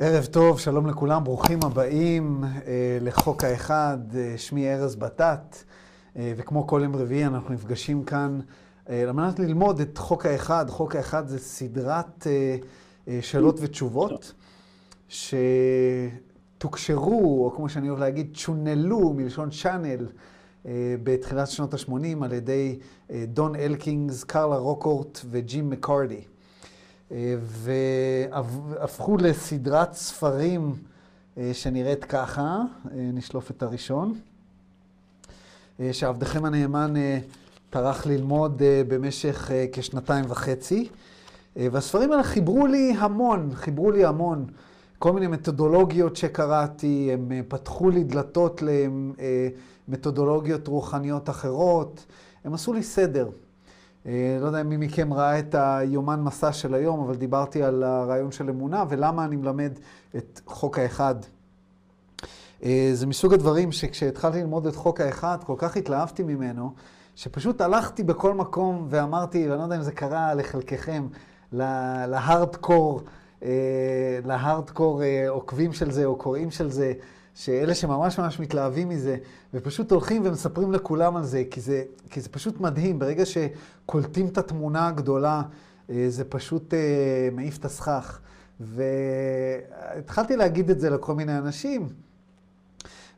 ערב 0.00 0.24
טוב, 0.24 0.60
שלום 0.60 0.86
לכולם, 0.86 1.24
ברוכים 1.24 1.58
הבאים 1.62 2.44
אה, 2.44 2.98
לחוק 3.00 3.44
האחד, 3.44 3.98
אה, 4.16 4.34
שמי 4.36 4.74
ארז 4.74 4.96
בטט, 4.96 5.64
אה, 6.16 6.32
וכמו 6.36 6.66
כל 6.66 6.80
יום 6.84 6.96
רביעי 6.96 7.26
אנחנו 7.26 7.54
נפגשים 7.54 8.04
כאן 8.04 8.40
אה, 8.88 9.00
על 9.02 9.12
מנת 9.12 9.38
ללמוד 9.38 9.80
את 9.80 9.98
חוק 9.98 10.26
האחד. 10.26 10.70
חוק 10.70 10.96
האחד 10.96 11.28
זה 11.28 11.38
סדרת 11.38 12.26
אה, 12.26 12.56
אה, 13.08 13.18
שאלות 13.22 13.58
ותשובות 13.60 14.32
שתוקשרו, 16.58 17.44
או 17.44 17.52
כמו 17.56 17.68
שאני 17.68 17.88
אוהב 17.88 18.00
להגיד, 18.00 18.36
צ'ונלו 18.36 19.12
מלשון 19.12 19.50
צ'אנל, 19.50 20.06
אה, 20.66 20.94
בתחילת 21.02 21.48
שנות 21.48 21.74
ה-80 21.74 22.24
על 22.24 22.32
ידי 22.32 22.78
אה, 23.10 23.24
דון 23.28 23.56
אלקינגס, 23.56 24.24
קרלה 24.24 24.56
רוקורט 24.56 25.20
וג'ים 25.30 25.70
מקארדי. 25.70 26.20
אה, 27.12 27.34
והפכו 27.40 29.16
לסדרת 29.16 29.92
ספרים 29.92 30.74
אה, 31.38 31.50
שנראית 31.52 32.04
ככה, 32.04 32.42
אה, 32.42 32.90
נשלוף 32.94 33.50
את 33.50 33.62
הראשון, 33.62 34.14
שעבדכם 35.92 36.44
הנאמן 36.44 36.94
טרח 37.70 38.06
ללמוד 38.06 38.62
במשך 38.88 39.50
כשנתיים 39.72 40.24
וחצי. 40.28 40.88
והספרים 41.56 42.12
האלה 42.12 42.22
חיברו 42.22 42.66
לי 42.66 42.94
המון, 42.98 43.50
חיברו 43.54 43.90
לי 43.90 44.04
המון. 44.04 44.46
כל 44.98 45.12
מיני 45.12 45.26
מתודולוגיות 45.26 46.16
שקראתי, 46.16 47.10
הם 47.12 47.32
פתחו 47.48 47.90
לי 47.90 48.04
דלתות 48.04 48.62
למתודולוגיות 49.88 50.68
רוחניות 50.68 51.30
אחרות, 51.30 52.04
הם 52.44 52.54
עשו 52.54 52.72
לי 52.72 52.82
סדר. 52.82 53.28
לא 54.40 54.46
יודע 54.46 54.62
מי 54.62 54.76
מכם 54.76 55.12
ראה 55.14 55.38
את 55.38 55.54
היומן 55.58 56.20
מסע 56.20 56.52
של 56.52 56.74
היום, 56.74 57.00
אבל 57.00 57.16
דיברתי 57.16 57.62
על 57.62 57.82
הרעיון 57.82 58.32
של 58.32 58.50
אמונה 58.50 58.84
ולמה 58.88 59.24
אני 59.24 59.36
מלמד 59.36 59.72
את 60.16 60.40
חוק 60.46 60.78
האחד. 60.78 61.14
זה 62.92 63.06
מסוג 63.06 63.34
הדברים 63.34 63.72
שכשהתחלתי 63.72 64.40
ללמוד 64.40 64.66
את 64.66 64.76
חוק 64.76 65.00
האחד, 65.00 65.38
כל 65.46 65.54
כך 65.58 65.76
התלהבתי 65.76 66.22
ממנו, 66.22 66.72
שפשוט 67.14 67.60
הלכתי 67.60 68.02
בכל 68.02 68.34
מקום 68.34 68.86
ואמרתי, 68.90 69.48
ואני 69.48 69.58
לא 69.58 69.64
יודע 69.64 69.76
אם 69.76 69.82
זה 69.82 69.92
קרה 69.92 70.34
לחלקכם, 70.34 71.06
להארדקור, 71.52 73.02
להארדקור 74.24 75.02
עוקבים 75.28 75.72
של 75.72 75.90
זה 75.90 76.04
או 76.04 76.16
קוראים 76.16 76.50
של 76.50 76.70
זה, 76.70 76.92
שאלה 77.38 77.74
שממש 77.74 78.18
ממש 78.18 78.40
מתלהבים 78.40 78.88
מזה, 78.88 79.16
ופשוט 79.54 79.92
הולכים 79.92 80.22
ומספרים 80.24 80.72
לכולם 80.72 81.16
על 81.16 81.24
זה, 81.24 81.42
כי 81.50 81.60
זה, 81.60 81.84
כי 82.10 82.20
זה 82.20 82.28
פשוט 82.28 82.60
מדהים. 82.60 82.98
ברגע 82.98 83.24
שקולטים 83.26 84.26
את 84.26 84.38
התמונה 84.38 84.88
הגדולה, 84.88 85.42
זה 85.88 86.24
פשוט 86.28 86.74
מעיף 87.32 87.58
את 87.58 87.64
הסכך. 87.64 88.18
והתחלתי 88.60 90.36
להגיד 90.36 90.70
את 90.70 90.80
זה 90.80 90.90
לכל 90.90 91.14
מיני 91.14 91.38
אנשים, 91.38 91.88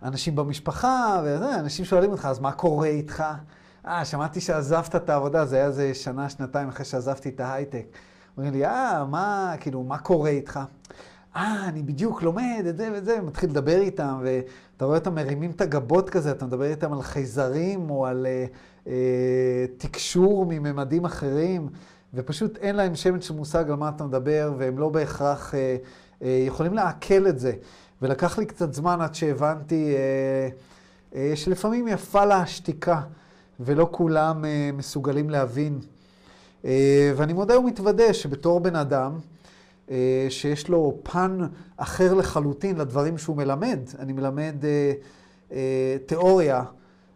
אנשים 0.03 0.37
במשפחה, 0.37 1.23
ואנשים 1.25 1.85
שואלים 1.85 2.11
אותך, 2.11 2.25
אז 2.25 2.39
מה 2.39 2.53
קורה 2.53 2.89
איתך? 2.89 3.25
אה, 3.87 4.05
שמעתי 4.05 4.41
שעזבת 4.41 4.97
את 4.97 5.11
העבודה, 5.11 5.47
זה 5.47 5.57
היה 5.57 5.67
איזה 5.67 5.95
שנה, 5.95 6.29
שנתיים 6.29 6.69
אחרי 6.69 6.85
שעזבתי 6.85 7.29
את 7.29 7.41
ההייטק. 7.41 7.87
אומרים 8.37 8.53
לי, 8.53 8.67
אה, 8.67 9.05
מה, 9.05 9.55
כאילו, 9.61 9.83
מה 9.83 9.99
קורה 9.99 10.31
איתך? 10.31 10.61
אה, 11.37 11.69
אני 11.69 11.83
בדיוק 11.83 12.23
לומד 12.23 12.65
את 12.69 12.77
זה 12.77 12.91
וזה, 12.95 13.19
ומתחיל 13.23 13.51
לדבר 13.51 13.81
איתם, 13.81 14.21
ואתה 14.23 14.85
רואה 14.85 14.99
אותם 14.99 15.15
מרימים 15.15 15.51
את 15.51 15.61
הגבות 15.61 16.11
כזה, 16.11 16.31
אתה 16.31 16.47
מדבר 16.47 16.65
איתם 16.65 16.93
על 16.93 17.03
חייזרים 17.03 17.91
או 17.91 18.07
על 18.07 18.27
אה, 18.27 18.45
אה, 18.87 19.65
תקשור 19.77 20.47
מממדים 20.49 21.05
אחרים, 21.05 21.69
ופשוט 22.15 22.57
אין 22.57 22.77
להם 22.77 22.95
שמץ 22.95 23.25
של 23.25 23.35
מושג 23.35 23.71
על 23.71 23.77
מה 23.77 23.89
אתה 23.89 24.05
מדבר, 24.05 24.53
והם 24.59 24.79
לא 24.79 24.89
בהכרח 24.89 25.55
אה, 25.55 25.77
אה, 26.23 26.45
יכולים 26.47 26.75
לעכל 26.75 27.27
את 27.29 27.39
זה. 27.39 27.53
ולקח 28.03 28.39
לי 28.39 28.47
קצת 28.47 28.75
זמן 28.75 29.01
עד 29.01 29.15
שהבנתי 29.15 29.95
אה, 29.95 30.49
אה, 31.15 31.33
שלפעמים 31.37 31.89
יפה 31.89 32.25
לה 32.25 32.37
השתיקה, 32.37 33.01
ולא 33.61 33.89
כולם 33.91 34.45
אה, 34.45 34.71
מסוגלים 34.73 35.31
להבין. 35.31 35.79
אה, 36.65 37.13
ואני 37.17 37.33
מודה 37.33 37.59
ומתוודה 37.59 38.15
שבתור 38.15 38.61
בן 38.61 38.77
אדם, 38.77 39.13
שיש 40.29 40.69
לו 40.69 40.99
פן 41.03 41.39
אחר 41.77 42.15
לחלוטין 42.15 42.77
לדברים 42.77 43.19
שהוא 43.19 43.37
מלמד. 43.37 43.79
אני 43.99 44.13
מלמד 44.13 44.65
אה, 44.65 44.93
אה, 45.53 45.97
תיאוריה 46.07 46.65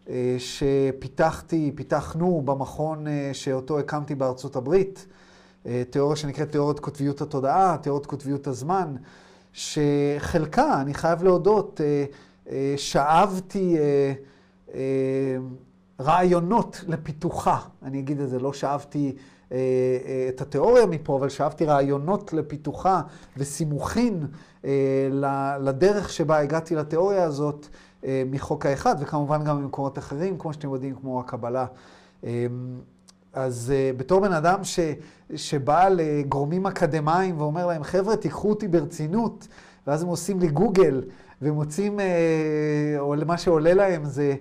אה, 0.08 0.36
שפיתחתי, 0.38 1.72
פיתחנו 1.74 2.42
במכון 2.44 3.06
אה, 3.06 3.30
שאותו 3.32 3.78
הקמתי 3.78 4.14
בארצות 4.14 4.56
הברית, 4.56 5.06
אה, 5.66 5.82
תיאוריה 5.90 6.16
שנקראת 6.16 6.50
תיאוריית 6.52 6.80
קוטביות 6.80 7.20
התודעה, 7.20 7.76
תיאוריית 7.82 8.06
קוטביות 8.06 8.46
הזמן, 8.46 8.96
שחלקה, 9.52 10.80
אני 10.80 10.94
חייב 10.94 11.22
להודות, 11.22 11.80
אה, 11.80 12.04
אה, 12.50 12.74
שאבתי 12.76 13.78
אה, 13.78 14.12
אה, 14.74 15.36
רעיונות 16.00 16.84
לפיתוחה. 16.88 17.58
אני 17.82 17.98
אגיד 17.98 18.20
את 18.20 18.30
זה, 18.30 18.38
לא 18.38 18.52
שאבתי... 18.52 19.16
את 20.28 20.40
התיאוריה 20.40 20.86
מפה, 20.86 21.16
אבל 21.16 21.28
שאבתי 21.28 21.64
רעיונות 21.64 22.32
לפיתוחה 22.32 23.00
וסימוכין 23.36 24.26
לדרך 25.60 26.10
שבה 26.10 26.38
הגעתי 26.38 26.74
לתיאוריה 26.74 27.24
הזאת 27.24 27.66
מחוק 28.26 28.66
האחד, 28.66 28.96
וכמובן 29.00 29.44
גם 29.44 29.62
ממקומות 29.62 29.98
אחרים, 29.98 30.38
כמו 30.38 30.52
שאתם 30.52 30.72
יודעים, 30.72 30.94
כמו 30.94 31.20
הקבלה. 31.20 31.66
אז 33.32 33.72
בתור 33.96 34.20
בן 34.20 34.32
אדם 34.32 34.64
ש, 34.64 34.80
שבא 35.36 35.88
לגורמים 35.88 36.66
אקדמיים 36.66 37.40
ואומר 37.40 37.66
להם, 37.66 37.82
חבר'ה, 37.82 38.16
תיקחו 38.16 38.50
אותי 38.50 38.68
ברצינות, 38.68 39.48
ואז 39.86 40.02
הם 40.02 40.08
עושים 40.08 40.40
לי 40.40 40.48
גוגל 40.48 41.02
ומוצאים, 41.42 42.00
או 42.98 43.14
מה 43.26 43.38
שעולה 43.38 43.74
להם 43.74 44.04
זה 44.04 44.34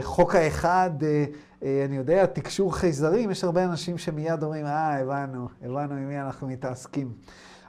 חוק 0.00 0.34
האחד, 0.34 0.90
אני 1.62 1.96
יודע, 1.96 2.26
תקשור 2.26 2.76
חייזרים, 2.76 3.30
יש 3.30 3.44
הרבה 3.44 3.64
אנשים 3.64 3.98
שמיד 3.98 4.42
אומרים, 4.42 4.66
אה, 4.66 4.98
הבנו, 4.98 5.48
הבנו 5.62 5.94
עם 5.94 6.08
מי 6.08 6.20
אנחנו 6.20 6.48
מתעסקים. 6.48 7.12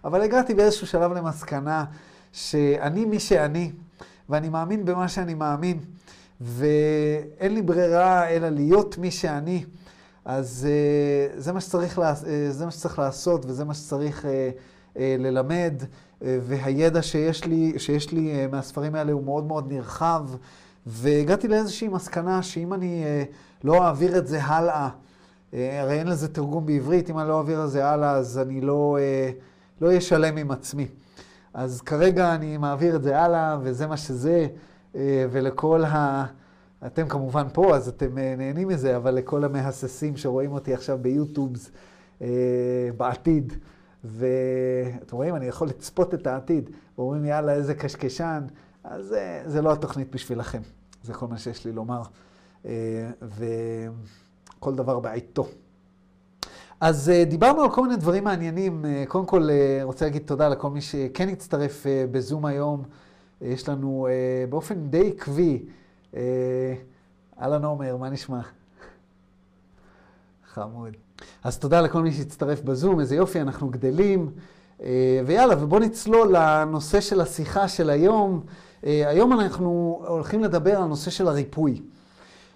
אבל 0.03 0.21
הגעתי 0.21 0.53
באיזשהו 0.53 0.87
שלב 0.87 1.11
למסקנה 1.11 1.85
שאני 2.31 3.05
מי 3.05 3.19
שאני, 3.19 3.71
ואני 4.29 4.49
מאמין 4.49 4.85
במה 4.85 5.07
שאני 5.07 5.33
מאמין, 5.33 5.79
ואין 6.41 7.53
לי 7.53 7.61
ברירה 7.61 8.29
אלא 8.29 8.49
להיות 8.49 8.97
מי 8.97 9.11
שאני. 9.11 9.65
אז 10.25 10.67
זה 11.37 11.53
מה 11.53 11.61
שצריך, 11.61 12.01
זה 12.49 12.65
מה 12.65 12.71
שצריך 12.71 12.99
לעשות 12.99 13.45
וזה 13.45 13.65
מה 13.65 13.73
שצריך 13.73 14.25
ללמד, 14.95 15.73
והידע 16.21 17.01
שיש 17.01 17.45
לי, 17.45 17.73
שיש 17.77 18.11
לי 18.11 18.47
מהספרים 18.47 18.95
האלה 18.95 19.11
הוא 19.11 19.23
מאוד 19.23 19.43
מאוד 19.45 19.71
נרחב, 19.73 20.25
והגעתי 20.87 21.47
לאיזושהי 21.47 21.87
מסקנה 21.87 22.41
שאם 22.43 22.73
אני 22.73 23.03
לא 23.63 23.85
אעביר 23.85 24.17
את 24.17 24.27
זה 24.27 24.43
הלאה, 24.43 24.89
הרי 25.53 25.99
אין 25.99 26.07
לזה 26.07 26.27
תרגום 26.27 26.65
בעברית, 26.65 27.09
אם 27.09 27.19
אני 27.19 27.27
לא 27.27 27.37
אעביר 27.37 27.63
את 27.63 27.69
זה 27.69 27.85
הלאה 27.85 28.11
אז 28.11 28.37
אני 28.37 28.61
לא 28.61 28.97
אהיה 29.81 30.01
שלם 30.01 30.37
עם 30.37 30.51
עצמי. 30.51 30.87
אז 31.53 31.81
כרגע 31.81 32.35
אני 32.35 32.57
מעביר 32.57 32.95
את 32.95 33.03
זה 33.03 33.19
הלאה, 33.19 33.57
וזה 33.61 33.87
מה 33.87 33.97
שזה, 33.97 34.47
ולכל 35.31 35.83
ה... 35.85 36.25
אתם 36.85 37.07
כמובן 37.07 37.47
פה, 37.53 37.75
אז 37.75 37.87
אתם 37.87 38.17
נהנים 38.37 38.67
מזה, 38.67 38.95
אבל 38.97 39.11
לכל 39.11 39.43
המהססים 39.43 40.17
שרואים 40.17 40.51
אותי 40.51 40.73
עכשיו 40.73 40.97
ביוטיובס 41.01 41.71
בעתיד, 42.97 43.53
ואתם 44.03 45.15
רואים, 45.15 45.35
אני 45.35 45.45
יכול 45.45 45.67
לצפות 45.67 46.13
את 46.13 46.27
העתיד, 46.27 46.69
ואומרים, 46.97 47.25
יאללה, 47.25 47.53
איזה 47.53 47.73
קשקשן, 47.73 48.43
אז 48.83 49.05
זה, 49.05 49.43
זה 49.45 49.61
לא 49.61 49.73
התוכנית 49.73 50.11
בשבילכם. 50.11 50.61
זה 51.03 51.13
כל 51.13 51.27
מה 51.27 51.37
שיש 51.37 51.65
לי 51.65 51.71
לומר. 51.71 52.01
וכל 53.21 54.75
דבר 54.75 54.99
בעיתו. 54.99 55.47
אז 56.81 57.11
דיברנו 57.27 57.61
על 57.61 57.71
כל 57.71 57.81
מיני 57.83 57.95
דברים 57.95 58.23
מעניינים. 58.23 58.85
קודם 59.07 59.25
כל, 59.25 59.49
רוצה 59.83 60.05
להגיד 60.05 60.21
תודה 60.25 60.49
לכל 60.49 60.69
מי 60.69 60.81
שכן 60.81 61.29
הצטרף 61.29 61.85
בזום 62.11 62.45
היום. 62.45 62.83
יש 63.41 63.69
לנו 63.69 64.07
באופן 64.49 64.87
די 64.89 65.13
עקבי, 65.15 65.65
אהלן 67.41 67.65
עומר, 67.65 67.97
מה 67.97 68.09
נשמע? 68.09 68.41
חמוד. 70.53 70.93
אז 71.43 71.59
תודה 71.59 71.81
לכל 71.81 72.01
מי 72.01 72.11
שהצטרף 72.11 72.61
בזום, 72.61 72.99
איזה 72.99 73.15
יופי, 73.15 73.41
אנחנו 73.41 73.69
גדלים. 73.69 74.31
ויאללה, 75.25 75.63
ובואו 75.63 75.81
נצלול 75.81 76.37
לנושא 76.37 77.01
של 77.01 77.21
השיחה 77.21 77.67
של 77.67 77.89
היום. 77.89 78.43
היום 78.83 79.33
אנחנו 79.33 80.01
הולכים 80.07 80.43
לדבר 80.43 80.77
על 80.77 80.85
נושא 80.85 81.11
של 81.11 81.27
הריפוי. 81.27 81.81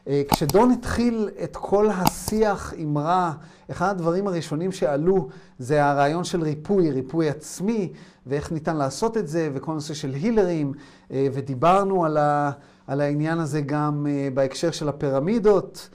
כשדון 0.05 0.71
התחיל 0.71 1.29
את 1.43 1.55
כל 1.55 1.89
השיח 1.89 2.73
עם 2.77 2.97
רע, 2.97 3.31
אחד 3.71 3.89
הדברים 3.89 4.27
הראשונים 4.27 4.71
שעלו 4.71 5.29
זה 5.59 5.85
הרעיון 5.85 6.23
של 6.23 6.41
ריפוי, 6.41 6.91
ריפוי 6.91 7.29
עצמי, 7.29 7.93
ואיך 8.27 8.51
ניתן 8.51 8.77
לעשות 8.77 9.17
את 9.17 9.27
זה, 9.27 9.49
וכל 9.53 9.73
נושא 9.73 9.93
של 9.93 10.13
הילרים, 10.13 10.73
ודיברנו 11.11 12.05
על, 12.05 12.17
ה, 12.17 12.51
על 12.87 13.01
העניין 13.01 13.39
הזה 13.39 13.61
גם 13.61 14.07
בהקשר 14.33 14.71
של 14.71 14.89
הפירמידות. 14.89 15.89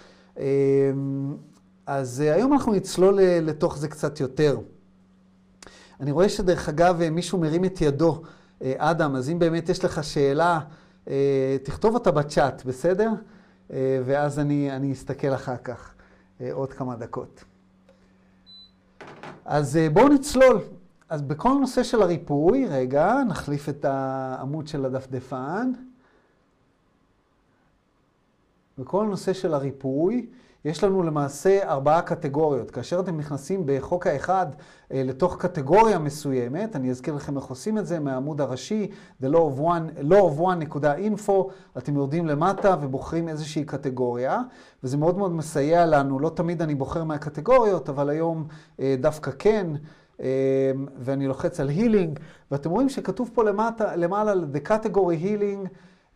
אז 1.87 2.21
היום 2.21 2.53
אנחנו 2.53 2.73
נצלול 2.73 3.19
לתוך 3.23 3.79
זה 3.79 3.89
קצת 3.89 4.21
יותר. 4.21 4.59
אני 6.01 6.13
רואה 6.13 6.29
שדרך 6.29 6.69
אגב 6.69 7.09
מישהו 7.11 7.39
מרים 7.39 7.65
את 7.65 7.81
ידו, 7.81 8.23
אדם, 8.77 9.17
אז 9.17 9.31
אם 9.31 9.39
באמת 9.39 9.69
יש 9.69 9.85
לך 9.85 10.05
שאלה, 10.05 10.61
תכתוב 11.63 11.95
אותה 11.95 12.11
בצ'אט, 12.11 12.65
בסדר? 12.65 13.11
ואז 14.05 14.39
אני, 14.39 14.77
אני 14.77 14.93
אסתכל 14.93 15.35
אחר 15.35 15.57
כך 15.57 15.95
עוד 16.53 16.73
כמה 16.73 16.97
דקות. 16.97 17.45
אז 19.45 19.79
בואו 19.93 20.09
נצלול. 20.09 20.59
אז 21.09 21.23
בכל 21.23 21.53
נושא 21.61 21.83
של 21.83 22.03
הריפוי, 22.03 22.67
רגע, 22.67 23.15
נחליף 23.29 23.69
את 23.69 23.85
העמוד 23.85 24.67
של 24.67 24.85
הדפדפן. 24.85 25.73
בכל 28.79 29.07
נושא 29.07 29.33
של 29.33 29.55
הריפוי, 29.55 30.27
יש 30.65 30.85
לנו 30.85 31.03
למעשה 31.03 31.69
ארבעה 31.69 32.03
קטגוריות. 32.03 32.71
כאשר 32.71 33.01
אתם 33.01 33.17
נכנסים 33.17 33.63
בחוק 33.67 34.07
האחד 34.07 34.47
אה, 34.93 35.03
לתוך 35.05 35.37
קטגוריה 35.37 35.99
מסוימת, 35.99 36.77
אני 36.77 36.91
אזכיר 36.91 37.15
לכם 37.15 37.37
איך 37.37 37.45
עושים 37.45 37.79
את 37.79 37.87
זה 37.87 38.01
מהעמוד 38.01 38.41
הראשי, 38.41 38.91
the 39.23 39.27
law 39.27 39.59
of 40.11 40.41
one.info, 40.41 41.33
אתם 41.79 41.97
יורדים 41.97 42.27
למטה 42.27 42.77
ובוחרים 42.81 43.29
איזושהי 43.29 43.65
קטגוריה, 43.65 44.41
וזה 44.85 44.97
מאוד 44.97 45.19
מאוד 45.19 45.33
מסייע 45.33 45.87
לנו. 45.87 46.19
לא 46.19 46.29
תמיד 46.29 46.63
אני 46.63 46.75
בוחר 46.75 47.05
מהקטגוריות, 47.05 47.89
אבל 47.89 48.11
היום 48.11 48.47
אה, 48.81 48.95
דווקא 49.01 49.31
כן. 49.39 49.67
אה, 50.21 50.73
ואני 50.99 51.27
לוחץ 51.27 51.61
על 51.61 51.71
healing, 51.71 52.21
ואתם 52.51 52.71
רואים 52.71 52.89
שכתוב 52.89 53.31
פה 53.35 53.45
למטה, 53.45 53.97
למעלה, 53.97 54.33
the 54.33 54.69
category 54.69 55.25
healing 55.25 55.69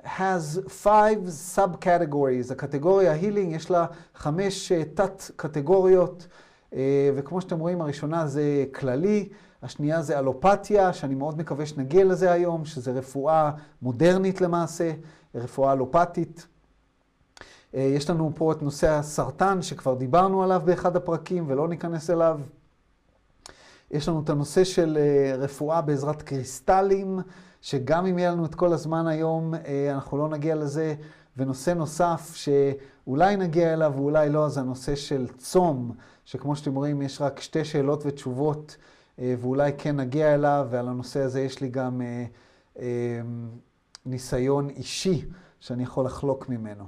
has 0.06 0.60
five 0.84 1.28
sub-categories. 1.54 2.52
הקטגוריה 2.52 3.14
healing 3.20 3.54
יש 3.54 3.70
לה 3.70 3.86
חמש 4.14 4.72
אה, 4.72 4.84
תת-קטגוריות, 4.84 6.26
אה, 6.74 7.10
וכמו 7.16 7.40
שאתם 7.40 7.58
רואים, 7.58 7.80
הראשונה 7.80 8.26
זה 8.26 8.64
כללי, 8.74 9.28
השנייה 9.62 10.02
זה 10.02 10.18
אלופתיה, 10.18 10.92
שאני 10.92 11.14
מאוד 11.14 11.38
מקווה 11.38 11.66
שנגיע 11.66 12.04
לזה 12.04 12.32
היום, 12.32 12.64
שזה 12.64 12.92
רפואה 12.92 13.50
מודרנית 13.82 14.40
למעשה, 14.40 14.92
רפואה 15.34 15.72
אלופתית. 15.72 16.46
אה, 17.74 17.80
יש 17.80 18.10
לנו 18.10 18.32
פה 18.34 18.52
את 18.52 18.62
נושא 18.62 18.90
הסרטן, 18.90 19.62
שכבר 19.62 19.94
דיברנו 19.94 20.42
עליו 20.42 20.62
באחד 20.64 20.96
הפרקים 20.96 21.44
ולא 21.46 21.68
ניכנס 21.68 22.10
אליו. 22.10 22.40
יש 23.90 24.08
לנו 24.08 24.20
את 24.24 24.30
הנושא 24.30 24.64
של 24.64 24.98
רפואה 25.38 25.80
בעזרת 25.80 26.22
קריסטלים, 26.22 27.20
שגם 27.66 28.06
אם 28.06 28.18
יהיה 28.18 28.30
לנו 28.30 28.44
את 28.46 28.54
כל 28.54 28.72
הזמן 28.72 29.06
היום, 29.06 29.54
אה, 29.54 29.90
אנחנו 29.94 30.18
לא 30.18 30.28
נגיע 30.28 30.54
לזה. 30.54 30.94
ונושא 31.36 31.70
נוסף 31.70 32.34
שאולי 32.34 33.36
נגיע 33.36 33.72
אליו 33.72 33.92
ואולי 33.96 34.28
לא, 34.30 34.48
זה 34.48 34.60
הנושא 34.60 34.94
של 34.94 35.26
צום, 35.38 35.92
שכמו 36.24 36.56
שאתם 36.56 36.74
רואים, 36.74 37.02
יש 37.02 37.20
רק 37.20 37.40
שתי 37.40 37.64
שאלות 37.64 38.02
ותשובות, 38.06 38.76
אה, 39.18 39.34
ואולי 39.38 39.72
כן 39.78 39.96
נגיע 39.96 40.34
אליו, 40.34 40.66
ועל 40.70 40.88
הנושא 40.88 41.20
הזה 41.20 41.40
יש 41.40 41.60
לי 41.60 41.68
גם 41.68 42.02
אה, 42.78 43.20
ניסיון 44.06 44.70
אישי 44.70 45.24
שאני 45.60 45.82
יכול 45.82 46.04
לחלוק 46.04 46.48
ממנו. 46.48 46.84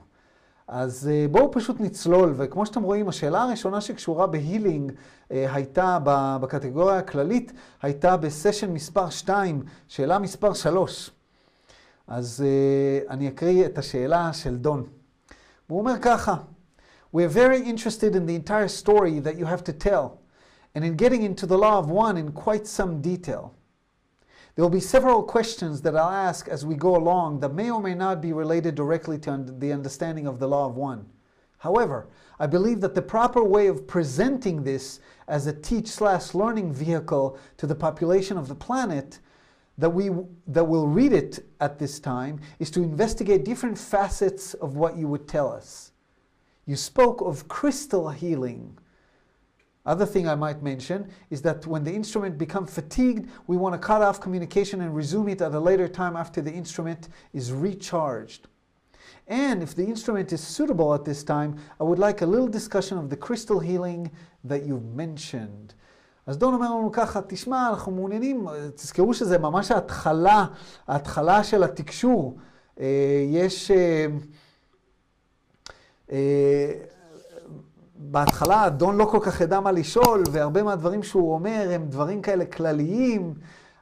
אז 0.69 1.11
אה, 1.13 1.27
בואו 1.31 1.51
פשוט 1.53 1.81
נצלול, 1.81 2.35
וכמו 2.37 2.67
שאתם 2.67 2.83
רואים, 2.83 3.09
השאלה 3.09 3.43
הראשונה 3.43 3.81
שקשורה 3.81 4.27
בהילינג 4.27 4.93
אה, 5.33 5.55
הייתה 5.55 5.99
בקטגוריה 6.41 6.99
הכללית, 6.99 7.53
הייתה 7.83 8.17
בסשן 8.17 8.71
מספר 8.71 9.11
2, 9.11 9.63
שאלה 9.89 10.19
מספר 10.19 10.55
3. 10.55 11.11
אז 12.07 12.45
אה, 12.47 13.13
אני 13.13 13.29
אקריא 13.29 13.67
את 13.67 13.79
השאלה 13.79 14.33
של 14.33 14.57
דון. 14.57 14.85
הוא 15.67 15.79
אומר 15.79 15.95
ככה, 16.03 16.37
We 17.15 17.21
are 17.21 17.35
very 17.35 17.63
interested 17.63 18.15
in 18.15 18.27
the 18.27 18.35
entire 18.35 18.69
story 18.69 19.19
that 19.21 19.39
you 19.39 19.47
have 19.47 19.65
to 19.65 19.73
tell, 19.73 20.21
and 20.75 20.85
in 20.85 20.95
getting 20.95 21.23
into 21.23 21.47
the 21.47 21.57
law 21.57 21.79
of 21.79 21.89
one 21.91 22.19
in 22.19 22.33
quite 22.33 22.67
some 22.67 23.01
detail. 23.01 23.58
There 24.59 24.65
will 24.65 24.71
be 24.71 24.81
several 24.81 25.23
questions 25.23 25.83
that 25.83 25.95
I'll 25.95 26.11
ask 26.11 26.49
as 26.49 26.67
we 26.67 26.75
go 26.75 26.97
along 26.97 27.39
that 27.39 27.55
may 27.55 27.71
or 27.71 27.81
may 27.81 27.95
not 27.95 28.21
be 28.21 28.33
related 28.33 28.75
directly 28.75 29.17
to 29.19 29.45
the 29.57 29.73
understanding 29.73 30.27
of 30.27 30.41
the 30.41 30.49
law 30.49 30.67
of 30.67 30.75
one. 30.75 31.07
However, 31.59 32.09
I 32.41 32.49
believe 32.49 32.81
that 32.81 32.97
the 32.97 33.01
proper 33.01 33.45
way 33.45 33.69
of 33.69 33.87
presenting 33.87 34.65
this 34.65 34.99
as 35.29 35.47
a 35.47 35.53
teach 35.53 35.87
slash 35.87 36.35
learning 36.35 36.73
vehicle 36.73 37.39
to 37.57 37.69
the 37.69 37.77
population 37.77 38.37
of 38.37 38.49
the 38.49 38.57
planet 38.57 39.21
that 39.79 39.91
we 39.91 40.11
that 40.49 40.65
will 40.65 40.89
read 40.89 41.13
it 41.13 41.39
at 41.61 41.79
this 41.79 42.01
time 42.01 42.41
is 42.59 42.69
to 42.73 42.83
investigate 42.83 43.45
different 43.45 43.79
facets 43.79 44.55
of 44.55 44.75
what 44.75 44.97
you 44.97 45.07
would 45.07 45.29
tell 45.29 45.53
us. 45.53 45.93
You 46.67 46.75
spoke 46.75 47.21
of 47.21 47.47
crystal 47.47 48.09
healing. 48.09 48.77
Other 49.93 50.05
thing 50.15 50.29
I 50.29 50.35
might 50.35 50.61
mention 50.63 51.01
is 51.31 51.41
that 51.43 51.67
when 51.67 51.83
the 51.83 51.95
instrument 52.01 52.35
becomes 52.45 52.69
fatigued, 52.79 53.25
we 53.51 53.57
want 53.57 53.75
to 53.75 53.79
cut 53.91 54.03
off 54.03 54.21
communication 54.21 54.83
and 54.83 54.91
resume 54.95 55.29
it 55.35 55.41
at 55.41 55.55
a 55.55 55.63
later 55.69 55.89
time 55.89 56.15
after 56.15 56.41
the 56.43 56.53
instrument 56.63 57.09
is 57.33 57.47
recharged. 57.67 58.43
And 59.27 59.63
if 59.67 59.75
the 59.75 59.87
instrument 59.95 60.29
is 60.37 60.43
suitable 60.57 60.91
at 60.93 61.05
this 61.07 61.25
time, 61.25 61.51
I 61.81 61.85
would 61.85 61.99
like 61.99 62.21
a 62.21 62.27
little 62.27 62.49
discussion 62.49 62.97
of 62.99 63.09
the 63.09 63.17
crystal 63.17 63.61
healing 63.61 64.11
that 64.45 64.63
you've 64.67 64.91
mentioned. 64.95 65.75
אז 66.27 66.39
דון 66.39 66.55
אומר 66.55 66.75
לנו 66.75 66.93
ככה, 66.93 67.21
תשמע, 67.27 67.69
אנחנו 67.71 67.93
מעוניינים, 67.93 68.47
תזכרו 68.75 69.15
שזה 69.15 69.39
ממש 69.39 69.71
ההתחלה, 69.71 70.47
ההתחלה 70.89 71.45
של 71.45 71.63
התקשור. 71.63 72.39
יש... 73.31 73.71
בהתחלה 78.01 78.67
אדון 78.67 78.97
לא 78.97 79.05
כל 79.05 79.19
כך 79.23 79.41
ידע 79.41 79.61
מה 79.61 79.73
לשאול, 79.73 80.23
והרבה 80.33 80.63
מהדברים 80.63 81.03
שהוא 81.03 81.35
אומר 81.35 81.69
הם 81.73 81.87
דברים 81.89 82.23
כאלה 82.23 82.45
כלליים, 82.45 83.35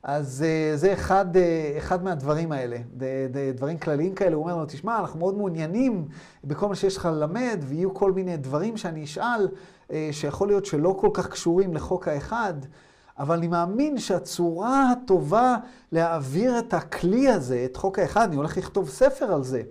אז 0.03 0.45
uh, 0.45 0.77
זה 0.77 0.93
אחד, 0.93 1.37
uh, 1.37 1.39
אחד 1.79 2.05
מהדברים 2.05 2.53
האלה, 2.53 2.77
דברים 3.55 3.79
כלליים 3.79 4.15
כאלה. 4.15 4.35
הוא 4.35 4.43
אומר 4.43 4.57
לו, 4.57 4.65
תשמע, 4.67 4.99
אנחנו 4.99 5.19
מאוד 5.19 5.37
מעוניינים 5.37 6.09
בכל 6.45 6.69
מה 6.69 6.75
שיש 6.75 6.97
לך 6.97 7.05
ללמד, 7.05 7.59
ויהיו 7.69 7.95
כל 7.95 8.13
מיני 8.13 8.37
דברים 8.37 8.77
שאני 8.77 9.05
אשאל, 9.05 9.49
uh, 9.89 9.93
שיכול 10.13 10.49
להיות 10.49 10.67
שלא 10.67 10.97
כל 11.01 11.11
כך 11.13 11.29
קשורים 11.29 11.75
לחוק 11.75 12.09
האחד, 12.09 12.55
אבל 13.19 13.37
אני 13.37 13.49
מאמין 13.49 13.99
שהצורה 13.99 14.91
הטובה 14.91 15.57
להעביר 15.93 16.59
את 16.59 16.75
הכלי 16.75 17.29
הזה, 17.29 17.67
את 17.71 17.77
חוק 17.77 17.99
האחד, 17.99 18.29
אני 18.29 18.37
הולך 18.37 18.57
לכתוב 18.57 18.89
ספר 18.89 19.33
על 19.33 19.43
זה, 19.43 19.63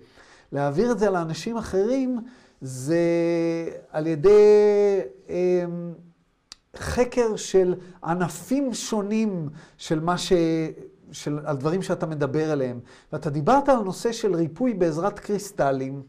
להעביר 0.51 0.91
את 0.91 0.99
זה 0.99 1.09
לאנשים 1.09 1.57
אחרים, 1.57 2.19
זה 2.65 2.99
על 3.91 4.07
ידי 4.07 4.99
אה, 5.29 5.65
חקר 6.75 7.35
של 7.35 7.75
ענפים 8.03 8.73
שונים 8.73 9.49
של 9.77 9.99
מה 9.99 10.17
ש... 10.17 10.33
של 11.11 11.39
הדברים 11.45 11.81
שאתה 11.81 12.05
מדבר 12.05 12.51
עליהם. 12.51 12.79
ואתה 13.13 13.29
דיברת 13.29 13.69
על 13.69 13.79
נושא 13.79 14.11
של 14.11 14.35
ריפוי 14.35 14.73
בעזרת 14.73 15.19
קריסטלים, 15.19 16.03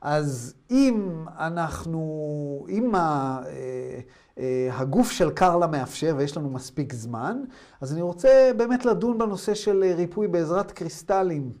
אז 0.00 0.54
אם 0.70 1.24
אנחנו, 1.38 2.66
אם 2.68 2.94
ה, 2.94 2.98
אה, 3.46 4.00
אה, 4.38 4.68
הגוף 4.72 5.10
של 5.10 5.30
קרלה 5.30 5.66
מאפשר 5.66 6.14
ויש 6.18 6.36
לנו 6.36 6.50
מספיק 6.50 6.92
זמן, 6.92 7.42
אז 7.80 7.92
אני 7.92 8.02
רוצה 8.02 8.50
באמת 8.56 8.84
לדון 8.84 9.18
בנושא 9.18 9.54
של 9.54 9.84
ריפוי 9.96 10.28
בעזרת 10.28 10.70
קריסטלים. 10.70 11.52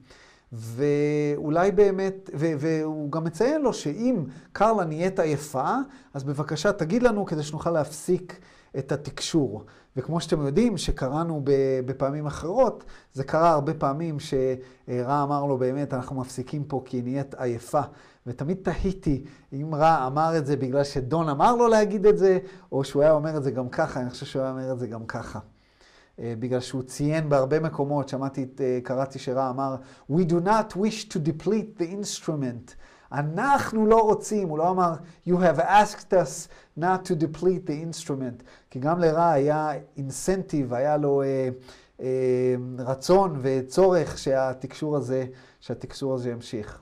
ואולי 0.52 1.70
באמת, 1.70 2.30
ו- 2.34 2.52
והוא 2.58 3.12
גם 3.12 3.24
מציין 3.24 3.62
לו 3.62 3.72
שאם 3.72 4.24
קרלה 4.52 4.84
נהיית 4.84 5.18
עייפה, 5.18 5.74
אז 6.14 6.24
בבקשה 6.24 6.72
תגיד 6.72 7.02
לנו 7.02 7.26
כדי 7.26 7.42
שנוכל 7.42 7.70
להפסיק 7.70 8.40
את 8.78 8.92
התקשור. 8.92 9.64
וכמו 9.96 10.20
שאתם 10.20 10.46
יודעים, 10.46 10.78
שקראנו 10.78 11.42
בפעמים 11.86 12.26
אחרות, 12.26 12.84
זה 13.12 13.24
קרה 13.24 13.50
הרבה 13.50 13.74
פעמים 13.74 14.16
שרע 14.20 15.22
אמר 15.22 15.44
לו 15.44 15.58
באמת, 15.58 15.94
אנחנו 15.94 16.20
מפסיקים 16.20 16.64
פה 16.64 16.82
כי 16.84 17.02
נהיית 17.02 17.34
עייפה. 17.34 17.80
ותמיד 18.26 18.58
תהיתי 18.62 19.24
אם 19.52 19.74
רע 19.74 20.06
אמר 20.06 20.38
את 20.38 20.46
זה 20.46 20.56
בגלל 20.56 20.84
שדון 20.84 21.28
אמר 21.28 21.56
לו 21.56 21.68
להגיד 21.68 22.06
את 22.06 22.18
זה, 22.18 22.38
או 22.72 22.84
שהוא 22.84 23.02
היה 23.02 23.12
אומר 23.12 23.36
את 23.36 23.42
זה 23.42 23.50
גם 23.50 23.68
ככה, 23.68 24.00
אני 24.00 24.10
חושב 24.10 24.26
שהוא 24.26 24.42
היה 24.42 24.50
אומר 24.50 24.72
את 24.72 24.78
זה 24.78 24.86
גם 24.86 25.06
ככה. 25.06 25.38
בגלל 26.22 26.60
שהוא 26.60 26.82
ציין 26.82 27.28
בהרבה 27.28 27.60
מקומות, 27.60 28.08
שמעתי, 28.08 28.46
קראתי 28.82 29.18
שרע 29.18 29.50
אמר, 29.50 29.76
We 30.10 30.24
do 30.28 30.46
not 30.46 30.76
wish 30.76 31.08
to 31.08 31.18
deplete 31.18 31.80
the 31.80 31.84
instrument. 32.02 32.74
אנחנו 33.12 33.86
לא 33.86 34.00
רוצים, 34.00 34.48
הוא 34.48 34.58
לא 34.58 34.70
אמר, 34.70 34.92
You 35.26 35.32
have 35.32 35.58
asked 35.58 36.12
us 36.12 36.48
not 36.78 37.08
to 37.08 37.14
deplete 37.14 37.66
the 37.66 37.72
instrument. 37.90 38.42
כי 38.70 38.78
גם 38.78 38.98
לרע 38.98 39.30
היה 39.30 39.70
אינסנטיב, 39.96 40.74
היה 40.74 40.96
לו 40.96 41.22
אה, 41.22 41.48
אה, 42.00 42.54
רצון 42.78 43.38
וצורך 43.42 44.18
שהתקשור 44.18 44.96
הזה, 44.96 45.26
שהתקשור 45.60 46.14
הזה 46.14 46.30
ימשיך. 46.30 46.80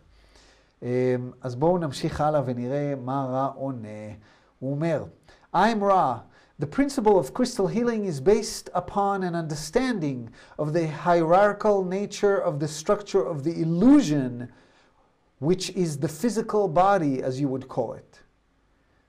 אה, 0.82 1.16
אז 1.40 1.56
בואו 1.56 1.78
נמשיך 1.78 2.20
הלאה 2.20 2.42
ונראה 2.44 2.94
מה 3.04 3.26
רע 3.30 3.46
עונה. 3.54 3.88
הוא 4.58 4.70
אומר, 4.70 5.04
I'm 5.54 5.82
רע. 5.82 6.18
The 6.60 6.66
principle 6.66 7.18
of 7.18 7.32
crystal 7.32 7.68
healing 7.68 8.04
is 8.04 8.20
based 8.20 8.68
upon 8.74 9.22
an 9.22 9.34
understanding 9.34 10.28
of 10.58 10.74
the 10.74 10.88
hierarchical 10.88 11.82
nature 11.86 12.36
of 12.36 12.60
the 12.60 12.68
structure 12.68 13.24
of 13.24 13.44
the 13.44 13.62
illusion, 13.62 14.52
which 15.38 15.70
is 15.70 15.96
the 15.96 16.08
physical 16.08 16.68
body, 16.68 17.22
as 17.22 17.40
you 17.40 17.48
would 17.48 17.66
call 17.66 17.94
it. 17.94 18.20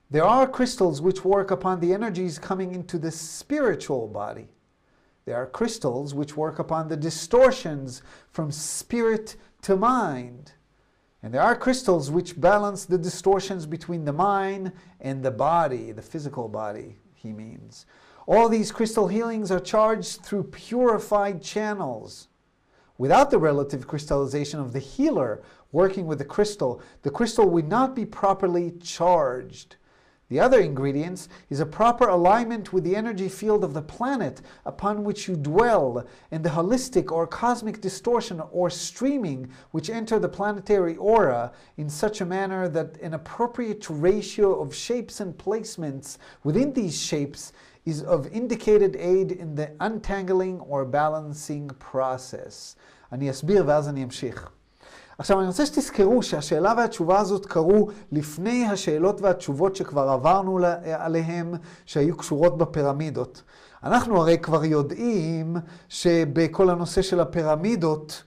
There 0.09 0.23
are 0.23 0.47
crystals 0.47 1.01
which 1.01 1.25
work 1.25 1.51
upon 1.51 1.81
the 1.81 1.93
energies 1.93 2.39
coming 2.39 2.73
into 2.73 2.97
the 2.97 3.11
spiritual 3.11 4.07
body. 4.07 4.47
There 5.25 5.35
are 5.35 5.45
crystals 5.45 6.13
which 6.13 6.37
work 6.37 6.57
upon 6.57 6.87
the 6.87 6.95
distortions 6.95 8.01
from 8.29 8.49
spirit 8.49 9.35
to 9.63 9.75
mind. 9.75 10.53
And 11.21 11.33
there 11.33 11.41
are 11.41 11.57
crystals 11.57 12.09
which 12.09 12.39
balance 12.39 12.85
the 12.85 12.97
distortions 12.97 13.65
between 13.65 14.05
the 14.05 14.13
mind 14.13 14.71
and 15.01 15.21
the 15.21 15.31
body, 15.31 15.91
the 15.91 16.01
physical 16.01 16.47
body, 16.47 16.95
he 17.21 17.31
means. 17.31 17.85
All 18.27 18.49
these 18.49 18.71
crystal 18.71 19.07
healings 19.07 19.51
are 19.51 19.59
charged 19.59 20.21
through 20.21 20.43
purified 20.45 21.41
channels. 21.41 22.27
Without 22.97 23.31
the 23.31 23.39
relative 23.39 23.87
crystallization 23.87 24.59
of 24.59 24.73
the 24.73 24.79
healer 24.79 25.41
working 25.71 26.05
with 26.05 26.19
the 26.19 26.25
crystal, 26.25 26.81
the 27.01 27.09
crystal 27.09 27.49
would 27.49 27.67
not 27.67 27.95
be 27.95 28.05
properly 28.05 28.71
charged. 28.81 29.75
The 30.30 30.40
other 30.40 30.58
ingredients 30.58 31.28
is 31.50 31.60
a 31.60 31.66
proper 31.66 32.08
alignment 32.08 32.72
with 32.72 32.82
the 32.82 32.96
energy 32.96 33.28
field 33.28 33.62
of 33.62 33.74
the 33.74 33.82
planet 33.82 34.42
upon 34.64 35.04
which 35.04 35.28
you 35.28 35.36
dwell, 35.36 36.04
and 36.32 36.44
the 36.44 36.50
holistic 36.50 37.12
or 37.12 37.28
cosmic 37.28 37.80
distortion 37.80 38.40
or 38.50 38.68
streaming 38.68 39.48
which 39.70 39.88
enter 39.88 40.18
the 40.18 40.28
planetary 40.28 40.96
aura 40.96 41.52
in 41.76 41.88
such 41.88 42.20
a 42.20 42.26
manner 42.26 42.68
that 42.68 43.00
an 43.00 43.14
appropriate 43.14 43.88
ratio 43.88 44.60
of 44.60 44.74
shapes 44.74 45.20
and 45.20 45.38
placements 45.38 46.18
within 46.42 46.72
these 46.72 47.00
shapes 47.00 47.52
is 47.84 48.02
of 48.02 48.26
indicated 48.32 48.96
aid 48.96 49.30
in 49.30 49.54
the 49.54 49.70
untangling 49.78 50.58
or 50.60 50.84
balancing 50.84 51.68
process. 51.78 52.74
אני 53.12 53.30
אסביר 53.30 53.64
ואז 53.66 53.88
אני 53.88 54.04
אמשיך. 54.04 54.50
עכשיו, 55.21 55.39
אני 55.39 55.47
רוצה 55.47 55.65
שתזכרו 55.65 56.23
שהשאלה 56.23 56.73
והתשובה 56.77 57.19
הזאת 57.19 57.45
קרו 57.45 57.87
לפני 58.11 58.67
השאלות 58.67 59.21
והתשובות 59.21 59.75
שכבר 59.75 60.09
עברנו 60.09 60.59
עליהן, 60.93 61.53
שהיו 61.85 62.17
קשורות 62.17 62.57
בפירמידות. 62.57 63.43
אנחנו 63.83 64.17
הרי 64.17 64.37
כבר 64.37 64.65
יודעים 64.65 65.55
שבכל 65.89 66.69
הנושא 66.69 67.01
של 67.01 67.19
הפירמידות, 67.19 68.23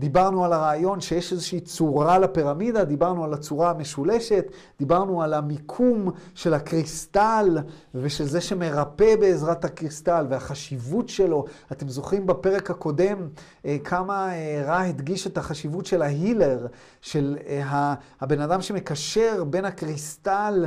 דיברנו 0.00 0.44
על 0.44 0.52
הרעיון 0.52 1.00
שיש 1.00 1.32
איזושהי 1.32 1.60
צורה 1.60 2.18
לפירמידה, 2.18 2.84
דיברנו 2.84 3.24
על 3.24 3.34
הצורה 3.34 3.70
המשולשת, 3.70 4.46
דיברנו 4.78 5.22
על 5.22 5.34
המיקום 5.34 6.10
של 6.34 6.54
הקריסטל 6.54 7.58
ושל 7.94 8.24
זה 8.24 8.40
שמרפא 8.40 9.16
בעזרת 9.16 9.64
הקריסטל 9.64 10.26
והחשיבות 10.30 11.08
שלו. 11.08 11.44
אתם 11.72 11.88
זוכרים 11.88 12.26
בפרק 12.26 12.70
הקודם 12.70 13.28
אה, 13.64 13.76
כמה 13.84 14.32
אה, 14.34 14.62
רע 14.66 14.80
הדגיש 14.80 15.26
את 15.26 15.38
החשיבות 15.38 15.86
של 15.86 16.02
ההילר, 16.02 16.66
של 17.00 17.36
אה, 17.46 17.94
הבן 18.20 18.40
אדם 18.40 18.62
שמקשר 18.62 19.44
בין 19.44 19.64
הקריסטל 19.64 20.66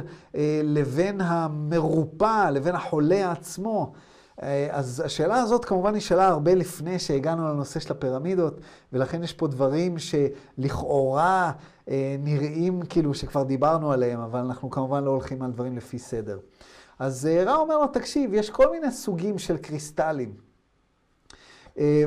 לבין 0.64 1.22
המרופא, 1.22 2.50
לבין 2.50 2.76
החולה 2.76 3.32
עצמו. 3.32 3.94
אה, 4.44 4.68
אז 4.72 5.04
השאלה 5.06 5.42
הזאת 5.42 5.66
כמובן 5.66 5.96
נשאלה 5.96 6.28
הרבה 6.28 6.56
לפני 6.56 7.00
שהגענו 7.00 7.48
לנושא 7.48 7.80
של 7.80 7.92
הפירמידות, 7.92 8.60
ולכן 8.94 9.24
יש 9.24 9.34
פה 9.34 9.48
דברים 9.48 9.96
שלכאורה 9.98 11.52
אה, 11.90 12.16
נראים 12.20 12.82
כאילו 12.82 13.14
שכבר 13.14 13.44
דיברנו 13.44 13.92
עליהם, 13.92 14.20
אבל 14.20 14.40
אנחנו 14.40 14.70
כמובן 14.70 15.04
לא 15.04 15.10
הולכים 15.12 15.42
על 15.42 15.52
דברים 15.52 15.78
לפי 15.78 16.00
סדר. 16.00 16.40
אז 17.00 17.26
אה, 17.26 17.44
רע 17.44 17.56
אומר 17.56 17.78
לו, 17.78 17.88
תקשיב, 17.88 18.34
יש 18.34 18.50
כל 18.50 18.72
מיני 18.72 18.92
סוגים 18.92 19.40
של 19.40 19.58
קריסטלים. 19.58 20.52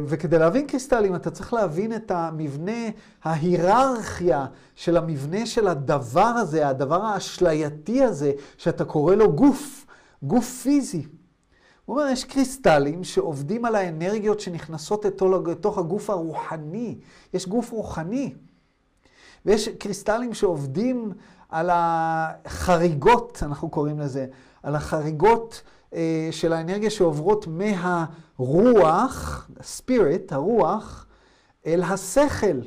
וכדי 0.06 0.38
להבין 0.38 0.66
קריסטלים, 0.66 1.14
אתה 1.14 1.30
צריך 1.30 1.52
להבין 1.54 1.96
את 1.96 2.10
המבנה, 2.10 2.88
ההיררכיה 3.22 4.46
של 4.74 4.96
המבנה 4.96 5.46
של 5.46 5.68
הדבר 5.68 6.20
הזה, 6.20 6.68
הדבר 6.68 7.02
האשלייתי 7.02 8.02
הזה, 8.02 8.32
שאתה 8.56 8.84
קורא 8.84 9.14
לו 9.14 9.32
גוף, 9.32 9.86
גוף 10.22 10.62
פיזי. 10.62 11.06
הוא 11.84 12.00
אומר, 12.00 12.10
יש 12.10 12.24
קריסטלים 12.24 13.04
שעובדים 13.04 13.64
על 13.64 13.74
האנרגיות 13.74 14.40
שנכנסות 14.40 15.04
לתוך 15.46 15.78
הגוף 15.78 16.10
הרוחני. 16.10 16.98
יש 17.34 17.48
גוף 17.48 17.70
רוחני. 17.70 18.34
ויש 19.46 19.68
קריסטלים 19.68 20.34
שעובדים 20.34 21.12
על 21.48 21.70
החריגות, 21.72 23.38
אנחנו 23.42 23.68
קוראים 23.68 23.98
לזה, 23.98 24.26
על 24.62 24.74
החריגות 24.74 25.62
אה, 25.94 26.28
של 26.30 26.52
האנרגיה 26.52 26.90
שעוברות 26.90 27.46
מהרוח, 27.46 29.48
הספיריט, 29.60 30.32
הרוח, 30.32 31.06
אל 31.66 31.82
השכל, 31.82 32.60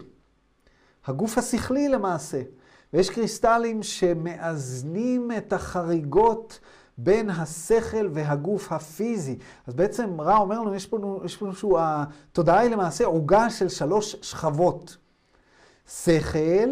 הגוף 1.06 1.38
השכלי 1.38 1.90
למעשה. 1.90 2.42
ויש 2.94 3.10
קריסטלים 3.10 3.84
שמאזנים 3.84 5.32
את 5.38 5.54
החריגות 5.54 6.60
בין 6.98 7.30
השכל 7.30 8.10
והגוף 8.14 8.72
הפיזי. 8.72 9.38
אז 9.68 9.74
בעצם 9.74 10.22
רע 10.22 10.38
אומר 10.38 10.60
לנו, 10.60 10.76
יש 10.76 10.86
פה, 10.86 11.20
איזשהו, 11.24 11.78
התודעה 11.80 12.60
היא 12.60 12.72
למעשה 12.72 13.06
עוגה 13.06 13.50
של 13.50 13.70
שלוש 13.70 14.16
שכבות. 14.22 14.98
שכל, 15.88 16.70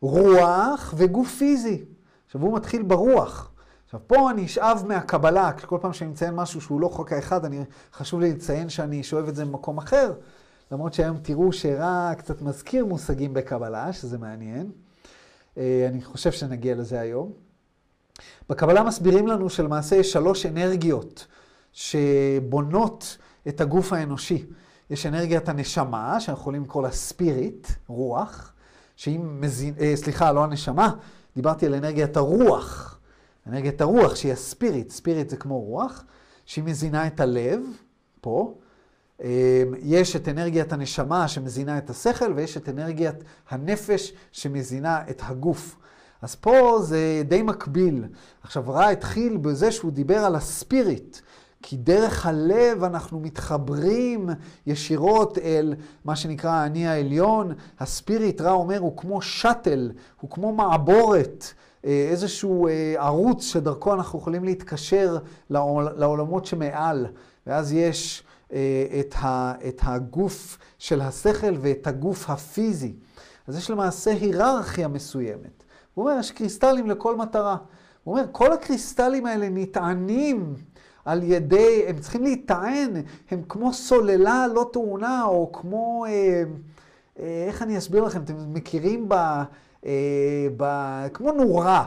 רוח 0.00 0.94
וגוף 0.96 1.34
פיזי. 1.34 1.84
עכשיו 2.26 2.40
הוא 2.40 2.56
מתחיל 2.56 2.82
ברוח. 2.82 3.50
עכשיו 3.84 4.00
פה 4.06 4.30
אני 4.30 4.44
אשאב 4.44 4.84
מהקבלה, 4.88 5.52
כל 5.52 5.78
פעם 5.80 5.92
שאני 5.92 6.10
מציין 6.10 6.34
משהו 6.34 6.60
שהוא 6.60 6.80
לא 6.80 6.88
חוק 6.88 7.12
האחד, 7.12 7.44
אני, 7.44 7.64
חשוב 7.92 8.20
לי 8.20 8.32
לציין 8.32 8.68
שאני 8.68 9.02
שואב 9.02 9.28
את 9.28 9.34
זה 9.36 9.44
ממקום 9.44 9.78
אחר, 9.78 10.12
למרות 10.72 10.94
שהיום 10.94 11.16
תראו 11.22 11.52
שרע 11.52 12.12
קצת 12.18 12.42
מזכיר 12.42 12.86
מושגים 12.86 13.34
בקבלה, 13.34 13.92
שזה 13.92 14.18
מעניין. 14.18 14.70
אה, 15.58 15.86
אני 15.88 16.02
חושב 16.02 16.32
שנגיע 16.32 16.74
לזה 16.74 17.00
היום. 17.00 17.43
בקבלה 18.48 18.82
מסבירים 18.82 19.26
לנו 19.26 19.50
שלמעשה 19.50 19.96
יש 19.96 20.12
שלוש 20.12 20.46
אנרגיות 20.46 21.26
שבונות 21.72 23.18
את 23.48 23.60
הגוף 23.60 23.92
האנושי. 23.92 24.46
יש 24.90 25.06
אנרגיית 25.06 25.48
הנשמה, 25.48 26.20
שאנחנו 26.20 26.40
יכולים 26.40 26.62
לקרוא 26.62 26.82
לה 26.82 26.90
ספיריט, 26.90 27.68
רוח, 27.86 28.52
שהיא 28.96 29.20
מזין... 29.20 29.74
אה, 29.80 29.92
סליחה, 29.96 30.32
לא 30.32 30.44
הנשמה, 30.44 30.94
דיברתי 31.36 31.66
על 31.66 31.74
אנרגיית 31.74 32.16
הרוח. 32.16 32.98
אנרגיית 33.46 33.80
הרוח, 33.80 34.14
שהיא 34.14 34.32
הספיריט, 34.32 34.90
ספיריט 34.90 35.30
זה 35.30 35.36
כמו 35.36 35.60
רוח, 35.60 36.04
שהיא 36.46 36.64
מזינה 36.64 37.06
את 37.06 37.20
הלב, 37.20 37.60
פה. 38.20 38.54
אה, 39.22 39.62
יש 39.82 40.16
את 40.16 40.28
אנרגיית 40.28 40.72
הנשמה 40.72 41.28
שמזינה 41.28 41.78
את 41.78 41.90
השכל, 41.90 42.32
ויש 42.36 42.56
את 42.56 42.68
אנרגיית 42.68 43.24
הנפש 43.50 44.12
שמזינה 44.32 45.02
את 45.10 45.22
הגוף. 45.24 45.76
אז 46.24 46.34
פה 46.34 46.78
זה 46.82 47.22
די 47.28 47.42
מקביל. 47.42 48.04
עכשיו, 48.42 48.64
רע 48.68 48.88
התחיל 48.88 49.36
בזה 49.36 49.72
שהוא 49.72 49.92
דיבר 49.92 50.18
על 50.18 50.34
הספיריט. 50.34 51.18
כי 51.62 51.76
דרך 51.76 52.26
הלב 52.26 52.84
אנחנו 52.84 53.20
מתחברים 53.20 54.28
ישירות 54.66 55.38
אל 55.38 55.74
מה 56.04 56.16
שנקרא 56.16 56.50
האני 56.50 56.88
העליון. 56.88 57.52
הספיריט, 57.80 58.40
רע 58.40 58.52
אומר, 58.52 58.78
הוא 58.78 58.96
כמו 58.96 59.22
שאטל, 59.22 59.90
הוא 60.20 60.30
כמו 60.30 60.52
מעבורת, 60.52 61.44
אה, 61.84 62.06
איזשהו 62.10 62.68
אה, 62.68 62.94
ערוץ 62.98 63.44
שדרכו 63.44 63.94
אנחנו 63.94 64.18
יכולים 64.18 64.44
להתקשר 64.44 65.18
לעולמות 65.50 66.46
שמעל. 66.46 67.06
ואז 67.46 67.72
יש 67.72 68.22
אה, 68.52 69.00
את 69.68 69.78
הגוף 69.82 70.58
של 70.78 71.00
השכל 71.00 71.54
ואת 71.60 71.86
הגוף 71.86 72.30
הפיזי. 72.30 72.94
אז 73.46 73.56
יש 73.56 73.70
למעשה 73.70 74.10
היררכיה 74.10 74.88
מסוימת. 74.88 75.63
הוא 75.94 76.04
אומר, 76.04 76.20
יש 76.20 76.30
קריסטלים 76.30 76.90
לכל 76.90 77.16
מטרה. 77.16 77.56
הוא 78.04 78.16
אומר, 78.16 78.26
כל 78.32 78.52
הקריסטלים 78.52 79.26
האלה 79.26 79.48
נטענים 79.50 80.54
על 81.04 81.22
ידי, 81.22 81.84
הם 81.86 81.98
צריכים 81.98 82.22
להיטען, 82.22 82.90
הם 83.30 83.42
כמו 83.48 83.72
סוללה 83.72 84.46
לא 84.46 84.70
טעונה, 84.72 85.24
או 85.24 85.52
כמו, 85.52 86.04
אה, 86.08 86.42
אה, 87.18 87.44
איך 87.48 87.62
אני 87.62 87.78
אסביר 87.78 88.04
לכם, 88.04 88.22
אתם 88.22 88.34
מכירים 88.52 89.08
ב... 89.08 89.14
אה, 89.86 90.48
ב 90.56 90.64
כמו 91.12 91.32
נורה. 91.32 91.86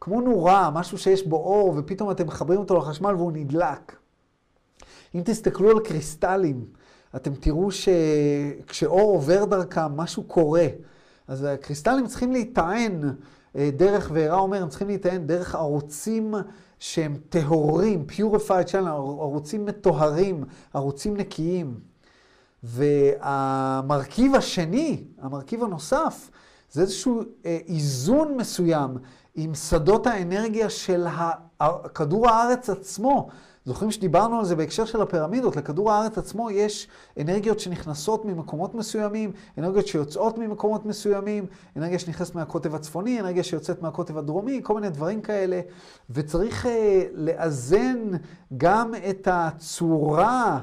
כמו 0.00 0.20
נורה, 0.20 0.70
משהו 0.70 0.98
שיש 0.98 1.26
בו 1.26 1.36
אור, 1.36 1.74
ופתאום 1.76 2.10
אתם 2.10 2.26
מחברים 2.26 2.58
אותו 2.60 2.76
לחשמל 2.76 3.14
והוא 3.14 3.32
נדלק. 3.32 3.96
אם 5.14 5.22
תסתכלו 5.24 5.70
על 5.70 5.80
קריסטלים, 5.80 6.64
אתם 7.16 7.34
תראו 7.34 7.68
שכשאור 7.70 9.12
עובר 9.12 9.44
דרכם, 9.44 9.96
משהו 9.96 10.22
קורה. 10.22 10.66
אז 11.28 11.44
הקריסטלים 11.44 12.06
צריכים 12.06 12.32
להיטען 12.32 13.00
אה, 13.56 13.70
דרך, 13.76 14.10
ורע 14.14 14.38
אומר, 14.38 14.62
הם 14.62 14.68
צריכים 14.68 14.88
להיטען 14.88 15.26
דרך 15.26 15.54
ערוצים 15.54 16.34
שהם 16.78 17.16
טהורים, 17.28 18.06
purified 18.08 18.70
channel, 18.70 18.86
ערוצים 19.20 19.64
מטוהרים, 19.64 20.44
ערוצים 20.74 21.16
נקיים. 21.16 21.80
והמרכיב 22.62 24.34
השני, 24.34 25.04
המרכיב 25.18 25.64
הנוסף, 25.64 26.30
זה 26.72 26.80
איזשהו 26.82 27.22
אה, 27.46 27.58
איזון 27.68 28.36
מסוים 28.36 28.90
עם 29.34 29.54
שדות 29.54 30.06
האנרגיה 30.06 30.70
של 30.70 31.06
כדור 31.94 32.28
הארץ 32.28 32.70
עצמו. 32.70 33.28
זוכרים 33.66 33.90
שדיברנו 33.90 34.38
על 34.38 34.44
זה 34.44 34.56
בהקשר 34.56 34.84
של 34.84 35.02
הפירמידות, 35.02 35.56
לכדור 35.56 35.92
הארץ 35.92 36.18
עצמו 36.18 36.50
יש 36.50 36.88
אנרגיות 37.20 37.60
שנכנסות 37.60 38.24
ממקומות 38.24 38.74
מסוימים, 38.74 39.32
אנרגיות 39.58 39.86
שיוצאות 39.86 40.38
ממקומות 40.38 40.86
מסוימים, 40.86 41.46
אנרגיה 41.76 41.98
שנכנסת 41.98 42.34
מהקוטב 42.34 42.74
הצפוני, 42.74 43.20
אנרגיה 43.20 43.42
שיוצאת 43.42 43.82
מהקוטב 43.82 44.18
הדרומי, 44.18 44.60
כל 44.62 44.74
מיני 44.74 44.90
דברים 44.90 45.20
כאלה, 45.20 45.60
וצריך 46.10 46.66
uh, 46.66 46.68
לאזן 47.14 47.98
גם 48.56 48.92
את 49.10 49.28
הצורה, 49.30 50.60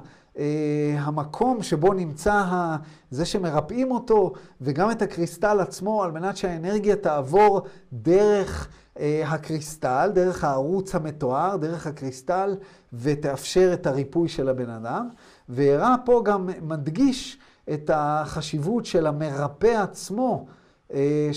המקום 0.97 1.63
שבו 1.63 1.93
נמצא. 1.93 2.43
זה 3.11 3.25
שמרפאים 3.25 3.91
אותו, 3.91 4.33
וגם 4.61 4.91
את 4.91 5.01
הקריסטל 5.01 5.59
עצמו, 5.59 6.03
על 6.03 6.11
מנת 6.11 6.37
שהאנרגיה 6.37 6.95
תעבור 6.95 7.61
דרך... 7.93 8.67
אה, 8.99 9.23
הקריסטל, 9.27 10.11
דרך 10.13 10.43
הערוץ 10.43 10.95
המתואר, 10.95 11.57
דרך 11.57 11.87
הקריסטל, 11.87 12.55
ותאפשר 12.93 13.73
את 13.73 13.87
הריפוי 13.87 14.27
של 14.27 14.49
הבן 14.49 14.69
אדם. 14.69 15.09
והראה 15.49 15.95
פה 16.05 16.21
גם 16.25 16.49
מדגיש 16.61 17.37
את 17.73 17.91
החשיבות 17.93 18.85
של 18.85 19.07
המרפא 19.07 19.81
עצמו, 19.83 20.45
אה, 20.93 21.29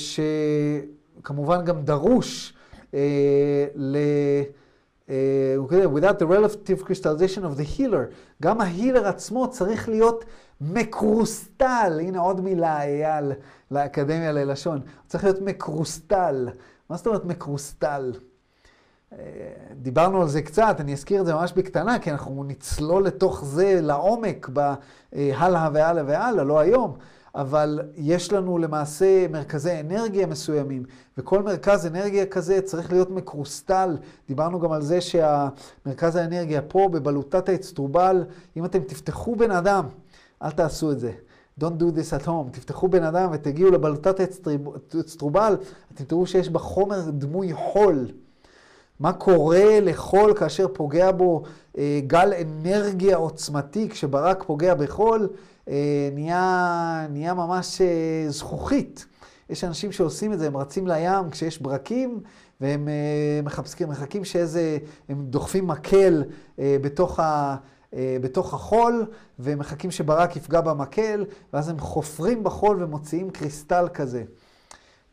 שכמובן 1.23 1.65
גם 1.65 1.83
דרוש 1.83 2.55
אה, 2.95 3.67
ל... 3.75 3.97
without 5.95 6.19
the 6.19 6.27
relative 6.27 6.85
crystallization 6.85 7.45
of 7.45 7.57
the 7.57 7.63
healer, 7.63 8.11
גם 8.43 8.61
ההילר 8.61 9.09
עצמו 9.09 9.51
צריך 9.51 9.89
להיות 9.89 10.25
מקרוסטל, 10.61 12.01
הנה 12.03 12.21
עוד 12.21 12.41
מילה, 12.41 12.83
אייל, 12.83 13.33
לאקדמיה 13.71 14.33
ללשון, 14.33 14.81
צריך 15.07 15.25
להיות 15.25 15.41
מקרוסטל. 15.41 16.49
מה 16.91 16.97
זאת 16.97 17.07
אומרת 17.07 17.25
מקרוסטל? 17.25 18.13
אה, 19.13 19.19
דיברנו 19.73 20.23
על 20.23 20.29
זה 20.29 20.43
קצת, 20.43 20.77
אני 20.81 20.93
אזכיר 20.93 21.21
את 21.21 21.27
זה 21.27 21.35
ממש 21.35 21.53
בקטנה, 21.53 21.99
כי 21.99 22.11
אנחנו 22.11 22.45
נצלול 22.45 23.07
לתוך 23.07 23.45
זה 23.45 23.79
לעומק 23.83 24.49
בהלאה 24.49 25.69
והלאה 25.73 26.05
והלאה, 26.07 26.45
לא 26.45 26.59
היום. 26.59 26.97
אבל 27.37 27.81
יש 27.97 28.33
לנו 28.33 28.59
למעשה 28.59 29.29
מרכזי 29.29 29.81
אנרגיה 29.81 30.27
מסוימים, 30.27 30.83
וכל 31.19 31.43
מרכז 31.43 31.87
אנרגיה 31.87 32.27
כזה 32.27 32.61
צריך 32.61 32.93
להיות 32.93 33.11
מקרוסטל. 33.11 33.97
דיברנו 34.29 34.61
גם 34.61 34.73
על 34.73 34.83
זה 34.83 35.01
שהמרכז 35.01 36.17
האנרגיה 36.17 36.63
פה, 36.63 36.89
בבלוטת 36.93 37.49
האצטרובל, 37.49 38.25
אם 38.57 38.65
אתם 38.65 38.79
תפתחו 38.79 39.37
בן 39.37 39.51
אדם, 39.51 39.85
אל 40.43 40.51
תעשו 40.51 40.93
את 40.93 41.01
זה. 41.01 41.13
Don't 41.61 41.81
do 41.81 41.85
this 41.97 42.23
at 42.23 42.27
home. 42.27 42.51
תפתחו 42.51 42.89
בן 42.89 43.03
אדם 43.03 43.31
ותגיעו 43.33 43.71
לבלוטת 43.71 44.21
אצטרובל, 45.01 45.57
אתם 45.95 46.05
תראו 46.05 46.27
שיש 46.27 46.49
בה 46.49 46.59
חומר 46.59 47.11
דמוי 47.11 47.53
חול. 47.53 48.07
מה 49.01 49.13
קורה 49.13 49.81
לחול 49.81 50.35
כאשר 50.35 50.69
פוגע 50.73 51.13
בו 51.13 51.43
אה, 51.79 52.01
גל 52.07 52.33
אנרגיה 52.41 53.17
עוצמתי, 53.17 53.89
כשברק 53.89 54.45
פוגע 54.47 54.75
בחול, 54.75 55.29
נהיה, 56.13 57.07
נהיה 57.11 57.35
ממש 57.35 57.81
אה, 57.81 58.27
זכוכית. 58.29 59.07
יש 59.51 59.65
אנשים 59.65 59.93
שעושים 59.93 60.33
את 60.33 60.39
זה, 60.39 60.47
הם 60.47 60.57
רצים 60.57 60.87
לים 60.87 61.31
כשיש 61.31 61.63
ברקים, 61.63 62.21
והם 62.61 62.89
אה, 62.89 63.41
מחפשים, 63.45 63.89
מחכים 63.89 64.25
שאיזה, 64.25 64.79
הם 65.09 65.27
דוחפים 65.27 65.67
מקל 65.67 66.25
אה, 66.59 66.77
בתוך 66.83 67.21
ה... 67.21 67.57
אה, 67.95 68.17
בתוך 68.21 68.55
החול, 68.55 69.07
ומחכים 69.39 69.91
שברק 69.91 70.37
יפגע 70.37 70.61
במקל, 70.61 71.25
ואז 71.53 71.69
הם 71.69 71.79
חופרים 71.79 72.45
בחול 72.45 72.83
ומוציאים 72.83 73.31
קריסטל 73.31 73.89
כזה. 73.95 74.25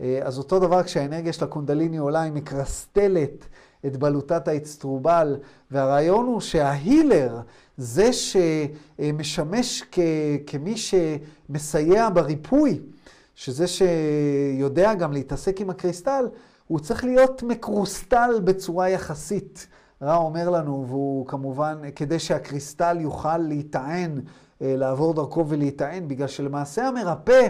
אה, 0.02 0.20
אז 0.24 0.38
אותו 0.38 0.60
דבר 0.60 0.84
כשהאנרגיה 0.84 1.34
של 1.34 1.44
הקונדליני 1.44 1.98
עולה, 1.98 2.22
היא 2.22 2.32
מקרסטלת 2.32 3.46
את 3.86 3.98
בלוטת 3.98 4.48
האצטרובל, 4.48 5.38
והרעיון 5.72 6.26
הוא 6.26 6.42
שההילר, 6.42 7.40
זה 7.78 8.10
שמשמש 8.14 9.84
כ, 9.92 10.00
כמי 10.48 10.76
שמסייע 10.78 12.10
בריפוי, 12.14 12.80
שזה 13.36 13.66
שיודע 13.68 14.94
גם 14.94 15.12
להתעסק 15.12 15.62
עם 15.62 15.70
הקריסטל, 15.70 16.26
הוא 16.68 16.80
צריך 16.80 17.04
להיות 17.04 17.44
מקרוסטל 17.44 18.40
בצורה 18.44 18.90
יחסית. 18.90 19.68
רע 20.02 20.16
אומר 20.16 20.50
לנו, 20.50 20.86
והוא 20.88 21.28
כמובן, 21.28 21.82
כדי 21.96 22.20
שהקריסטל 22.20 22.98
יוכל 23.02 23.38
להיטען, 23.38 24.22
אה, 24.62 24.76
לעבור 24.78 25.14
דרכו 25.14 25.46
ולהיטען, 25.48 26.08
בגלל 26.08 26.28
שלמעשה 26.28 26.88
המרפא 26.88 27.48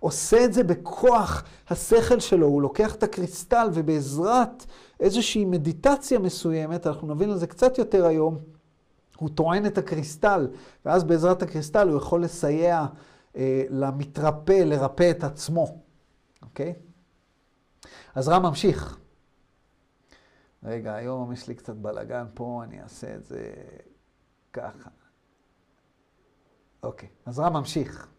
עושה 0.00 0.44
את 0.44 0.52
זה 0.52 0.64
בכוח 0.64 1.44
השכל 1.70 2.20
שלו, 2.20 2.46
הוא 2.46 2.62
לוקח 2.62 2.94
את 2.94 3.02
הקריסטל 3.02 3.68
ובעזרת 3.72 4.66
איזושהי 5.00 5.44
מדיטציה 5.44 6.18
מסוימת, 6.18 6.86
אנחנו 6.86 7.14
נבין 7.14 7.30
על 7.30 7.38
זה 7.38 7.46
קצת 7.46 7.78
יותר 7.78 8.06
היום, 8.06 8.38
הוא 9.16 9.28
טוען 9.34 9.66
את 9.66 9.78
הקריסטל, 9.78 10.48
ואז 10.84 11.04
בעזרת 11.04 11.42
הקריסטל 11.42 11.88
הוא 11.88 11.96
יכול 11.96 12.24
לסייע 12.24 12.86
אה, 13.36 13.64
למתרפא 13.70 14.52
לרפא 14.52 15.10
את 15.10 15.24
עצמו, 15.24 15.78
אוקיי? 16.42 16.74
אז 18.14 18.28
רע 18.28 18.38
ממשיך. 18.38 18.98
רגע, 20.64 20.94
היום 20.94 21.32
יש 21.32 21.48
לי 21.48 21.54
קצת 21.54 21.74
בלאגן 21.74 22.26
פה, 22.34 22.60
אני 22.64 22.82
אעשה 22.82 23.14
את 23.14 23.24
זה 23.24 23.52
ככה. 24.52 24.90
אוקיי, 26.82 27.08
אז 27.26 27.38
רם 27.38 27.52
ממשיך. 27.52 28.11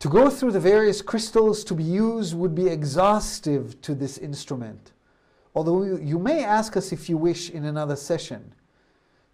To 0.00 0.08
go 0.08 0.28
through 0.28 0.52
the 0.52 0.60
various 0.60 1.00
crystals 1.02 1.64
to 1.64 1.74
be 1.74 1.84
used 1.84 2.36
would 2.36 2.54
be 2.54 2.68
exhaustive 2.68 3.80
to 3.82 3.94
this 3.94 4.18
instrument. 4.18 4.92
Although 5.54 5.96
you 5.96 6.18
may 6.18 6.44
ask 6.44 6.76
us 6.76 6.92
if 6.92 7.08
you 7.08 7.16
wish 7.16 7.50
in 7.50 7.64
another 7.64 7.96
session. 7.96 8.52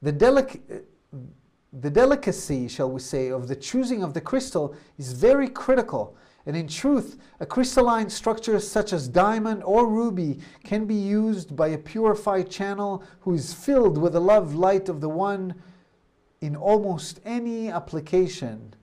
The, 0.02 0.12
delic 0.12 0.60
the 1.72 1.90
delicacy, 1.90 2.68
shall 2.68 2.90
we 2.90 3.00
say, 3.00 3.30
of 3.30 3.48
the 3.48 3.56
choosing 3.56 4.02
of 4.02 4.14
the 4.14 4.20
crystal 4.20 4.74
is 4.98 5.12
very 5.12 5.48
critical 5.48 6.16
and 6.44 6.56
in 6.56 6.66
truth, 6.66 7.18
a 7.38 7.46
crystalline 7.46 8.10
structure 8.10 8.58
such 8.58 8.92
as 8.92 9.06
diamond 9.06 9.62
or 9.62 9.86
ruby 9.86 10.40
can 10.64 10.86
be 10.86 10.94
used 10.94 11.54
by 11.54 11.68
a 11.68 11.78
purified 11.78 12.50
channel 12.50 13.04
who 13.20 13.34
is 13.34 13.54
filled 13.54 13.96
with 13.96 14.14
the 14.14 14.20
love 14.20 14.54
light 14.54 14.88
of 14.88 15.00
the 15.00 15.08
One 15.08 15.54
in 16.40 16.56
almost 16.56 17.20
any 17.24 17.70
application. 17.70 18.74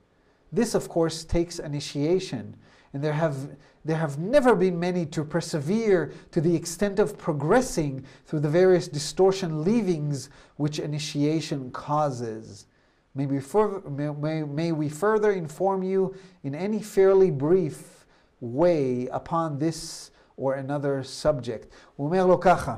This, 0.51 0.75
of 0.75 0.87
course, 0.89 1.23
takes 1.23 1.59
initiation, 1.59 2.55
and 2.93 3.03
there 3.03 3.13
have, 3.13 3.57
there 3.83 3.97
have 3.97 4.17
never 4.17 4.55
been 4.55 4.79
many 4.79 5.05
to 5.07 5.23
persevere 5.23 6.13
to 6.31 6.39
the 6.39 6.55
extent 6.55 6.99
of 6.99 7.17
progressing 7.17 8.05
through 8.25 8.39
the 8.39 8.49
various 8.49 8.87
distortion 8.87 9.63
leavings 9.63 10.29
which 10.55 10.79
initiation 10.79 11.71
causes. 11.71 12.67
May 13.15 13.25
we, 13.25 13.39
further, 13.39 13.89
may, 13.89 14.43
may 14.43 14.71
we 14.71 14.89
further 14.89 15.31
inform 15.31 15.83
you 15.83 16.15
in 16.43 16.55
any 16.55 16.81
fairly 16.81 17.31
brief 17.31 18.05
way 18.39 19.07
upon 19.07 19.59
this 19.59 20.11
or 20.37 20.55
another 20.55 21.03
subject. 21.03 21.73
הוא 21.95 22.07
אומר 22.07 22.25
לו 22.25 22.39
ככה, 22.39 22.75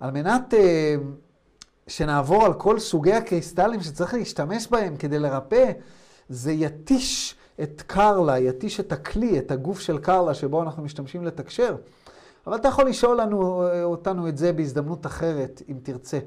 על 0.00 0.10
מנת 0.10 0.54
uh, 0.54 0.56
שנעבור 1.86 2.44
על 2.44 2.54
כל 2.54 2.78
סוגי 2.78 3.12
הקריסטלים 3.12 3.80
שצריך 3.80 4.14
להשתמש 4.14 4.66
בהם 4.66 4.96
כדי 4.96 5.18
לרפא, 5.18 5.72
זה 6.29 6.51
יתיש 6.51 7.35
את 7.63 7.83
קרלה, 7.87 8.39
יתיש 8.39 8.79
את 8.79 8.91
הכלי, 8.91 9.39
את 9.39 9.51
הגוף 9.51 9.79
של 9.79 9.97
קרלה 9.97 10.33
שבו 10.33 10.63
אנחנו 10.63 10.83
משתמשים 10.83 11.23
לתקשר. 11.23 11.75
אבל 12.47 12.55
אתה 12.55 12.67
יכול 12.67 12.85
לשאול 12.85 13.21
לנו, 13.21 13.67
אה, 13.67 13.83
אותנו 13.83 14.27
את 14.27 14.37
זה 14.37 14.53
בהזדמנות 14.53 15.05
אחרת, 15.05 15.61
אם 15.69 15.77
תרצה. 15.83 16.19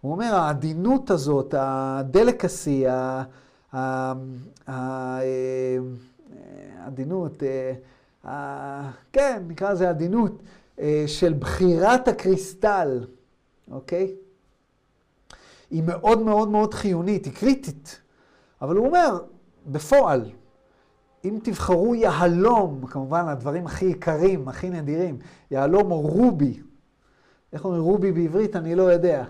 הוא 0.00 0.12
אומר, 0.12 0.34
העדינות 0.34 1.10
הזאת, 1.10 1.54
הדלקסי, 1.58 2.84
העדינות, 6.76 7.42
אה, 8.26 8.90
כן, 9.12 9.42
נקרא 9.48 9.72
לזה 9.72 9.88
עדינות, 9.88 10.42
אה, 10.80 11.04
של 11.06 11.32
בחירת 11.32 12.08
הקריסטל, 12.08 13.04
אוקיי? 13.70 14.14
היא 15.70 15.82
מאוד 15.86 16.22
מאוד 16.22 16.48
מאוד 16.48 16.74
חיונית, 16.74 17.24
היא 17.24 17.32
קריטית. 17.32 18.00
אבל 18.62 18.76
הוא 18.76 18.86
אומר, 18.86 19.18
בפועל, 19.66 20.24
אם 21.24 21.38
תבחרו 21.42 21.94
יהלום, 21.94 22.86
כמובן 22.86 23.28
הדברים 23.28 23.66
הכי 23.66 23.84
יקרים, 23.84 24.48
הכי 24.48 24.70
נדירים, 24.70 25.18
יהלום 25.50 25.92
או 25.92 26.00
רובי, 26.00 26.60
איך 27.52 27.64
אומרים 27.64 27.82
רובי 27.82 28.12
בעברית? 28.12 28.56
אני 28.56 28.74
לא 28.74 28.82
יודע. 28.82 29.24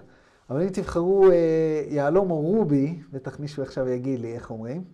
אבל 0.50 0.62
אם 0.62 0.68
תבחרו 0.68 1.30
אה, 1.30 1.82
יהלום 1.88 2.30
או 2.30 2.40
רובי, 2.40 2.98
בטח 3.12 3.40
מישהו 3.40 3.62
עכשיו 3.62 3.88
יגיד 3.88 4.20
לי 4.20 4.34
איך 4.34 4.50
אומרים. 4.50 4.84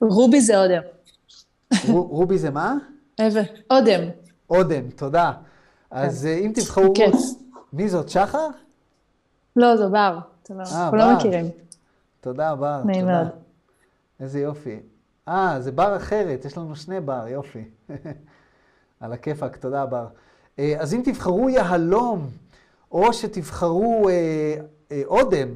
רובי 0.00 0.40
זה 0.40 0.62
אודם. 0.62 0.82
רובי 1.88 2.38
זה 2.38 2.50
מה? 2.50 2.74
אודם. 3.70 4.00
אודם, 4.50 4.90
תודה. 4.90 5.32
אז 5.90 6.28
כן. 6.30 6.44
אם 6.44 6.52
תבחרו... 6.54 6.92
כן. 6.94 7.10
מי 7.72 7.88
זאת, 7.88 8.08
שחר? 8.08 8.48
לא, 9.56 9.76
זו 9.76 9.90
בר. 9.90 10.18
אנחנו 10.50 10.96
לא 10.96 11.16
מכירים. 11.16 11.44
תודה, 12.24 12.54
בר. 12.54 12.82
נעים 12.84 13.06
מאוד. 13.06 13.26
איזה 14.20 14.40
יופי. 14.40 14.80
אה, 15.28 15.56
זה 15.60 15.72
בר 15.72 15.96
אחרת, 15.96 16.44
יש 16.44 16.58
לנו 16.58 16.76
שני 16.76 17.00
בר, 17.00 17.28
יופי. 17.28 17.64
על 19.00 19.12
הכיפאק, 19.12 19.56
תודה, 19.56 19.86
בר. 19.86 20.06
אז 20.78 20.94
אם 20.94 21.00
תבחרו 21.04 21.50
יהלום, 21.50 22.30
או 22.92 23.12
שתבחרו 23.12 24.08
אודם, 25.04 25.48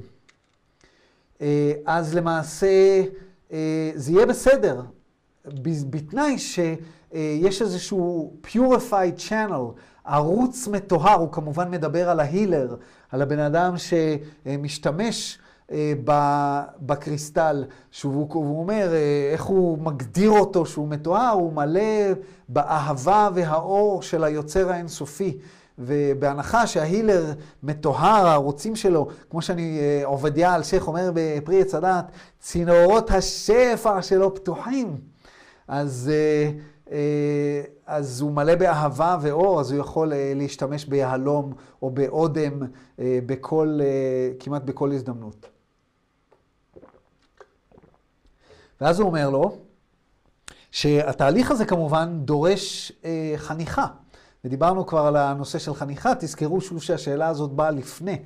אז 1.87 2.15
למעשה 2.15 3.03
זה 3.95 4.13
יהיה 4.13 4.27
בסדר, 4.27 4.83
בתנאי 5.91 6.39
שיש 6.39 7.63
איזשהו 7.63 8.33
purified 8.45 9.29
channel, 9.29 9.81
ערוץ 10.05 10.69
מטוהר, 10.69 11.15
הוא 11.15 11.33
כמובן 11.33 11.71
מדבר 11.71 12.11
על 12.11 12.21
ההילר, 12.21 12.77
על 13.11 13.23
הבן 13.23 13.39
אדם 13.39 13.75
שמשתמש 13.79 15.39
בקריסטל, 16.87 17.65
שהוא 17.91 18.61
אומר 18.61 18.93
איך 19.33 19.45
הוא 19.45 19.79
מגדיר 19.79 20.31
אותו 20.31 20.67
שהוא 20.67 20.89
מטוהר, 20.89 21.31
הוא 21.33 21.53
מלא 21.53 22.13
באהבה 22.49 23.29
והאור 23.35 24.03
של 24.03 24.25
היוצר 24.25 24.71
האינסופי. 24.73 25.39
ובהנחה 25.81 26.67
שההילר 26.67 27.33
מטוהר, 27.63 28.27
הערוצים 28.27 28.77
שלו, 28.77 29.09
כמו 29.31 29.43
שאני, 29.43 29.81
עובדיה 30.05 30.55
אלשיך 30.55 30.89
אומר 30.89 31.11
בפרי 31.15 31.61
עץ 31.61 31.75
הדת, 31.75 32.05
צינורות 32.41 33.11
השפע 33.11 34.03
שלו 34.03 34.35
פתוחים. 34.35 34.97
אז, 35.69 36.11
אז 37.87 38.21
הוא 38.21 38.33
מלא 38.33 38.55
באהבה 38.55 39.17
ואור, 39.21 39.61
אז 39.61 39.73
הוא 39.73 39.81
יכול 39.81 40.13
להשתמש 40.35 40.85
ביהלום 40.85 41.53
או 41.83 41.91
באודם 41.91 42.53
בכל, 42.99 43.81
כמעט 44.39 44.63
בכל 44.63 44.93
הזדמנות. 44.93 45.49
ואז 48.81 49.01
הוא 49.01 49.09
אומר 49.09 49.31
לו, 49.31 49.57
שהתהליך 50.71 51.51
הזה 51.51 51.65
כמובן 51.65 52.19
דורש 52.25 52.93
אה, 53.05 53.35
חניכה. 53.37 53.87
ודיברנו 54.45 54.87
כבר 54.87 55.07
על 55.07 55.17
הנושא 55.17 55.59
של 55.59 55.75
חניכה, 55.75 56.15
תזכרו 56.15 56.61
שוב 56.61 56.83
שהשאלה 56.83 57.29
הזאת 57.29 57.51
באה 57.51 57.71
לפני 57.71 58.19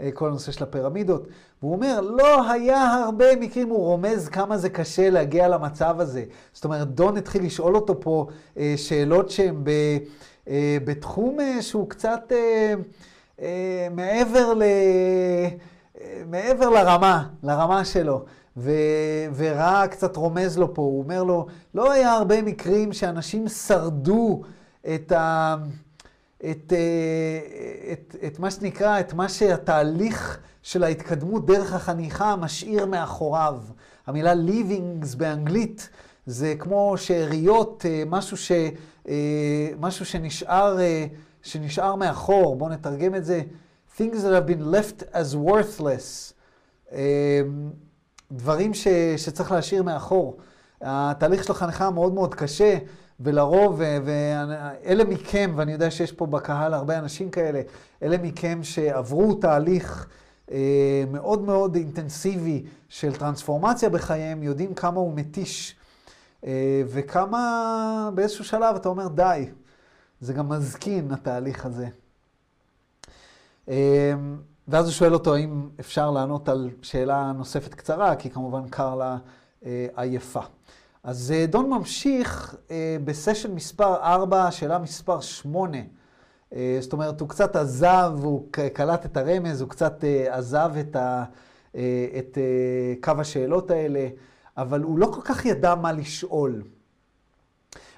אה, 0.00 0.10
כל 0.14 0.28
הנושא 0.28 0.52
של 0.52 0.64
הפירמידות. 0.64 1.26
והוא 1.62 1.72
אומר, 1.72 2.00
לא 2.00 2.50
היה 2.50 2.94
הרבה 2.94 3.36
מקרים, 3.36 3.68
הוא 3.68 3.78
רומז 3.78 4.28
כמה 4.28 4.58
זה 4.58 4.68
קשה 4.68 5.10
להגיע 5.10 5.48
למצב 5.48 6.00
הזה. 6.00 6.24
זאת 6.52 6.64
אומרת, 6.64 6.88
דון 6.88 7.16
התחיל 7.16 7.44
לשאול 7.44 7.76
אותו 7.76 8.00
פה 8.00 8.26
אה, 8.58 8.74
שאלות 8.76 9.30
שהן 9.30 9.64
ב, 9.64 9.70
אה, 10.48 10.78
בתחום 10.84 11.40
אה, 11.40 11.62
שהוא 11.62 11.90
קצת 11.90 12.32
אה, 12.32 12.74
אה, 13.40 13.88
מעבר, 13.90 14.54
ל, 14.54 14.62
אה, 14.62 16.22
מעבר 16.26 16.70
לרמה, 16.70 17.28
לרמה 17.42 17.84
שלו. 17.84 18.24
ו... 18.56 18.70
ורע 19.34 19.86
קצת 19.86 20.16
רומז 20.16 20.58
לו 20.58 20.74
פה, 20.74 20.82
הוא 20.82 21.02
אומר 21.02 21.22
לו, 21.22 21.46
לא 21.74 21.92
היה 21.92 22.12
הרבה 22.12 22.42
מקרים 22.42 22.92
שאנשים 22.92 23.48
שרדו 23.48 24.42
את, 24.94 25.12
ה... 25.12 25.56
את, 26.50 26.72
אה, 26.72 27.92
את, 27.92 28.16
את 28.26 28.38
מה 28.38 28.50
שנקרא, 28.50 29.00
את 29.00 29.14
מה 29.14 29.28
שהתהליך 29.28 30.38
של 30.62 30.84
ההתקדמות 30.84 31.46
דרך 31.46 31.72
החניכה 31.72 32.36
משאיר 32.36 32.86
מאחוריו. 32.86 33.58
המילה 34.06 34.32
livings 34.32 35.16
באנגלית 35.16 35.88
זה 36.26 36.54
כמו 36.58 36.94
שאריות, 36.96 37.86
אה, 37.88 38.02
משהו, 38.06 38.36
ש... 38.36 38.52
אה, 39.08 39.68
משהו 39.80 40.04
שנשאר, 40.04 40.78
שנשאר 41.42 41.94
מאחור. 41.94 42.56
בואו 42.56 42.70
נתרגם 42.70 43.14
את 43.14 43.24
זה. 43.24 43.42
things 43.96 44.22
that 44.22 44.32
have 44.32 44.46
been 44.46 44.70
left 44.70 45.04
as 45.14 45.34
worthless. 45.34 46.34
דברים 48.32 48.74
ש, 48.74 48.88
שצריך 49.16 49.52
להשאיר 49.52 49.82
מאחור. 49.82 50.36
התהליך 50.80 51.44
של 51.44 51.52
החניכה 51.52 51.90
מאוד 51.90 52.14
מאוד 52.14 52.34
קשה, 52.34 52.78
ולרוב, 53.20 53.80
ואלה 54.04 55.04
מכם, 55.04 55.52
ואני 55.56 55.72
יודע 55.72 55.90
שיש 55.90 56.12
פה 56.12 56.26
בקהל 56.26 56.74
הרבה 56.74 56.98
אנשים 56.98 57.30
כאלה, 57.30 57.60
אלה 58.02 58.18
מכם 58.18 58.58
שעברו 58.62 59.34
תהליך 59.34 60.06
אה, 60.50 61.04
מאוד 61.12 61.42
מאוד 61.42 61.74
אינטנסיבי 61.74 62.64
של 62.88 63.16
טרנספורמציה 63.16 63.88
בחייהם, 63.88 64.42
יודעים 64.42 64.74
כמה 64.74 65.00
הוא 65.00 65.12
מתיש, 65.14 65.76
אה, 66.46 66.82
וכמה 66.86 68.10
באיזשהו 68.14 68.44
שלב 68.44 68.76
אתה 68.76 68.88
אומר, 68.88 69.08
די. 69.08 69.50
זה 70.20 70.32
גם 70.32 70.48
מזקין, 70.48 71.12
התהליך 71.12 71.66
הזה. 71.66 71.88
אה, 73.68 74.14
ואז 74.68 74.86
הוא 74.86 74.92
שואל 74.92 75.14
אותו 75.14 75.34
האם 75.34 75.68
אפשר 75.80 76.10
לענות 76.10 76.48
על 76.48 76.70
שאלה 76.82 77.32
נוספת 77.32 77.74
קצרה, 77.74 78.16
כי 78.16 78.30
כמובן 78.30 78.68
קר 78.68 78.94
לה 78.94 79.16
אה, 79.64 79.86
עייפה. 79.96 80.40
אז 81.02 81.32
אה, 81.36 81.46
דון 81.46 81.70
ממשיך 81.70 82.56
אה, 82.70 82.96
בסשן 83.04 83.54
מספר 83.54 83.96
4, 83.96 84.50
שאלה 84.50 84.78
מספר 84.78 85.20
8. 85.20 85.78
אה, 86.54 86.78
זאת 86.80 86.92
אומרת, 86.92 87.20
הוא 87.20 87.28
קצת 87.28 87.56
עזב, 87.56 88.12
הוא 88.22 88.52
קלט 88.72 89.06
את 89.06 89.16
הרמז, 89.16 89.60
הוא 89.60 89.70
קצת 89.70 90.04
אה, 90.04 90.36
עזב 90.36 90.70
את, 90.80 90.96
ה, 90.96 91.24
אה, 91.74 92.06
את 92.18 92.38
אה, 92.38 92.94
קו 93.00 93.20
השאלות 93.20 93.70
האלה, 93.70 94.08
אבל 94.56 94.82
הוא 94.82 94.98
לא 94.98 95.06
כל 95.06 95.20
כך 95.24 95.46
ידע 95.46 95.74
מה 95.74 95.92
לשאול. 95.92 96.62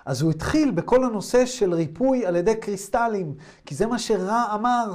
אז 0.04 0.22
הוא 0.22 0.31
התחיל 0.31 0.70
בכל 0.70 1.04
הנושא 1.04 1.46
של 1.46 1.74
ריפוי 1.74 2.26
על 2.26 2.37
ידי 2.37 2.57
קריסטלים, 2.57 3.35
כי 3.66 3.74
זה 3.74 3.87
מה 3.87 3.98
שרע 3.98 4.44
אמר. 4.54 4.92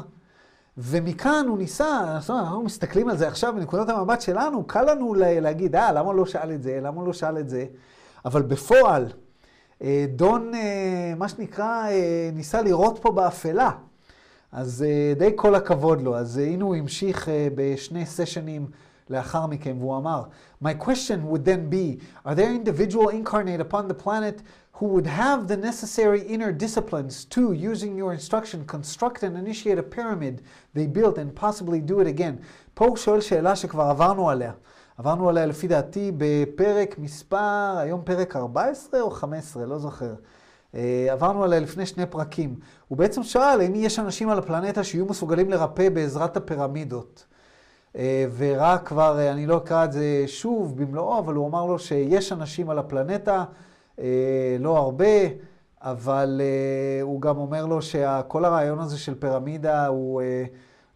ומכאן 0.78 1.46
הוא 1.48 1.58
ניסה, 1.58 2.18
אנחנו 2.30 2.64
מסתכלים 2.64 3.10
על 3.10 3.18
זה 3.18 3.28
עכשיו 3.28 3.54
מנקודת 3.54 3.90
המבט 3.90 4.22
שלנו, 4.22 4.64
קל 4.68 4.92
לנו 4.92 5.14
להגיד, 5.18 5.76
אה, 5.76 5.92
למה 5.92 6.14
לא 6.14 6.26
שאל 6.26 6.52
את 6.52 6.64
זה, 6.64 6.80
למה 6.82 7.04
לא 7.06 7.14
שאל 7.14 7.38
את 7.38 7.50
זה, 7.50 7.66
אבל 8.26 8.42
בפועל, 8.42 9.08
אה, 9.84 10.06
דון, 10.16 10.54
אה, 10.54 11.14
מה 11.18 11.28
שנקרא, 11.28 11.88
אה, 11.90 12.30
ניסה 12.34 12.62
לראות 12.62 13.00
פה 13.02 13.12
באפלה. 13.12 13.72
אז 14.52 14.86
די 15.18 15.32
כל 15.36 15.56
הכבוד 15.56 16.02
לו. 16.02 16.16
אז 16.16 16.38
הנה 16.38 16.64
הוא 16.64 16.76
המשיך 16.76 17.30
בשני 17.56 18.06
סשנים 18.06 18.68
לאחר 19.10 19.46
מכן, 19.46 19.76
והוא 19.80 19.98
אמר, 19.98 20.24
My 20.64 20.74
question 20.86 21.32
would 21.32 21.46
then 21.46 21.74
be, 21.74 22.00
are 22.26 22.36
there 22.36 22.52
individual 22.52 23.10
incarnate 23.10 23.60
upon 23.60 23.88
the 23.88 24.04
planet 24.04 24.42
who 24.78 24.86
would 24.86 25.06
have 25.06 25.48
the 25.48 25.58
necessary 25.58 26.22
inner 26.34 26.52
disciplines 26.52 27.26
to, 27.26 27.54
using 27.54 27.96
your 27.96 28.12
instruction, 28.12 28.66
construct 28.66 29.22
and 29.24 29.38
initiate 29.38 29.78
a 29.78 29.84
pyramid 29.84 30.42
they 30.74 30.88
built 30.88 31.18
and 31.18 31.36
possibly 31.36 31.80
do 31.80 32.00
it 32.00 32.08
again. 32.08 32.38
פה 32.74 32.86
הוא 32.86 32.98
שואל 32.98 33.22
שאלה 33.22 33.56
שכבר 33.56 33.84
עברנו 33.84 34.30
עליה. 34.30 34.52
עברנו 34.98 35.30
עליה 35.30 35.46
לפי 35.46 35.68
דעתי 35.68 36.12
בפרק 36.18 37.00
מספר, 37.00 37.78
היום 37.78 38.02
פרק 38.04 38.36
14 38.36 39.02
או 39.02 39.12
15, 39.12 39.66
לא 39.66 39.80
זוכר. 39.80 40.14
עברנו 41.10 41.44
עליה 41.44 41.60
לפני 41.60 41.86
שני 41.86 42.06
פרקים. 42.06 42.56
הוא 42.88 42.98
בעצם 42.98 43.24
שאל 43.24 43.62
האם 43.62 43.76
יש 43.76 44.00
אנשים 44.00 44.30
על 44.30 44.38
הפלנטה 44.38 44.84
שיהיו 44.84 45.06
מסוגלים 45.06 45.50
לרפא 45.50 45.90
בעזרת 45.90 46.38
הפירמידות. 46.38 47.26
ורק 48.38 48.88
כבר, 48.88 49.32
אני 49.32 49.46
לא 49.46 49.58
אקרא 49.58 49.86
את 49.86 49.92
זה 49.92 50.24
שוב 50.28 50.82
במלואו, 50.82 51.20
אבל 51.20 51.34
הוא 51.34 51.48
אמר 51.48 51.66
לו 51.66 51.80
שיש 51.80 52.32
אנשים 52.32 52.70
על 52.70 52.80
הפלנטה 52.80 53.38
אה, 53.38 53.44
לא 54.60 54.78
הרבה, 54.78 55.06
אבל 55.84 56.42
אה, 56.44 57.02
הוא 57.02 57.22
גם 57.22 57.38
אומר 57.38 57.66
לו 57.66 57.82
שכל 57.82 58.46
הרעיון 58.46 58.80
הזה 58.80 58.98
של 58.98 59.16
פירמידה 59.16 59.88
הוא 59.88 60.22
אה, 60.22 60.44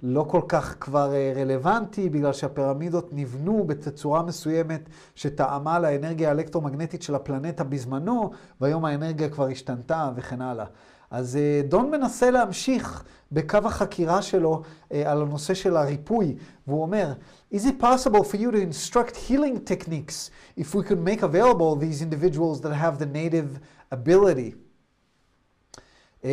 לא 0.03 0.25
כל 0.29 0.41
כך 0.47 0.75
כבר 0.79 1.13
רלוונטי, 1.36 2.10
בגלל 2.10 2.33
שהפירמידות 2.33 3.10
נבנו 3.13 3.63
בצורה 3.67 4.23
מסוימת 4.23 4.89
שטעמה 5.15 5.79
לאנרגיה 5.79 6.29
האלקטרומגנטית 6.29 7.01
של 7.01 7.15
הפלנטה 7.15 7.63
בזמנו, 7.63 8.31
והיום 8.62 8.86
האנרגיה 8.86 9.29
כבר 9.29 9.47
השתנתה 9.47 10.12
וכן 10.15 10.41
הלאה. 10.41 10.65
אז 11.11 11.39
דון 11.67 11.91
מנסה 11.91 12.31
להמשיך 12.31 13.03
בקו 13.31 13.57
החקירה 13.65 14.21
שלו 14.21 14.63
על 14.91 15.21
הנושא 15.21 15.53
של 15.53 15.77
הריפוי, 15.77 16.35
והוא 16.67 16.81
אומר, 16.81 17.13
Is 17.53 17.57
it 17.65 17.79
possible 17.81 18.23
for 18.23 18.37
you 18.37 18.51
to 18.51 18.57
instruct 18.57 19.15
healing 19.15 19.59
techniques 19.63 20.31
if 20.57 20.75
we 20.75 20.83
could 20.83 20.99
make 20.99 21.21
available 21.21 21.75
these 21.75 22.01
individuals 22.01 22.61
that 22.61 22.73
have 22.73 22.99
the 22.99 23.05
native 23.05 23.59
ability? 23.91 24.53
Um, 26.23 26.27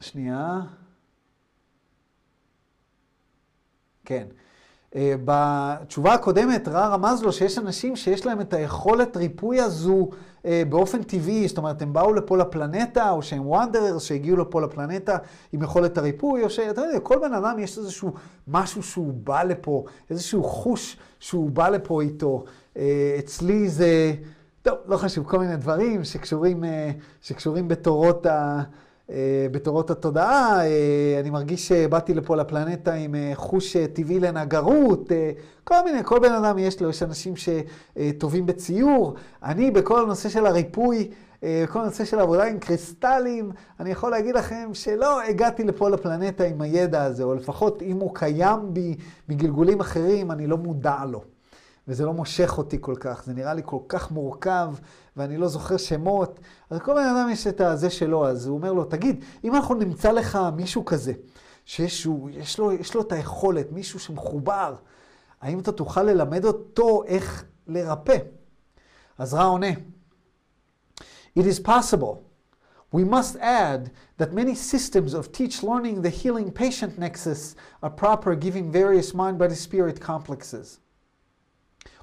שנייה. 0.00 0.60
כן. 4.04 4.26
אה, 4.96 5.14
בתשובה 5.24 6.14
הקודמת 6.14 6.68
רע 6.68 6.86
רמז 6.86 7.22
לו 7.22 7.32
שיש 7.32 7.58
אנשים 7.58 7.96
שיש 7.96 8.26
להם 8.26 8.40
את 8.40 8.54
היכולת 8.54 9.16
ריפוי 9.16 9.60
הזו 9.60 10.08
אה, 10.46 10.62
באופן 10.68 11.02
טבעי, 11.02 11.48
זאת 11.48 11.58
אומרת, 11.58 11.82
הם 11.82 11.92
באו 11.92 12.12
לפה 12.12 12.36
לפלנטה, 12.36 13.10
או 13.10 13.22
שהם 13.22 13.46
וונדררס 13.46 14.02
שהגיעו 14.02 14.36
לפה 14.36 14.60
לפלנטה 14.60 15.16
עם 15.52 15.62
יכולת 15.62 15.98
הריפוי, 15.98 16.44
או 16.44 16.50
שאתה 16.50 16.80
יודע, 16.80 17.00
כל 17.00 17.18
בן 17.18 17.34
אדם 17.34 17.58
יש 17.58 17.78
איזשהו 17.78 18.12
משהו 18.48 18.82
שהוא 18.82 19.12
בא 19.24 19.42
לפה, 19.42 19.84
איזשהו 20.10 20.44
חוש 20.44 20.96
שהוא 21.20 21.50
בא 21.50 21.68
לפה 21.68 22.02
איתו. 22.02 22.44
אה, 22.76 23.16
אצלי 23.18 23.68
זה, 23.68 24.14
טוב, 24.62 24.78
לא 24.86 24.96
חשוב, 24.96 25.26
כל 25.26 25.38
מיני 25.38 25.56
דברים 25.56 26.04
שקשורים, 26.04 26.64
שקשורים 27.22 27.68
בתורות 27.68 28.26
ה... 28.26 28.62
בתורות 29.50 29.90
התודעה, 29.90 30.60
אני 31.20 31.30
מרגיש 31.30 31.68
שבאתי 31.68 32.14
לפה 32.14 32.36
לפלנטה 32.36 32.92
עם 32.92 33.14
חוש 33.34 33.76
טבעי 33.76 34.20
לנגרות, 34.20 35.12
כל 35.64 35.74
מיני, 35.84 36.04
כל 36.04 36.18
בן 36.18 36.32
אדם 36.32 36.58
יש 36.58 36.82
לו, 36.82 36.90
יש 36.90 37.02
אנשים 37.02 37.34
שטובים 37.36 38.46
בציור. 38.46 39.14
אני, 39.42 39.70
בכל 39.70 40.02
הנושא 40.02 40.28
של 40.28 40.46
הריפוי, 40.46 41.10
כל 41.40 41.80
הנושא 41.80 42.04
של 42.04 42.18
עבודה 42.18 42.44
עם 42.44 42.58
קריסטלים, 42.58 43.50
אני 43.80 43.90
יכול 43.90 44.10
להגיד 44.10 44.34
לכם 44.34 44.70
שלא 44.72 45.22
הגעתי 45.22 45.64
לפה 45.64 45.88
לפלנטה 45.88 46.44
עם 46.44 46.60
הידע 46.60 47.02
הזה, 47.02 47.22
או 47.22 47.34
לפחות 47.34 47.82
אם 47.82 48.00
הוא 48.00 48.14
קיים 48.14 48.74
בי 48.74 48.96
מגלגולים 49.28 49.80
אחרים, 49.80 50.30
אני 50.30 50.46
לא 50.46 50.56
מודע 50.56 51.04
לו. 51.08 51.22
וזה 51.88 52.06
לא 52.06 52.12
מושך 52.12 52.58
אותי 52.58 52.76
כל 52.80 52.94
כך, 53.00 53.22
זה 53.26 53.32
נראה 53.32 53.54
לי 53.54 53.62
כל 53.64 53.78
כך 53.88 54.10
מורכב, 54.10 54.68
ואני 55.16 55.36
לא 55.36 55.48
זוכר 55.48 55.76
שמות. 55.76 56.40
אז 56.70 56.78
כל 56.78 56.94
בן 56.94 57.06
אדם 57.06 57.28
יש 57.32 57.46
את 57.46 57.60
הזה 57.60 57.90
שלו, 57.90 58.28
אז 58.28 58.46
הוא 58.46 58.56
אומר 58.56 58.72
לו, 58.72 58.84
תגיד, 58.84 59.24
אם 59.44 59.54
אנחנו 59.54 59.74
נמצא 59.74 60.12
לך 60.12 60.38
מישהו 60.56 60.84
כזה, 60.84 61.12
שיש 61.64 62.06
יש 62.32 62.58
לו, 62.58 62.72
יש 62.72 62.94
לו 62.94 63.00
את 63.00 63.12
היכולת, 63.12 63.72
מישהו 63.72 64.00
שמחובר, 64.00 64.74
האם 65.40 65.58
אתה 65.58 65.72
תוכל 65.72 66.02
ללמד 66.02 66.44
אותו 66.44 67.04
איך 67.06 67.44
לרפא? 67.66 68.16
אז 69.18 69.34
רע 69.34 69.44
עונה, 69.44 69.70
It 71.36 71.46
is 71.46 71.60
possible. 71.60 72.24
We 72.92 73.04
must 73.04 73.36
add 73.36 73.92
that 74.18 74.32
many 74.32 74.54
systems 74.54 75.14
of 75.14 75.30
teach 75.30 75.62
learning 75.62 76.02
the 76.02 76.10
healing 76.10 76.50
patient 76.50 76.98
nexus 76.98 77.54
are 77.82 77.90
proper 77.90 78.34
giving 78.34 78.72
various 78.72 79.14
mind 79.14 79.38
body 79.38 79.54
spirit 79.54 80.00
complexes. 80.00 80.80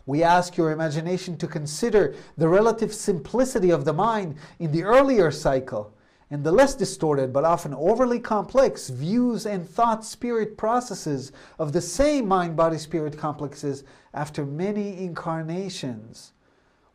We 0.07 0.23
ask 0.23 0.55
your 0.55 0.71
imagination 0.71 1.37
to 1.37 1.47
consider 1.47 2.15
the 2.37 2.47
relative 2.47 2.93
simplicity 2.93 3.69
of 3.71 3.83
the 3.83 3.93
mind 3.93 4.35
in 4.57 4.71
the 4.71 4.83
earlier 4.83 5.31
cycle 5.31 5.93
and 6.31 6.45
the 6.45 6.51
less 6.51 6.75
distorted 6.75 7.33
but 7.33 7.43
often 7.43 7.73
overly 7.73 8.19
complex 8.19 8.89
views 8.89 9.45
and 9.45 9.67
thought 9.67 10.05
spirit 10.05 10.57
processes 10.57 11.33
of 11.59 11.73
the 11.73 11.81
same 11.81 12.25
mind 12.25 12.55
body 12.55 12.77
spirit 12.77 13.17
complexes 13.17 13.83
after 14.13 14.45
many 14.45 14.97
incarnations. 14.97 16.31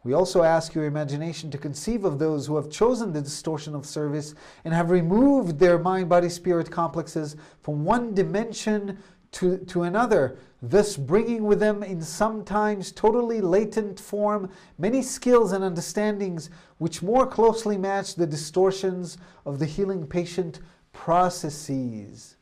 We 0.05 0.15
also 0.15 0.43
ask 0.43 0.75
your 0.75 0.87
imagination 0.87 1.51
to 1.53 1.59
conceive 1.59 2.05
of 2.05 2.19
those 2.19 2.47
who 2.47 2.57
have 2.57 2.71
chosen 2.71 3.13
the 3.13 3.21
distortion 3.21 3.75
of 3.75 3.87
service 3.87 4.35
and 4.65 4.75
have 4.75 4.91
removed 4.91 5.59
their 5.59 5.79
mind 5.79 6.09
body 6.09 6.29
spirit 6.29 6.71
complexes 6.71 7.37
from 7.63 7.85
one 7.85 8.13
dimension 8.13 8.99
to, 9.33 9.59
to 9.59 9.83
another, 9.83 10.37
thus 10.61 10.97
bringing 10.97 11.45
with 11.45 11.59
them 11.59 11.83
in 11.83 12.01
sometimes 12.01 12.93
totally 12.93 13.41
latent 13.41 13.99
form 13.99 14.51
many 14.79 15.03
skills 15.03 15.53
and 15.53 15.65
understandings 15.65 16.51
which 16.79 17.03
more 17.03 17.27
closely 17.27 17.77
match 17.77 18.15
the 18.15 18.27
distortions 18.27 19.19
of 19.45 19.59
the 19.59 19.67
healing 19.67 20.07
patient 20.07 20.61
processes. 20.93 22.37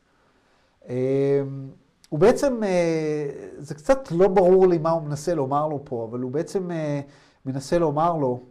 הוא 2.09 2.19
בעצם, 2.19 2.61
זה 3.57 3.75
קצת 3.75 4.11
לא 4.11 4.27
ברור 4.27 4.67
לי 4.67 4.77
מה 4.77 4.89
הוא 4.89 5.01
מנסה 5.01 5.35
לומר 5.35 5.67
לו 5.67 5.81
פה, 5.85 6.07
אבל 6.09 6.19
הוא 6.19 6.31
בעצם 6.31 6.69
מנסה 7.45 7.79
לומר 7.79 8.17
לו 8.17 8.43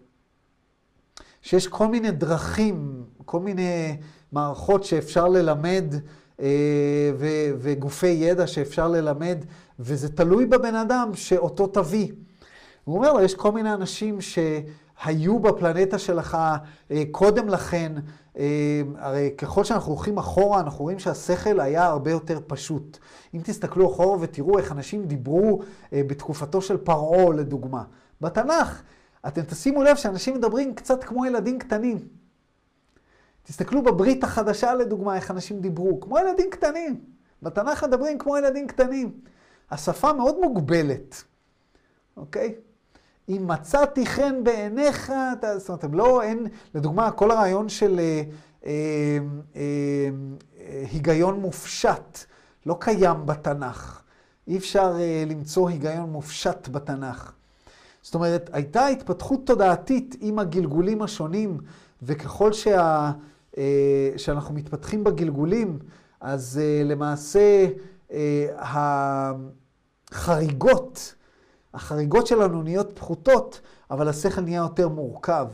שיש 1.43 1.67
כל 1.67 1.89
מיני 1.89 2.11
דרכים, 2.11 3.05
כל 3.25 3.41
מיני 3.41 3.97
מערכות 4.33 4.85
שאפשר 4.85 5.29
ללמד 5.29 5.85
אה, 5.95 5.99
ו- 7.19 7.51
וגופי 7.59 8.07
ידע 8.07 8.47
שאפשר 8.47 8.89
ללמד, 8.89 9.39
וזה 9.79 10.09
תלוי 10.09 10.47
בבן 10.47 10.75
אדם 10.75 11.11
שאותו 11.15 11.67
תביא. 11.67 12.13
הוא 12.85 12.97
אומר 12.97 13.13
לו, 13.13 13.21
יש 13.21 13.35
כל 13.35 13.53
מיני 13.53 13.73
אנשים 13.73 14.19
שהיו 14.21 15.39
בפלנטה 15.39 15.99
שלך 15.99 16.39
אה, 16.91 17.03
קודם 17.11 17.49
לכן, 17.49 17.93
אה, 18.39 18.83
הרי 18.99 19.31
ככל 19.39 19.65
שאנחנו 19.65 19.93
הולכים 19.93 20.19
אחורה, 20.19 20.61
אנחנו 20.61 20.85
רואים 20.85 20.99
שהשכל 20.99 21.61
היה 21.61 21.87
הרבה 21.87 22.11
יותר 22.11 22.41
פשוט. 22.47 22.99
אם 23.35 23.41
תסתכלו 23.45 23.93
אחורה 23.93 24.19
ותראו 24.21 24.59
איך 24.59 24.73
אנשים 24.73 25.05
דיברו 25.05 25.61
בתקופתו 25.93 26.63
של 26.63 26.77
פרעה, 26.77 27.33
לדוגמה. 27.33 27.83
בתנ"ך, 28.21 28.83
אתם 29.27 29.43
תשימו 29.43 29.83
לב 29.83 29.97
שאנשים 29.97 30.35
מדברים 30.35 30.75
קצת 30.75 31.05
כמו 31.05 31.27
ילדים 31.27 31.59
קטנים. 31.59 32.20
תסתכלו 33.43 33.83
בברית 33.83 34.25
החדשה 34.25 34.75
לדוגמה, 34.75 35.17
איך 35.17 35.31
אנשים 35.31 35.61
דיברו, 35.61 36.01
כמו 36.01 36.19
ילדים 36.19 36.51
קטנים. 36.51 37.01
בתנ"ך 37.43 37.85
מדברים 37.85 38.19
כמו 38.19 38.37
ילדים 38.37 38.67
קטנים. 38.67 39.13
השפה 39.71 40.13
מאוד 40.13 40.41
מוגבלת, 40.41 41.25
אוקיי? 42.17 42.55
אם 43.29 43.47
מצאתי 43.47 44.07
חן 44.07 44.45
בעיניך, 44.45 45.13
אתה, 45.33 45.59
זאת 45.59 45.69
אומרת, 45.69 45.85
הם 45.85 45.95
לא, 45.95 46.23
אין, 46.23 46.47
לדוגמה, 46.75 47.11
כל 47.11 47.31
הרעיון 47.31 47.69
של 47.69 48.01
אה, 48.01 48.23
אה, 48.67 48.71
אה, 49.57 49.61
אה, 50.61 50.85
היגיון 50.93 51.41
מופשט 51.41 52.19
לא 52.67 52.77
קיים 52.81 53.27
בתנ"ך. 53.27 54.03
אי 54.49 54.57
אפשר 54.57 54.93
אה, 55.01 55.25
למצוא 55.27 55.69
היגיון 55.69 56.11
מופשט 56.11 56.69
בתנ"ך. 56.69 57.33
זאת 58.03 58.15
אומרת, 58.15 58.51
הייתה 58.53 58.87
התפתחות 58.87 59.47
תודעתית 59.47 60.17
עם 60.21 60.39
הגלגולים 60.39 61.03
השונים, 61.03 61.59
וככל 62.03 62.53
שה... 62.53 63.11
אה, 63.59 64.11
שאנחנו 64.17 64.55
מתפתחים 64.55 65.05
בגלגולים, 65.05 65.79
אז 66.21 66.61
אה, 66.63 66.83
למעשה 66.85 67.67
אה, 68.13 68.47
החריגות, 70.13 71.15
החריגות 71.75 72.27
שלנו 72.27 72.63
נהיות 72.63 72.93
פחותות, 72.95 73.61
אבל 73.91 74.09
השכל 74.09 74.41
נהיה 74.41 74.59
יותר 74.59 74.89
מורכב. 74.89 75.47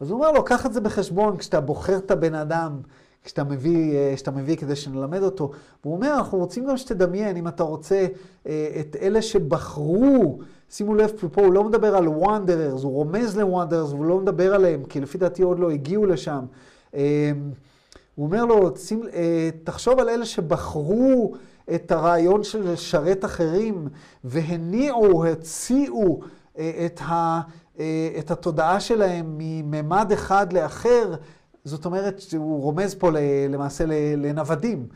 אז 0.00 0.10
הוא 0.10 0.18
אומר 0.18 0.32
לו, 0.32 0.44
קח 0.44 0.66
את 0.66 0.72
זה 0.72 0.80
בחשבון 0.80 1.36
כשאתה 1.36 1.60
בוחר 1.60 1.96
את 1.96 2.10
הבן 2.10 2.34
אדם, 2.34 2.80
כשאתה 3.24 3.44
מביא, 3.44 4.14
כשאתה 4.14 4.30
מביא 4.30 4.56
כדי 4.56 4.76
שנלמד 4.76 5.22
אותו. 5.22 5.50
והוא 5.84 5.94
אומר, 5.94 6.14
אנחנו 6.14 6.38
רוצים 6.38 6.66
גם 6.66 6.76
שתדמיין, 6.76 7.36
אם 7.36 7.48
אתה 7.48 7.62
רוצה, 7.62 8.06
את 8.42 8.96
אלה 9.00 9.22
שבחרו, 9.22 10.40
שימו 10.70 10.94
לב, 10.94 11.10
פה 11.32 11.44
הוא 11.44 11.52
לא 11.52 11.64
מדבר 11.64 11.96
על 11.96 12.08
וונדררס, 12.08 12.82
הוא 12.82 12.92
רומז 12.92 13.38
לוונדררס, 13.38 13.90
הוא 13.90 14.04
לא 14.04 14.18
מדבר 14.18 14.54
עליהם, 14.54 14.84
כי 14.84 15.00
לפי 15.00 15.18
דעתי 15.18 15.42
עוד 15.42 15.58
לא 15.58 15.70
הגיעו 15.70 16.06
לשם. 16.06 16.44
אמ, 16.94 17.00
הוא 18.14 18.26
אומר 18.26 18.44
לו, 18.44 18.70
אה, 19.12 19.50
תחשוב 19.64 19.98
על 19.98 20.08
אלה 20.08 20.26
שבחרו 20.26 21.34
את 21.74 21.92
הרעיון 21.92 22.44
של 22.44 22.72
לשרת 22.72 23.24
אחרים 23.24 23.88
והניעו, 24.24 25.24
הציעו 25.24 26.20
אה, 26.58 26.86
את, 26.86 27.00
ה, 27.02 27.40
אה, 27.78 28.08
את 28.18 28.30
התודעה 28.30 28.80
שלהם 28.80 29.34
מממד 29.38 30.12
אחד 30.12 30.52
לאחר, 30.52 31.14
זאת 31.64 31.84
אומרת 31.84 32.20
שהוא 32.20 32.62
רומז 32.62 32.94
פה 32.94 33.10
למעשה 33.48 33.84
לנוודים, 34.16 34.86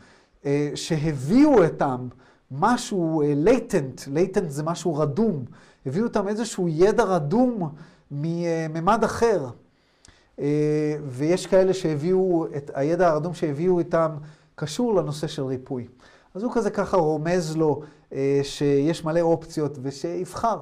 שהביאו 0.75 1.63
אותם 1.63 2.07
משהו 2.51 3.23
latent, 3.35 4.01
latent 4.07 4.49
זה 4.49 4.63
משהו 4.63 4.95
רדום, 4.95 5.45
הביאו 5.85 6.05
אותם 6.05 6.27
איזשהו 6.27 6.67
ידע 6.67 7.03
רדום 7.03 7.69
מממד 8.11 9.03
אחר. 9.03 9.47
אה, 10.39 10.97
ויש 11.07 11.47
כאלה 11.47 11.73
שהביאו, 11.73 12.45
את 12.57 12.71
הידע 12.73 13.07
הרדום 13.07 13.33
שהביאו 13.33 13.79
איתם 13.79 14.11
קשור 14.55 14.95
לנושא 14.95 15.27
של 15.27 15.43
ריפוי. 15.43 15.87
אז 16.33 16.43
הוא 16.43 16.51
כזה 16.53 16.69
ככה 16.69 16.97
רומז 16.97 17.57
לו 17.57 17.81
אה, 18.13 18.39
שיש 18.43 19.03
מלא 19.03 19.19
אופציות 19.19 19.77
ושיבחר. 19.81 20.59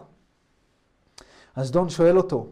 אז 1.55 1.71
דון 1.71 1.89
שואל 1.89 2.17
אותו, 2.17 2.47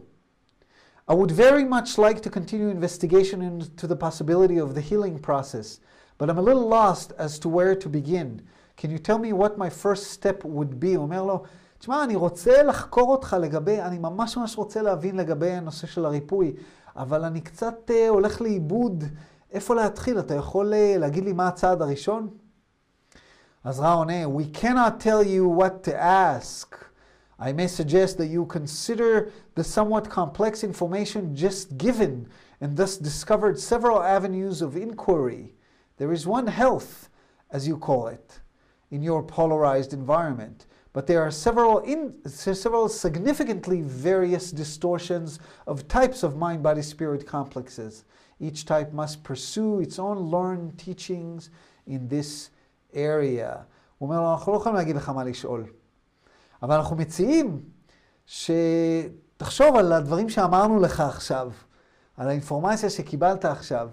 I 1.10 1.14
would 1.14 1.32
very 1.32 1.64
much 1.64 1.98
like 1.98 2.20
to 2.22 2.30
continue 2.30 2.68
investigation 2.68 3.42
into 3.42 3.86
the 3.86 3.96
possibility 3.96 4.58
of 4.58 4.74
the 4.74 4.80
healing 4.80 5.18
process, 5.18 5.80
but 6.18 6.30
I'm 6.30 6.38
a 6.38 6.46
little 6.48 6.68
lost 6.68 7.12
as 7.18 7.38
to 7.40 7.48
where 7.48 7.74
to 7.74 7.88
begin. 7.88 8.40
Can 8.76 8.90
you 8.90 8.98
tell 8.98 9.18
me 9.18 9.32
what 9.32 9.58
my 9.58 9.68
first 9.68 10.04
step 10.12 10.44
would 10.44 10.78
be? 10.80 10.94
הוא 10.94 11.02
אומר 11.02 11.22
לו, 11.22 11.42
תשמע, 11.82 12.04
אני 12.04 12.16
רוצה 12.16 12.62
לחקור 12.62 13.10
אותך 13.10 13.36
לגבי, 13.40 13.80
אני 13.80 13.98
ממש 13.98 14.36
ממש 14.36 14.56
רוצה 14.58 14.82
להבין 14.82 15.16
לגבי 15.16 15.50
הנושא 15.50 15.86
של 15.86 16.04
הריפוי, 16.04 16.54
אבל 16.96 17.24
אני 17.24 17.40
קצת 17.40 17.90
uh, 17.90 18.08
הולך 18.08 18.40
לאיבוד 18.40 19.04
איפה 19.52 19.74
להתחיל. 19.74 20.18
אתה 20.18 20.34
יכול 20.34 20.72
uh, 20.72 20.98
להגיד 20.98 21.24
לי 21.24 21.32
מה 21.32 21.48
הצעד 21.48 21.82
הראשון? 21.82 22.28
אז 23.64 23.80
רע 23.80 23.92
עונה, 23.92 24.26
We 24.26 24.56
cannot 24.56 25.00
tell 25.00 25.22
you 25.26 25.60
what 25.60 25.88
to 25.88 25.94
ask. 26.00 26.76
I 27.40 27.52
may 27.52 27.66
suggest 27.66 28.16
that 28.18 28.28
you 28.28 28.46
consider 28.46 29.30
the 29.56 29.64
somewhat 29.64 30.08
complex 30.08 30.62
information 30.62 31.34
just 31.34 31.76
given 31.78 32.28
and 32.60 32.76
thus 32.76 32.96
discovered 32.96 33.58
several 33.58 34.00
avenues 34.02 34.62
of 34.62 34.76
inquiry. 34.76 35.54
There 35.96 36.12
is 36.12 36.28
one 36.28 36.46
health, 36.46 37.08
as 37.50 37.66
you 37.66 37.76
call 37.76 38.06
it, 38.06 38.38
in 38.92 39.02
your 39.02 39.20
polarized 39.24 39.92
environment. 39.92 40.66
But 40.92 41.06
there 41.06 41.22
are 41.22 41.30
several, 41.30 41.78
in, 41.78 42.12
several 42.26 42.88
significantly 42.88 43.80
various 43.80 44.50
distortions 44.50 45.38
of 45.66 45.88
types 45.88 46.22
of 46.22 46.36
mind 46.36 46.62
body 46.62 46.82
spirit 46.82 47.26
complexes. 47.26 48.04
Each 48.38 48.64
type 48.66 48.92
must 48.92 49.22
pursue 49.24 49.80
its 49.80 49.98
own 49.98 50.18
learned 50.18 50.78
teachings 50.78 51.50
in 51.86 52.08
this 52.08 52.50
area. 52.92 53.64
הוא 53.98 54.08
אומר 54.08 54.20
לו, 54.20 54.32
אנחנו 54.32 54.52
לא 54.52 54.56
יכולים 54.56 54.76
להגיד 54.76 54.96
לך 54.96 55.08
מה 55.08 55.24
לשאול, 55.24 55.64
אבל 56.62 56.76
אנחנו 56.76 56.96
מציעים 56.96 57.62
שתחשוב 58.26 59.76
על 59.76 59.92
הדברים 59.92 60.28
שאמרנו 60.28 60.80
לך 60.80 61.00
עכשיו, 61.00 61.50
על 62.16 62.28
האינפורמציה 62.28 62.90
שקיבלת 62.90 63.44
עכשיו, 63.44 63.90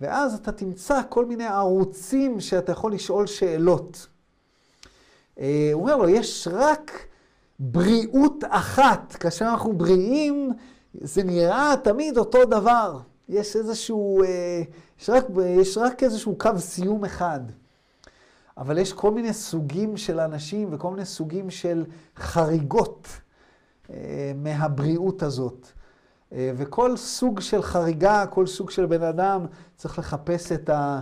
ואז 0.00 0.34
אתה 0.34 0.52
תמצא 0.52 1.00
כל 1.08 1.26
מיני 1.26 1.46
ערוצים 1.46 2.40
שאתה 2.40 2.72
יכול 2.72 2.92
לשאול 2.92 3.26
שאלות. 3.26 4.06
אה, 5.40 5.70
הוא 5.72 5.82
אומר 5.82 5.96
לו, 5.96 6.08
יש 6.08 6.48
רק 6.52 7.06
בריאות 7.58 8.44
אחת. 8.48 9.16
כאשר 9.20 9.44
אנחנו 9.44 9.72
בריאים, 9.72 10.52
זה 10.94 11.22
נראה 11.22 11.74
תמיד 11.84 12.18
אותו 12.18 12.44
דבר. 12.44 12.98
יש 13.28 13.56
איזשהו, 13.56 14.22
אה, 14.22 14.62
יש 15.00 15.10
רק, 15.10 15.24
יש 15.46 15.78
רק 15.78 16.02
איזשהו 16.02 16.38
קו 16.38 16.50
סיום 16.58 17.04
אחד. 17.04 17.40
אבל 18.56 18.78
יש 18.78 18.92
כל 18.92 19.10
מיני 19.10 19.32
סוגים 19.32 19.96
של 19.96 20.20
אנשים 20.20 20.68
וכל 20.72 20.90
מיני 20.90 21.04
סוגים 21.04 21.50
של 21.50 21.84
חריגות 22.16 23.08
אה, 23.90 24.32
מהבריאות 24.36 25.22
הזאת. 25.22 25.68
וכל 26.32 26.96
סוג 26.96 27.40
של 27.40 27.62
חריגה, 27.62 28.26
כל 28.26 28.46
סוג 28.46 28.70
של 28.70 28.86
בן 28.86 29.02
אדם, 29.02 29.46
צריך 29.76 29.98
לחפש 29.98 30.52
את, 30.52 30.68
ה, 30.68 31.00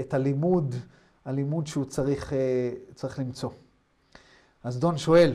את 0.00 0.14
הלימוד, 0.14 0.74
הלימוד 1.28 1.66
שהוא 1.66 1.84
צריך, 1.84 2.32
צריך 2.94 3.18
למצוא. 3.18 3.50
אז 4.64 4.78
דון 4.78 4.98
שואל, 4.98 5.32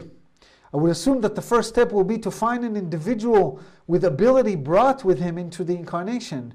I 0.73 0.77
would 0.77 0.91
assume 0.91 1.21
that 1.21 1.35
the 1.35 1.51
first 1.51 1.69
step 1.69 1.91
will 1.91 2.03
be 2.03 2.17
to 2.17 2.31
find 2.31 2.63
an 2.63 2.75
individual 2.75 3.59
with 3.87 4.03
ability 4.03 4.55
brought 4.55 5.03
with 5.05 5.19
him 5.19 5.37
into 5.37 5.63
the 5.63 5.75
incarnation. 5.83 6.53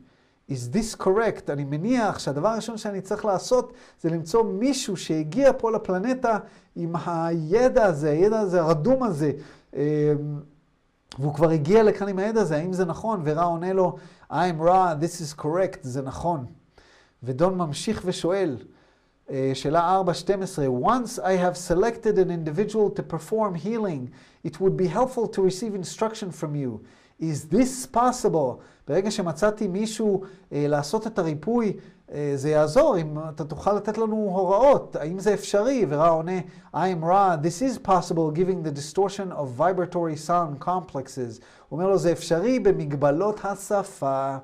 is 0.51 0.71
this 0.77 0.95
correct? 0.95 1.51
אני 1.51 1.65
מניח 1.65 2.19
שהדבר 2.19 2.49
הראשון 2.49 2.79
שאני 2.79 3.01
צריך 3.01 3.25
לעשות 3.25 3.73
זה 4.01 4.11
למצוא 4.11 4.45
מישהו 4.45 4.97
שהגיע 4.97 5.51
פה 5.59 5.71
לפלנטה 5.71 6.39
עם 6.77 6.95
הידע 7.07 7.85
הזה, 7.85 8.11
הידע 8.11 8.41
הזה, 8.41 8.61
הרדום 8.61 9.03
הזה, 9.03 9.33
אמ, 9.75 9.81
והוא 11.19 11.35
כבר 11.35 11.51
הגיע 11.51 11.83
לכאן 11.83 12.09
עם 12.09 12.19
הידע 12.19 12.41
הזה, 12.41 12.57
האם 12.57 12.73
זה 12.73 12.85
נכון? 12.85 13.21
ורע 13.25 13.45
עונה 13.45 13.73
לו, 13.73 13.97
I'm 14.31 14.61
raw, 14.61 14.95
this 15.01 15.21
is 15.21 15.41
correct, 15.41 15.79
זה 15.83 16.03
נכון. 16.03 16.47
ודון 17.23 17.59
ממשיך 17.59 18.03
ושואל, 18.05 18.57
אה, 18.61 18.78
שאלה 19.55 20.03
4.12, 20.07 20.69
Once 20.69 21.19
I 21.19 21.33
have 21.33 21.57
selected 21.57 22.19
an 22.19 22.31
individual 22.31 22.91
to 22.91 23.03
perform 23.03 23.55
healing, 23.55 24.11
it 24.45 24.61
would 24.61 24.77
be 24.77 24.87
helpful 24.87 25.29
to 25.29 25.43
receive 25.43 25.75
instruction 25.75 26.31
from 26.31 26.55
you. 26.55 26.81
Is 27.21 27.49
this 27.51 27.87
possible? 27.87 28.63
ברגע 28.89 29.11
שמצאתי 29.11 29.69
מישהו 29.69 30.23
אה, 30.53 30.65
לעשות 30.69 31.07
את 31.07 31.19
הריפוי, 31.19 31.77
אה, 32.13 32.33
זה 32.35 32.51
יעזור 32.51 32.99
אם 32.99 33.19
אתה 33.29 33.45
תוכל 33.45 33.73
לתת 33.73 33.99
לנו 33.99 34.17
הוראות, 34.17 34.97
האם 34.97 35.19
זה 35.19 35.35
אפשרי? 35.35 35.87
ורע 35.89 36.09
עונה, 36.09 36.39
I 36.75 36.77
am 36.77 37.05
Ra, 37.05 37.37
this 37.37 37.63
is 37.63 37.79
possible 37.89 38.31
giving 38.31 38.63
the 38.63 38.71
distortion 38.71 39.33
of 39.33 39.49
vibratory 39.59 40.17
sound 40.29 40.65
complexes. 40.65 41.41
הוא 41.69 41.79
אומר 41.79 41.87
לו, 41.87 41.99
זה 41.99 42.13
אפשרי 42.13 42.59
במגבלות 42.59 43.41
השפה. 43.45 44.37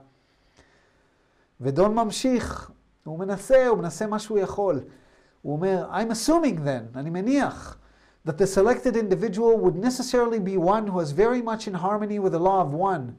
ודון 1.61 1.95
ממשיך, 1.95 2.71
הוא 3.05 3.19
מנסה, 3.19 3.67
הוא 3.67 3.79
מנסה 3.79 4.07
מה 4.07 4.19
שהוא 4.19 4.39
יכול. 4.39 4.81
הוא 5.43 5.53
אומר, 5.53 5.89
I'm 5.93 6.11
assuming 6.11 6.59
then, 6.65 6.99
אני 6.99 7.11
מניח, 7.11 7.77
that 8.27 8.39
the 8.39 8.47
selected 8.47 8.97
individual 8.97 9.57
would 9.59 9.77
necessarily 9.77 10.41
be 10.41 10.57
one 10.57 10.87
who 10.87 11.01
is 11.01 11.13
very 11.13 11.43
much 11.43 11.69
in 11.69 11.75
harmony 11.75 12.19
with 12.19 12.33
the 12.33 12.39
law 12.39 12.61
of 12.63 12.73
one. 12.73 13.17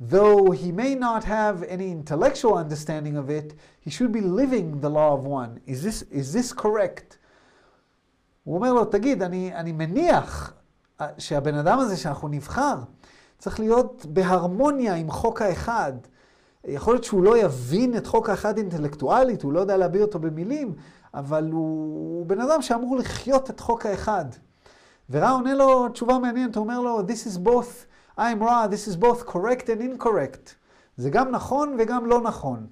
Though 0.00 0.50
he 0.50 0.72
may 0.72 0.94
not 0.96 1.22
have 1.24 1.62
any 1.62 1.90
intellectual 1.92 2.54
understanding 2.58 3.16
of 3.16 3.30
it, 3.30 3.54
he 3.80 3.90
should 3.90 4.12
be 4.12 4.20
living 4.20 4.80
the 4.80 4.90
law 4.90 5.14
of 5.14 5.24
one. 5.24 5.60
Is 5.66 5.82
this, 5.84 6.02
is 6.10 6.32
this 6.32 6.52
correct? 6.52 7.18
הוא 8.44 8.54
אומר 8.54 8.72
לו, 8.72 8.84
תגיד, 8.84 9.22
אני, 9.22 9.54
אני 9.54 9.72
מניח 9.72 10.52
שהבן 11.18 11.54
אדם 11.54 11.78
הזה 11.78 11.96
שאנחנו 11.96 12.28
נבחר, 12.28 12.74
צריך 13.38 13.60
להיות 13.60 14.06
בהרמוניה 14.06 14.94
עם 14.94 15.10
חוק 15.10 15.42
האחד. 15.42 15.92
יכול 16.64 16.94
להיות 16.94 17.04
שהוא 17.04 17.22
לא 17.24 17.38
יבין 17.38 17.96
את 17.96 18.06
חוק 18.06 18.28
האחד 18.28 18.58
אינטלקטואלית, 18.58 19.42
הוא 19.42 19.52
לא 19.52 19.60
יודע 19.60 19.76
להביע 19.76 20.02
אותו 20.02 20.18
במילים, 20.18 20.74
אבל 21.14 21.50
הוא, 21.52 22.18
הוא 22.18 22.26
בן 22.26 22.40
אדם 22.40 22.62
שאמור 22.62 22.96
לחיות 22.96 23.50
את 23.50 23.60
חוק 23.60 23.86
האחד. 23.86 24.24
ורע 25.10 25.30
עונה 25.30 25.54
לו 25.54 25.88
תשובה 25.88 26.18
מעניינת, 26.18 26.56
הוא 26.56 26.62
אומר 26.62 26.80
לו, 26.80 27.00
This 27.00 27.26
is 27.26 27.38
both 27.46 27.86
I'm 28.18 28.42
raw, 28.42 28.66
this 28.66 28.88
is 28.88 28.96
both 28.96 29.26
correct 29.26 29.68
and 29.68 29.82
incorrect. 29.82 30.54
זה 30.96 31.10
גם 31.10 31.30
נכון 31.30 31.76
וגם 31.78 32.06
לא 32.06 32.20
נכון. 32.20 32.66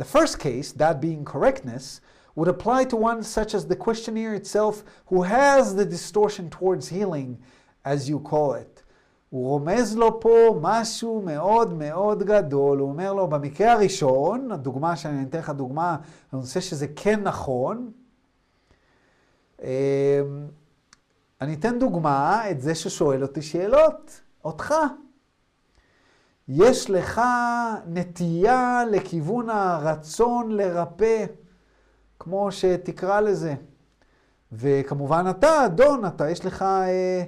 The 0.00 0.04
first 0.04 0.38
case, 0.38 0.72
that 0.72 1.00
being 1.00 1.24
correctness, 1.24 2.00
would 2.34 2.48
apply 2.48 2.84
to 2.84 2.96
one 2.96 3.22
such 3.22 3.54
as 3.54 3.66
the 3.66 3.76
questionnaire 3.76 4.34
itself 4.34 4.84
who 5.10 5.22
has 5.22 5.74
the 5.74 5.84
distortion 5.84 6.48
towards 6.48 6.88
healing, 6.88 7.38
as 7.84 8.08
you 8.08 8.18
call 8.20 8.54
it. 8.54 8.71
הוא 9.32 9.48
רומז 9.48 9.96
לו 9.96 10.20
פה 10.20 10.58
משהו 10.60 11.22
מאוד 11.24 11.74
מאוד 11.74 12.22
גדול. 12.22 12.78
הוא 12.78 12.88
אומר 12.88 13.12
לו, 13.12 13.28
במקרה 13.28 13.72
הראשון, 13.72 14.52
הדוגמה 14.52 14.96
שאני 14.96 15.22
אתן 15.22 15.38
לך 15.38 15.50
דוגמה, 15.50 15.96
אני 16.32 16.40
רוצה 16.40 16.60
שזה 16.60 16.86
כן 16.96 17.22
נכון. 17.22 17.90
אמ, 19.62 19.66
אני 21.40 21.54
אתן 21.54 21.78
דוגמה 21.78 22.50
את 22.50 22.60
זה 22.60 22.74
ששואל 22.74 23.22
אותי 23.22 23.42
שאלות. 23.42 24.20
אותך. 24.44 24.74
יש 26.48 26.90
לך 26.90 27.20
נטייה 27.86 28.82
לכיוון 28.90 29.50
הרצון 29.50 30.50
לרפא, 30.50 31.24
כמו 32.18 32.52
שתקרא 32.52 33.20
לזה. 33.20 33.54
וכמובן 34.52 35.24
אתה, 35.30 35.66
אדון, 35.66 36.06
אתה, 36.06 36.30
יש 36.30 36.44
לך, 36.44 36.62
אה, 36.62 37.22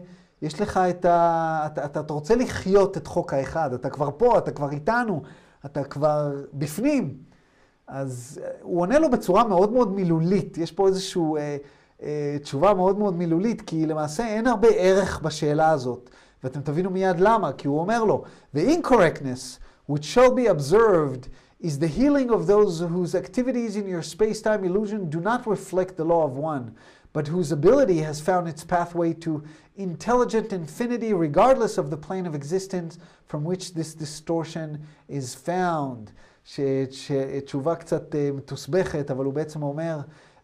יש 0.45 0.61
לך 0.61 0.77
את 0.77 1.05
ה... 1.05 1.63
אתה, 1.67 1.85
אתה, 1.85 2.01
אתה 2.01 2.13
רוצה 2.13 2.37
לחיות 2.37 2.97
את 2.97 3.07
חוק 3.07 3.33
האחד, 3.33 3.73
אתה 3.73 3.91
כבר 3.91 4.11
פה, 4.17 4.39
אתה 4.39 4.51
כבר 4.51 4.71
איתנו, 4.71 5.23
אתה 5.67 5.85
כבר 5.85 6.33
בפנים. 6.53 7.15
אז 7.87 8.41
אה, 8.43 8.51
הוא 8.63 8.81
עונה 8.81 8.99
לו 8.99 9.11
בצורה 9.11 9.45
מאוד 9.45 9.73
מאוד 9.73 9.93
מילולית. 9.93 10.59
יש 10.59 10.73
פה 10.73 10.89
איזושהי 10.89 11.23
אה, 11.37 11.57
אה, 12.03 12.37
תשובה 12.43 12.75
מאוד 12.75 12.99
מאוד 12.99 13.15
מילולית, 13.15 13.63
כי 13.63 13.87
למעשה 13.87 14.27
אין 14.27 14.47
הרבה 14.47 14.69
ערך 14.69 15.21
בשאלה 15.23 15.71
הזאת. 15.71 16.11
ואתם 16.45 16.61
תבינו 16.61 16.91
מיד 16.91 17.21
למה, 17.21 17.53
כי 17.53 17.69
הוא 17.69 17.81
אומר 17.81 18.05
לו, 18.05 18.23
The 18.57 18.61
incorrectness 18.61 19.59
which 19.93 20.05
shall 20.15 20.31
be 20.31 20.49
observed 20.49 21.29
is 21.63 21.79
the 21.79 21.89
healing 21.99 22.31
of 22.31 22.47
those 22.47 22.81
whose 22.81 23.15
activities 23.15 23.77
in 23.77 23.87
your 23.89 24.03
space-time 24.03 24.65
illusion 24.65 25.09
do 25.09 25.21
not 25.21 25.47
reflect 25.47 25.97
the 25.97 26.05
law 26.05 26.25
of 26.25 26.37
one, 26.37 26.65
but 27.15 27.29
whose 27.29 27.51
ability 27.53 28.01
has 28.01 28.21
found 28.21 28.45
its 28.53 28.65
pathway 28.65 29.11
to 29.25 29.43
intelligent 29.77 30.53
infinity 30.53 31.13
regardless 31.27 31.79
of 31.79 31.87
the 31.91 31.97
plane 32.07 32.27
of 32.27 32.35
existence 32.35 32.99
from 33.31 33.41
which 33.51 33.65
this 33.75 33.95
distortion 33.95 34.69
is 35.09 35.35
found. 35.35 36.11
שתשובה 36.93 37.75
קצת 37.75 38.15
מתוסבכת, 38.35 39.11
אבל 39.11 39.25
הוא 39.25 39.35
בעצם 39.35 39.63
אומר, 39.63 40.01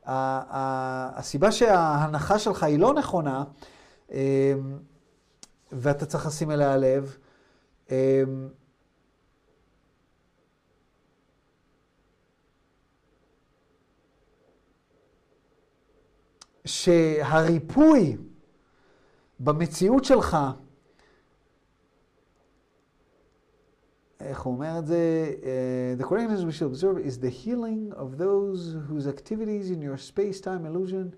הסיבה 0.06 1.52
שההנחה 1.52 2.38
שלך 2.38 2.62
היא 2.62 2.78
לא 2.78 2.94
נכונה, 2.94 3.44
ואתה 5.72 6.06
צריך 6.06 6.26
לשים 6.26 6.50
אליה 6.50 6.76
לב. 6.76 7.16
שהריפוי 16.64 18.16
במציאות 19.40 20.04
שלך, 20.04 20.36
איך 24.20 24.40
הוא 24.40 24.54
אומר 24.54 24.78
את 24.78 24.86
זה? 24.86 25.32
Uh, 25.40 26.02
the 26.02 26.04
correctness 26.04 26.44
we 26.44 26.52
should 26.52 26.66
observe 26.66 26.98
is 26.98 27.18
the 27.18 27.30
healing 27.30 27.92
of 27.96 28.18
those 28.18 28.76
whose 28.88 29.06
activities 29.06 29.70
in 29.70 29.80
your 29.80 29.96
space-time 29.96 30.66
illusion 30.66 31.14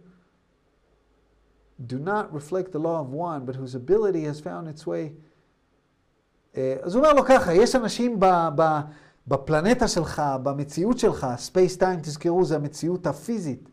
do 1.87 1.98
not 1.98 2.33
reflect 2.33 2.70
the 2.72 2.78
law 2.78 3.00
of 3.00 3.12
one, 3.12 3.44
but 3.44 3.57
whose 3.57 3.74
ability 3.74 4.24
has 4.24 4.40
found 4.40 4.68
its 4.68 4.87
way. 4.87 5.12
אז 6.83 6.94
הוא 6.94 7.05
אומר 7.05 7.14
לו 7.14 7.24
ככה, 7.24 7.55
יש 7.55 7.76
אנשים 7.76 8.20
בפלנטה 9.26 9.88
שלך, 9.88 10.22
במציאות 10.42 10.98
שלך, 10.98 11.26
טיים, 11.78 12.00
תזכרו, 12.00 12.44
זה 12.44 12.57
המציאות 12.57 13.07
הפיזית, 13.07 13.68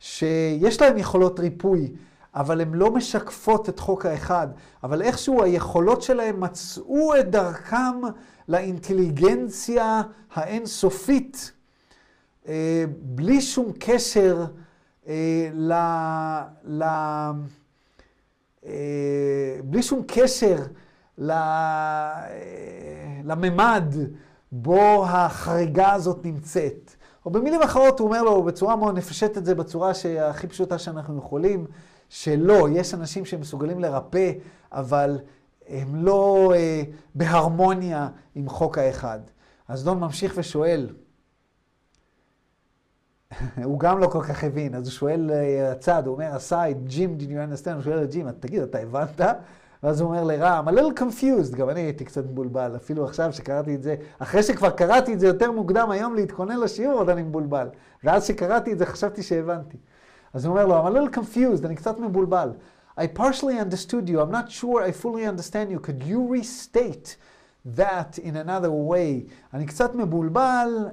שיש 0.00 0.80
להם 0.80 0.98
יכולות 0.98 1.40
ריפוי, 1.40 1.92
אבל 2.34 2.60
הן 2.60 2.74
לא 2.74 2.90
משקפות 2.90 3.68
את 3.68 3.78
חוק 3.78 4.06
האחד, 4.06 4.48
אבל 4.82 5.02
איכשהו 5.02 5.42
היכולות 5.42 6.02
שלהם 6.02 6.40
מצאו 6.40 7.16
את 7.16 7.30
דרכם 7.30 8.00
לאינטליגנציה 8.48 10.02
האינסופית, 10.34 11.52
בלי 12.98 13.40
שום 13.40 13.72
קשר 13.78 14.44
אה, 15.08 15.48
ל... 15.52 15.72
ל... 16.64 16.82
אה, 18.66 19.60
בלי 19.64 19.82
שום 19.82 20.02
קשר 20.06 20.56
ל... 21.18 21.30
אה, 21.30 22.26
לממד 23.24 23.94
בו 24.52 25.06
החריגה 25.06 25.92
הזאת 25.92 26.24
נמצאת. 26.24 26.94
או 27.26 27.30
במילים 27.30 27.62
אחרות 27.62 28.00
הוא 28.00 28.08
אומר 28.08 28.22
לו 28.22 28.42
בצורה 28.42 28.76
מאוד, 28.76 28.98
נפשט 28.98 29.38
את 29.38 29.44
זה 29.44 29.54
בצורה 29.54 29.92
הכי 30.20 30.46
פשוטה 30.46 30.78
שאנחנו 30.78 31.18
יכולים, 31.18 31.66
שלא, 32.08 32.68
יש 32.72 32.94
אנשים 32.94 33.24
שמסוגלים 33.24 33.80
לרפא, 33.80 34.32
אבל 34.72 35.18
הם 35.68 36.04
לא 36.04 36.52
אה, 36.56 36.82
בהרמוניה 37.14 38.08
עם 38.34 38.48
חוק 38.48 38.78
האחד. 38.78 39.18
אז 39.68 39.84
דון 39.84 40.00
ממשיך 40.00 40.32
ושואל, 40.36 40.88
הוא 43.64 43.78
גם 43.78 43.98
לא 43.98 44.06
כל 44.06 44.22
כך 44.22 44.44
הבין, 44.44 44.74
אז 44.74 44.86
הוא 44.86 44.92
שואל 44.92 45.30
הצד, 45.72 46.06
הוא 46.06 46.14
אומר, 46.14 46.36
aside, 46.36 46.78
ג'ים, 46.86 47.16
did 47.20 47.24
you? 47.24 47.70
הוא 47.74 47.82
שואל 47.82 48.02
את 48.02 48.10
ג'ים, 48.10 48.30
תגיד, 48.30 48.62
אתה 48.62 48.78
הבנת? 48.78 49.20
ואז 49.82 50.00
הוא 50.00 50.08
אומר 50.08 50.24
לרם, 50.24 50.68
I'm 50.68 50.70
a 50.70 50.74
little 50.74 51.00
confused, 51.00 51.56
גם 51.56 51.70
אני 51.70 51.80
הייתי 51.80 52.04
קצת 52.04 52.24
מבולבל, 52.24 52.76
אפילו 52.76 53.04
עכשיו 53.04 53.32
שקראתי 53.32 53.74
את 53.74 53.82
זה, 53.82 53.96
אחרי 54.18 54.42
שכבר 54.42 54.70
קראתי 54.70 55.14
את 55.14 55.20
זה 55.20 55.26
יותר 55.26 55.52
מוקדם 55.52 55.90
היום 55.90 56.14
להתכונן 56.14 56.60
לשיעור, 56.60 56.98
עוד 56.98 57.08
אני 57.08 57.22
מבולבל. 57.22 57.68
ואז 58.04 58.24
שקראתי 58.24 58.72
את 58.72 58.78
זה 58.78 58.86
חשבתי 58.86 59.22
שהבנתי. 59.22 59.76
אז 60.34 60.44
הוא 60.44 60.52
אומר 60.52 60.66
לו, 60.66 60.88
I'm 60.88 60.90
a 60.90 60.94
little 60.94 61.16
confused, 61.16 61.66
אני 61.66 61.76
קצת 61.76 61.98
מבולבל. 61.98 62.52
I 62.98 63.02
partially 63.18 63.56
understood 63.64 64.08
you, 64.08 64.18
I'm 64.18 64.32
not 64.32 64.50
sure 64.50 64.82
I 64.82 64.92
fully 65.02 65.24
understand 65.26 65.70
you, 65.70 65.86
could 65.86 66.02
you 66.02 66.18
restate 66.34 67.16
that 67.78 68.18
in 68.18 68.36
another 68.46 68.70
way? 68.90 69.30
אני 69.54 69.66
קצת 69.66 69.94
מבולבל, 69.94 70.88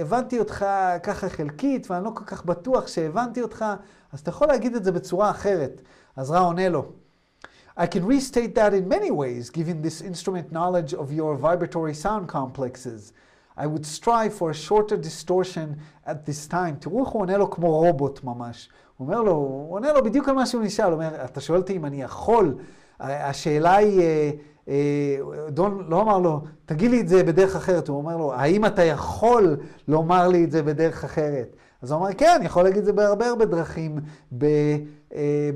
הבנתי 0.00 0.38
אותך 0.38 0.66
ככה 1.02 1.28
חלקית, 1.28 1.90
ואני 1.90 2.04
לא 2.04 2.10
כל 2.14 2.24
כך 2.24 2.44
בטוח 2.44 2.86
שהבנתי 2.86 3.42
אותך, 3.42 3.64
אז 4.12 4.20
אתה 4.20 4.30
יכול 4.30 4.48
להגיד 4.48 4.74
את 4.76 4.84
זה 4.84 4.92
בצורה 4.92 5.30
אחרת. 5.30 5.82
אז 6.16 6.30
רע 6.30 6.40
עונה 6.40 6.68
לו. 6.68 7.01
I 7.76 7.86
can 7.86 8.04
restate 8.04 8.54
that 8.54 8.74
in 8.74 8.86
many 8.86 9.10
ways, 9.10 9.48
given 9.50 9.80
this 9.80 10.02
instrument 10.02 10.52
knowledge 10.52 10.92
of 10.92 11.12
your 11.12 11.36
vibratory 11.36 11.94
sound 11.94 12.28
complexes. 12.28 13.12
I 13.56 13.66
would 13.66 13.86
strive 13.86 14.34
for 14.34 14.50
a 14.50 14.54
shorter 14.54 14.96
distortion 14.96 15.76
at 16.06 16.26
this 16.26 16.46
time. 16.46 16.76
תראו 16.80 17.04
איך 17.04 17.08
הוא 17.08 17.22
עונה 17.22 17.36
לו 17.36 17.50
כמו 17.50 17.78
רובוט 17.78 18.24
ממש. 18.24 18.68
הוא 18.96 19.06
אומר 19.06 19.22
לו, 19.22 19.32
הוא 19.32 19.74
עונה 19.74 19.92
לו 19.92 20.04
בדיוק 20.04 20.28
על 20.28 20.34
מה 20.34 20.46
שהוא 20.46 20.62
נשאל. 20.62 20.84
הוא 20.84 20.94
אומר, 20.94 21.24
אתה 21.24 21.40
שואל 21.40 21.58
אותי 21.58 21.76
אם 21.76 21.84
אני 21.84 22.02
יכול? 22.02 22.54
השאלה 23.00 23.76
היא, 23.76 24.00
אה, 24.00 24.30
אה, 24.68 25.16
דון 25.48 25.86
לא 25.88 26.00
אמר 26.00 26.18
לו, 26.18 26.40
תגיד 26.66 26.90
לי 26.90 27.00
את 27.00 27.08
זה 27.08 27.22
בדרך 27.24 27.56
אחרת. 27.56 27.88
הוא 27.88 27.96
אומר 27.96 28.16
לו, 28.16 28.32
האם 28.32 28.66
אתה 28.66 28.82
יכול 28.82 29.56
לומר 29.88 30.28
לי 30.28 30.44
את 30.44 30.50
זה 30.50 30.62
בדרך 30.62 31.04
אחרת? 31.04 31.56
אז 31.82 31.90
הוא 31.90 32.00
אומר, 32.00 32.12
כן, 32.18 32.32
אני 32.36 32.46
יכול 32.46 32.62
להגיד 32.62 32.78
את 32.78 32.84
זה 32.84 32.92
בהרבה 32.92 33.26
הרבה 33.28 33.44
דרכים, 33.44 33.98
אה, 34.42 34.78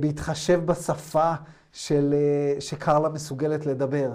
בהתחשב 0.01 0.61
בשפה. 0.67 1.33
של, 1.77 2.15
אה, 2.15 2.61
שקרלה 2.61 3.09
מסוגלת 3.09 3.67
לדבר. 3.67 4.13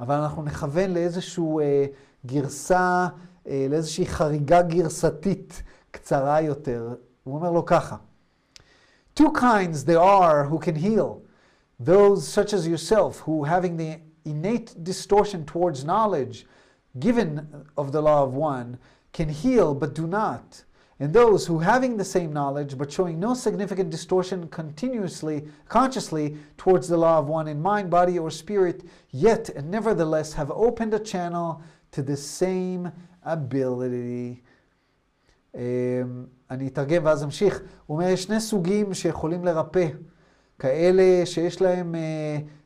אבל 0.00 0.14
אנחנו 0.14 0.42
נכוון 0.42 0.90
לאיזושהי 0.90 1.44
אה, 1.60 1.84
גרסה, 2.26 3.08
אה, 3.48 3.66
לאיזושהי 3.70 4.06
חריגה 4.06 4.62
גרסתית 4.62 5.62
קצרה 5.90 6.40
יותר. 6.40 6.94
הוא 7.24 7.34
אומר 7.34 7.50
לו 7.50 7.64
ככה: 7.64 7.96
Two 9.20 9.30
kinds 9.34 9.84
there 9.86 10.00
are 10.00 10.50
who 10.50 10.58
can 10.58 10.76
heal. 10.76 11.20
Those 11.84 12.28
such 12.38 12.54
as 12.54 12.66
yourself, 12.66 13.22
who 13.26 13.44
having 13.44 13.76
the 13.76 13.98
innate 14.24 14.74
distortion 14.84 15.44
towards 15.44 15.84
knowledge 15.84 16.46
given 16.98 17.28
of 17.76 17.86
the 17.90 18.02
law 18.08 18.22
of 18.26 18.32
one, 18.34 18.78
can 19.12 19.28
heal 19.28 19.74
but 19.74 19.90
do 20.00 20.06
not. 20.06 20.64
and 21.01 21.13
those 21.13 21.45
who 21.47 21.59
having 21.59 21.97
the 21.97 22.09
same 22.15 22.31
knowledge 22.33 22.77
but 22.77 22.91
showing 22.91 23.19
no 23.19 23.33
significant 23.33 23.89
distortion 23.89 24.47
continuously 24.49 25.37
consciously 25.69 26.35
towards 26.57 26.87
the 26.87 26.97
law 26.97 27.17
of 27.19 27.27
one 27.27 27.47
in 27.47 27.61
mind 27.61 27.89
body 27.89 28.17
or 28.19 28.29
spirit 28.31 28.83
yet 29.11 29.49
and 29.55 29.69
nevertheless 29.69 30.33
have 30.33 30.51
opened 30.51 30.93
a 30.93 30.99
channel 30.99 31.61
to 31.91 32.01
the 32.01 32.17
same 32.17 32.91
ability 33.25 34.41
אני 36.51 36.67
אתרגם 36.67 37.01
ואז 37.05 37.23
אמשיך. 37.23 37.61
הוא 37.85 37.97
אומר, 37.97 38.09
יש 38.09 38.23
שני 38.23 38.39
סוגים 38.39 38.93
שיכולים 38.93 39.45
לרפא. 39.45 39.87
כאלה 40.59 41.25
שיש 41.25 41.61
להם 41.61 41.95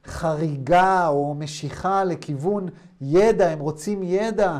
חריגה 0.05 1.07
או 1.07 1.35
משיכה 1.39 2.03
לכיוון 2.03 2.69
ידע, 3.01 3.49
הם 3.49 3.59
רוצים 3.59 4.03
ידע, 4.03 4.59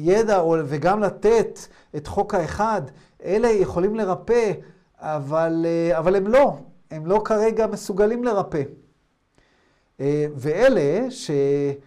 ידע 0.00 0.42
וגם 0.64 1.00
לתת 1.00 1.58
את 1.95 2.07
חוק 2.07 2.33
האחד, 2.33 2.81
אלה 3.25 3.47
יכולים 3.47 3.95
לרפא, 3.95 4.51
אבל, 4.99 5.65
אבל 5.97 6.15
הם 6.15 6.27
לא, 6.27 6.57
הם 6.91 7.05
לא 7.05 7.21
כרגע 7.25 7.67
מסוגלים 7.67 8.23
לרפא. 8.23 8.63
ואלה 10.35 11.11
שיש 11.11 11.77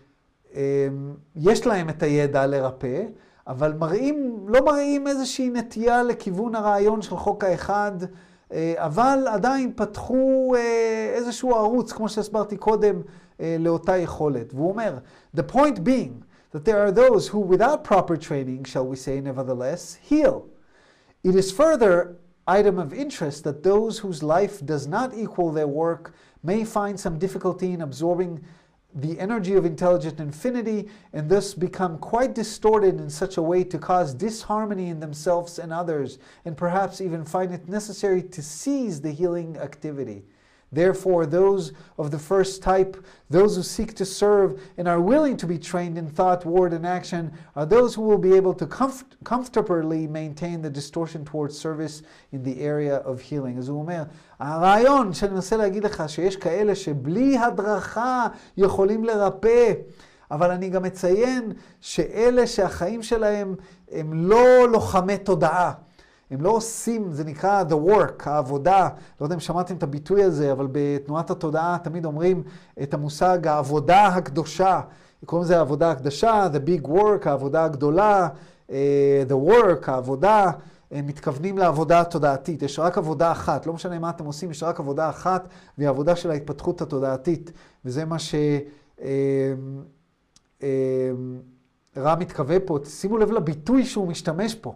להם 1.66 1.88
את 1.88 2.02
הידע 2.02 2.46
לרפא, 2.46 3.02
אבל 3.46 3.72
מראים, 3.72 4.44
לא 4.48 4.64
מראים 4.64 5.06
איזושהי 5.06 5.50
נטייה 5.50 6.02
לכיוון 6.02 6.54
הרעיון 6.54 7.02
של 7.02 7.16
חוק 7.16 7.44
האחד, 7.44 7.92
אבל 8.76 9.26
עדיין 9.30 9.72
פתחו 9.76 10.54
איזשהו 11.14 11.54
ערוץ, 11.54 11.92
כמו 11.92 12.08
שהסברתי 12.08 12.56
קודם, 12.56 13.02
לאותה 13.40 13.96
יכולת. 13.96 14.54
והוא 14.54 14.70
אומר, 14.70 14.98
the 15.36 15.42
point 15.52 15.76
being, 15.76 16.24
that 16.56 16.64
there 16.64 16.80
are 16.80 16.90
those 16.90 17.28
who, 17.28 17.38
without 17.38 17.84
proper 17.84 18.16
training, 18.16 18.64
shall 18.64 18.86
we 18.86 18.96
say, 18.96 19.20
nevertheless, 19.20 19.98
heal. 20.00 20.48
It 21.22 21.34
is 21.34 21.52
further 21.52 22.16
item 22.48 22.78
of 22.78 22.94
interest 22.94 23.44
that 23.44 23.62
those 23.62 23.98
whose 23.98 24.22
life 24.22 24.64
does 24.64 24.86
not 24.86 25.12
equal 25.14 25.52
their 25.52 25.66
work 25.66 26.14
may 26.42 26.64
find 26.64 26.98
some 26.98 27.18
difficulty 27.18 27.72
in 27.72 27.82
absorbing 27.82 28.42
the 28.94 29.20
energy 29.20 29.52
of 29.52 29.66
intelligent 29.66 30.18
infinity 30.18 30.88
and 31.12 31.28
thus 31.28 31.52
become 31.52 31.98
quite 31.98 32.34
distorted 32.34 32.98
in 33.00 33.10
such 33.10 33.36
a 33.36 33.42
way 33.42 33.62
to 33.62 33.76
cause 33.76 34.14
disharmony 34.14 34.88
in 34.88 34.98
themselves 34.98 35.58
and 35.58 35.74
others, 35.74 36.18
and 36.46 36.56
perhaps 36.56 37.02
even 37.02 37.22
find 37.22 37.52
it 37.52 37.68
necessary 37.68 38.22
to 38.22 38.42
cease 38.42 38.98
the 38.98 39.12
healing 39.12 39.58
activity. 39.58 40.24
Therefore, 40.75 41.25
those 41.25 41.73
of 41.97 42.11
the 42.11 42.19
first 42.19 42.63
type, 42.63 42.95
those 43.29 43.57
who 43.57 43.63
seek 43.63 43.93
to 43.95 44.05
serve 44.05 44.61
and 44.77 44.87
are 44.87 45.01
willing 45.01 45.35
to 45.35 45.45
be 45.45 45.57
trained 45.57 45.97
in 45.97 46.07
thought, 46.07 46.45
word, 46.45 46.71
and 46.71 46.87
action, 46.87 47.33
are 47.57 47.65
those 47.65 47.93
who 47.93 48.03
will 48.03 48.17
be 48.17 48.33
able 48.33 48.53
to 48.53 48.65
comfort, 48.65 49.17
comfortably 49.25 50.07
maintain 50.07 50.61
the 50.61 50.69
distortion 50.69 51.25
towards 51.25 51.57
service 51.57 52.03
in 52.31 52.43
the 52.43 52.61
area 52.61 52.97
of 52.99 53.19
healing. 53.19 53.57
אז 53.57 53.69
הוא 53.69 53.79
אומר, 53.79 54.03
הרעיון 54.39 55.13
שאני 55.13 55.33
מנסה 55.33 55.57
להגיד 55.57 55.83
לך, 55.83 56.03
שיש 56.07 56.35
כאלה 56.35 56.75
שבלי 56.75 57.37
הדרכה 57.37 58.27
יכולים 58.57 59.03
לרפא, 59.03 59.73
אבל 60.31 60.51
אני 60.51 60.69
גם 60.69 60.83
מציין 60.83 61.51
שאלה 61.81 62.47
שהחיים 62.47 63.03
שלהם 63.03 63.55
הם 63.91 64.13
לא 64.13 64.69
לוחמי 64.69 65.17
תודעה. 65.17 65.73
הם 66.30 66.40
לא 66.40 66.50
עושים, 66.50 67.12
זה 67.12 67.24
נקרא 67.24 67.64
the 67.68 67.90
work, 67.90 68.22
העבודה. 68.24 68.88
לא 69.20 69.26
יודע 69.26 69.34
אם 69.34 69.40
שמעתם 69.40 69.76
את 69.76 69.82
הביטוי 69.82 70.22
הזה, 70.22 70.52
אבל 70.52 70.68
בתנועת 70.72 71.30
התודעה 71.30 71.76
תמיד 71.82 72.04
אומרים 72.04 72.42
את 72.82 72.94
המושג 72.94 73.46
העבודה 73.46 74.06
הקדושה. 74.06 74.80
קוראים 75.26 75.44
לזה 75.44 75.56
העבודה 75.56 75.90
הקדשה, 75.90 76.48
the 76.52 76.68
big 76.68 76.88
work, 76.88 77.28
העבודה 77.28 77.64
הגדולה, 77.64 78.28
uh, 78.68 78.72
the 79.28 79.50
work, 79.50 79.90
העבודה. 79.90 80.50
הם 80.90 81.06
מתכוונים 81.06 81.58
לעבודה 81.58 82.00
התודעתית. 82.00 82.62
יש 82.62 82.78
רק 82.78 82.98
עבודה 82.98 83.32
אחת, 83.32 83.66
לא 83.66 83.72
משנה 83.72 83.98
מה 83.98 84.10
אתם 84.10 84.24
עושים, 84.24 84.50
יש 84.50 84.62
רק 84.62 84.80
עבודה 84.80 85.08
אחת, 85.08 85.48
והיא 85.78 85.88
עבודה 85.88 86.16
של 86.16 86.30
ההתפתחות 86.30 86.82
התודעתית. 86.82 87.52
וזה 87.84 88.04
מה 88.04 88.16
שרם 88.18 88.64
מתכוון 92.18 92.58
פה. 92.64 92.78
שימו 92.84 93.18
לב 93.18 93.30
לביטוי 93.30 93.84
שהוא 93.84 94.08
משתמש 94.08 94.54
פה. 94.54 94.74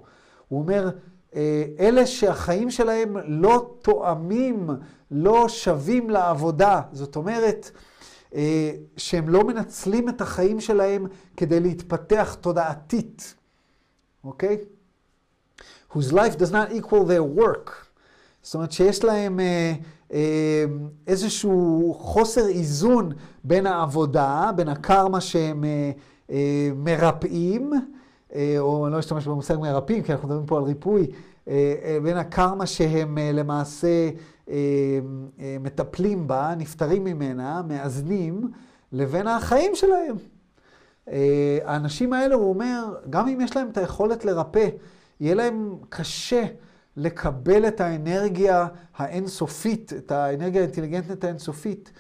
הוא 0.49 0.61
אומר, 0.61 0.91
אלה 1.79 2.07
שהחיים 2.07 2.71
שלהם 2.71 3.17
לא 3.25 3.77
תואמים, 3.83 4.71
לא 5.11 5.49
שווים 5.49 6.11
לעבודה. 6.11 6.81
זאת 6.93 7.17
אומרת, 7.17 7.71
שהם 8.97 9.29
לא 9.29 9.45
מנצלים 9.45 10.09
את 10.09 10.21
החיים 10.21 10.61
שלהם 10.61 11.07
כדי 11.37 11.61
להתפתח 11.61 12.37
תודעתית, 12.41 13.35
אוקיי? 14.25 14.57
whose 15.91 16.13
life 16.13 16.37
does 16.37 16.53
not 16.53 16.71
equal 16.71 17.05
their 17.05 17.25
work. 17.41 17.71
זאת 18.43 18.55
אומרת 18.55 18.73
שיש 18.73 19.05
להם 19.05 19.41
אה, 19.41 19.73
אה, 20.13 20.65
איזשהו 21.07 21.95
חוסר 21.99 22.49
איזון 22.49 23.13
בין 23.45 23.67
העבודה, 23.67 24.51
בין 24.57 24.69
הקרמה 24.69 25.21
שהם 25.21 25.65
אה, 25.65 25.91
אה, 26.31 26.71
מרפאים, 26.77 27.75
אה, 27.75 27.79
או 28.59 28.87
אני 28.87 28.95
לא 28.95 28.99
אשתמש 28.99 29.27
במושג 29.27 29.57
מרפאים, 29.57 30.03
כי 30.03 30.13
אנחנו 30.13 30.29
מדברים 30.29 30.47
פה 30.47 30.57
על 30.57 30.63
ריפוי, 30.63 31.07
אה, 31.49 31.75
אה, 31.85 31.99
בין 32.03 32.17
הקרמה 32.17 32.67
שהם 32.67 33.19
למעשה 33.19 34.11
מטפלים 35.61 36.27
בה, 36.27 36.55
נפטרים 36.59 37.05
ממנה, 37.05 37.63
מאזנים, 37.69 38.51
לבין 38.93 39.27
החיים 39.27 39.73
שלהם. 39.75 40.17
האנשים 41.65 42.13
האלה, 42.13 42.35
הוא 42.35 42.49
אומר, 42.49 42.95
גם 43.11 43.29
אם 43.29 43.41
יש 43.41 43.57
להם 43.57 43.69
את 43.73 43.77
היכולת 43.77 44.25
לרפא, 44.25 44.69
יהיה 45.21 45.35
להם 45.35 45.75
קשה 45.89 46.45
לקבל 46.97 47.69
את 47.69 47.81
האנרגיה 47.81 48.67
האינסופית, 48.97 49.93
את 49.93 50.13
האנרגיה 50.13 50.61
האינטליגנטית 50.61 51.25
האינסופית, 51.25 51.93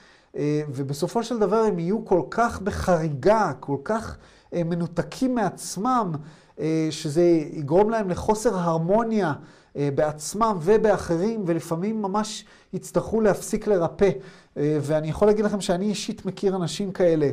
ובסופו 0.68 1.22
של 1.22 1.39
דבר 1.39 1.57
הם 1.57 1.78
יהיו 1.78 2.05
כל 2.05 2.22
כך 2.31 2.62
בחריגה, 2.62 3.53
כל 3.61 3.76
כך... 3.85 4.18
מנותקים 4.53 5.34
מעצמם, 5.34 6.12
אה, 6.61 6.88
שזה 6.90 7.22
יגרום 7.53 7.90
להם 7.90 8.11
לחוסר 8.11 8.57
הרמוניה 8.57 9.32
אה, 9.76 9.88
בעצמם 9.94 10.59
ובאחרים, 10.62 11.44
ולפעמים 11.46 12.03
ממש 12.03 12.44
יצטרכו 12.72 13.20
להפסיק 13.20 13.66
לרפא. 13.66 14.11
אה, 14.57 14.78
ואני 14.82 15.09
יכול 15.09 15.28
להגיד 15.28 15.44
לכם 15.44 15.61
שאני 15.61 15.84
אישית 15.84 16.26
מכיר 16.26 16.57
אנשים 16.57 16.92
כאלה, 16.92 17.30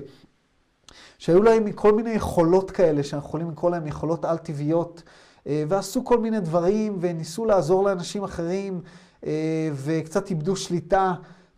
שהיו 1.17 1.43
להם 1.43 1.71
כל 1.71 1.93
מיני 1.93 2.09
יכולות 2.09 2.71
כאלה, 2.71 3.03
שאנחנו 3.03 3.27
יכולים 3.27 3.51
לקרוא 3.51 3.71
להם 3.71 3.87
יכולות 3.87 4.25
על-טבעיות, 4.25 5.03
אה, 5.47 5.63
ועשו 5.67 6.05
כל 6.05 6.19
מיני 6.19 6.39
דברים, 6.39 6.97
וניסו 6.99 7.45
לעזור 7.45 7.83
לאנשים 7.83 8.23
אחרים, 8.23 8.81
אה, 9.25 9.69
וקצת 9.73 10.29
איבדו 10.29 10.55
שליטה, 10.55 11.13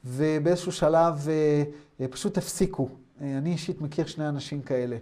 ובאיזשהו 0.06 0.72
שלב 0.72 1.28
פשוט 2.10 2.38
הפסיקו. 2.38 2.90
אני 3.22 3.52
אישית 3.52 3.82
מכיר 3.82 4.06
שני 4.06 4.30
אנשים 4.30 4.62
כאלה. 4.62 4.98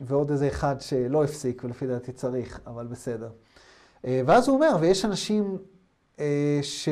ועוד 0.00 0.30
איזה 0.30 0.48
אחד 0.48 0.76
שלא 0.80 1.24
הפסיק, 1.24 1.64
ולפי 1.64 1.86
דעתי 1.86 2.12
צריך, 2.12 2.60
אבל 2.66 2.86
בסדר. 2.86 3.30
ואז 4.04 4.48
הוא 4.48 4.56
אומר, 4.56 4.76
ויש 4.80 5.04
אנשים 5.04 5.58
ש... 6.62 6.88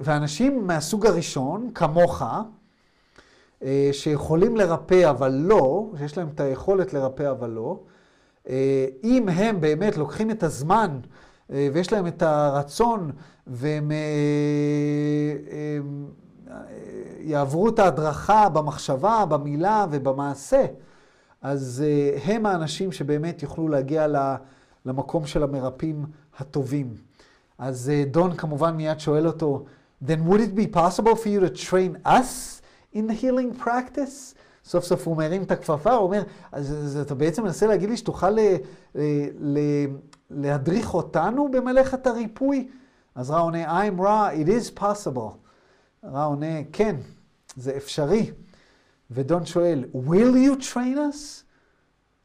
ואנשים 0.00 0.66
מהסוג 0.66 1.06
הראשון, 1.06 1.70
כמוך, 1.74 2.22
אה, 3.62 3.88
שיכולים 3.92 4.56
לרפא 4.56 5.10
אבל 5.10 5.32
לא, 5.32 5.90
שיש 5.98 6.18
להם 6.18 6.28
את 6.34 6.40
היכולת 6.40 6.92
לרפא 6.92 7.30
אבל 7.30 7.50
לא, 7.50 7.80
אה, 8.48 8.86
אם 9.04 9.28
הם 9.28 9.60
באמת 9.60 9.96
לוקחים 9.96 10.30
את 10.30 10.42
הזמן 10.42 11.00
אה, 11.52 11.68
ויש 11.72 11.92
להם 11.92 12.06
את 12.06 12.22
הרצון 12.22 13.10
והם 13.46 13.92
יעברו 17.20 17.68
את 17.68 17.78
ההדרכה 17.78 18.48
במחשבה, 18.48 19.24
במילה 19.28 19.86
ובמעשה, 19.90 20.66
אז 21.42 21.84
הם 22.24 22.46
האנשים 22.46 22.92
שבאמת 22.92 23.42
יוכלו 23.42 23.68
להגיע 23.68 24.06
למקום 24.84 25.26
של 25.26 25.42
המרפאים 25.42 26.06
הטובים. 26.38 26.94
אז 27.58 27.92
דון 28.10 28.36
כמובן 28.36 28.76
מיד 28.76 29.00
שואל 29.00 29.26
אותו, 29.26 29.64
then 30.04 30.28
would 30.28 30.40
it 30.40 30.58
be 30.58 30.76
possible 30.76 31.14
for 31.14 31.28
you 31.28 31.40
to 31.40 31.68
train 31.70 32.06
us 32.06 32.62
in 32.94 33.06
the 33.08 33.22
healing 33.22 33.64
practice. 33.64 34.34
סוף 34.64 34.84
סוף 34.84 35.06
הוא 35.06 35.16
מרים 35.16 35.42
את 35.42 35.50
הכפפה, 35.50 35.92
הוא 35.92 36.02
אומר, 36.02 36.22
אז, 36.52 36.72
אז 36.72 36.96
אתה 36.96 37.14
בעצם 37.14 37.42
מנסה 37.42 37.66
להגיד 37.66 37.88
לי 37.88 37.96
שתוכל 37.96 38.30
ל, 38.30 38.40
ל, 38.94 39.02
ל, 39.38 39.58
להדריך 40.30 40.94
אותנו 40.94 41.50
במלאכת 41.50 42.06
הריפוי? 42.06 42.68
אז 43.14 43.30
רע 43.30 43.40
עונה, 43.40 43.82
I'm 43.82 44.00
raw, 44.00 44.46
it 44.46 44.48
is 44.48 44.80
possible. 44.80 45.47
רע 46.04 46.24
עונה, 46.24 46.64
כן, 46.72 46.96
זה 47.56 47.76
אפשרי. 47.76 48.32
ודון 49.10 49.46
שואל, 49.46 49.84
will 49.94 50.34
you 50.34 50.62
train 50.72 50.96
us? 50.96 51.42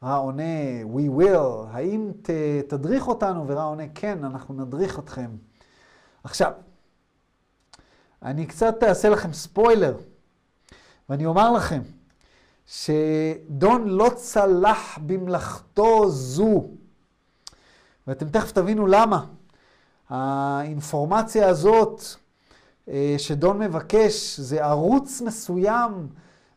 רע 0.04 0.16
עונה, 0.16 0.84
we 0.96 1.22
will, 1.22 1.68
האם 1.72 2.12
ת, 2.22 2.30
תדריך 2.68 3.08
אותנו? 3.08 3.48
ורע 3.48 3.64
עונה, 3.64 3.84
כן, 3.96 4.24
אנחנו 4.24 4.54
נדריך 4.54 5.00
אתכם. 5.00 5.30
עכשיו, 6.24 6.52
אני 8.22 8.46
קצת 8.46 8.84
אעשה 8.84 9.10
לכם 9.10 9.34
ספוילר. 9.34 9.98
ואני 11.10 11.26
אומר 11.26 11.52
לכם, 11.52 11.82
שדון 12.68 13.88
לא 13.88 14.12
צלח 14.16 15.00
במלאכתו 15.06 16.10
זו. 16.10 16.68
ואתם 18.08 18.30
תכף 18.30 18.52
תבינו 18.52 18.88
למה. 18.88 19.26
האינפורמציה 20.10 21.50
הזאת 21.50 22.02
שדון 23.18 23.60
מבקש 23.60 24.40
זה 24.40 24.66
ערוץ 24.66 25.22
מסוים, 25.22 26.08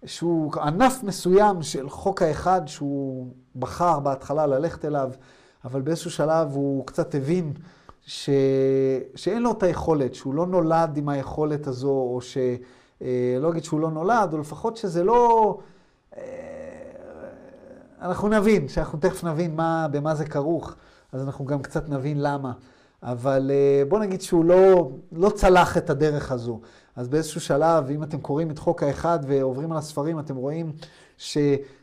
שהוא 0.04 0.52
ענף 0.62 1.02
מסוים 1.02 1.62
של 1.62 1.88
חוק 1.88 2.22
האחד 2.22 2.62
שהוא 2.66 3.26
בחר 3.56 4.00
בהתחלה 4.00 4.46
ללכת 4.46 4.84
אליו, 4.84 5.10
אבל 5.64 5.80
באיזשהו 5.80 6.10
שלב 6.10 6.52
הוא 6.52 6.86
קצת 6.86 7.14
הבין 7.14 7.52
ש... 8.06 8.30
שאין 9.14 9.42
לו 9.42 9.52
את 9.52 9.62
היכולת, 9.62 10.14
שהוא 10.14 10.34
לא 10.34 10.46
נולד 10.46 10.96
עם 10.96 11.08
היכולת 11.08 11.66
הזו, 11.66 11.90
או 11.90 12.20
ש... 12.20 12.38
אה, 13.02 13.36
לא 13.40 13.50
אגיד 13.50 13.64
שהוא 13.64 13.80
לא 13.80 13.90
נולד, 13.90 14.32
או 14.32 14.38
לפחות 14.38 14.76
שזה 14.76 15.04
לא... 15.04 15.58
אה, 16.16 16.22
אנחנו 18.02 18.28
נבין, 18.28 18.68
שאנחנו 18.68 18.98
תכף 18.98 19.24
נבין 19.24 19.56
מה, 19.56 19.88
במה 19.90 20.14
זה 20.14 20.24
כרוך, 20.24 20.74
אז 21.12 21.22
אנחנו 21.22 21.44
גם 21.44 21.62
קצת 21.62 21.88
נבין 21.88 22.22
למה. 22.22 22.52
אבל 23.06 23.50
אה, 23.54 23.82
בוא 23.88 23.98
נגיד 23.98 24.20
שהוא 24.20 24.44
לא, 24.44 24.90
לא 25.12 25.30
צלח 25.30 25.76
את 25.76 25.90
הדרך 25.90 26.32
הזו. 26.32 26.60
אז 26.96 27.08
באיזשהו 27.08 27.40
שלב, 27.40 27.90
אם 27.90 28.02
אתם 28.02 28.20
קוראים 28.20 28.50
את 28.50 28.58
חוק 28.58 28.82
האחד 28.82 29.18
ועוברים 29.26 29.72
על 29.72 29.78
הספרים, 29.78 30.20
אתם 30.20 30.36
רואים 30.36 30.72
ש, 31.18 31.38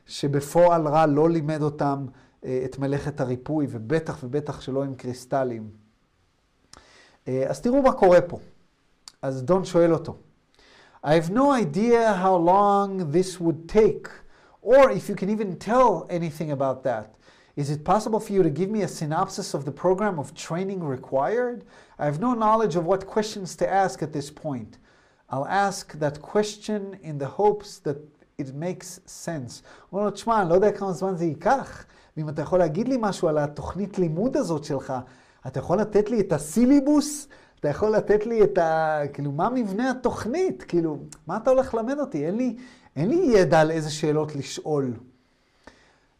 שבפועל 0.06 0.88
רע 0.88 1.06
לא 1.06 1.30
לימד 1.30 1.62
אותם 1.62 2.06
את 2.40 2.80
מלאכת 2.80 3.22
הריפוי, 3.22 3.68
ובטח 3.70 4.20
ובטח 4.24 4.62
שלא 4.62 4.84
עם 4.84 4.96
קריסטלים. 4.96 5.70
אז 7.28 7.62
תראו 7.62 7.82
מה 7.82 7.94
קורה 7.94 8.22
פה. 8.22 8.40
אז 9.22 9.44
דון 9.44 9.66
שואל 9.66 9.94
אותו, 9.94 10.16
I 11.06 11.10
have 11.10 11.30
no 11.30 11.52
idea 11.52 12.14
how 12.24 12.36
long 12.36 13.12
this 13.12 13.40
would 13.40 13.70
take, 13.70 14.08
or 14.62 14.90
if 14.90 15.10
you 15.10 15.16
can 15.16 15.30
even 15.30 15.56
tell 15.70 16.06
anything 16.10 16.52
about 16.52 16.84
that. 16.84 17.08
Is 17.56 17.70
it 17.70 17.84
possible 17.84 18.20
for 18.20 18.34
you 18.34 18.42
to 18.42 18.50
give 18.50 18.72
me 18.72 18.82
a 18.82 18.88
synopsis 18.88 19.54
of 19.54 19.64
the 19.64 19.72
program 19.72 20.18
of 20.18 20.34
training 20.34 20.84
required? 20.84 21.66
I 22.00 22.06
have 22.06 22.20
no 22.20 22.34
knowledge 22.34 22.76
of 22.76 22.86
what 22.86 23.06
questions 23.06 23.56
to 23.58 23.72
ask 23.72 24.02
at 24.02 24.12
this 24.12 24.32
point. 24.32 24.80
I'll 25.30 25.48
ask 25.48 25.94
that 26.00 26.20
question 26.22 26.98
in 27.04 27.20
the 27.20 27.28
hopes 27.28 27.78
that 27.80 27.98
it 28.40 28.56
makes 28.56 29.00
sense. 29.06 29.62
הוא 29.90 30.00
אומר 30.00 30.04
לו, 30.04 30.12
תשמע, 30.12 30.42
אני 30.42 30.50
לא 30.50 30.56
יודע 30.56 30.72
כמה 30.72 30.92
זמן 30.92 31.16
זה 31.16 31.26
ייקח, 31.26 31.86
ואם 32.18 32.30
אתה 32.30 32.42
יכול 32.42 32.60
להגיד 32.60 32.88
לי 32.88 32.98
משהו 33.00 33.28
על 33.28 33.38
התוכנית 33.38 34.00
לימוד 34.00 34.38
הזאת 34.38 34.64
שלך, 34.64 34.94
אתה 35.48 35.60
יכול 35.60 35.80
לתת 35.80 36.10
לי 36.10 36.20
את 36.20 36.34
הסיליבוס? 36.34 37.28
אתה 37.60 37.70
יכול 37.70 37.90
לתת 37.90 38.26
לי 38.26 38.44
את 38.44 38.58
ה... 38.58 39.02
כאילו, 39.14 39.32
מה 39.32 39.50
מבנה 39.50 39.92
התוכנית? 39.92 40.64
כאילו, 40.64 40.98
מה 41.28 41.38
אתה 41.38 41.50
הולך 41.50 41.74
ללמד 41.74 42.00
אותי? 42.00 42.26
אין 42.26 42.36
לי, 42.36 42.56
אין 42.96 43.10
לי 43.10 43.16
ידע 43.16 43.62
על 43.62 43.72
איזה 43.72 43.90
שאלות 43.92 44.36
לשאול. 44.36 44.94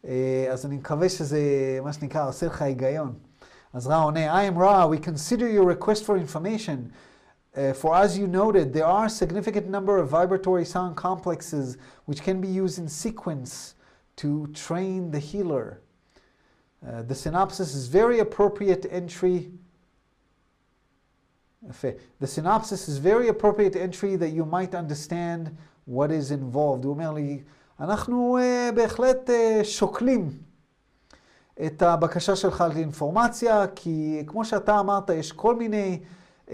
אה, 0.05 0.47
אז 0.51 0.65
אני 0.65 0.75
מקווה 0.75 1.09
שזה, 1.09 1.39
מה 1.83 1.93
שנקרא, 1.93 2.27
עושה 2.27 2.45
לך 2.45 2.61
היגיון. 2.61 3.13
אז 3.73 3.87
רע 3.87 3.95
עונה, 3.95 4.41
I 4.41 4.51
am 4.51 4.57
Ra, 4.57 4.87
we 4.87 4.97
consider 4.97 5.47
your 5.47 5.65
request 5.65 6.03
for 6.03 6.17
information. 6.17 6.91
Uh, 7.55 7.73
for 7.73 7.95
as 7.95 8.17
you 8.17 8.27
noted, 8.27 8.73
there 8.73 8.85
are 8.85 9.05
a 9.05 9.09
significant 9.09 9.67
number 9.67 9.97
of 9.97 10.09
vibratory 10.09 10.65
sound 10.65 10.95
complexes 10.95 11.77
which 12.05 12.21
can 12.21 12.39
be 12.41 12.47
used 12.47 12.77
in 12.79 12.87
sequence 12.87 13.75
to 14.15 14.47
train 14.53 15.11
the 15.11 15.19
healer. 15.19 15.81
Uh, 16.87 17.01
the 17.03 17.15
synopsis 17.15 17.73
is 17.73 17.87
very 17.87 18.19
appropriate 18.19 18.85
entry 18.89 19.51
The 22.19 22.27
synopsis 22.27 22.87
is 22.87 22.99
very 22.99 23.27
appropriate 23.27 23.75
entry 23.75 24.15
that 24.15 24.29
you 24.29 24.45
might 24.45 24.73
understand 24.73 25.57
what 25.85 26.11
is 26.11 26.31
involved. 26.31 26.83
הוא 26.85 26.93
אומר 26.93 27.11
לי, 27.11 27.43
אנחנו 27.80 28.38
uh, 28.38 28.74
בהחלט 28.74 29.30
uh, 29.30 29.64
שוקלים 29.64 30.30
את 31.66 31.82
הבקשה 31.82 32.36
שלך 32.36 32.64
לאינפורמציה, 32.74 33.66
כי 33.74 34.22
כמו 34.26 34.44
שאתה 34.44 34.80
אמרת, 34.80 35.10
יש 35.10 35.32
כל 35.32 35.56
מיני 35.56 36.00
uh, 36.46 36.50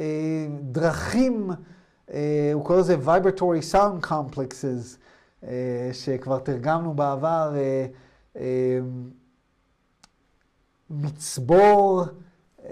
דרכים, 0.60 1.50
uh, 1.50 2.12
הוא 2.52 2.64
קורא 2.64 2.78
לזה 2.78 2.96
vibratory 3.06 3.72
sound 3.72 4.06
complexes, 4.06 4.96
uh, 5.42 5.46
שכבר 5.92 6.38
תרגמנו 6.38 6.94
בעבר, 6.94 7.52
uh, 7.54 8.36
uh, 8.36 8.38
מצבור, 10.90 12.04
uh, 12.58 12.70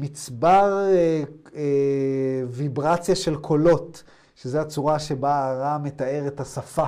מצבר 0.00 0.86
אה, 0.86 1.22
אה, 1.56 2.42
ויברציה 2.48 3.14
של 3.14 3.36
קולות, 3.36 4.02
שזו 4.44 4.58
הצורה 4.58 4.98
שבה 4.98 5.50
הרע 5.50 5.78
מתאר 5.78 6.26
את 6.26 6.40
השפה. 6.40 6.86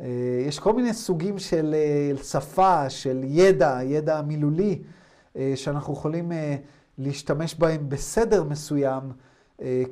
אה, 0.00 0.06
יש 0.48 0.58
כל 0.58 0.72
מיני 0.72 0.94
סוגים 0.94 1.38
של 1.38 1.74
אה, 1.74 2.24
שפה, 2.24 2.90
של 2.90 3.20
ידע, 3.24 3.78
ידע 3.82 4.22
מילולי, 4.22 4.82
אה, 5.36 5.52
שאנחנו 5.54 5.92
יכולים 5.92 6.32
להשתמש 6.98 7.54
בהם 7.54 7.88
בסדר 7.88 8.44
מסוים 8.44 9.02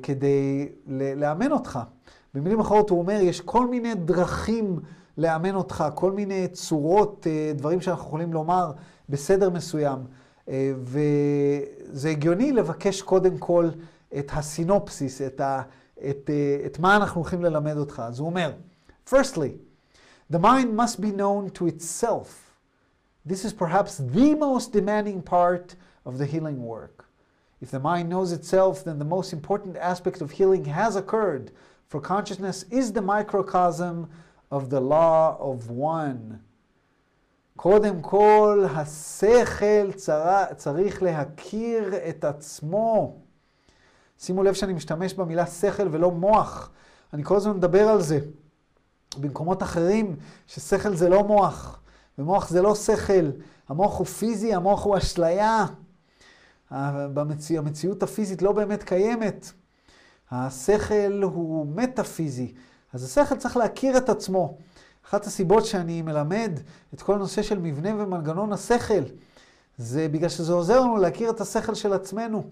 כדי 0.03 0.69
לאמן 1.15 1.51
אותך. 1.51 1.79
במילים 2.33 2.59
אחרות 2.59 2.89
הוא 2.89 2.99
אומר, 2.99 3.19
יש 3.21 3.41
כל 3.41 3.67
מיני 3.67 3.95
דרכים 3.95 4.79
לאמן 5.17 5.55
אותך, 5.55 5.83
כל 5.95 6.11
מיני 6.11 6.47
צורות, 6.47 7.27
דברים 7.55 7.81
שאנחנו 7.81 8.07
יכולים 8.07 8.33
לומר 8.33 8.71
בסדר 9.09 9.49
מסוים. 9.49 9.99
וזה 10.77 12.09
הגיוני 12.09 12.51
לבקש 12.51 13.01
קודם 13.01 13.37
כל 13.37 13.69
את 14.17 14.31
הסינופסיס, 14.33 15.21
את, 15.21 15.41
ה, 15.41 15.61
את, 16.10 16.30
אה, 16.30 16.66
את 16.66 16.78
מה 16.78 16.96
אנחנו 16.96 17.20
הולכים 17.20 17.44
ללמד 17.44 17.76
אותך. 17.76 18.02
אז 18.06 18.18
הוא 18.18 18.26
אומר, 18.26 18.52
firstly, 19.08 19.56
the 20.32 20.38
mind 20.38 20.76
must 20.76 21.00
be 21.00 21.10
known 21.10 21.50
to 21.58 21.66
itself. 21.66 22.50
This 23.26 23.44
is 23.44 23.52
perhaps 23.52 23.98
the 23.98 24.34
most 24.34 24.72
demanding 24.72 25.22
part 25.22 25.74
of 26.06 26.18
the 26.18 26.26
healing 26.26 26.62
work. 26.64 27.04
If 27.60 27.70
the 27.70 27.80
mind 27.80 28.08
knows 28.08 28.32
itself, 28.32 28.84
then 28.84 28.98
the 28.98 29.04
most 29.04 29.32
important 29.32 29.76
aspect 29.76 30.22
of 30.22 30.30
healing 30.30 30.64
has 30.64 30.96
occurred, 30.96 31.52
for 31.88 32.00
consciousness 32.00 32.64
is 32.70 32.92
the 32.92 33.02
microcosm 33.02 34.08
of 34.50 34.70
the 34.70 34.80
law 34.80 35.36
of 35.38 35.70
one. 35.70 36.40
קודם 37.56 38.00
כל, 38.00 38.64
השכל 38.74 39.92
צר... 39.92 40.44
צריך 40.56 41.02
להכיר 41.02 41.94
את 42.08 42.24
עצמו. 42.24 43.16
שימו 44.19 44.43
לב 44.43 44.53
שאני 44.53 44.73
משתמש 44.73 45.13
במילה 45.13 45.45
שכל 45.45 45.87
ולא 45.91 46.11
מוח. 46.11 46.69
אני 47.13 47.23
כל 47.23 47.35
הזמן 47.35 47.57
מדבר 47.57 47.87
על 47.87 48.01
זה. 48.01 48.19
במקומות 49.17 49.63
אחרים, 49.63 50.15
ששכל 50.47 50.95
זה 50.95 51.09
לא 51.09 51.23
מוח, 51.23 51.79
ומוח 52.17 52.49
זה 52.49 52.61
לא 52.61 52.75
שכל. 52.75 53.31
המוח 53.69 53.97
הוא 53.97 54.05
פיזי, 54.05 54.53
המוח 54.53 54.83
הוא 54.83 54.97
אשליה. 54.97 55.65
במציא, 57.13 57.59
המציאות 57.59 58.03
הפיזית 58.03 58.41
לא 58.41 58.51
באמת 58.51 58.83
קיימת. 58.83 59.51
השכל 60.31 61.21
הוא 61.23 61.67
מטאפיזי, 61.67 62.53
אז 62.93 63.03
השכל 63.03 63.35
צריך 63.35 63.57
להכיר 63.57 63.97
את 63.97 64.09
עצמו. 64.09 64.57
אחת 65.05 65.25
הסיבות 65.25 65.65
שאני 65.65 66.01
מלמד 66.01 66.59
את 66.93 67.01
כל 67.01 67.13
הנושא 67.13 67.41
של 67.41 67.59
מבנה 67.59 68.03
ומנגנון 68.03 68.53
השכל, 68.53 69.03
זה 69.77 70.07
בגלל 70.07 70.29
שזה 70.29 70.53
עוזר 70.53 70.79
לנו 70.79 70.97
להכיר 70.97 71.29
את 71.29 71.41
השכל 71.41 71.73
של 71.73 71.93
עצמנו. 71.93 72.43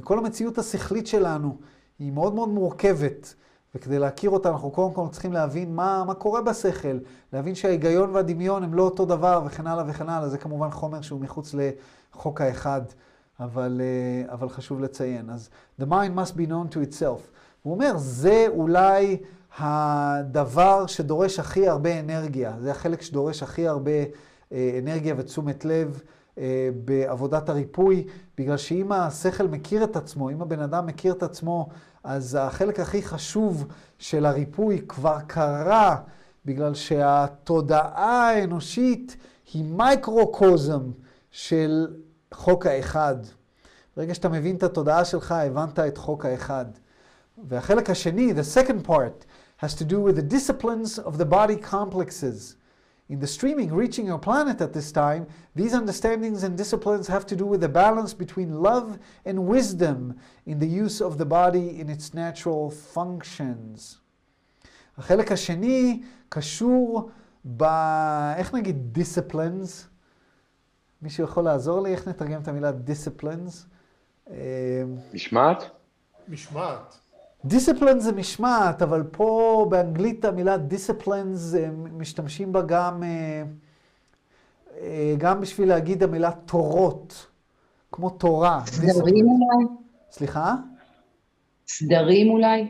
כל 0.00 0.18
המציאות 0.18 0.58
השכלית 0.58 1.06
שלנו 1.06 1.56
היא 1.98 2.12
מאוד 2.12 2.34
מאוד 2.34 2.48
מורכבת, 2.48 3.34
וכדי 3.74 3.98
להכיר 3.98 4.30
אותה 4.30 4.48
אנחנו 4.48 4.70
קודם 4.70 4.94
כל 4.94 5.06
צריכים 5.10 5.32
להבין 5.32 5.74
מה, 5.74 6.04
מה 6.06 6.14
קורה 6.14 6.42
בשכל, 6.42 6.98
להבין 7.32 7.54
שההיגיון 7.54 8.10
והדמיון 8.10 8.62
הם 8.62 8.74
לא 8.74 8.82
אותו 8.82 9.04
דבר 9.04 9.42
וכן 9.46 9.66
הלאה 9.66 9.84
וכן 9.88 10.08
הלאה. 10.08 10.28
זה 10.28 10.38
כמובן 10.38 10.70
חומר 10.70 11.00
שהוא 11.00 11.20
מחוץ 11.20 11.54
לחוק 11.54 12.40
האחד, 12.40 12.82
אבל, 13.40 13.80
אה, 13.80 14.32
אבל 14.32 14.48
חשוב 14.48 14.80
לציין. 14.80 15.30
אז 15.30 15.48
the 15.80 15.84
mind 15.84 16.18
must 16.18 16.32
be 16.32 16.48
known 16.48 16.74
to 16.74 16.76
itself. 16.76 17.20
הוא 17.62 17.74
אומר, 17.74 17.92
זה 17.96 18.46
אולי 18.48 19.16
הדבר 19.58 20.86
שדורש 20.86 21.38
הכי 21.38 21.68
הרבה 21.68 22.00
אנרגיה, 22.00 22.52
זה 22.60 22.70
החלק 22.70 23.02
שדורש 23.02 23.42
הכי 23.42 23.68
הרבה 23.68 23.90
אה, 24.52 24.78
אנרגיה 24.82 25.14
ותשומת 25.18 25.64
לב. 25.64 26.02
אה, 26.38 26.68
בעבודת 26.84 27.48
הריפוי, 27.48 28.06
בגלל 28.38 28.56
שאם 28.56 28.92
השכל 28.92 29.46
מכיר 29.46 29.84
את 29.84 29.96
עצמו, 29.96 30.30
אם 30.30 30.42
הבן 30.42 30.60
אדם 30.60 30.86
מכיר 30.86 31.12
את 31.12 31.22
עצמו, 31.22 31.68
אז 32.04 32.38
החלק 32.40 32.80
הכי 32.80 33.02
חשוב 33.02 33.66
של 33.98 34.26
הריפוי 34.26 34.84
כבר 34.88 35.18
קרה, 35.26 35.96
בגלל 36.44 36.74
שהתודעה 36.74 38.30
האנושית 38.30 39.16
היא 39.52 39.64
מייקרוקוזם 39.64 40.90
של 41.30 41.86
חוק 42.34 42.66
האחד. 42.66 43.16
ברגע 43.96 44.14
שאתה 44.14 44.28
מבין 44.28 44.56
את 44.56 44.62
התודעה 44.62 45.04
שלך, 45.04 45.32
הבנת 45.32 45.78
את 45.78 45.98
חוק 45.98 46.24
האחד. 46.24 46.64
והחלק 47.48 47.90
השני, 47.90 48.32
the 48.32 48.58
second 48.58 48.88
part, 48.88 49.24
has 49.64 49.74
to 49.74 49.84
do 49.84 50.00
with 50.00 50.16
the 50.16 50.34
disciplines 50.34 50.98
of 50.98 51.18
the 51.18 51.24
body 51.24 51.56
complexes. 51.70 52.56
In 53.08 53.18
the 53.18 53.26
streaming 53.26 53.72
reaching 53.72 54.06
your 54.06 54.18
planet 54.18 54.60
at 54.60 54.72
this 54.72 54.90
time, 54.92 55.26
these 55.54 55.74
understandings 55.74 56.44
and 56.44 56.56
disciplines 56.56 57.08
have 57.08 57.26
to 57.26 57.36
do 57.36 57.44
with 57.44 57.60
the 57.60 57.68
balance 57.68 58.14
between 58.14 58.62
love 58.62 58.98
and 59.26 59.46
wisdom 59.46 60.16
in 60.46 60.58
the 60.58 60.66
use 60.66 61.00
of 61.00 61.18
the 61.18 61.26
body 61.26 61.80
in 61.80 61.88
its 61.90 62.14
natural 62.14 62.70
functions. 62.70 63.98
החלק 64.98 65.32
השני 65.32 66.02
קשור 66.28 67.10
ב... 67.56 67.62
איך 68.36 68.54
נגיד 68.54 68.98
disciplines? 68.98 69.86
מישהו 71.02 71.24
יכול 71.24 71.44
לעזור 71.44 71.80
לי? 71.80 71.92
איך 71.92 72.08
נתרגם 72.08 72.42
את 72.42 72.48
המילה 72.48 72.70
disciplines? 72.70 73.66
משמעת? 75.14 75.64
משמעת. 76.28 76.98
דיסציפלין 77.44 78.00
זה 78.00 78.12
משמעת, 78.12 78.82
אבל 78.82 79.02
פה 79.02 79.66
באנגלית 79.70 80.24
המילה 80.24 80.56
דיסציפלינס, 80.56 81.54
משתמשים 81.92 82.52
בה 82.52 82.62
גם, 82.62 83.02
אה, 83.02 83.42
אה, 84.80 85.14
גם 85.18 85.40
בשביל 85.40 85.68
להגיד 85.68 86.02
המילה 86.02 86.30
תורות, 86.46 87.26
כמו 87.92 88.10
תורה. 88.10 88.62
סדרים 88.66 89.26
אולי? 89.26 89.66
סליחה? 90.10 90.54
סדרים 91.66 92.30
אולי? 92.30 92.68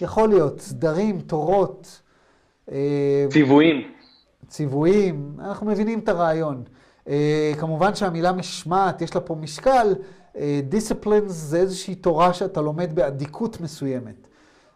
יכול 0.00 0.28
להיות, 0.28 0.60
סדרים, 0.60 1.20
תורות. 1.20 2.00
אה, 2.72 3.26
ציוויים. 3.30 3.92
ציוויים, 4.48 5.36
אנחנו 5.38 5.66
מבינים 5.66 5.98
את 5.98 6.08
הרעיון. 6.08 6.62
כמובן 7.58 7.94
שהמילה 7.94 8.32
משמעת, 8.32 9.02
יש 9.02 9.14
לה 9.14 9.20
פה 9.20 9.34
משקל, 9.34 9.94
דיסציפלינס 10.68 11.32
זה 11.32 11.58
איזושהי 11.58 11.94
תורה 11.94 12.34
שאתה 12.34 12.60
לומד 12.60 12.94
באדיקות 12.94 13.60
מסוימת. 13.60 14.26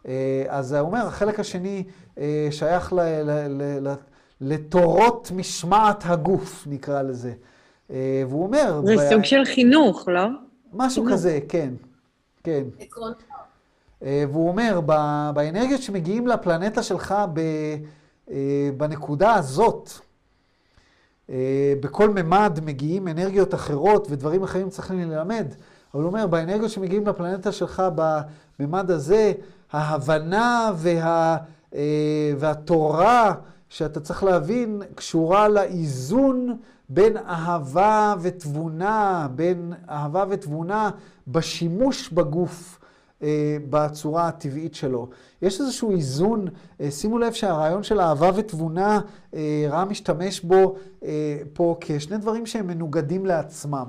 אה, 0.08 0.44
אז 0.48 0.72
הוא 0.72 0.80
אומר, 0.80 1.06
החלק 1.06 1.40
השני 1.40 1.84
אה, 2.18 2.48
שייך 2.50 2.92
ל, 2.92 3.00
ל, 3.00 3.30
ל, 3.48 3.88
ל, 3.88 3.94
לתורות 4.40 5.30
משמעת 5.36 6.02
הגוף, 6.06 6.66
נקרא 6.70 7.02
לזה. 7.02 7.32
אה, 7.90 8.22
והוא 8.28 8.42
אומר... 8.42 8.80
זה 8.84 8.96
ב... 8.96 9.10
סוג 9.10 9.24
של 9.24 9.44
חינוך, 9.44 10.08
לא? 10.08 10.26
משהו 10.72 11.02
חינוך. 11.02 11.18
כזה, 11.18 11.38
כן. 11.48 11.74
כן. 12.44 12.64
עקרון. 12.80 13.12
והוא 14.02 14.48
אומר, 14.48 14.80
באנרגיות 15.34 15.82
שמגיעים 15.82 16.26
לפלנטה 16.26 16.82
שלך 16.82 17.14
בנקודה 18.76 19.34
הזאת, 19.34 19.90
אה, 19.94 20.07
בכל 21.80 22.10
ממד 22.10 22.60
מגיעים 22.64 23.08
אנרגיות 23.08 23.54
אחרות 23.54 24.06
ודברים 24.10 24.42
אחרים 24.42 24.70
צריכים 24.70 25.10
ללמד. 25.10 25.46
אבל 25.94 26.02
הוא 26.02 26.10
אומר, 26.10 26.26
באנרגיות 26.26 26.70
שמגיעים 26.70 27.06
לפלנטה 27.06 27.52
שלך 27.52 27.82
בממד 27.94 28.90
הזה, 28.90 29.32
ההבנה 29.72 30.70
וה, 30.76 31.36
אה, 31.74 32.32
והתורה 32.38 33.34
שאתה 33.68 34.00
צריך 34.00 34.24
להבין 34.24 34.82
קשורה 34.94 35.48
לאיזון 35.48 36.56
בין 36.88 37.16
אהבה 37.16 38.14
ותבונה, 38.20 39.28
בין 39.34 39.72
אהבה 39.90 40.24
ותבונה 40.28 40.90
בשימוש 41.28 42.08
בגוף 42.10 42.77
אה, 42.77 42.77
בצורה 43.70 44.28
הטבעית 44.28 44.74
שלו. 44.74 45.08
יש 45.42 45.60
איזשהו 45.60 45.92
איזון, 45.92 46.48
אה, 46.80 46.90
שימו 46.90 47.18
לב 47.18 47.32
שהרעיון 47.32 47.82
של 47.82 48.00
אהבה 48.00 48.30
ותבונה, 48.34 49.00
אה, 49.34 49.66
רע 49.70 49.84
משתמש 49.84 50.40
בו 50.40 50.76
פה 51.52 51.76
כשני 51.80 52.18
דברים 52.18 52.46
שהם 52.46 52.66
מנוגדים 52.66 53.26
לעצמם. 53.26 53.86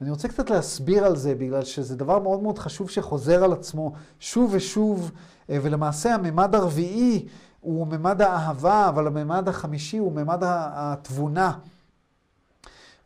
אני 0.00 0.10
רוצה 0.10 0.28
קצת 0.28 0.50
להסביר 0.50 1.04
על 1.04 1.16
זה, 1.16 1.34
בגלל 1.34 1.64
שזה 1.64 1.96
דבר 1.96 2.18
מאוד 2.18 2.42
מאוד 2.42 2.58
חשוב 2.58 2.90
שחוזר 2.90 3.44
על 3.44 3.52
עצמו 3.52 3.92
שוב 4.20 4.50
ושוב, 4.54 5.10
ולמעשה 5.48 6.14
הממד 6.14 6.54
הרביעי 6.54 7.26
הוא 7.60 7.86
ממד 7.86 8.22
האהבה, 8.22 8.88
אבל 8.88 9.06
הממד 9.06 9.48
החמישי 9.48 9.98
הוא 9.98 10.12
ממד 10.12 10.42
התבונה. 10.46 11.52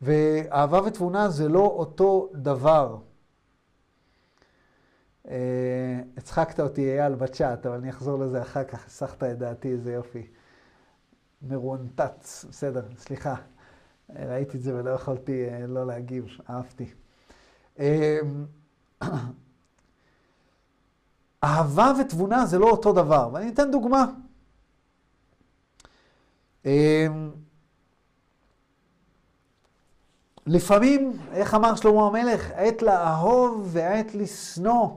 ואהבה 0.01 0.79
ותבונה 0.85 1.29
זה 1.29 1.49
לא 1.49 1.59
אותו 1.59 2.29
דבר. 2.33 2.97
אה, 5.29 6.01
הצחקת 6.17 6.59
אותי, 6.59 6.99
אייל, 6.99 7.15
בצ'אט, 7.15 7.65
אבל 7.65 7.75
אני 7.75 7.89
אחזור 7.89 8.19
לזה 8.19 8.41
אחר 8.41 8.63
כך, 8.63 8.85
הסחת 8.85 9.23
את 9.23 9.37
דעתי, 9.37 9.71
איזה 9.71 9.93
יופי. 9.93 10.27
מרונטץ, 11.41 12.45
בסדר, 12.49 12.85
סליחה. 12.97 13.35
ראיתי 14.09 14.57
את 14.57 14.63
זה 14.63 14.75
ולא 14.75 14.89
יכולתי 14.89 15.49
אה, 15.49 15.67
לא 15.67 15.87
להגיב, 15.87 16.27
אהבתי. 16.49 16.93
אה, 17.79 18.19
אהבה 21.43 21.93
ותבונה 22.01 22.45
זה 22.45 22.59
לא 22.59 22.69
אותו 22.69 22.93
דבר, 22.93 23.29
ואני 23.33 23.49
אתן 23.49 23.71
דוגמה. 23.71 24.05
לפעמים, 30.47 31.17
איך 31.31 31.53
אמר 31.53 31.75
שלמה 31.75 32.07
המלך, 32.07 32.51
עת 32.55 32.81
לאהוב 32.81 33.69
ועת 33.71 34.15
לשנוא. 34.15 34.87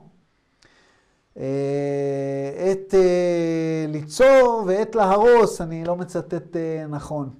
אה, 1.39 2.53
עת 2.59 2.95
אה, 2.95 3.85
ליצור 3.89 4.65
ועת 4.67 4.95
להרוס, 4.95 5.61
אני 5.61 5.85
לא 5.85 5.97
מצטט 5.97 6.57
אה, 6.57 6.87
נכון. 6.89 7.31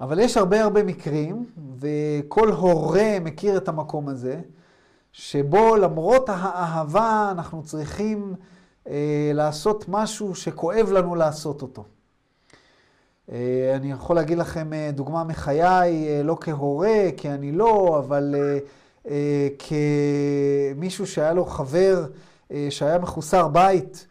אבל 0.00 0.18
יש 0.18 0.36
הרבה 0.36 0.62
הרבה 0.62 0.82
מקרים, 0.82 1.46
וכל 1.78 2.50
הורה 2.52 3.18
מכיר 3.20 3.56
את 3.56 3.68
המקום 3.68 4.08
הזה, 4.08 4.40
שבו 5.12 5.76
למרות 5.76 6.28
האהבה 6.28 7.28
אנחנו 7.30 7.62
צריכים 7.62 8.34
אה, 8.88 9.30
לעשות 9.34 9.84
משהו 9.88 10.34
שכואב 10.34 10.92
לנו 10.92 11.14
לעשות 11.14 11.62
אותו. 11.62 11.84
אה, 13.32 13.72
אני 13.76 13.92
יכול 13.92 14.16
להגיד 14.16 14.38
לכם 14.38 14.72
אה, 14.72 14.90
דוגמה 14.92 15.24
מחיי, 15.24 16.08
אה, 16.08 16.22
לא 16.24 16.36
כהורה, 16.40 16.98
כי 17.16 17.28
אני 17.30 17.52
לא, 17.52 17.98
אבל 17.98 18.34
אה, 18.38 18.58
אה, 19.10 19.48
כמישהו 20.74 21.06
שהיה 21.06 21.32
לו 21.32 21.44
חבר, 21.44 22.04
אה, 22.04 22.27
שהיה 22.70 22.98
מחוסר 22.98 23.48
בית, 23.48 24.06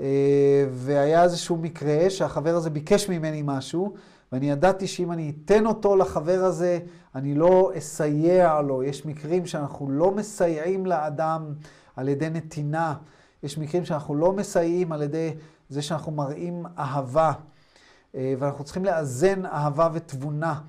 אה, 0.00 0.66
והיה 0.72 1.22
איזשהו 1.22 1.56
מקרה 1.56 2.10
שהחבר 2.10 2.54
הזה 2.54 2.70
ביקש 2.70 3.08
ממני 3.08 3.42
משהו, 3.44 3.94
ואני 4.32 4.50
ידעתי 4.50 4.86
שאם 4.86 5.12
אני 5.12 5.32
אתן 5.44 5.66
אותו 5.66 5.96
לחבר 5.96 6.44
הזה, 6.44 6.78
אני 7.14 7.34
לא 7.34 7.72
אסייע 7.78 8.60
לו. 8.60 8.82
יש 8.82 9.06
מקרים 9.06 9.46
שאנחנו 9.46 9.90
לא 9.90 10.10
מסייעים 10.10 10.86
לאדם 10.86 11.54
על 11.96 12.08
ידי 12.08 12.30
נתינה. 12.30 12.94
יש 13.42 13.58
מקרים 13.58 13.84
שאנחנו 13.84 14.14
לא 14.14 14.32
מסייעים 14.32 14.92
על 14.92 15.02
ידי 15.02 15.34
זה 15.68 15.82
שאנחנו 15.82 16.12
מראים 16.12 16.66
אהבה. 16.78 17.32
אה, 18.14 18.34
ואנחנו 18.38 18.64
צריכים 18.64 18.84
לאזן 18.84 19.46
אהבה 19.46 19.88
ותבונה. 19.92 20.60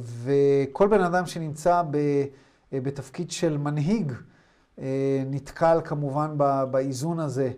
וכל 0.00 0.88
בן 0.88 1.00
אדם 1.00 1.26
שנמצא 1.26 1.82
בתפקיד 2.72 3.30
של 3.30 3.58
מנהיג, 3.58 4.12
אה, 4.12 4.16
נתקל 5.26 5.80
כמובן 5.84 6.30
באיזון 6.70 7.20
הזה. 7.20 7.50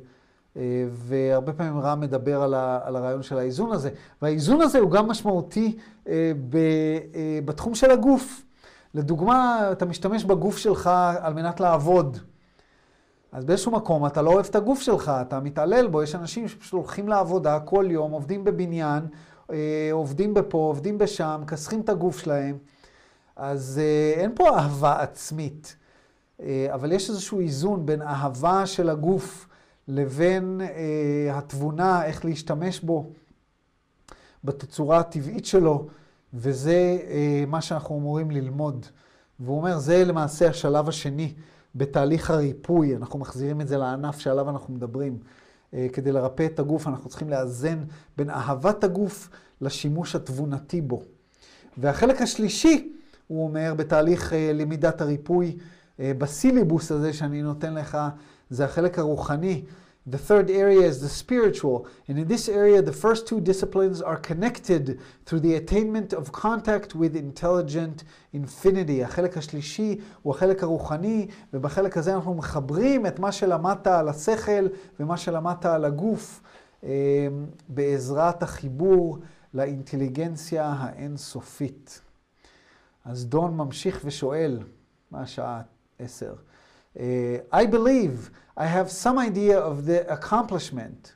והרבה 0.88 1.52
פעמים 1.52 1.80
רם 1.80 2.00
מדבר 2.00 2.42
על, 2.42 2.54
הרעיון 2.96 3.22
של 3.22 3.38
האיזון 3.38 3.72
הזה. 3.72 3.90
והאיזון 4.22 4.60
הזה 4.60 4.78
הוא 4.78 4.90
גם 4.90 5.08
משמעותי 5.08 5.76
ב, 6.48 6.58
בתחום 7.44 7.74
של 7.74 7.90
הגוף. 7.90 8.42
לדוגמה, 8.94 9.68
אתה 9.72 9.84
משתמש 9.84 10.24
בגוף 10.24 10.56
שלך 10.56 10.90
על 11.20 11.34
מנת 11.34 11.60
לעבוד. 11.60 12.18
אז 13.32 13.44
באיזשהו 13.44 13.72
מקום 13.72 14.06
אתה 14.06 14.22
לא 14.22 14.32
אוהב 14.32 14.46
את 14.50 14.56
הגוף 14.56 14.80
שלך, 14.80 15.12
אתה 15.20 15.40
מתעלל 15.40 15.86
בו. 15.86 16.02
יש 16.02 16.14
אנשים 16.14 16.48
שפשוט 16.48 16.72
הולכים 16.72 17.08
לעבודה 17.08 17.60
כל 17.60 17.86
יום, 17.90 18.12
עובדים 18.12 18.44
בבניין, 18.44 19.02
עובדים 19.92 20.34
בפה, 20.34 20.58
עובדים 20.58 20.98
בשם, 20.98 21.42
כסחים 21.46 21.80
את 21.80 21.88
הגוף 21.88 22.18
שלהם. 22.18 22.58
אז 23.36 23.80
אין 24.16 24.32
פה 24.34 24.58
אהבה 24.58 25.00
עצמית. 25.02 25.76
אבל 26.74 26.92
יש 26.92 27.10
איזשהו 27.10 27.40
איזון 27.40 27.86
בין 27.86 28.02
אהבה 28.02 28.66
של 28.66 28.88
הגוף 28.90 29.48
לבין 29.88 30.60
אה, 30.60 31.38
התבונה, 31.38 32.04
איך 32.04 32.24
להשתמש 32.24 32.80
בו 32.80 33.10
בתצורה 34.44 34.98
הטבעית 34.98 35.46
שלו, 35.46 35.86
וזה 36.34 36.98
אה, 37.10 37.44
מה 37.46 37.60
שאנחנו 37.60 37.98
אמורים 37.98 38.30
ללמוד. 38.30 38.86
והוא 39.40 39.56
אומר, 39.56 39.78
זה 39.78 40.04
למעשה 40.04 40.48
השלב 40.48 40.88
השני 40.88 41.32
בתהליך 41.74 42.30
הריפוי. 42.30 42.96
אנחנו 42.96 43.18
מחזירים 43.18 43.60
את 43.60 43.68
זה 43.68 43.78
לענף 43.78 44.18
שעליו 44.18 44.50
אנחנו 44.50 44.74
מדברים. 44.74 45.18
אה, 45.74 45.86
כדי 45.92 46.12
לרפא 46.12 46.46
את 46.46 46.58
הגוף, 46.58 46.88
אנחנו 46.88 47.08
צריכים 47.10 47.30
לאזן 47.30 47.78
בין 48.16 48.30
אהבת 48.30 48.84
הגוף 48.84 49.30
לשימוש 49.60 50.16
התבונתי 50.16 50.80
בו. 50.80 51.02
והחלק 51.78 52.22
השלישי, 52.22 52.92
הוא 53.26 53.44
אומר, 53.44 53.74
בתהליך 53.76 54.32
אה, 54.32 54.52
למידת 54.54 55.00
הריפוי, 55.00 55.56
אה, 55.56 55.64
בסילבוס 56.18 56.92
הזה 56.92 57.12
שאני 57.12 57.42
נותן 57.42 57.74
לך, 57.74 57.98
זה 58.50 58.64
החלק 58.64 58.98
הרוחני. 58.98 59.64
The 60.10 60.18
third 60.28 60.48
area 60.50 60.84
is 60.90 61.00
the 61.00 61.08
spiritual. 61.08 61.86
And 62.08 62.18
in 62.18 62.26
this 62.26 62.48
area, 62.48 62.82
the 62.82 62.92
first 62.92 63.24
two 63.28 63.40
disciplines 63.40 64.02
are 64.02 64.16
connected 64.16 64.98
through 65.26 65.38
the 65.38 65.54
attainment 65.54 66.12
of 66.12 66.32
contact 66.32 66.96
with 66.96 67.14
intelligent 67.14 68.02
infinity. 68.34 69.04
החלק 69.04 69.36
השלישי 69.36 69.98
הוא 70.22 70.34
החלק 70.34 70.62
הרוחני, 70.62 71.26
ובחלק 71.52 71.96
הזה 71.96 72.14
אנחנו 72.14 72.34
מחברים 72.34 73.06
את 73.06 73.18
מה 73.18 73.32
שלמדת 73.32 73.86
על 73.86 74.08
השכל 74.08 74.66
ומה 75.00 75.16
שלמדת 75.16 75.66
על 75.66 75.84
הגוף 75.84 76.42
בעזרת 77.68 78.42
החיבור 78.42 79.18
לאינטליגנציה 79.54 80.74
האינסופית. 80.78 82.00
אז 83.04 83.26
דון 83.26 83.56
ממשיך 83.56 84.00
ושואל, 84.04 84.58
מה 85.10 85.20
השעה? 85.20 85.60
עשר. 86.02 86.34
Uh, 86.96 87.00
I 87.52 87.66
believe 87.66 88.30
I 88.56 88.66
have 88.66 88.90
some 88.90 89.18
idea 89.18 89.58
of 89.58 89.86
the 89.86 90.00
accomplishment, 90.12 91.14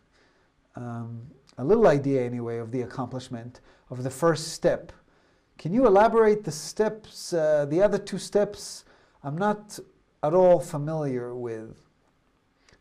um, 0.74 1.26
a 1.58 1.64
little 1.64 1.86
idea 1.86 2.24
anyway, 2.24 2.58
of 2.58 2.70
the 2.70 2.82
accomplishment 2.82 3.60
of 3.90 4.02
the 4.02 4.10
first 4.10 4.48
step. 4.48 4.92
Can 5.58 5.72
you 5.72 5.86
elaborate 5.86 6.44
the 6.44 6.52
steps, 6.52 7.32
uh, 7.32 7.66
the 7.68 7.82
other 7.82 7.98
two 7.98 8.18
steps 8.18 8.84
I'm 9.24 9.36
not 9.36 9.78
at 10.22 10.34
all 10.34 10.60
familiar 10.60 11.34
with? 11.34 11.82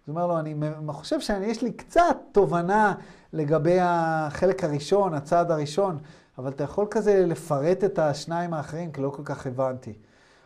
זאת 0.06 0.10
אומרת 0.10 0.30
לו, 0.30 0.40
אני 0.40 0.94
חושב 0.94 1.20
שיש 1.20 1.62
לי 1.62 1.72
קצת 1.72 2.18
תובנה 2.32 2.96
לגבי 3.34 3.78
החלק 3.82 4.64
הראשון, 4.64 5.14
הצעד 5.14 5.52
הראשון, 5.52 6.00
אבל 6.38 6.50
אתה 6.50 6.64
יכול 6.64 6.88
כזה 6.92 7.26
לפרט 7.26 7.84
את 7.84 8.00
השניים 8.00 8.54
האחרים, 8.54 8.92
כי 8.92 9.02
לא 9.02 9.10
כל 9.10 9.22
כך 9.26 9.48
הבנתי. 9.48 9.94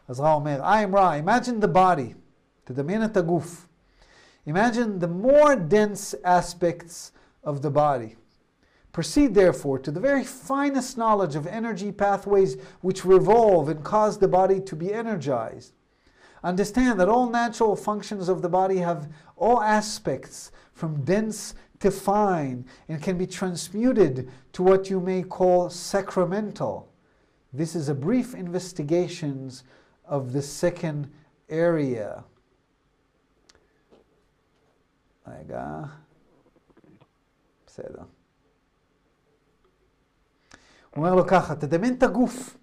אז 0.08 0.20
רע 0.20 0.32
אומר, 0.32 0.60
I 0.62 0.82
am 0.82 0.94
Ra, 0.94 1.12
imagine 1.12 1.60
the 1.60 1.68
body. 1.68 2.14
תדמיין 2.64 3.04
את 3.04 3.16
הגוף. 3.16 3.68
Imagine 4.46 4.98
the 4.98 5.08
more 5.08 5.56
dense 5.56 6.14
aspects 6.24 7.12
of 7.42 7.62
the 7.62 7.70
body. 7.70 8.16
Proceed, 8.92 9.34
therefore, 9.34 9.78
to 9.80 9.90
the 9.90 10.00
very 10.00 10.22
finest 10.22 10.96
knowledge 10.96 11.34
of 11.34 11.46
energy 11.46 11.90
pathways 11.90 12.56
which 12.80 13.04
revolve 13.04 13.68
and 13.68 13.82
cause 13.82 14.18
the 14.18 14.28
body 14.28 14.60
to 14.60 14.76
be 14.76 14.92
energized. 14.92 15.72
Understand 16.44 17.00
that 17.00 17.08
all 17.08 17.28
natural 17.28 17.74
functions 17.74 18.28
of 18.28 18.42
the 18.42 18.48
body 18.48 18.78
have 18.78 19.08
all 19.36 19.60
aspects 19.62 20.52
from 20.74 21.02
dense 21.04 21.54
to 21.80 21.90
fine 21.90 22.64
and 22.88 23.02
can 23.02 23.18
be 23.18 23.26
transmuted 23.26 24.30
to 24.52 24.62
what 24.62 24.90
you 24.90 25.00
may 25.00 25.22
call 25.22 25.70
sacramental. 25.70 26.92
This 27.52 27.74
is 27.74 27.88
a 27.88 27.94
brief 27.94 28.34
investigation 28.34 29.50
of 30.09 30.33
the 30.33 30.41
second 30.61 31.07
area. 31.49 32.21
רגע, 35.27 35.65
בסדר. 37.67 38.01
הוא 40.95 41.05
אומר 41.05 41.15
לו 41.15 41.27
ככה, 41.27 41.55
תדמיין 41.55 41.93
את 41.97 42.03
הגוף, 42.03 42.57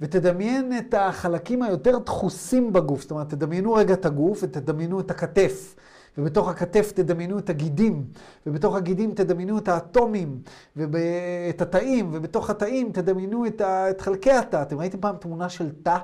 ותדמיין 0.00 0.78
את 0.78 0.94
החלקים 0.94 1.62
היותר 1.62 1.98
דחוסים 1.98 2.72
בגוף. 2.72 3.02
זאת 3.02 3.10
אומרת, 3.10 3.28
תדמיינו 3.28 3.74
רגע 3.74 3.94
את 3.94 4.06
הגוף 4.06 4.38
ותדמיינו 4.42 5.00
את 5.00 5.10
הכתף. 5.10 5.74
ובתוך 6.18 6.48
הכתף 6.48 6.92
תדמיינו 6.92 7.38
את 7.38 7.50
הגידים, 7.50 8.06
ובתוך 8.46 8.74
הגידים 8.74 9.14
תדמיינו 9.14 9.58
את 9.58 9.68
האטומים, 9.68 10.42
ואת 10.76 11.62
התאים, 11.62 12.10
ובתוך 12.12 12.50
התאים 12.50 12.92
תדמיינו 12.92 13.46
את, 13.46 13.60
ה... 13.60 13.90
את 13.90 14.00
חלקי 14.00 14.32
התא. 14.32 14.62
אתם 14.62 14.78
ראיתם 14.78 15.00
פעם 15.00 15.16
תמונה 15.16 15.48
של 15.48 15.70
תא? 15.82 15.98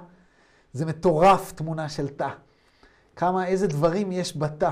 זה 0.72 0.86
מטורף, 0.86 1.52
תמונה 1.52 1.88
של 1.88 2.08
תא. 2.08 2.28
כמה, 3.16 3.46
איזה 3.46 3.66
דברים 3.66 4.12
יש 4.12 4.36
בתא. 4.36 4.70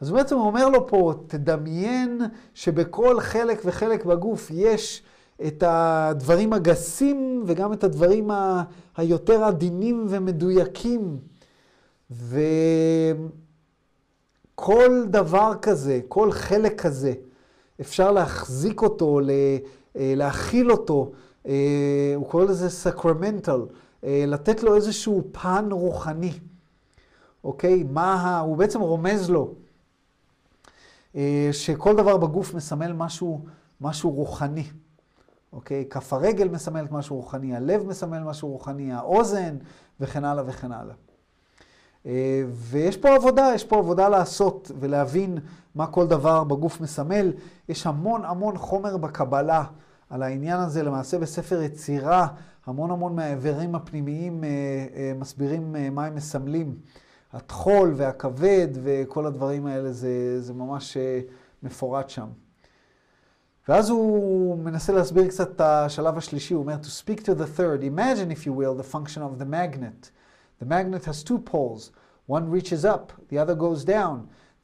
אז 0.00 0.10
בעצם 0.10 0.36
הוא 0.36 0.46
אומר 0.46 0.68
לו 0.68 0.86
פה, 0.86 1.14
תדמיין 1.26 2.20
שבכל 2.54 3.20
חלק 3.20 3.60
וחלק 3.64 4.04
בגוף 4.04 4.50
יש 4.54 5.02
את 5.46 5.62
הדברים 5.66 6.52
הגסים 6.52 7.42
וגם 7.46 7.72
את 7.72 7.84
הדברים 7.84 8.30
ה- 8.30 8.62
היותר 8.96 9.44
עדינים 9.44 10.06
ומדויקים. 10.08 11.18
וכל 14.54 15.04
דבר 15.10 15.52
כזה, 15.62 16.00
כל 16.08 16.32
חלק 16.32 16.80
כזה, 16.80 17.12
אפשר 17.80 18.12
להחזיק 18.12 18.82
אותו, 18.82 19.20
אה, 19.96 20.12
להכיל 20.16 20.72
אותו, 20.72 21.10
אה, 21.46 22.12
הוא 22.16 22.26
קורא 22.26 22.44
לזה 22.44 22.70
סקרמנטל, 22.70 23.60
לתת 24.02 24.62
לו 24.62 24.76
איזשהו 24.76 25.22
פן 25.32 25.68
רוחני, 25.70 26.32
אוקיי? 27.44 27.82
מה, 27.82 28.40
הוא 28.40 28.56
בעצם 28.56 28.80
רומז 28.80 29.30
לו. 29.30 29.54
אה, 31.16 31.48
שכל 31.52 31.96
דבר 31.96 32.16
בגוף 32.16 32.54
מסמל 32.54 32.92
משהו, 32.92 33.44
משהו 33.80 34.10
רוחני. 34.10 34.64
אוקיי? 35.52 35.84
כף 35.90 36.12
הרגל 36.12 36.48
מסמלת 36.48 36.92
משהו 36.92 37.16
רוחני, 37.16 37.56
הלב 37.56 37.86
מסמל 37.86 38.18
משהו 38.18 38.48
רוחני, 38.48 38.92
האוזן, 38.92 39.56
וכן 40.00 40.24
הלאה 40.24 40.44
וכן 40.46 40.72
הלאה. 40.72 40.94
אה, 42.06 42.42
ויש 42.50 42.96
פה 42.96 43.14
עבודה, 43.14 43.50
יש 43.54 43.64
פה 43.64 43.78
עבודה 43.78 44.08
לעשות 44.08 44.70
ולהבין 44.80 45.38
מה 45.74 45.86
כל 45.86 46.06
דבר 46.06 46.44
בגוף 46.44 46.80
מסמל. 46.80 47.32
יש 47.68 47.86
המון 47.86 48.24
המון 48.24 48.58
חומר 48.58 48.96
בקבלה 48.96 49.64
על 50.10 50.22
העניין 50.22 50.60
הזה. 50.60 50.82
למעשה 50.82 51.18
בספר 51.18 51.62
יצירה, 51.62 52.28
המון 52.68 52.90
המון 52.90 53.16
מהאיברים 53.16 53.74
הפנימיים 53.74 54.44
אה, 54.44 55.12
מסבירים 55.16 55.76
מה 55.92 56.06
הם 56.06 56.14
מסמלים. 56.14 56.76
הטחול 57.32 57.92
והכבד 57.96 58.68
וכל 58.72 59.26
הדברים 59.26 59.66
האלה, 59.66 59.92
זה, 59.92 60.40
זה 60.40 60.54
ממש 60.54 60.96
אה, 60.96 61.20
מפורט 61.62 62.08
שם. 62.08 62.26
ואז 63.68 63.90
הוא 63.90 64.58
מנסה 64.58 64.92
להסביר 64.92 65.28
קצת 65.28 65.50
את 65.50 65.60
השלב 65.60 66.18
השלישי, 66.18 66.54
הוא 66.54 66.62
אומר, 66.62 66.76
to 66.82 66.86
speak 67.04 67.20
to 67.20 67.34
the 67.38 67.58
third, 67.58 67.82
imagine 67.82 68.30
if 68.30 68.46
you 68.46 68.52
will 68.52 68.82
the 68.82 68.94
function 68.94 69.22
of 69.22 69.38
the 69.38 69.44
magnet. 69.44 70.10
The 70.60 70.66
magnet 70.66 71.04
has 71.04 71.22
two 71.24 71.38
poles, 71.38 71.90
one 72.26 72.50
reaches 72.50 72.84
up, 72.84 73.12
the 73.30 73.38
other 73.38 73.54
goes 73.54 73.84
down. 73.84 74.16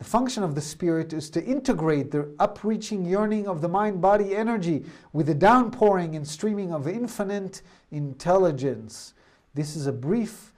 The 0.03 0.05
function 0.05 0.43
of 0.43 0.55
the 0.55 0.61
spirit 0.61 1.11
is 1.11 1.29
to 1.31 1.43
integrate 1.43 2.11
the 2.11 2.33
upreaching 2.39 3.05
yearning 3.05 3.47
of 3.47 3.61
the 3.61 3.67
mind 3.67 3.99
body 3.99 4.33
energy 4.33 4.85
with 5.11 5.27
the 5.27 5.35
downpouring 5.35 6.15
and 6.15 6.25
streaming 6.25 6.73
of 6.73 6.87
infinite 6.87 7.61
intelligence. 7.91 9.13
This 9.53 9.75
is 9.75 9.87
a 9.87 9.91
brief 9.91 10.53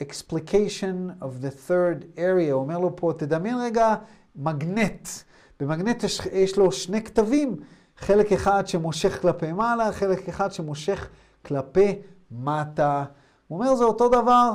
explication 0.00 1.16
of 1.20 1.42
the 1.42 1.50
third 1.50 2.06
area. 2.16 2.52
הוא 2.52 2.62
אומר 2.62 2.78
לו 2.78 2.96
פה, 2.96 3.12
תדמיין 3.18 3.56
רגע 3.58 3.94
מגנט. 4.36 5.08
במגנט 5.60 6.04
יש, 6.04 6.20
יש 6.32 6.58
לו 6.58 6.72
שני 6.72 7.02
כתבים, 7.02 7.56
חלק 7.96 8.32
אחד 8.32 8.66
שמושך 8.66 9.20
כלפי 9.20 9.52
מעלה, 9.52 9.92
חלק 9.92 10.28
אחד 10.28 10.52
שמושך 10.52 11.08
כלפי 11.46 11.98
מטה. 12.30 13.04
הוא 13.48 13.58
אומר, 13.58 13.74
זה 13.74 13.84
אותו 13.84 14.08
דבר. 14.08 14.52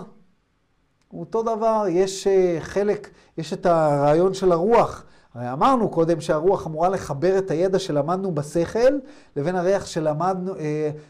אותו 1.12 1.42
דבר, 1.42 1.84
יש 1.88 2.26
uh, 2.26 2.60
חלק, 2.60 3.10
יש 3.38 3.52
את 3.52 3.66
הרעיון 3.66 4.34
של 4.34 4.52
הרוח. 4.52 5.04
הרי 5.34 5.52
אמרנו 5.52 5.88
קודם 5.88 6.20
שהרוח 6.20 6.66
אמורה 6.66 6.88
לחבר 6.88 7.38
את 7.38 7.50
הידע 7.50 7.78
שלמדנו 7.78 8.34
בשכל 8.34 8.98
לבין 9.36 9.56
הריח 9.56 9.86
שלמדנו, 9.86 10.54
uh, 10.54 10.58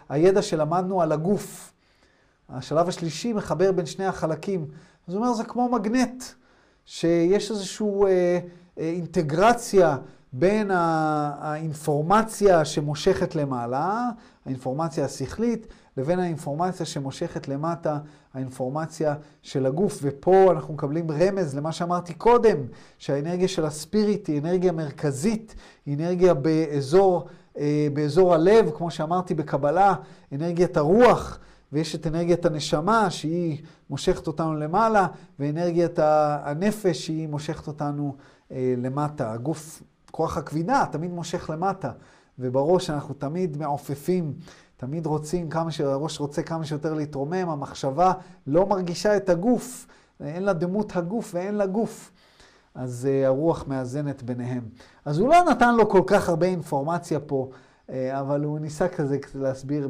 הידע 0.08 0.42
שלמדנו 0.42 1.02
על 1.02 1.12
הגוף. 1.12 1.72
השלב 2.48 2.88
השלישי 2.88 3.32
מחבר 3.32 3.72
בין 3.72 3.86
שני 3.86 4.06
החלקים. 4.06 4.66
אז 5.08 5.14
הוא 5.14 5.22
אומר, 5.22 5.34
זה 5.34 5.44
כמו 5.44 5.68
מגנט, 5.68 6.24
שיש 6.84 7.50
איזשהו 7.50 8.06
אה, 8.06 8.38
אינטגרציה 8.76 9.96
בין 10.32 10.70
האינפורמציה 10.70 12.64
שמושכת 12.64 13.34
למעלה, 13.34 14.08
האינפורמציה 14.46 15.04
השכלית, 15.04 15.66
לבין 15.96 16.18
האינפורמציה 16.18 16.86
שמושכת 16.86 17.48
למטה, 17.48 17.98
האינפורמציה 18.34 19.14
של 19.42 19.66
הגוף. 19.66 19.98
ופה 20.02 20.52
אנחנו 20.52 20.74
מקבלים 20.74 21.10
רמז 21.10 21.54
למה 21.54 21.72
שאמרתי 21.72 22.14
קודם, 22.14 22.56
שהאנרגיה 22.98 23.48
של 23.48 23.64
הספיריט 23.64 24.28
היא 24.28 24.40
אנרגיה 24.40 24.72
מרכזית, 24.72 25.54
היא 25.86 25.96
אנרגיה 25.96 26.34
באזור, 26.34 27.28
אה, 27.58 27.88
באזור 27.92 28.34
הלב, 28.34 28.70
כמו 28.70 28.90
שאמרתי 28.90 29.34
בקבלה, 29.34 29.94
אנרגיית 30.32 30.76
הרוח. 30.76 31.38
ויש 31.72 31.94
את 31.94 32.06
אנרגיית 32.06 32.46
הנשמה 32.46 33.10
שהיא 33.10 33.62
מושכת 33.90 34.26
אותנו 34.26 34.54
למעלה, 34.54 35.06
ואנרגיית 35.38 35.98
הנפש 36.42 37.06
שהיא 37.06 37.28
מושכת 37.28 37.66
אותנו 37.66 38.16
אה, 38.52 38.74
למטה. 38.78 39.32
הגוף, 39.32 39.82
כוח 40.10 40.36
הכבידה 40.38 40.84
תמיד 40.92 41.10
מושך 41.10 41.50
למטה, 41.50 41.90
ובראש 42.38 42.90
אנחנו 42.90 43.14
תמיד 43.14 43.56
מעופפים, 43.56 44.34
תמיד 44.82 45.06
רוצים 45.06 45.48
כמה 45.48 45.70
ש... 45.70 45.80
הראש 45.80 46.20
רוצה 46.20 46.42
כמה 46.42 46.64
שיותר 46.64 46.94
להתרומם, 46.94 47.48
המחשבה 47.48 48.12
לא 48.46 48.66
מרגישה 48.66 49.16
את 49.16 49.28
הגוף, 49.28 49.86
אין 50.20 50.42
לה 50.42 50.52
דמות 50.52 50.96
הגוף 50.96 51.30
ואין 51.34 51.54
לה 51.54 51.66
גוף. 51.66 52.12
אז 52.74 53.08
uh, 53.10 53.26
הרוח 53.26 53.68
מאזנת 53.68 54.22
ביניהם. 54.22 54.62
אז 55.04 55.18
הוא 55.18 55.28
לא 55.28 55.44
נתן 55.50 55.74
לו 55.74 55.88
כל 55.88 56.02
כך 56.06 56.28
הרבה 56.28 56.46
אינפורמציה 56.46 57.20
פה, 57.20 57.50
uh, 57.88 57.92
אבל 58.12 58.44
הוא 58.44 58.58
ניסה 58.58 58.88
כזה 58.88 59.18
להסביר 59.34 59.88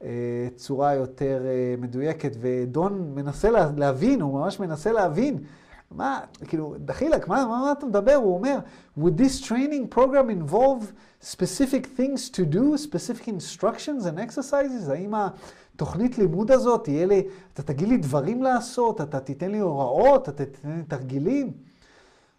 בצורה 0.00 0.94
יותר 0.94 1.42
uh, 1.44 1.80
מדויקת, 1.80 2.36
ודון 2.40 3.12
מנסה 3.14 3.50
לה, 3.50 3.70
להבין, 3.76 4.20
הוא 4.20 4.40
ממש 4.40 4.60
מנסה 4.60 4.92
להבין. 4.92 5.38
מה, 5.90 6.20
כאילו, 6.48 6.74
דחילק, 6.78 7.28
מה, 7.28 7.46
מה, 7.46 7.60
מה 7.60 7.72
אתה 7.72 7.86
מדבר? 7.86 8.14
הוא 8.14 8.34
אומר, 8.34 8.58
would 8.98 9.20
this 9.20 9.40
training 9.40 9.94
program 9.94 10.28
involve 10.30 10.92
specific 11.22 11.86
things 11.96 12.28
to 12.30 12.44
do, 12.44 12.76
specific 12.76 13.28
instructions 13.28 14.04
and 14.04 14.18
exercises? 14.18 14.90
האם 14.90 15.14
התוכנית 15.14 16.18
לימוד 16.18 16.50
הזאת 16.50 16.84
תהיה 16.84 17.06
לי, 17.06 17.22
אתה 17.52 17.62
תגיד 17.62 17.88
לי 17.88 17.96
דברים 17.96 18.42
לעשות, 18.42 19.00
אתה 19.00 19.20
תיתן 19.20 19.50
לי 19.50 19.58
הוראות, 19.58 20.28
אתה 20.28 20.44
תיתן 20.44 20.76
לי 20.76 20.82
תרגילים? 20.82 21.52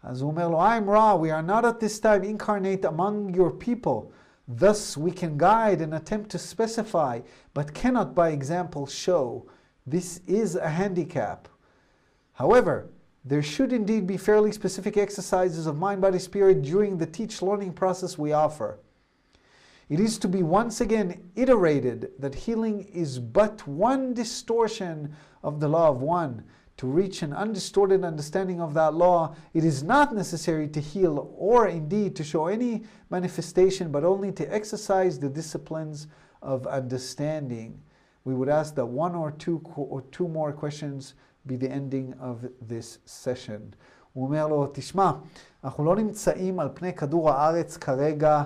אז 0.03 0.21
הוא 0.21 0.31
אומר 0.31 0.47
לו, 0.47 0.61
I'm 0.61 0.87
raw, 0.87 1.15
we 1.15 1.29
are 1.29 1.49
not 1.49 1.65
at 1.65 1.79
this 1.79 1.99
time 1.99 2.23
incarnate 2.23 2.85
among 2.85 3.35
your 3.35 3.51
people. 3.51 4.11
Thus 4.47 4.97
we 4.97 5.11
can 5.11 5.37
guide 5.37 5.81
and 5.81 5.93
attempt 5.93 6.29
to 6.31 6.39
specify, 6.39 7.19
but 7.53 7.73
cannot 7.73 8.15
by 8.15 8.29
example 8.29 8.87
show. 8.87 9.45
This 9.85 10.21
is 10.27 10.55
a 10.55 10.69
handicap. 10.69 11.47
However, 12.33 12.89
there 13.25 13.43
should 13.43 13.73
indeed 13.73 14.07
be 14.07 14.17
fairly 14.17 14.51
specific 14.51 14.97
exercises 14.97 15.67
of 15.67 15.77
mind, 15.77 16.01
body, 16.01 16.19
spirit 16.19 16.61
during 16.61 16.97
the 16.97 17.05
teach 17.05 17.41
learning 17.41 17.73
process 17.73 18.17
we 18.17 18.31
offer. 18.31 18.79
It 19.89 19.99
is 19.99 20.17
to 20.19 20.27
be 20.27 20.43
once 20.43 20.81
again 20.81 21.31
iterated 21.35 22.11
that 22.19 22.35
healing 22.35 22.87
is 22.93 23.19
but 23.19 23.67
one 23.67 24.13
distortion 24.13 25.15
of 25.43 25.59
the 25.59 25.67
law 25.67 25.89
of 25.89 26.01
one. 26.01 26.43
To 26.77 26.87
reach 26.87 27.23
an 27.23 27.33
undistorted 27.33 28.05
understanding 28.05 28.61
of 28.61 28.73
that 28.75 28.93
law, 28.93 29.35
it 29.53 29.65
is 29.65 29.83
not 29.83 30.15
necessary 30.15 30.69
to 30.69 30.79
heal 30.79 31.33
or 31.35 31.67
indeed 31.67 32.15
to 32.15 32.23
show 32.23 32.47
any 32.47 32.83
manifestation, 33.09 33.91
but 33.91 34.05
only 34.05 34.31
to 34.31 34.53
exercise 34.53 35.19
the 35.19 35.27
disciplines 35.27 36.07
of 36.41 36.67
understanding. 36.67 37.81
We 38.23 38.33
would 38.33 38.47
ask 38.47 38.75
that 38.75 38.85
one 38.85 39.15
or 39.15 39.31
two, 39.31 39.61
or 39.75 40.03
two 40.11 40.27
more 40.27 40.53
questions 40.53 41.15
be 41.49 41.63
the 41.63 41.67
ending 41.67 42.21
of 42.21 42.69
this 42.69 43.09
session. 43.23 43.75
הוא 44.13 44.25
אומר 44.25 44.47
לו, 44.47 44.67
תשמע, 44.73 45.11
אנחנו 45.63 45.85
לא 45.85 45.95
נמצאים 45.95 46.59
על 46.59 46.69
פני 46.73 46.93
כדור 46.93 47.31
הארץ 47.31 47.77
כרגע, 47.77 48.43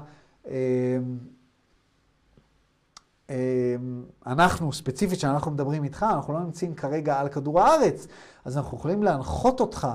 אנחנו, 4.28 4.74
ספציפית 4.74 5.18
כשאנחנו 5.18 5.52
מדברים 5.52 5.84
איתך, 5.84 6.06
אנחנו 6.10 6.34
לא 6.34 6.40
נמצאים 6.40 6.76
כרגע 6.76 7.20
על 7.20 7.30
כדור 7.30 7.62
הארץ, 7.62 8.08
אז 8.46 8.58
אנחנו 8.58 8.78
יכולים 8.78 9.04
להנחות 9.04 9.60
אותך 9.60 9.88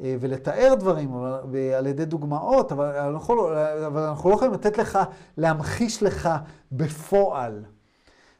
ולתאר 0.00 0.74
דברים 0.78 1.14
על 1.76 1.86
ידי 1.86 2.04
דוגמאות, 2.04 2.72
אבל 2.72 2.96
אנחנו, 2.96 3.48
אבל 3.86 4.02
אנחנו 4.02 4.30
לא 4.30 4.34
יכולים 4.34 4.54
לתת 4.54 4.78
לך, 4.78 4.98
להמחיש 5.36 6.02
לך 6.02 6.28
בפועל. 6.72 7.64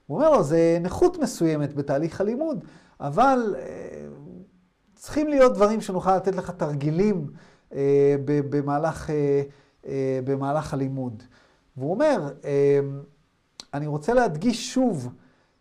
הוא 0.07 0.19
אומר 0.19 0.31
לו, 0.31 0.43
זה 0.43 0.79
נכות 0.81 1.19
מסוימת 1.19 1.75
בתהליך 1.75 2.21
הלימוד, 2.21 2.65
אבל 3.01 3.55
צריכים 4.97 5.29
להיות 5.29 5.55
דברים 5.55 5.81
שנוכל 5.81 6.17
לתת 6.17 6.35
לך 6.35 6.51
תרגילים 6.51 7.27
אה, 7.73 8.17
במהלך, 8.27 9.11
אה, 9.11 9.43
אה, 9.87 10.21
במהלך 10.25 10.75
הלימוד. 10.75 11.23
והוא 11.77 11.91
אומר, 11.91 12.33
אה, 12.45 12.81
אני 13.75 13.87
רוצה 13.87 14.15
להדגיש 14.15 14.75
שוב, 14.75 15.09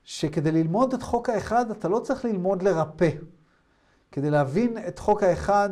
שכדי 0.03 0.51
ללמוד 0.51 0.93
את 0.93 1.03
חוק 1.03 1.29
האחד, 1.29 1.71
אתה 1.71 1.87
לא 1.87 1.99
צריך 1.99 2.25
ללמוד 2.25 2.61
לרפא. 2.61 3.09
כדי 4.11 4.29
להבין 4.29 4.77
את 4.87 4.99
חוק 4.99 5.23
האחד, 5.23 5.69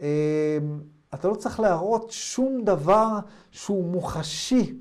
אה, 0.00 0.58
אתה 1.14 1.28
לא 1.28 1.34
צריך 1.34 1.60
להראות 1.60 2.10
שום 2.10 2.64
דבר 2.64 3.18
שהוא 3.50 3.84
מוחשי, 3.84 4.78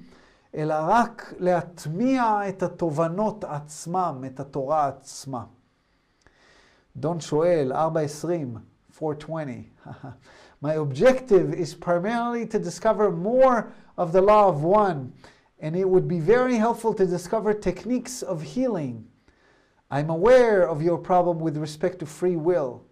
אלא 0.56 0.76
רק 0.88 1.34
להטמיע 1.40 2.40
את 2.50 2.64
התובנות 2.64 3.44
עצמם, 3.44 4.24
את 4.26 4.40
התורה 4.40 4.88
עצמה. 4.88 5.44
דון 6.97 7.21
שואל, 7.21 7.73
420, 7.73 8.59
420. 8.91 9.71
My 10.63 10.75
objective 10.75 11.53
is 11.53 11.75
primarily 11.75 12.47
to 12.47 12.59
discover 12.59 13.11
more 13.11 13.73
of 13.99 14.13
the 14.13 14.23
law 14.23 14.49
of 14.49 14.63
one, 14.63 15.13
and 15.61 15.77
it 15.77 15.89
would 15.89 16.09
be 16.09 16.21
very 16.21 16.57
helpful 16.57 16.95
to 16.95 17.07
discover 17.07 17.53
techniques 17.53 18.23
of 18.23 18.43
healing. 18.43 19.07
I'm 19.91 20.11
aware 20.11 20.69
of 20.69 20.83
your 20.83 20.99
problem 20.99 21.39
with 21.39 21.57
respect 21.57 21.99
to 21.99 22.07
free 22.07 22.37
will. 22.37 22.83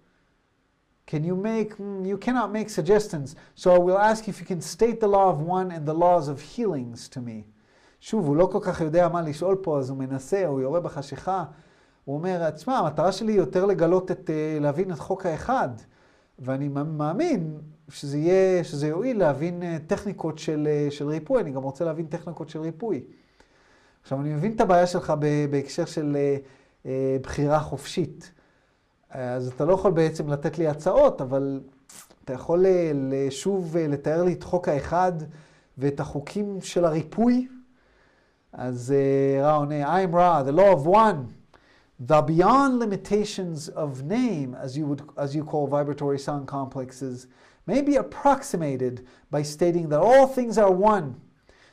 Can 1.06 1.24
you 1.24 1.34
make, 1.34 1.74
hmm, 1.74 2.04
you 2.04 2.16
cannot 2.16 2.52
make 2.52 2.70
suggestions, 2.70 3.36
so 3.54 3.74
I 3.74 3.78
will 3.78 3.98
ask 3.98 4.28
if 4.28 4.38
you 4.40 4.46
can 4.46 4.60
state 4.60 5.00
the 5.00 5.08
law 5.08 5.30
of 5.30 5.40
one 5.40 5.70
and 5.70 5.86
the 5.86 5.94
laws 5.94 6.28
of 6.28 6.40
healings 6.40 7.08
to 7.08 7.20
me. 7.20 7.44
שוב, 8.00 8.26
הוא 8.26 8.36
לא 8.36 8.48
כל 8.52 8.58
כך 8.62 8.80
יודע 8.80 9.08
מה 9.08 9.22
לשאול 9.22 9.56
פה, 9.62 9.78
אז 9.78 9.90
הוא 9.90 9.98
מנסה, 9.98 10.46
הוא 10.46 10.60
יורה 10.60 10.80
בחשיכה. 10.80 11.44
הוא 12.07 12.15
אומר, 12.15 12.49
תשמע, 12.49 12.77
המטרה 12.77 13.11
שלי 13.11 13.31
היא 13.31 13.37
יותר 13.37 13.65
לגלות 13.65 14.11
את, 14.11 14.29
אה, 14.29 14.57
להבין 14.61 14.91
את 14.91 14.99
חוק 14.99 15.25
האחד, 15.25 15.69
ואני 16.39 16.67
מאמין 16.67 17.57
שזה 17.89 18.17
יהיה, 18.17 18.63
שזה 18.63 18.87
יועיל 18.87 19.19
להבין 19.19 19.63
אה, 19.63 19.77
טכניקות 19.87 20.39
של, 20.39 20.67
אה, 20.71 20.91
של 20.91 21.07
ריפוי, 21.07 21.41
אני 21.41 21.51
גם 21.51 21.63
רוצה 21.63 21.85
להבין 21.85 22.05
טכניקות 22.05 22.49
של 22.49 22.59
ריפוי. 22.59 23.03
עכשיו, 24.01 24.21
אני 24.21 24.33
מבין 24.33 24.55
את 24.55 24.61
הבעיה 24.61 24.87
שלך 24.87 25.13
בהקשר 25.49 25.85
של 25.85 26.17
בחירה 27.21 27.59
חופשית. 27.59 28.31
אז 29.09 29.47
אתה 29.47 29.65
לא 29.65 29.73
יכול 29.73 29.91
בעצם 29.91 30.29
לתת 30.29 30.57
לי 30.57 30.67
הצעות, 30.67 31.21
אבל 31.21 31.61
אתה 32.25 32.33
יכול 32.33 32.65
שוב 33.29 33.77
לתאר 33.77 34.23
לי 34.23 34.33
את 34.33 34.43
חוק 34.43 34.67
האחד 34.67 35.11
ואת 35.77 35.99
החוקים 35.99 36.61
של 36.61 36.85
הריפוי. 36.85 37.47
אז 38.53 38.93
רע 39.41 39.53
עונה, 39.53 40.03
I'm 40.03 40.13
Ra, 40.13 40.49
the 40.49 40.57
law 40.57 40.85
of 40.85 40.87
one. 40.95 41.36
the 42.00 42.20
beyond 42.22 42.78
limitations 42.78 43.68
of 43.68 44.02
name, 44.02 44.54
as 44.54 44.76
you 44.76 44.86
would 44.86 45.02
as 45.16 45.36
you 45.36 45.44
call 45.44 45.66
vibratory 45.66 46.18
sound 46.18 46.48
complexes, 46.48 47.28
may 47.66 47.80
be 47.80 47.96
approximated 47.96 49.06
by 49.30 49.42
stating 49.42 49.88
that 49.88 50.00
all 50.00 50.26
things 50.26 50.58
are 50.58 50.72
one, 50.72 51.20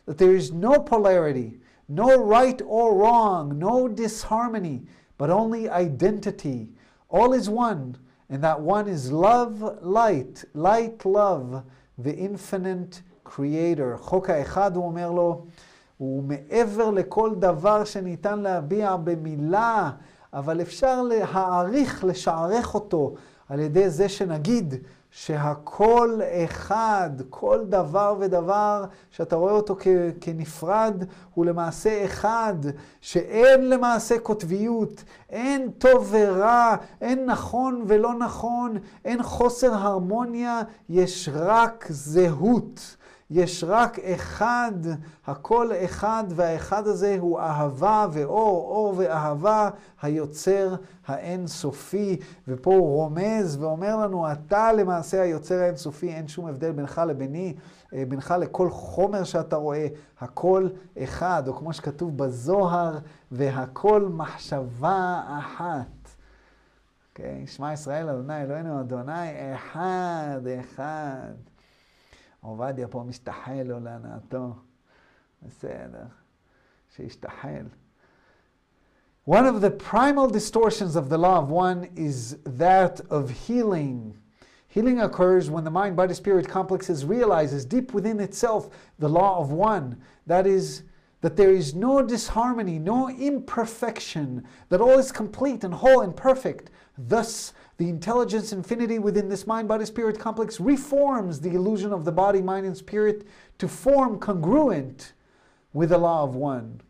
that 0.05 0.17
there 0.17 0.35
is 0.35 0.51
no 0.51 0.79
polarity, 0.79 1.59
no 1.87 2.23
right 2.23 2.61
or 2.65 2.95
wrong, 2.95 3.57
no 3.57 3.87
disharmony, 3.87 4.83
but 5.17 5.29
only 5.29 5.67
identity. 5.67 6.69
All 7.09 7.33
is 7.33 7.49
one, 7.49 7.97
and 8.29 8.43
that 8.43 8.61
one 8.61 8.87
is 8.87 9.11
love, 9.11 9.79
light, 9.81 10.45
light, 10.53 11.03
love, 11.05 11.63
the 11.97 12.15
infinite 12.15 13.01
creator. 13.23 13.97
חוק 13.97 14.29
האחד, 14.29 14.75
הוא 14.75 14.85
אומר 14.85 15.11
לו, 15.11 15.45
הוא 15.97 16.23
מעבר 16.23 16.91
לכל 16.91 17.35
דבר 17.39 17.83
שניתן 17.83 18.39
להביע 18.39 18.95
במילה. 18.95 19.91
אבל 20.34 20.60
אפשר 20.60 21.02
להעריך, 21.02 22.04
לשערך 22.04 22.74
אותו 22.74 23.14
על 23.48 23.60
ידי 23.60 23.90
זה 23.90 24.08
שנגיד 24.08 24.74
שהכל 25.10 26.20
אחד, 26.44 27.10
כל 27.30 27.64
דבר 27.68 28.14
ודבר 28.18 28.84
שאתה 29.10 29.36
רואה 29.36 29.52
אותו 29.52 29.76
כ- 29.80 29.86
כנפרד, 30.20 31.04
הוא 31.34 31.46
למעשה 31.46 32.04
אחד, 32.04 32.54
שאין 33.00 33.68
למעשה 33.70 34.18
קוטביות, 34.18 35.04
אין 35.30 35.70
טוב 35.78 36.08
ורע, 36.10 36.74
אין 37.00 37.26
נכון 37.26 37.84
ולא 37.86 38.14
נכון, 38.14 38.76
אין 39.04 39.22
חוסר 39.22 39.74
הרמוניה, 39.74 40.62
יש 40.88 41.28
רק 41.32 41.86
זהות. 41.88 42.96
יש 43.30 43.64
רק 43.64 43.98
אחד, 43.98 44.72
הכל 45.26 45.70
אחד, 45.84 46.24
והאחד 46.28 46.86
הזה 46.86 47.16
הוא 47.20 47.40
אהבה 47.40 48.06
ואור, 48.12 48.70
אור 48.70 48.94
ואהבה, 48.96 49.70
היוצר 50.02 50.74
האינסופי. 51.06 52.20
ופה 52.48 52.74
הוא 52.74 52.96
רומז 52.96 53.56
ואומר 53.60 53.96
לנו, 53.96 54.32
אתה 54.32 54.72
למעשה 54.72 55.22
היוצר 55.22 55.54
האינסופי, 55.54 56.08
אין 56.08 56.28
שום 56.28 56.46
הבדל 56.46 56.72
בינך 56.72 57.00
לביני, 57.06 57.54
אה, 57.94 58.04
בינך 58.08 58.34
לכל 58.40 58.70
חומר 58.70 59.24
שאתה 59.24 59.56
רואה, 59.56 59.86
הכל 60.20 60.68
אחד, 61.02 61.42
או 61.48 61.54
כמו 61.54 61.72
שכתוב 61.72 62.16
בזוהר, 62.16 62.98
והכל 63.32 64.08
מחשבה 64.08 65.22
אחת. 65.38 65.86
אוקיי? 67.10 67.44
Okay, 67.44 67.50
שמע 67.50 67.72
ישראל, 67.72 68.08
אדוני 68.08 68.42
אלוהינו, 68.42 68.80
אדוני 68.80 69.54
אחד, 69.54 70.40
אחד. 70.60 71.53
עובדיה 72.43 72.87
פה 72.87 73.03
משתחל 73.07 73.63
לו 73.65 73.79
להנאתו. 73.79 74.53
בסדר, 75.43 76.03
שישתחל. 76.95 77.65
One 79.25 79.45
of 79.45 79.61
the 79.61 79.69
primal 79.69 80.27
distortions 80.27 80.95
of 80.95 81.09
the 81.09 81.17
law 81.17 81.37
of 81.37 81.51
one 81.51 81.89
is 81.95 82.37
that 82.45 82.99
of 83.11 83.29
healing. 83.29 84.17
Healing 84.67 84.99
occurs 84.99 85.51
when 85.51 85.63
the 85.63 85.71
mind 85.71 85.95
body 85.95 86.15
spirit 86.15 86.47
complexes 86.47 87.05
realizes 87.05 87.63
deep 87.63 87.93
within 87.93 88.19
itself 88.19 88.69
the 88.97 89.09
law 89.09 89.39
of 89.39 89.51
one. 89.51 90.01
That 90.25 90.47
is, 90.47 90.83
that 91.21 91.35
there 91.35 91.51
is 91.51 91.75
no 91.75 92.01
disharmony, 92.01 92.79
no 92.79 93.09
imperfection, 93.09 94.45
that 94.69 94.81
all 94.81 94.97
is 94.97 95.11
complete 95.11 95.63
and 95.63 95.75
whole 95.75 96.01
and 96.01 96.15
perfect. 96.15 96.71
Thus, 96.97 97.53
the 97.76 97.88
intelligence 97.88 98.52
infinity 98.52 98.98
within 98.98 99.28
this 99.28 99.46
mind 99.46 99.66
body 99.68 99.84
spirit 99.84 100.18
complex 100.18 100.60
reforms 100.60 101.40
the 101.40 101.54
illusion 101.54 101.92
of 101.92 102.04
the 102.04 102.12
body, 102.12 102.40
mind, 102.40 102.66
and 102.66 102.76
spirit 102.76 103.26
to 103.58 103.66
form 103.66 104.18
congruent 104.18 105.12
with 105.72 105.88
the 105.88 105.98
law 105.98 106.22
of 106.22 106.36
one. 106.36 106.80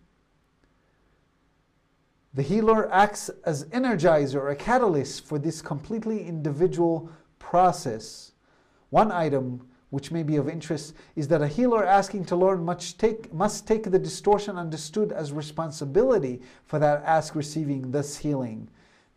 The 2.34 2.42
healer 2.42 2.92
acts 2.92 3.30
as 3.46 3.64
energizer, 3.66 4.50
a 4.50 4.56
catalyst 4.56 5.24
for 5.24 5.38
this 5.38 5.62
completely 5.62 6.26
individual 6.26 7.10
process. 7.38 8.32
One 8.90 9.12
item 9.12 9.68
which 9.90 10.10
may 10.10 10.24
be 10.24 10.36
of 10.36 10.48
interest 10.48 10.94
is 11.14 11.28
that 11.28 11.40
a 11.40 11.46
healer 11.46 11.84
asking 11.84 12.24
to 12.24 12.36
learn 12.36 12.64
must 12.64 12.98
take, 12.98 13.32
must 13.32 13.66
take 13.68 13.84
the 13.84 13.98
distortion 13.98 14.58
understood 14.58 15.12
as 15.12 15.32
responsibility 15.32 16.42
for 16.64 16.80
that 16.80 17.04
ask 17.04 17.36
receiving, 17.36 17.92
this 17.92 18.18
healing. 18.18 18.68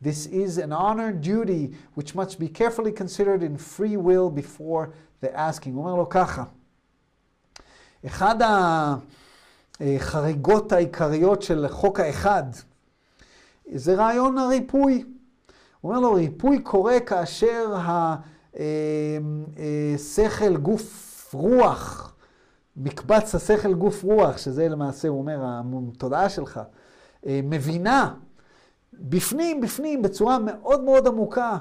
This 0.04 0.28
is 0.28 0.58
an 0.60 0.72
honor 0.72 1.12
duty 1.12 1.74
which 1.96 2.14
must 2.16 2.40
be 2.40 2.48
carefully 2.48 2.92
considered 2.92 3.42
in 3.42 3.58
free 3.58 3.98
will 3.98 4.30
before 4.30 4.92
the 5.24 5.36
asking. 5.36 5.74
הוא 5.74 5.80
אומר 5.80 5.96
לו 5.96 6.10
ככה, 6.10 6.44
אחד 8.06 8.36
החריגות 9.80 10.72
העיקריות 10.72 11.42
של 11.42 11.68
חוק 11.70 12.00
האחד 12.00 12.44
זה 13.74 13.96
רעיון 13.96 14.38
הריפוי. 14.38 15.04
הוא 15.82 15.92
אומר 15.92 16.02
לו, 16.02 16.14
ריפוי 16.14 16.60
קורה 16.60 17.00
כאשר 17.00 17.76
השכל 19.96 20.58
גוף 20.58 21.30
רוח, 21.34 22.16
מקבץ 22.78 23.36
השכל 23.36 23.74
גוף 23.74 24.04
רוח, 24.04 24.38
שזה 24.38 24.70
למעשה, 24.70 25.08
הוא 25.08 25.20
אומר, 25.20 25.60
התודעה 25.94 26.30
שלך, 26.30 26.60
מבינה 27.26 28.14
בפנים, 29.00 29.62
בפנים, 29.62 30.02
בצורה 30.02 30.40
מאוד 30.40 30.84
מאוד 30.84 31.08
עמוקה, 31.08 31.58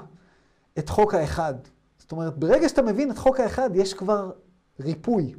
את 0.79 0.89
חוק 0.89 1.13
האחד. 1.13 1.53
זאת 1.97 2.11
אומרת, 2.11 2.37
ברגע 2.37 2.69
שאתה 2.69 2.81
מבין 2.81 3.11
את 3.11 3.17
חוק 3.17 3.39
האחד, 3.39 3.69
יש 3.73 3.93
כבר 3.93 4.31
ריפוי. 4.79 5.35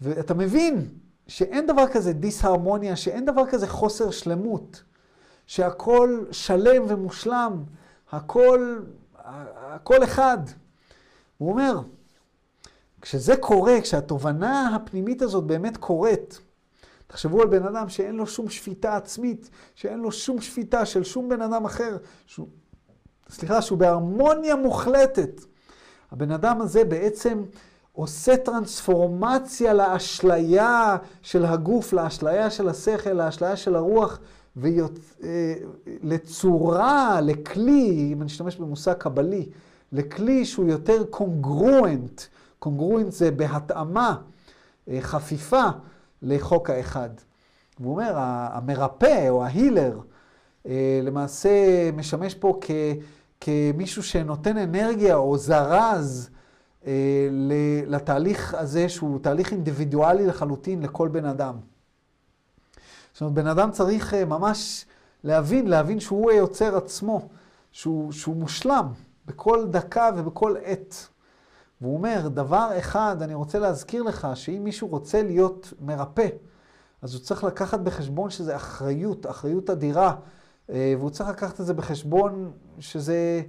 ואתה 0.00 0.34
מבין 0.34 0.88
שאין 1.26 1.66
דבר 1.66 1.86
כזה 1.92 2.12
דיסהרמוניה, 2.12 2.96
שאין 2.96 3.24
דבר 3.24 3.46
כזה 3.50 3.66
חוסר 3.66 4.10
שלמות, 4.10 4.82
שהכל 5.46 6.24
שלם 6.30 6.82
ומושלם, 6.88 7.64
הכל, 8.12 8.78
הכל 9.24 10.04
אחד. 10.04 10.38
הוא 11.38 11.50
אומר, 11.50 11.80
כשזה 13.00 13.36
קורה, 13.36 13.80
כשהתובנה 13.80 14.76
הפנימית 14.76 15.22
הזאת 15.22 15.44
באמת 15.44 15.76
קורית, 15.76 16.40
תחשבו 17.10 17.42
על 17.42 17.48
בן 17.48 17.66
אדם 17.66 17.88
שאין 17.88 18.14
לו 18.14 18.26
שום 18.26 18.48
שפיטה 18.48 18.96
עצמית, 18.96 19.50
שאין 19.74 20.00
לו 20.00 20.12
שום 20.12 20.40
שפיטה 20.40 20.86
של 20.86 21.04
שום 21.04 21.28
בן 21.28 21.42
אדם 21.42 21.64
אחר, 21.64 21.96
שהוא, 22.26 22.46
סליחה, 23.30 23.62
שהוא 23.62 23.78
בהרמוניה 23.78 24.56
מוחלטת. 24.56 25.40
הבן 26.12 26.30
אדם 26.30 26.60
הזה 26.60 26.84
בעצם 26.84 27.42
עושה 27.92 28.36
טרנספורמציה 28.36 29.74
לאשליה 29.74 30.96
של 31.22 31.44
הגוף, 31.44 31.92
לאשליה 31.92 32.50
של 32.50 32.68
השכל, 32.68 33.12
לאשליה 33.12 33.56
של 33.56 33.76
הרוח, 33.76 34.18
ולצורה, 36.02 37.14
אה, 37.14 37.20
לכלי, 37.20 38.10
אם 38.12 38.22
אני 38.22 38.26
אשתמש 38.26 38.56
במושג 38.56 38.92
קבלי, 38.92 39.48
לכלי 39.92 40.44
שהוא 40.44 40.68
יותר 40.68 41.04
קונגרואנט. 41.10 42.22
קונגרואנט 42.58 43.12
זה 43.12 43.30
בהתאמה, 43.30 44.16
אה, 44.88 44.98
חפיפה. 45.00 45.64
לחוק 46.22 46.70
האחד. 46.70 47.10
והוא 47.80 47.92
אומר, 47.92 48.12
המרפא 48.52 49.28
או 49.28 49.44
ההילר 49.44 50.00
אה, 50.66 51.00
למעשה 51.02 51.50
משמש 51.92 52.34
פה 52.34 52.58
כ, 52.60 52.70
כמישהו 53.40 54.02
שנותן 54.02 54.58
אנרגיה 54.58 55.16
או 55.16 55.38
זרז 55.38 56.30
אה, 56.86 57.28
לתהליך 57.86 58.54
הזה 58.54 58.88
שהוא 58.88 59.18
תהליך 59.22 59.52
אינדיבידואלי 59.52 60.26
לחלוטין 60.26 60.82
לכל 60.82 61.08
בן 61.08 61.24
אדם. 61.24 61.54
זאת 63.12 63.20
אומרת, 63.20 63.34
בן 63.34 63.46
אדם 63.46 63.70
צריך 63.70 64.14
אה, 64.14 64.24
ממש 64.24 64.84
להבין, 65.24 65.66
להבין 65.68 66.00
שהוא 66.00 66.30
היוצר 66.30 66.76
עצמו, 66.76 67.28
שהוא, 67.72 68.12
שהוא 68.12 68.36
מושלם 68.36 68.86
בכל 69.26 69.66
דקה 69.66 70.10
ובכל 70.16 70.56
עת. 70.64 71.08
והוא 71.80 71.96
אומר, 71.96 72.28
דבר 72.28 72.70
אחד, 72.78 73.22
אני 73.22 73.34
רוצה 73.34 73.58
להזכיר 73.58 74.02
לך, 74.02 74.28
שאם 74.34 74.60
מישהו 74.64 74.88
רוצה 74.88 75.22
להיות 75.22 75.72
מרפא, 75.80 76.28
אז 77.02 77.14
הוא 77.14 77.22
צריך 77.22 77.44
לקחת 77.44 77.80
בחשבון 77.80 78.30
שזה 78.30 78.56
אחריות, 78.56 79.26
אחריות 79.26 79.70
אדירה, 79.70 80.14
אה, 80.70 80.94
והוא 80.98 81.10
צריך 81.10 81.30
לקחת 81.30 81.60
את 81.60 81.66
זה 81.66 81.74
בחשבון 81.74 82.52
שזה, 82.78 83.42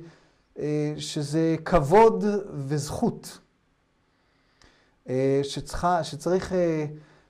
אה, 0.59 0.93
שזה 0.97 1.55
כבוד 1.65 2.23
וזכות. 2.53 3.39
אה, 5.09 5.39
שצריכה, 5.43 6.03
שצריך 6.03 6.53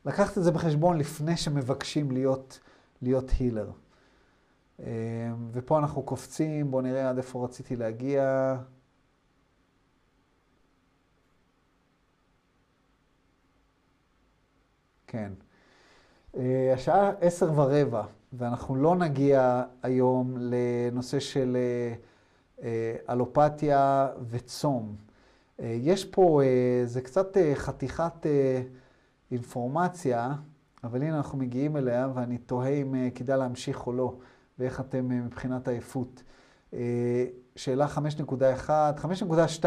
לקחת 0.05 0.37
את 0.37 0.43
זה 0.43 0.51
בחשבון 0.51 0.97
לפני 0.97 1.37
שמבקשים 1.37 2.11
להיות, 2.11 2.59
להיות 3.01 3.31
הילר. 3.39 3.71
ופה 5.51 5.79
אנחנו 5.79 6.01
קופצים, 6.03 6.71
בואו 6.71 6.81
נראה 6.81 7.09
עד 7.09 7.17
איפה 7.17 7.45
רציתי 7.45 7.75
להגיע. 7.75 8.55
כן. 15.11 15.31
אה, 16.37 16.73
השעה 16.73 17.11
עשר 17.21 17.51
ורבע, 17.55 18.03
ואנחנו 18.33 18.75
לא 18.75 18.95
נגיע 18.95 19.63
היום 19.83 20.37
לנושא 20.39 21.19
של 21.19 21.57
אה, 21.59 21.93
אה, 22.63 23.13
אלופתיה 23.13 24.07
וצום. 24.29 24.95
יש 25.59 26.05
פה, 26.05 26.41
זה 26.85 27.01
קצת 27.01 27.37
חתיכת 27.55 28.25
אינפורמציה, 29.31 30.33
אבל 30.83 31.03
הנה 31.03 31.17
אנחנו 31.17 31.37
מגיעים 31.37 31.77
אליה, 31.77 32.07
ואני 32.13 32.37
תוהה 32.37 32.69
אם 32.69 33.09
כדאי 33.15 33.37
להמשיך 33.37 33.87
או 33.87 33.93
לא, 33.93 34.15
ואיך 34.59 34.79
אתם 34.79 35.09
מבחינת 35.09 35.67
עייפות. 35.67 36.23
שאלה 37.55 37.87
5.1, 37.87 38.69
5.2, 39.59 39.65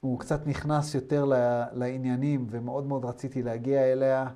הוא 0.00 0.18
קצת 0.18 0.46
נכנס 0.46 0.94
יותר 0.94 1.24
לעניינים, 1.72 2.46
ומאוד 2.50 2.86
מאוד 2.86 3.04
רציתי 3.04 3.42
להגיע 3.42 3.92
אליה, 3.92 4.26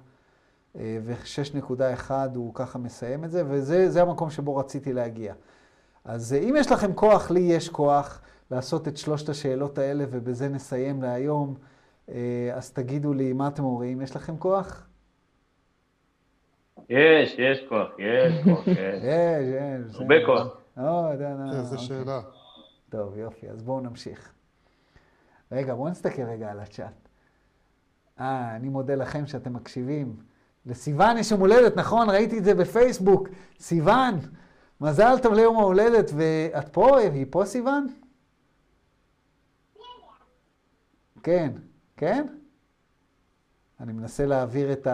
אה, 0.77 0.99
ו-6.1 1.03 2.11
הוא 2.35 2.55
ככה 2.55 2.79
מסיים 2.79 3.25
את 3.25 3.31
זה, 3.31 3.43
וזה 3.47 4.03
המקום 4.03 4.31
שבו 4.31 4.57
רציתי 4.57 4.93
להגיע. 4.93 5.35
אז 6.05 6.33
אה, 6.33 6.39
אם 6.39 6.55
יש 6.59 6.73
לכם 6.73 6.93
כוח, 6.93 7.31
לי 7.31 7.41
יש 7.41 7.69
כוח 7.69 8.23
לעשות 8.51 8.89
את 8.89 8.97
שלושת 8.97 9.29
השאלות 9.29 9.79
האלה, 9.79 10.05
ובזה 10.11 10.49
נסיים 10.49 11.03
להיום. 11.03 11.55
אה, 12.09 12.51
אז 12.55 12.73
תגידו 12.73 13.13
לי, 13.15 13.33
מה 13.33 13.49
אתם 13.49 13.65
אומרים? 13.65 14.01
יש 14.01 14.17
לכם 14.17 14.37
כוח? 14.37 14.87
יש, 16.89 17.35
יש 17.39 17.65
כוח, 17.69 17.89
יש 17.99 18.45
כוח, 18.45 18.69
יש. 18.69 18.77
יש, 18.77 19.55
יש. 19.91 19.97
הרבה 19.97 20.15
כוח. 20.27 20.57
איזה 21.59 21.79
שאלה. 21.79 22.21
טוב, 22.91 23.19
יופי, 23.19 23.51
אז 23.51 23.63
בואו 23.63 23.81
נמשיך. 23.81 24.33
רגע, 25.53 25.75
בואו 25.75 25.89
נסתכל 25.89 26.23
רגע 26.23 26.51
על 26.51 26.61
הצ'אט. 26.61 27.09
אה, 28.21 28.57
אני 28.57 28.69
מודה 28.69 28.95
לכם 28.95 29.27
שאתם 29.27 29.53
מקשיבים. 29.53 30.17
לסיוון 30.67 31.19
יש 31.19 31.31
יום 31.31 31.41
הולדת, 31.41 31.77
נכון? 31.77 32.11
ראיתי 32.11 32.39
את 32.39 32.45
זה 32.45 32.55
בפייסבוק. 32.55 33.29
סיוון, 33.59 34.19
מזל 34.81 35.19
טוב 35.23 35.35
ליום 35.35 35.57
ההולדת, 35.57 36.11
ואת 36.17 36.69
פה? 36.69 36.99
היא 36.99 37.27
פה 37.31 37.45
סיוון? 37.45 37.87
כן, 41.23 41.53
כן? 41.97 42.27
אני 43.81 43.93
מנסה 43.93 44.27
להעביר 44.27 44.73
את 44.73 44.87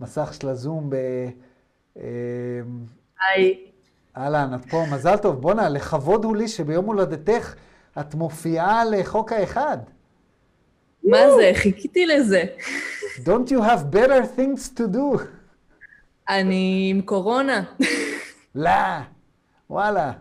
המסך 0.00 0.34
של 0.34 0.48
הזום 0.48 0.90
ב... 0.90 0.96
היי. 3.20 3.70
אהלן, 4.16 4.54
את 4.54 4.70
פה, 4.70 4.84
מזל 4.92 5.16
טוב. 5.16 5.40
בואנה, 5.40 5.68
לכבוד 5.68 6.24
הוא 6.24 6.36
לי 6.36 6.48
שביום 6.48 6.84
הולדתך 6.86 7.54
את 8.00 8.14
מופיעה 8.14 8.84
לחוק 8.84 9.32
האחד. 9.32 9.78
מה 11.04 11.18
זה? 11.36 11.50
חיכיתי 11.54 12.06
לזה. 12.06 12.44
Don't 13.16 13.50
you 13.50 13.60
have 13.60 13.94
better 13.94 14.38
things 14.38 14.78
to 14.78 14.94
do? 14.94 15.22
אני 16.28 16.88
עם 16.90 17.00
קורונה. 17.00 17.64
לא, 18.54 18.70
וואלה. 19.70 20.12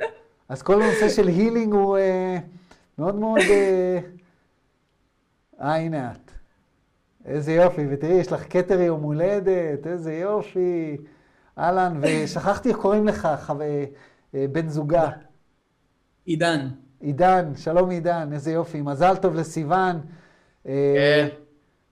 אז 0.50 0.62
כל 0.62 0.82
הנושא 0.82 1.10
של 1.10 1.28
הילינג 1.28 1.74
הוא 1.74 1.98
אה, 1.98 2.38
מאוד 2.98 3.16
מאוד... 3.16 3.40
אה, 3.50 4.00
אה, 5.62 5.76
הנה 5.76 6.12
את. 6.12 6.32
איזה 7.26 7.54
יופי, 7.54 7.82
ותראי, 7.90 8.14
יש 8.14 8.32
לך 8.32 8.44
כתר 8.50 8.82
יום 8.82 9.02
הולדת, 9.02 9.88
איזה 9.88 10.14
יופי. 10.14 10.98
אהלן, 11.58 12.00
ושכחתי 12.02 12.70
איך 12.70 12.78
קוראים 12.78 13.08
לך, 13.08 13.28
חו... 13.46 13.62
אה, 14.36 14.46
בן 14.52 14.70
זוגה. 14.70 15.10
עידן. 16.26 16.68
עידן, 17.06 17.52
שלום 17.56 17.90
עידן, 17.90 18.30
איזה 18.34 18.52
יופי. 18.52 18.82
מזל 18.82 19.16
טוב 19.16 19.36
לסיוון. 19.36 20.00
כן. 20.64 21.28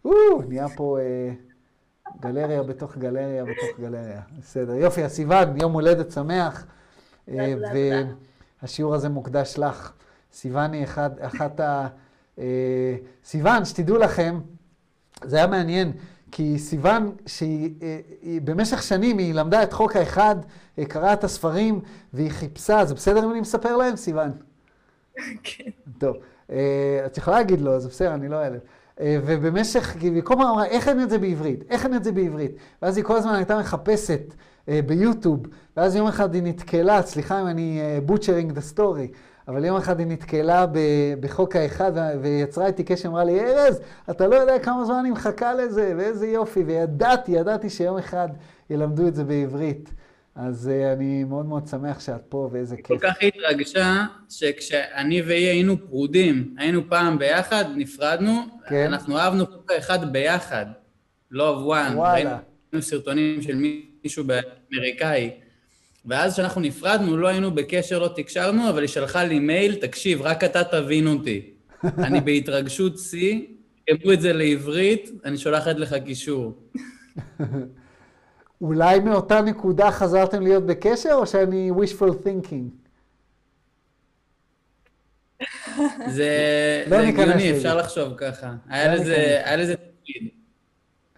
או, 0.06 0.42
נהיה 0.48 0.70
פה 0.70 0.98
אה, 1.00 1.34
גלריה 2.20 2.64
בתוך 2.64 2.98
גלריה 2.98 3.44
בתוך 3.44 3.80
גלריה. 3.80 4.22
בסדר. 4.40 4.74
יופי, 4.74 5.04
אז 5.04 5.12
סיוון, 5.12 5.58
יום 5.62 5.74
הולדת 5.74 6.12
שמח. 6.12 6.66
אה, 7.30 7.54
והשיעור 8.62 8.96
הזה 8.96 9.10
מוקדש 9.10 9.56
לך. 9.58 9.92
סיוון 10.34 10.74
היא 10.74 10.84
אחד, 10.84 11.10
אחת 11.20 11.60
ה... 11.60 11.88
אה, 12.40 12.96
סיוון, 13.26 13.66
שתדעו 13.66 13.98
לכם, 13.98 14.40
זה 15.24 15.36
היה 15.38 15.48
מעניין, 15.48 15.92
כי 16.32 16.60
סיוון, 16.60 17.16
שהיא 17.26 17.74
אה, 17.82 18.00
היא, 18.22 18.42
במשך 18.42 18.84
שנים 18.84 19.18
היא 19.18 19.34
למדה 19.34 19.64
את 19.64 19.74
חוק 19.74 19.96
האחד, 19.96 20.36
אה, 20.80 20.86
קראה 20.86 21.14
את 21.14 21.24
הספרים, 21.24 21.82
והיא 22.14 22.32
חיפשה, 22.32 22.86
זה 22.86 22.96
בסדר 22.96 23.26
אם 23.26 23.32
אני 23.32 23.42
מספר 23.42 23.78
להם, 23.78 23.96
סיוון? 23.96 24.32
כן. 25.44 25.70
טוב, 25.98 26.16
אה, 26.52 27.04
את 27.06 27.18
יכולה 27.18 27.38
להגיד 27.38 27.62
לו, 27.62 27.80
זה 27.80 27.90
בסדר, 27.90 28.14
אני 28.14 28.28
לא 28.28 28.36
אעלב. 28.36 28.60
אה, 29.00 29.18
ובמשך, 29.26 29.96
היא 30.02 30.22
כל 30.24 30.34
הזמן 30.34 30.46
אמרה, 30.46 30.66
איך 30.66 30.88
אין 30.88 31.02
את 31.02 31.10
זה 31.10 31.18
בעברית? 31.18 31.64
איך 31.70 31.86
אין 31.86 31.96
את 31.96 32.04
זה 32.04 32.12
בעברית? 32.12 32.52
ואז 32.82 32.98
היא 32.98 33.06
כל 33.06 33.18
הזמן 33.18 33.34
הייתה 33.34 33.60
מחפשת 33.60 34.34
אה, 34.70 34.80
ביוטיוב, 34.86 35.48
ואז 35.78 35.96
יום 35.96 36.08
אחד 36.08 36.34
היא 36.34 36.44
נתקלה, 36.44 37.02
סליחה 37.02 37.42
אם 37.42 37.48
אני 37.48 37.82
butchering 38.06 38.52
the 38.52 38.62
story, 38.62 39.08
אבל 39.48 39.66
יום 39.66 39.78
אחד 39.78 40.00
היא 40.00 40.08
נתקלה 40.08 40.66
בחוק 41.20 41.56
האחד 41.56 41.92
ויצרה 42.22 42.66
איתי 42.68 42.84
קשר, 42.84 43.10
אמרה 43.10 43.24
לי, 43.24 43.40
ארז, 43.40 43.80
אתה 44.10 44.28
לא 44.28 44.36
יודע 44.36 44.60
כמה 44.60 44.86
זמן 44.86 44.96
אני 44.96 45.12
מחכה 45.12 45.54
לזה, 45.54 45.94
ואיזה 45.98 46.28
יופי, 46.28 46.64
וידעתי, 46.64 47.32
ידעתי 47.32 47.70
שיום 47.70 47.98
אחד 47.98 48.30
ילמדו 48.70 49.08
את 49.08 49.16
זה 49.16 49.24
בעברית. 49.24 49.90
אז 50.36 50.72
אה, 50.72 50.94
אני 50.98 51.24
מאוד 51.24 51.46
מאוד 51.46 51.68
שמח 51.68 52.00
שאת 52.00 52.22
פה, 52.30 52.50
ואיזה 52.52 52.76
כיף. 52.76 52.88
כל 52.88 52.98
כך 53.00 53.14
התרגשה, 53.22 54.06
שכשאני 54.30 55.22
והיא 55.22 55.48
היינו 55.48 55.88
פרודים, 55.88 56.56
היינו 56.58 56.82
פעם 56.90 57.20
ביחד, 57.20 57.66
נפרדנו, 57.76 58.42
כן. 58.70 58.86
אנחנו 58.88 59.18
אהבנו 59.18 59.46
חוק 59.46 59.72
האחד 59.72 60.12
ביחד, 60.12 60.66
Law 61.32 61.62
of 61.66 61.75
One. 61.75 61.94
וואלה. 61.96 62.38
ראינו 62.72 62.82
סרטונים 62.82 63.42
של 63.42 63.62
מישהו 64.04 64.24
באמריקאי. 64.24 65.32
ואז 66.06 66.34
כשאנחנו 66.34 66.62
נפרדנו, 66.62 67.18
לא 67.18 67.28
היינו 67.28 67.52
בקשר, 67.52 68.00
לא 68.00 68.10
תקשרנו, 68.16 68.70
אבל 68.70 68.82
היא 68.82 68.90
שלחה 68.90 69.24
לי 69.24 69.40
מייל, 69.40 69.76
תקשיב, 69.76 70.22
רק 70.22 70.44
אתה 70.44 70.64
תבין 70.64 71.08
אותי. 71.08 71.50
אני 72.06 72.22
בהתרגשות 72.22 73.00
שיא, 73.00 73.40
אמרו 73.92 74.12
את 74.12 74.22
זה 74.22 74.34
לעברית, 74.34 75.12
אני 75.26 75.38
שולחת 75.38 75.76
לך 75.76 75.96
קישור. 76.06 76.70
אולי 78.64 79.00
מאותה 79.00 79.42
נקודה 79.42 79.92
חזרתם 79.92 80.42
להיות 80.42 80.66
בקשר, 80.66 81.14
או 81.14 81.28
שאני 81.28 81.72
wishful 81.72 82.26
thinking? 82.26 82.70
זה 86.08 86.30
לא 86.90 86.96
הגיוני. 86.96 87.58
אפשר 87.58 87.78
לחשוב 87.78 88.14
ככה. 88.18 88.48
לא 88.48 88.74
היה 89.46 89.56
לזה 89.56 89.76
תפקיד. 89.76 90.30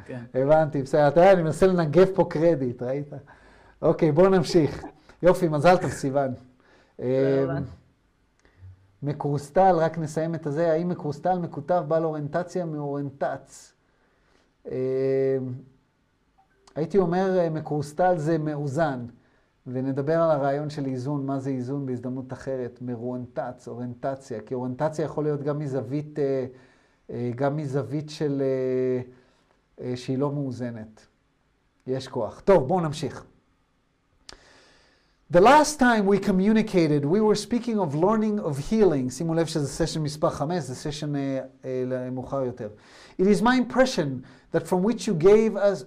כן. 0.05 0.19
הבנתי, 0.33 0.81
בסדר. 0.81 1.07
אתה 1.07 1.19
יודע, 1.19 1.31
אני 1.31 1.43
מנסה 1.43 1.67
לנגב 1.67 2.07
פה 2.15 2.27
קרדיט, 2.29 2.83
ראית? 2.83 3.07
אוקיי, 3.81 4.11
בואו 4.11 4.29
נמשיך. 4.29 4.83
יופי, 5.23 5.47
מזל 5.47 5.77
טוב, 5.77 5.91
סיוון. 5.91 6.33
אמ, 6.99 7.05
מקרוסטל, 9.03 9.75
רק 9.79 9.97
נסיים 9.97 10.35
את 10.35 10.45
הזה, 10.45 10.71
האם 10.71 10.89
מקרוסטל 10.89 11.39
מקוטב 11.39 11.83
בעל 11.87 12.03
אוריינטציה 12.03 12.65
מאוריינטץ? 12.65 13.73
הייתי 16.75 16.97
אומר, 16.97 17.37
אה, 17.39 17.49
מקרוסטל 17.49 18.17
זה 18.17 18.37
מאוזן, 18.37 19.05
ונדבר 19.67 20.21
על 20.21 20.31
הרעיון 20.31 20.69
של 20.69 20.85
איזון, 20.85 21.25
מה 21.25 21.39
זה 21.39 21.49
איזון 21.49 21.85
בהזדמנות 21.85 22.33
אחרת, 22.33 22.79
מאוריינטץ, 22.81 23.67
אוריינטציה, 23.67 24.41
כי 24.41 24.53
אוריינטציה 24.53 25.05
יכול 25.05 25.23
להיות 25.23 25.43
גם 25.43 25.59
מזווית, 25.59 26.19
אה, 26.19 26.45
אה, 27.09 27.31
גם 27.35 27.57
מזווית 27.57 28.09
של, 28.09 28.43
שהיא 29.95 30.17
לא 30.17 30.31
מאוזנת. 30.31 31.05
יש 31.87 32.07
כוח. 32.07 32.39
טוב, 32.39 32.67
בואו 32.67 32.79
נמשיך. 32.79 33.25
The 35.33 35.41
last 35.41 35.79
time 35.79 36.05
we 36.05 36.19
communicated, 36.19 37.03
we 37.03 37.19
were 37.19 37.35
speaking 37.35 37.79
of 37.79 37.95
learning 37.95 38.39
of 38.39 38.57
healing. 38.71 39.09
שימו 39.09 39.33
לב 39.33 39.45
שזה 39.45 39.67
סשן 39.67 40.01
מספר 40.01 40.29
5, 40.29 40.63
זה 40.63 40.75
סשן 40.75 41.13
מאוחר 42.11 42.43
יותר. 42.45 42.69
It 43.21 43.25
is 43.25 43.41
my 43.41 43.55
impression 43.57 44.23
that 44.55 44.67
from 44.67 44.83
which 44.83 45.07
you 45.07 45.13
gave 45.13 45.55
us, 45.55 45.83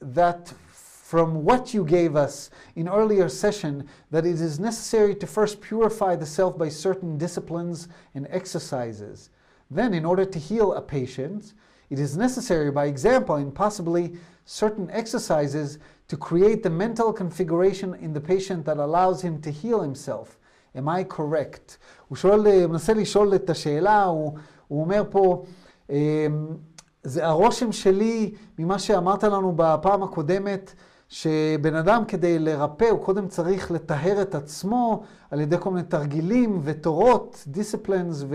that 0.00 0.52
from 0.70 1.44
what 1.44 1.72
you 1.72 1.84
gave 1.84 2.16
us 2.16 2.50
in 2.74 2.88
earlier 2.88 3.28
session, 3.28 3.86
that 4.10 4.26
it 4.26 4.40
is 4.40 4.58
necessary 4.58 5.14
to 5.14 5.26
first 5.26 5.60
purify 5.60 6.16
the 6.16 6.26
self 6.26 6.58
by 6.58 6.68
certain 6.68 7.16
disciplines 7.16 7.88
and 8.14 8.26
exercises. 8.30 9.30
Then, 9.70 9.94
in 9.94 10.04
order 10.04 10.24
to 10.24 10.38
heal 10.38 10.72
a 10.74 10.82
patient, 10.82 11.54
it 11.90 12.00
is 12.00 12.16
necessary, 12.16 12.70
by 12.72 12.86
example, 12.86 13.36
and 13.36 13.54
possibly 13.54 14.16
certain 14.46 14.90
exercises 14.90 15.78
to 16.08 16.16
create 16.16 16.62
the 16.62 16.70
mental 16.70 17.12
configuration 17.12 17.94
in 17.94 18.12
the 18.12 18.20
patient 18.20 18.64
that 18.64 18.78
allows 18.78 19.22
him 19.22 19.40
to 19.42 19.50
heal 19.50 19.82
himself. 19.82 20.38
Am 20.74 20.88
I 20.88 21.04
correct? 21.04 21.78
הוא 22.08 22.16
שואל, 22.16 22.46
אה, 22.46 22.66
מנסה 22.66 22.94
לשאול 22.94 23.34
את 23.34 23.50
השאלה, 23.50 24.04
הוא, 24.04 24.32
הוא 24.68 24.80
אומר 24.80 25.04
פה, 25.10 25.44
אמ, 25.90 26.56
זה 27.03 27.25
הרושם 27.25 27.71
שלי 27.71 28.33
ממה 28.59 28.79
שאמרת 28.79 29.23
לנו 29.23 29.53
בפעם 29.55 30.03
הקודמת, 30.03 30.73
שבן 31.09 31.75
אדם 31.75 32.03
כדי 32.07 32.39
לרפא 32.39 32.85
הוא 32.85 33.05
קודם 33.05 33.27
צריך 33.27 33.71
לטהר 33.71 34.21
את 34.21 34.35
עצמו 34.35 35.03
על 35.31 35.41
ידי 35.41 35.55
כל 35.59 35.71
מיני 35.71 35.87
תרגילים 35.87 36.59
ותורות, 36.63 37.43
דיסציפלנס 37.47 38.25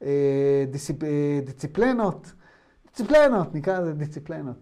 ודיסציפלנות, 0.00 2.32
דיסציפלנות, 2.86 3.54
נקרא 3.54 3.80
לזה 3.80 3.92
דיסציפלנות. 3.92 4.56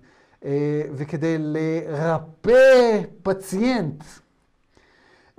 אה, 0.44 0.82
וכדי 0.92 1.36
לרפא 1.38 3.02
פציינט, 3.22 4.04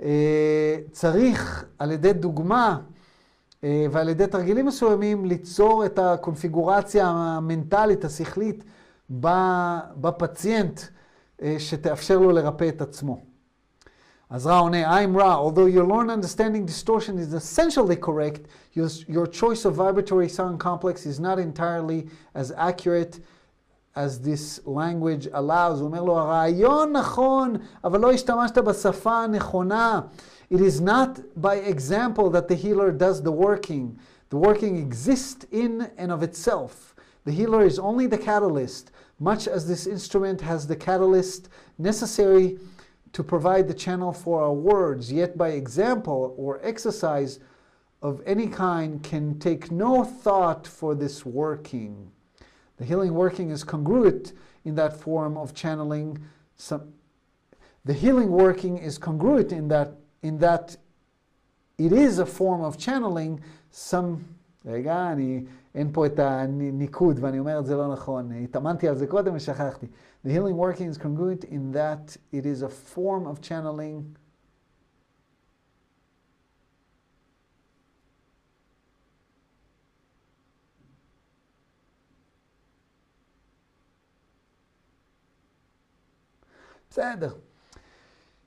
אה, 0.02 0.76
צריך 0.92 1.64
על 1.78 1.92
ידי 1.92 2.12
דוגמה 2.12 2.80
ועל 3.62 4.08
ידי 4.08 4.26
תרגילים 4.26 4.66
מסוימים 4.66 5.24
ליצור 5.24 5.86
את 5.86 5.98
הקונפיגורציה 5.98 7.06
המנטלית, 7.08 8.04
השכלית, 8.04 8.64
בפציינט, 9.10 10.80
אה, 11.42 11.56
שתאפשר 11.58 12.18
לו 12.18 12.30
לרפא 12.30 12.68
את 12.68 12.80
עצמו. 12.80 13.20
אז 14.30 14.46
רע 14.46 14.58
עונה, 14.58 15.00
I'm 15.00 15.16
Ra, 15.16 15.34
although 15.34 15.66
your 15.66 15.84
learned 15.84 16.10
understanding 16.10 16.64
distortion 16.64 17.18
is 17.18 17.34
essentially 17.34 17.96
correct, 17.96 18.46
your, 18.74 18.88
your 19.08 19.26
choice 19.26 19.64
of 19.64 19.74
vibratory 19.74 20.28
sound 20.28 20.60
complex 20.60 21.04
is 21.04 21.18
not 21.18 21.38
entirely 21.38 22.06
as 22.34 22.52
accurate 22.56 23.18
as 23.96 24.20
this 24.20 24.60
language 24.66 25.26
allows. 25.32 25.78
הוא 25.80 25.86
אומר 25.86 26.02
לו, 26.02 26.18
הרעיון 26.18 26.92
נכון, 26.92 27.54
אבל 27.84 28.00
לא 28.00 28.12
השתמשת 28.12 28.58
בשפה 28.58 29.22
הנכונה. 29.22 30.00
It 30.50 30.60
is 30.60 30.80
not 30.80 31.20
by 31.40 31.56
example 31.56 32.28
that 32.30 32.48
the 32.48 32.56
healer 32.56 32.90
does 32.90 33.22
the 33.22 33.32
working. 33.32 33.98
The 34.30 34.36
working 34.36 34.76
exists 34.76 35.46
in 35.52 35.90
and 35.96 36.10
of 36.10 36.24
itself. 36.24 36.94
The 37.24 37.32
healer 37.32 37.64
is 37.64 37.78
only 37.78 38.06
the 38.06 38.18
catalyst, 38.18 38.90
much 39.20 39.46
as 39.46 39.68
this 39.68 39.86
instrument 39.86 40.40
has 40.40 40.66
the 40.66 40.74
catalyst 40.74 41.48
necessary 41.78 42.58
to 43.12 43.22
provide 43.22 43.68
the 43.68 43.74
channel 43.74 44.12
for 44.12 44.42
our 44.42 44.52
words. 44.52 45.12
Yet 45.12 45.38
by 45.38 45.50
example 45.50 46.34
or 46.36 46.60
exercise 46.64 47.38
of 48.02 48.20
any 48.26 48.48
kind 48.48 49.02
can 49.02 49.38
take 49.38 49.70
no 49.70 50.02
thought 50.02 50.66
for 50.66 50.94
this 50.94 51.24
working. 51.24 52.10
The 52.78 52.84
healing 52.84 53.14
working 53.14 53.50
is 53.50 53.62
congruent 53.62 54.32
in 54.64 54.74
that 54.76 54.96
form 54.96 55.36
of 55.36 55.54
channeling. 55.54 56.18
Some, 56.56 56.92
the 57.84 57.92
healing 57.92 58.30
working 58.30 58.78
is 58.78 58.96
congruent 58.96 59.52
in 59.52 59.68
that 59.68 59.94
in 60.23 60.39
that 60.39 60.75
it 61.77 61.91
is 61.91 62.19
a 62.19 62.25
form 62.25 62.61
of 62.61 62.77
channeling 62.77 63.39
some 63.71 64.17
רגע, 64.65 65.11
אני, 65.11 65.45
אין 65.75 65.89
פה 65.93 66.05
את 66.05 66.19
הניקוד, 66.19 67.17
ואני 67.19 67.39
אומר 67.39 67.59
את 67.59 67.65
זה 67.65 67.75
לא 67.75 67.93
נכון. 67.93 68.31
התאמנתי 68.31 68.87
על 68.87 68.97
זה 68.97 69.07
קודם 69.07 69.35
ושכחתי. 69.35 69.87
The 70.25 70.29
healing 70.29 70.57
working 70.57 70.89
is 70.89 70.97
congruent 70.97 71.43
in 71.43 71.71
that 71.73 72.17
it 72.33 72.45
is 72.45 72.63
a 72.63 72.95
form 72.95 73.27
of 73.27 73.41
channeling 73.41 74.17
בסדר. 86.89 87.35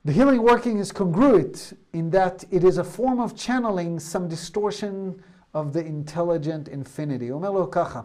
The 0.06 0.12
healing 0.12 0.42
working 0.42 0.78
is 0.80 0.92
congruent 0.92 1.72
in 1.94 2.10
that 2.10 2.44
it 2.50 2.62
is 2.62 2.76
a 2.76 2.84
form 2.84 3.20
of 3.20 3.34
channeling 3.34 3.98
some 3.98 4.28
distortion 4.28 5.14
of 5.54 5.72
the 5.72 5.82
intelligent 5.82 6.68
infinity. 6.68 7.28
הוא 7.30 7.32
אומר 7.32 7.50
לו 7.50 7.70
ככה, 7.70 8.00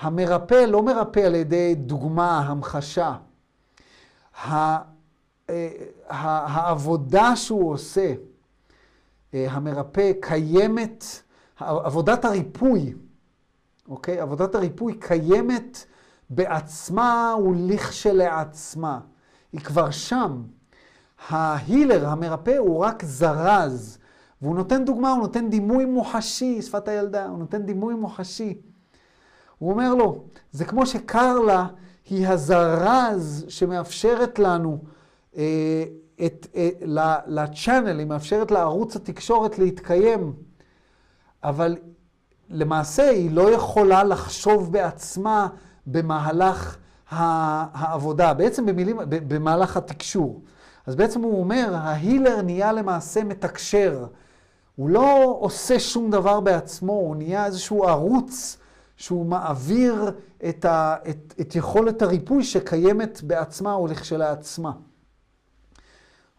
המרפא 0.00 0.54
לא 0.54 0.82
מרפא 0.82 1.20
על 1.20 1.34
ידי 1.34 1.74
דוגמה, 1.74 2.38
המחשה. 2.38 3.16
העבודה 6.08 7.36
שהוא 7.36 7.72
עושה, 7.72 8.14
המרפא 9.32 10.12
קיימת, 10.20 11.04
עבודת 11.58 12.24
הריפוי, 12.24 12.94
אוקיי? 13.88 14.20
עבודת 14.20 14.54
הריפוי 14.54 14.94
קיימת 14.98 15.84
בעצמה 16.30 17.34
ולכשלעצמה. 17.44 19.00
היא 19.52 19.60
כבר 19.60 19.90
שם. 19.90 20.42
ההילר, 21.28 22.08
המרפא, 22.08 22.56
הוא 22.56 22.78
רק 22.78 23.04
זרז. 23.04 23.98
והוא 24.42 24.54
נותן 24.54 24.84
דוגמה, 24.84 25.12
הוא 25.12 25.18
נותן 25.18 25.50
דימוי 25.50 25.84
מוחשי, 25.84 26.62
שפת 26.62 26.88
הילדה, 26.88 27.26
הוא 27.26 27.38
נותן 27.38 27.62
דימוי 27.62 27.94
מוחשי. 27.94 28.58
הוא 29.58 29.70
אומר 29.70 29.94
לו, 29.94 30.24
זה 30.52 30.64
כמו 30.64 30.86
שקרלה 30.86 31.66
היא 32.10 32.28
הזרז 32.28 33.44
שמאפשרת 33.48 34.38
לנו, 34.38 34.78
אה, 35.36 35.84
את, 36.26 36.46
אה, 36.56 36.68
לצ'אנל, 37.26 37.98
היא 37.98 38.06
מאפשרת 38.06 38.50
לערוץ 38.50 38.96
התקשורת 38.96 39.58
להתקיים, 39.58 40.32
אבל 41.44 41.76
למעשה 42.50 43.10
היא 43.10 43.30
לא 43.30 43.50
יכולה 43.50 44.04
לחשוב 44.04 44.72
בעצמה 44.72 45.48
במהלך 45.86 46.76
העבודה, 47.10 48.34
בעצם 48.34 48.66
במילים, 48.66 48.98
במהלך 49.08 49.76
התקשור. 49.76 50.42
אז 50.86 50.96
בעצם 50.96 51.22
הוא 51.22 51.40
אומר, 51.40 51.74
ההילר 51.74 52.42
נהיה 52.42 52.72
למעשה 52.72 53.24
מתקשר. 53.24 54.06
הוא 54.76 54.90
לא 54.90 55.36
עושה 55.40 55.80
שום 55.80 56.10
דבר 56.10 56.40
בעצמו, 56.40 56.92
הוא 56.92 57.16
נהיה 57.16 57.46
איזשהו 57.46 57.84
ערוץ 57.84 58.58
שהוא 58.96 59.26
מעביר 59.26 60.10
את, 60.48 60.64
ה, 60.64 60.96
את, 61.10 61.34
את 61.40 61.54
יכולת 61.54 62.02
הריפוי 62.02 62.44
שקיימת 62.44 63.22
בעצמה 63.22 63.74
או 63.74 63.86
לכשלעצמה. 63.86 64.72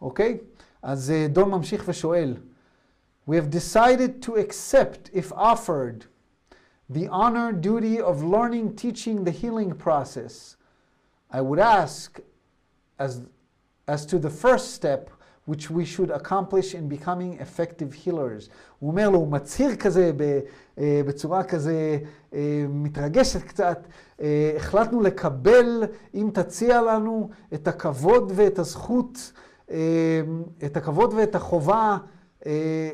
אוקיי? 0.01 0.37
אז 0.81 1.11
אה, 1.11 1.27
דון 1.29 1.51
ממשיך 1.51 1.83
ושואל, 1.87 2.37
We 3.27 3.35
have 3.35 3.49
decided 3.49 4.21
to 4.21 4.35
accept, 4.35 5.09
if 5.13 5.33
offered, 5.33 6.05
the 6.89 7.09
honor 7.09 7.51
duty 7.51 7.99
of 7.99 8.23
learning, 8.23 8.75
teaching 8.77 9.25
the 9.25 9.31
healing 9.31 9.73
process. 9.75 10.55
I 11.29 11.41
would 11.41 11.59
ask, 11.59 12.21
as, 12.97 13.21
as 13.87 14.05
to 14.05 14.19
the 14.19 14.43
first 14.43 14.75
step, 14.75 15.09
which 15.49 15.69
we 15.71 15.85
should 15.85 16.11
accomplish 16.11 16.75
in 16.75 16.89
becoming 16.89 17.39
effective 17.39 17.93
healers. 17.93 18.49
הוא 18.79 18.91
אומר 18.91 19.09
לו, 19.09 19.19
הוא 19.19 19.27
מצהיר 19.27 19.75
כזה 19.75 20.11
בצורה 20.77 21.43
כזה 21.43 21.97
מתרגשת 22.69 23.43
קצת, 23.43 23.87
החלטנו 24.57 25.01
לקבל, 25.01 25.83
אם 26.15 26.29
תציע 26.33 26.81
לנו, 26.81 27.29
את 27.53 27.67
הכבוד 27.67 28.31
ואת 28.35 28.59
הזכות, 28.59 29.31
את 30.65 30.77
הכבוד 30.77 31.13
ואת 31.13 31.35
החובה 31.35 31.97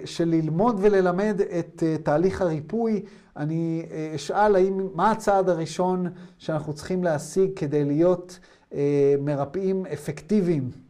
של 0.05 0.27
ללמוד 0.27 0.79
וללמד 0.81 1.41
את 1.59 1.83
תהליך 2.03 2.41
הריפוי. 2.41 3.03
אני 3.37 3.85
אשאל 4.15 4.55
האם, 4.55 4.87
מה 4.93 5.11
הצעד 5.11 5.49
הראשון 5.49 6.07
שאנחנו 6.37 6.73
צריכים 6.73 7.03
להשיג 7.03 7.51
כדי 7.55 7.83
להיות 7.83 8.39
מרפאים 9.19 9.85
אפקטיביים. 9.85 10.82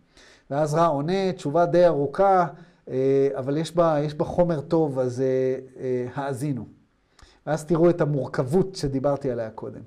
ואז 0.53 0.73
רע 0.73 0.85
עונה, 0.85 1.31
תשובה 1.35 1.65
די 1.65 1.85
ארוכה, 1.85 2.45
אבל 3.35 3.57
יש 3.57 3.75
בה, 3.75 3.97
יש 3.99 4.13
בה 4.13 4.25
חומר 4.25 4.61
טוב, 4.61 4.99
אז 4.99 5.23
האזינו. 6.15 6.65
ואז 7.47 7.65
תראו 7.65 7.89
את 7.89 8.01
המורכבות 8.01 8.75
שדיברתי 8.75 9.31
עליה 9.31 9.49
קודם. 9.49 9.81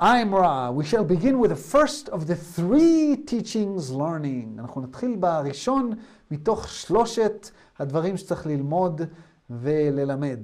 I'm 0.00 0.32
Ra. 0.32 0.72
We 0.72 0.84
shall 0.84 1.04
begin 1.04 1.38
with 1.38 1.50
the 1.50 1.74
first 1.74 2.08
of 2.08 2.26
the 2.26 2.36
three 2.56 3.16
teachings 3.26 3.92
learning. 3.92 4.58
אנחנו 4.58 4.80
נתחיל 4.80 5.16
בראשון 5.16 5.92
מתוך 6.30 6.68
שלושת 6.68 7.50
הדברים 7.78 8.16
שצריך 8.16 8.46
ללמוד 8.46 9.02
וללמד. 9.50 10.40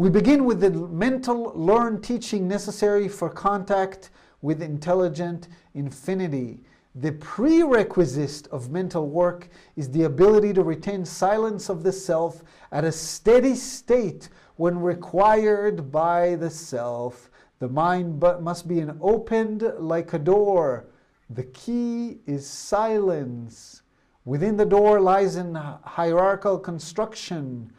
We 0.00 0.04
begin 0.04 0.40
with 0.46 0.60
the 0.60 0.70
mental 0.92 1.52
learn 1.54 2.00
teaching 2.00 2.48
necessary 2.48 3.08
for 3.08 3.28
contact 3.28 4.10
with 4.44 4.60
intelligent 4.62 5.48
infinity. 5.76 6.62
The 6.98 7.12
prerequisite 7.12 8.46
of 8.46 8.70
mental 8.70 9.06
work 9.06 9.50
is 9.76 9.90
the 9.90 10.04
ability 10.04 10.54
to 10.54 10.62
retain 10.62 11.04
silence 11.04 11.68
of 11.68 11.82
the 11.82 11.92
self 11.92 12.42
at 12.72 12.84
a 12.84 12.92
steady 12.92 13.54
state 13.54 14.30
when 14.56 14.80
required 14.80 15.92
by 15.92 16.36
the 16.36 16.48
self. 16.48 17.30
The 17.58 17.68
mind 17.68 18.18
but 18.18 18.42
must 18.42 18.66
be 18.66 18.80
an 18.80 18.96
opened 19.02 19.70
like 19.78 20.14
a 20.14 20.18
door. 20.18 20.86
The 21.28 21.44
key 21.44 22.20
is 22.26 22.48
silence. 22.48 23.82
Within 24.24 24.56
the 24.56 24.64
door 24.64 24.98
lies 24.98 25.36
an 25.36 25.54
hierarchical 25.54 26.58
construction, 26.58 27.70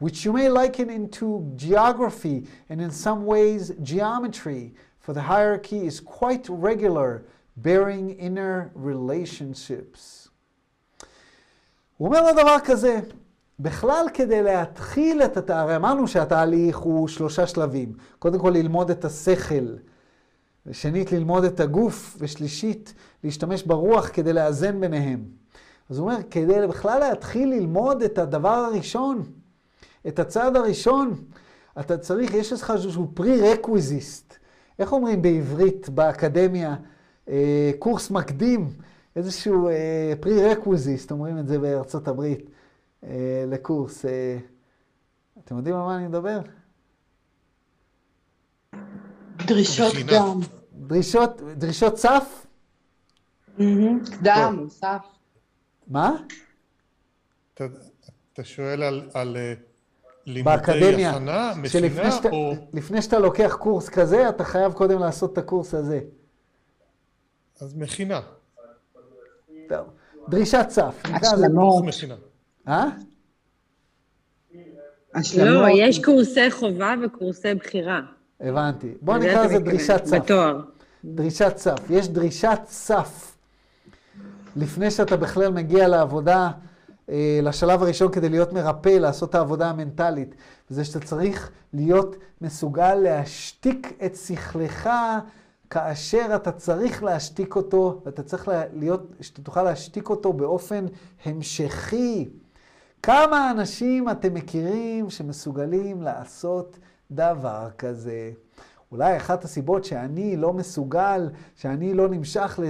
which 0.00 0.22
you 0.26 0.34
may 0.34 0.50
liken 0.50 0.90
into 0.90 1.50
geography 1.56 2.46
and 2.68 2.82
in 2.82 2.90
some 2.90 3.24
ways 3.24 3.72
geometry, 3.82 4.74
for 4.98 5.14
the 5.14 5.22
hierarchy 5.22 5.86
is 5.86 5.98
quite 5.98 6.46
regular 6.50 7.24
bearing 7.62 8.20
inner 8.20 8.78
relationships. 8.86 10.28
הוא 11.96 12.08
אומר 12.08 12.22
לו 12.22 12.32
דבר 12.32 12.56
כזה, 12.64 13.00
בכלל 13.60 14.06
כדי 14.14 14.42
להתחיל 14.42 15.22
את 15.22 15.36
התהליך, 15.36 15.62
הרי 15.62 15.76
אמרנו 15.76 16.08
שהתהליך 16.08 16.76
הוא 16.76 17.08
שלושה 17.08 17.46
שלבים. 17.46 17.92
קודם 18.18 18.38
כל 18.38 18.50
ללמוד 18.50 18.90
את 18.90 19.04
השכל, 19.04 19.74
ושנית 20.66 21.12
ללמוד 21.12 21.44
את 21.44 21.60
הגוף, 21.60 22.16
ושלישית 22.18 22.94
להשתמש 23.24 23.62
ברוח 23.62 24.10
כדי 24.12 24.32
לאזן 24.32 24.80
ביניהם. 24.80 25.24
אז 25.90 25.98
הוא 25.98 26.10
אומר, 26.10 26.22
כדי 26.30 26.66
בכלל 26.68 26.98
להתחיל 26.98 27.48
ללמוד 27.48 28.02
את 28.02 28.18
הדבר 28.18 28.48
הראשון, 28.48 29.22
את 30.08 30.18
הצעד 30.18 30.56
הראשון, 30.56 31.14
אתה 31.80 31.98
צריך, 31.98 32.34
יש 32.34 32.52
לך 32.52 32.70
איזשהו 32.70 33.10
פרי-רקוויזיסט. 33.14 34.34
איך 34.78 34.92
אומרים 34.92 35.22
בעברית, 35.22 35.88
באקדמיה? 35.88 36.76
אה, 37.28 37.70
קורס 37.78 38.10
מקדים, 38.10 38.68
איזשהו 39.16 39.68
אה, 39.68 40.12
פרי-רקוויזיסט, 40.20 41.10
אומרים 41.10 41.38
את 41.38 41.48
זה 41.48 41.58
בארצות 41.58 42.08
הברית, 42.08 42.50
אה, 43.04 43.44
לקורס. 43.46 44.04
אה, 44.04 44.38
אתם 45.44 45.56
יודעים 45.56 45.76
על 45.76 45.82
מה 45.82 45.96
אני 45.96 46.08
מדבר? 46.08 46.38
דרישות 49.46 49.94
דם. 50.06 50.40
דרישות, 50.72 51.42
דרישות 51.56 51.98
סף? 51.98 52.46
דם, 54.22 54.66
סף. 54.68 55.02
מה? 55.88 56.16
אתה, 57.54 57.64
שואל 58.44 58.82
על, 58.82 59.10
על 59.14 59.36
לימודי 60.26 61.06
הכנה, 61.06 61.52
מכינה, 61.56 62.10
או... 62.32 62.54
לפני 62.72 63.02
שאתה 63.02 63.18
לוקח 63.18 63.56
קורס 63.60 63.88
כזה, 63.88 64.28
אתה 64.28 64.44
חייב 64.44 64.72
קודם 64.72 64.98
לעשות 64.98 65.32
את 65.32 65.38
הקורס 65.38 65.74
הזה. 65.74 66.00
אז 67.60 67.74
מכינה. 67.76 68.20
טוב, 69.68 69.86
דרישת 70.28 70.66
סף. 70.68 71.02
השלמות. 71.04 71.84
אה? 72.68 72.86
לא, 75.38 75.66
יש 75.74 76.04
קורסי 76.04 76.50
חובה 76.50 76.94
וקורסי 77.04 77.54
בחירה. 77.54 78.00
הבנתי. 78.40 78.94
בוא 79.00 79.18
נקרא 79.18 79.44
לזה 79.44 79.58
דרישת 79.58 80.04
סף. 80.04 80.16
בתואר. 80.16 80.60
דרישת 81.04 81.56
סף. 81.56 81.90
יש 81.90 82.08
דרישת 82.08 82.58
סף 82.66 83.36
לפני 84.56 84.90
שאתה 84.90 85.16
בכלל 85.16 85.52
מגיע 85.52 85.88
לעבודה, 85.88 86.50
אה, 87.08 87.40
לשלב 87.42 87.82
הראשון 87.82 88.12
כדי 88.12 88.28
להיות 88.28 88.52
מרפא, 88.52 88.88
לעשות 88.88 89.30
את 89.30 89.34
העבודה 89.34 89.70
המנטלית. 89.70 90.34
וזה 90.70 90.84
שאתה 90.84 91.00
צריך 91.00 91.50
להיות 91.72 92.16
מסוגל 92.40 92.94
להשתיק 92.94 93.92
את 94.06 94.16
שכלך 94.16 94.90
כאשר 95.70 96.32
אתה 96.34 96.52
צריך 96.52 97.02
להשתיק 97.02 97.56
אותו, 97.56 98.00
ואתה 98.04 98.22
צריך 98.22 98.48
להיות, 98.72 99.12
שאתה 99.20 99.42
תוכל 99.42 99.62
להשתיק 99.62 100.10
אותו 100.10 100.32
באופן 100.32 100.86
המשכי. 101.24 102.28
כמה 103.02 103.50
אנשים 103.50 104.10
אתם 104.10 104.34
מכירים 104.34 105.10
שמסוגלים 105.10 106.02
לעשות 106.02 106.78
דבר 107.10 107.68
כזה? 107.78 108.30
אולי 108.92 109.16
אחת 109.16 109.44
הסיבות 109.44 109.84
שאני 109.84 110.36
לא 110.36 110.52
מסוגל, 110.52 111.30
שאני 111.54 111.94
לא 111.94 112.08
נמשך 112.08 112.60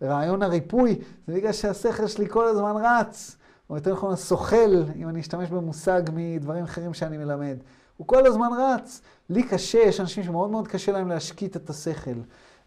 לרעיון 0.00 0.42
הריפוי, 0.42 0.98
זה 1.26 1.34
בגלל 1.34 1.52
שהשכל 1.52 2.06
שלי 2.06 2.28
כל 2.28 2.48
הזמן 2.48 2.74
רץ. 2.84 3.36
או 3.70 3.76
יותר 3.76 3.92
נכון, 3.92 4.12
הסוחל, 4.12 4.84
אם 4.96 5.08
אני 5.08 5.20
אשתמש 5.20 5.50
במושג 5.50 6.02
מדברים 6.12 6.64
אחרים 6.64 6.94
שאני 6.94 7.18
מלמד. 7.18 7.56
הוא 7.96 8.06
כל 8.06 8.26
הזמן 8.26 8.48
רץ. 8.58 9.00
לי 9.32 9.42
קשה, 9.42 9.78
יש 9.78 10.00
אנשים 10.00 10.24
שמאוד 10.24 10.50
מאוד 10.50 10.68
קשה 10.68 10.92
להם 10.92 11.08
להשקיט 11.08 11.56
את 11.56 11.70
השכל. 11.70 12.20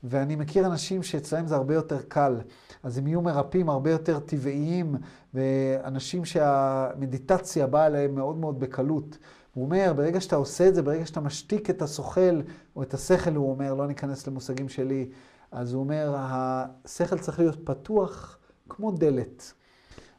ואני 0.04 0.36
מכיר 0.36 0.66
אנשים 0.66 1.04
שאצלהם 1.04 1.48
זה 1.48 1.56
הרבה 1.56 1.74
יותר 1.74 2.02
קל. 2.08 2.42
אז 2.84 2.98
הם 2.98 3.08
יהיו 3.08 3.22
מרפאים 3.22 3.70
הרבה 3.70 3.92
יותר 3.92 4.20
טבעיים, 4.20 4.96
ואנשים 5.34 6.26
שהמדיטציה 6.26 7.68
באה 7.68 7.90
להם 7.90 8.16
מאוד 8.16 8.38
מאוד 8.38 8.60
בקלות. 8.60 9.18
הוא 9.54 9.66
אומר, 9.66 9.94
ברגע 9.96 10.22
שאתה 10.22 10.36
עושה 10.36 10.68
את 10.68 10.76
זה, 10.76 10.82
ברגע 10.82 11.06
שאתה 11.06 11.20
משתיק 11.20 11.70
את 11.70 11.82
הסוכל, 11.82 12.42
או 12.76 12.84
את 12.84 12.94
השכל, 12.94 13.36
הוא 13.36 13.52
אומר, 13.52 13.74
לא 13.74 13.88
ניכנס 13.88 14.28
למושגים 14.28 14.70
שלי, 14.70 15.10
אז 15.52 15.74
הוא 15.74 15.80
אומר, 15.84 16.16
השכל 16.18 17.18
צריך 17.18 17.40
להיות 17.40 17.66
פתוח 17.66 18.38
כמו 18.70 18.92
דלת, 18.92 19.54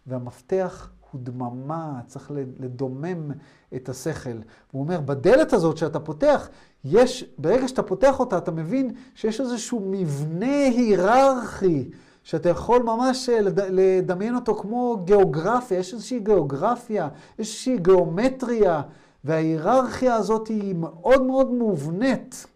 והמפתח 0.06 0.90
הוא 1.10 1.20
דממה, 1.24 2.01
צריך 2.06 2.31
לדומם 2.59 3.31
את 3.77 3.89
השכל. 3.89 4.39
הוא 4.73 4.82
אומר, 4.82 5.01
בדלת 5.01 5.53
הזאת 5.53 5.77
שאתה 5.77 6.01
פותח, 6.01 6.48
יש, 6.85 7.24
ברגע 7.39 7.69
שאתה 7.69 7.82
פותח 7.82 8.20
אותה, 8.20 8.39
אתה 8.39 8.51
מבין 8.51 8.94
שיש 9.15 9.40
איזשהו 9.40 9.81
מבנה 9.90 10.65
היררכי, 10.65 11.90
שאתה 12.23 12.48
יכול 12.48 12.82
ממש 12.82 13.28
אה, 13.28 13.39
לדמיין 13.70 14.35
אותו 14.35 14.55
כמו 14.55 15.03
גיאוגרפיה, 15.05 15.78
יש 15.78 15.94
איזושהי 15.94 16.20
גיאוגרפיה, 16.20 17.09
יש 17.09 17.15
איזושהי 17.39 17.78
גיאומטריה, 17.78 18.82
וההיררכיה 19.24 20.15
הזאת 20.15 20.48
היא 20.48 20.74
מאוד 20.74 21.23
מאוד 21.23 21.53
מובנית. 21.53 22.47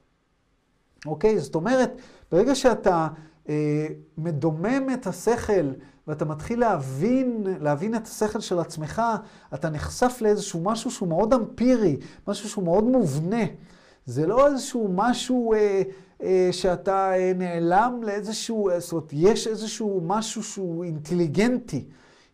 אוקיי? 1.07 1.39
זאת 1.39 1.55
אומרת, 1.55 2.01
ברגע 2.33 2.55
שאתה 2.55 3.09
אה, 3.49 3.87
מדומם 4.19 4.87
את 4.95 5.07
השכל, 5.07 5.71
ואתה 6.07 6.25
מתחיל 6.25 6.61
להבין, 6.61 7.47
להבין 7.61 7.95
את 7.95 8.07
השכל 8.07 8.41
של 8.41 8.59
עצמך, 8.59 9.03
אתה 9.55 9.71
נחשף 9.71 10.19
לאיזשהו 10.21 10.61
משהו 10.61 10.91
שהוא 10.91 11.09
מאוד 11.09 11.35
אמפירי, 11.35 11.97
משהו 12.29 12.49
שהוא 12.49 12.65
מאוד 12.65 12.85
מובנה. 12.85 13.45
זה 14.07 14.27
לא 14.27 14.47
איזשהו 14.47 14.89
משהו 14.95 15.55
אה, 15.55 15.83
אה, 16.23 16.49
שאתה 16.53 17.13
אה, 17.17 17.33
נעלם 17.37 18.01
לאיזשהו, 18.03 18.71
אה, 18.71 18.81
זאת 18.81 18.93
אומרת, 18.93 19.09
יש 19.13 19.47
איזשהו 19.47 20.01
משהו 20.05 20.43
שהוא 20.43 20.85
אינטליגנטי, 20.85 21.85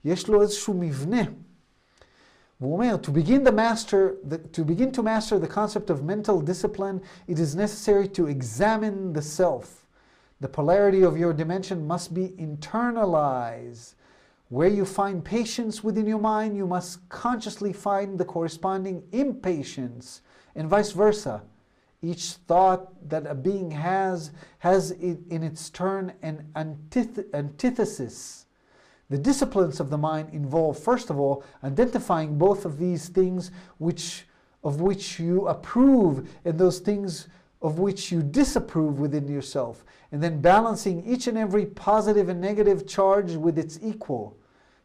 יש 0.05 0.28
לו 0.28 0.43
איזשהו 0.43 0.74
מבנה. 0.74 1.22
והוא 2.60 2.72
אומר, 2.72 2.97
to 3.02 3.09
begin, 3.09 3.44
the 3.44 3.52
master, 3.52 4.30
the, 4.30 4.56
to 4.56 4.64
begin 4.64 4.90
to 4.97 5.02
master 5.02 5.38
the 5.38 5.55
concept 5.55 5.90
of 5.90 6.02
mental 6.02 6.40
discipline, 6.40 6.98
it 7.28 7.38
is 7.38 7.55
necessary 7.55 8.09
to 8.09 8.26
examine 8.26 9.12
the 9.12 9.22
self. 9.22 9.86
The 10.41 10.49
polarity 10.49 11.03
of 11.03 11.17
your 11.17 11.33
dimension 11.33 11.87
must 11.87 12.13
be 12.13 12.29
internalized. 12.39 13.95
Where 14.49 14.69
you 14.69 14.85
find 14.85 15.25
patience 15.25 15.83
within 15.83 16.07
your 16.07 16.21
mind, 16.21 16.57
you 16.57 16.67
must 16.67 17.09
consciously 17.09 17.73
find 17.73 18.19
the 18.19 18.25
corresponding 18.25 19.03
impatience, 19.13 20.21
and 20.55 20.69
vice 20.69 20.93
versa. 20.93 21.43
Each 22.03 22.33
thought 22.47 23.09
that 23.09 23.27
a 23.27 23.35
being 23.35 23.71
has 23.73 24.31
has 24.59 24.93
in 24.93 25.43
its 25.43 25.71
turn 25.71 26.13
an 26.23 26.47
antith- 26.55 27.33
antithesis. 27.35 28.47
The 29.09 29.19
disciplines 29.19 29.81
of 29.81 29.91
the 29.91 29.99
mind 29.99 30.31
involve, 30.33 30.79
first 30.79 31.11
of 31.11 31.19
all, 31.19 31.45
identifying 31.65 32.39
both 32.39 32.65
of 32.65 32.79
these 32.79 33.09
things 33.09 33.51
which, 33.79 34.27
of 34.63 34.81
which 34.81 35.19
you 35.19 35.47
approve 35.49 36.29
and 36.45 36.59
those 36.59 36.79
things 36.81 37.29
of 37.62 37.78
which 37.78 38.12
you 38.12 38.23
disapprove 38.23 39.01
within 39.01 39.28
yourself, 39.28 39.85
and 40.12 40.23
then 40.23 40.41
balancing 40.41 41.03
each 41.07 41.27
and 41.27 41.39
every 41.39 41.66
positive 41.66 42.28
and 42.28 42.41
negative 42.41 42.87
charge 42.87 43.33
with 43.35 43.59
its 43.59 43.78
equal. 43.83 44.37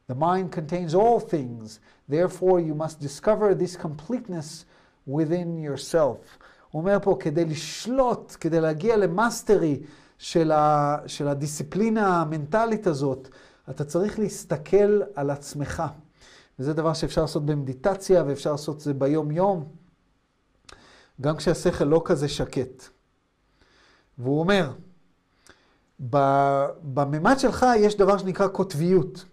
The 0.08 0.16
mind 0.16 0.52
contains 0.52 0.94
all 0.96 1.20
things, 1.20 1.80
therefore 2.08 2.60
you 2.60 2.74
must 2.74 3.00
discover 3.00 3.54
this 3.54 3.76
completeness 3.76 4.66
within 5.06 5.58
yourself. 5.58 6.38
הוא 6.72 6.82
אומר 6.82 6.98
פה, 7.02 7.18
כדי 7.20 7.46
לשלוט, 7.46 8.36
כדי 8.40 8.62
להגיע 8.62 8.98
למאסטרי 8.98 9.80
של, 10.18 10.52
ה, 10.52 10.98
של 11.08 11.28
הדיסציפלינה 11.28 12.22
המנטלית 12.22 12.88
הזאת, 12.88 13.30
אתה 13.70 13.84
צריך 13.84 14.20
להסתכל 14.20 15.02
על 15.16 15.30
עצמך. 15.30 15.84
וזה 16.60 16.74
דבר 16.74 16.94
שאפשר 16.94 17.22
לעשות 17.22 17.46
במדיטציה, 17.46 18.24
ואפשר 18.28 18.52
לעשות 18.52 18.76
את 18.76 18.82
זה 18.82 18.94
ביום-יום, 18.94 19.66
גם 21.22 21.36
כשהשכל 21.38 21.84
לא 21.84 22.02
כזה 22.06 22.28
שקט. 22.28 22.84
והוא 24.18 24.40
אומר, 24.40 24.72
בממד 26.84 27.40
שלך 27.40 27.66
יש 27.78 27.98
דבר 27.98 28.18
שנקרא 28.18 28.48
קוטביות, 28.48 29.26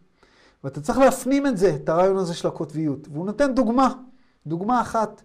ואתה 0.65 0.81
צריך 0.81 0.99
להפנים 0.99 1.47
את 1.47 1.57
זה, 1.57 1.75
את 1.75 1.89
הרעיון 1.89 2.17
הזה 2.17 2.35
של 2.35 2.49
הקוטביות. 2.49 3.09
והוא 3.13 3.27
נותן 3.27 3.55
דוגמה, 3.55 3.93
דוגמה 4.47 4.81
אחת. 4.81 5.23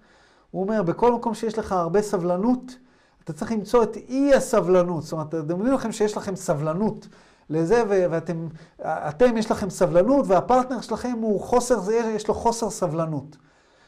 הוא 0.52 0.64
אומר, 0.64 0.84
בכל 0.84 1.14
מקום 1.14 1.34
שיש 1.34 1.60
לך 1.60 1.72
הרבה 1.72 2.02
סבלנות, 2.02 2.78
אתה 3.24 3.34
צריך 3.34 3.52
למצוא 3.52 3.84
את 3.84 3.96
אי 3.96 4.34
הסבלנות. 4.34 5.04
זאת 5.04 5.12
אומרת, 5.12 5.32
תדמיינו 5.32 5.76
לכם 5.76 5.92
שיש 5.92 6.18
לכם 6.18 6.36
סבלנות 6.36 7.08
לזה, 7.50 7.84
ואתם, 7.88 8.48
אתם, 8.82 9.38
יש 9.38 9.52
לכם 9.52 9.70
סבלנות, 9.70 10.26
והפרטנר 10.28 10.82
שלכם 10.82 11.18
הוא 11.22 11.42
חוסר, 11.42 11.92
יש 11.92 12.28
לו 12.28 12.34
חוסר 12.34 12.70
סבלנות. 12.70 13.38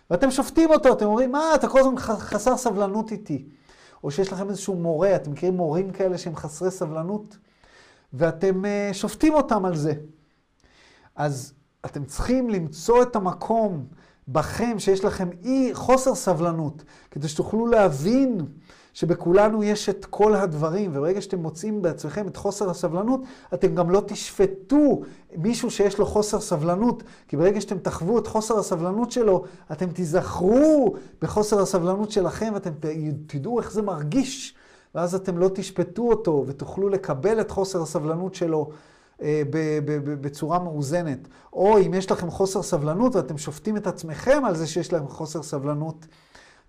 ואתם 0.09 0.31
שופטים 0.31 0.69
אותו, 0.69 0.93
אתם 0.93 1.05
אומרים, 1.05 1.31
מה, 1.31 1.55
אתה 1.55 1.67
כל 1.67 1.79
הזמן 1.79 1.97
חסר 1.97 2.57
סבלנות 2.57 3.11
איתי. 3.11 3.45
או 4.03 4.11
שיש 4.11 4.33
לכם 4.33 4.49
איזשהו 4.49 4.75
מורה, 4.75 5.15
אתם 5.15 5.31
מכירים 5.31 5.57
מורים 5.57 5.91
כאלה 5.91 6.17
שהם 6.17 6.35
חסרי 6.35 6.71
סבלנות? 6.71 7.37
ואתם 8.13 8.65
uh, 8.65 8.93
שופטים 8.93 9.33
אותם 9.33 9.65
על 9.65 9.75
זה. 9.75 9.93
אז 11.15 11.53
אתם 11.85 12.05
צריכים 12.05 12.49
למצוא 12.49 13.03
את 13.03 13.15
המקום 13.15 13.85
בכם 14.27 14.79
שיש 14.79 15.05
לכם 15.05 15.29
אי 15.43 15.69
חוסר 15.73 16.15
סבלנות, 16.15 16.83
כדי 17.11 17.27
שתוכלו 17.27 17.67
להבין 17.67 18.45
שבכולנו 18.95 19.63
יש 19.63 19.89
את 19.89 20.05
כל 20.05 20.35
הדברים, 20.35 20.91
וברגע 20.93 21.21
שאתם 21.21 21.39
מוצאים 21.39 21.81
בעצמכם 21.81 22.27
את 22.27 22.37
חוסר 22.37 22.69
הסבלנות, 22.69 23.21
אתם 23.53 23.75
גם 23.75 23.89
לא 23.89 24.01
תשפטו 24.07 25.01
מישהו 25.37 25.71
שיש 25.71 25.97
לו 25.97 26.05
חוסר 26.05 26.39
סבלנות, 26.39 27.03
כי 27.27 27.37
ברגע 27.37 27.61
שאתם 27.61 27.77
תחוו 27.77 28.19
את 28.19 28.27
חוסר 28.27 28.59
הסבלנות 28.59 29.11
שלו, 29.11 29.43
אתם 29.71 29.89
תיזכרו 29.89 30.95
בחוסר 31.21 31.61
הסבלנות 31.61 32.11
שלכם, 32.11 32.51
ואתם 32.53 32.71
תדעו 33.27 33.59
איך 33.59 33.71
זה 33.71 33.81
מרגיש, 33.81 34.55
ואז 34.95 35.15
אתם 35.15 35.37
לא 35.37 35.49
תשפטו 35.53 36.09
אותו, 36.09 36.43
ותוכלו 36.47 36.89
לקבל 36.89 37.41
את 37.41 37.51
חוסר 37.51 37.81
הסבלנות 37.81 38.35
שלו. 38.35 38.69
אה, 39.21 39.41
בצורה 40.21 40.59
מאוזנת. 40.59 41.27
או 41.53 41.77
אם 41.77 41.93
יש 41.93 42.11
לכם 42.11 42.31
חוסר 42.31 42.61
סבלנות 42.61 43.15
ואתם 43.15 43.37
שופטים 43.37 43.77
את 43.77 43.87
עצמכם 43.87 44.45
על 44.45 44.55
זה 44.55 44.67
שיש 44.67 44.93
לכם 44.93 45.07
חוסר 45.07 45.43
סבלנות, 45.43 46.05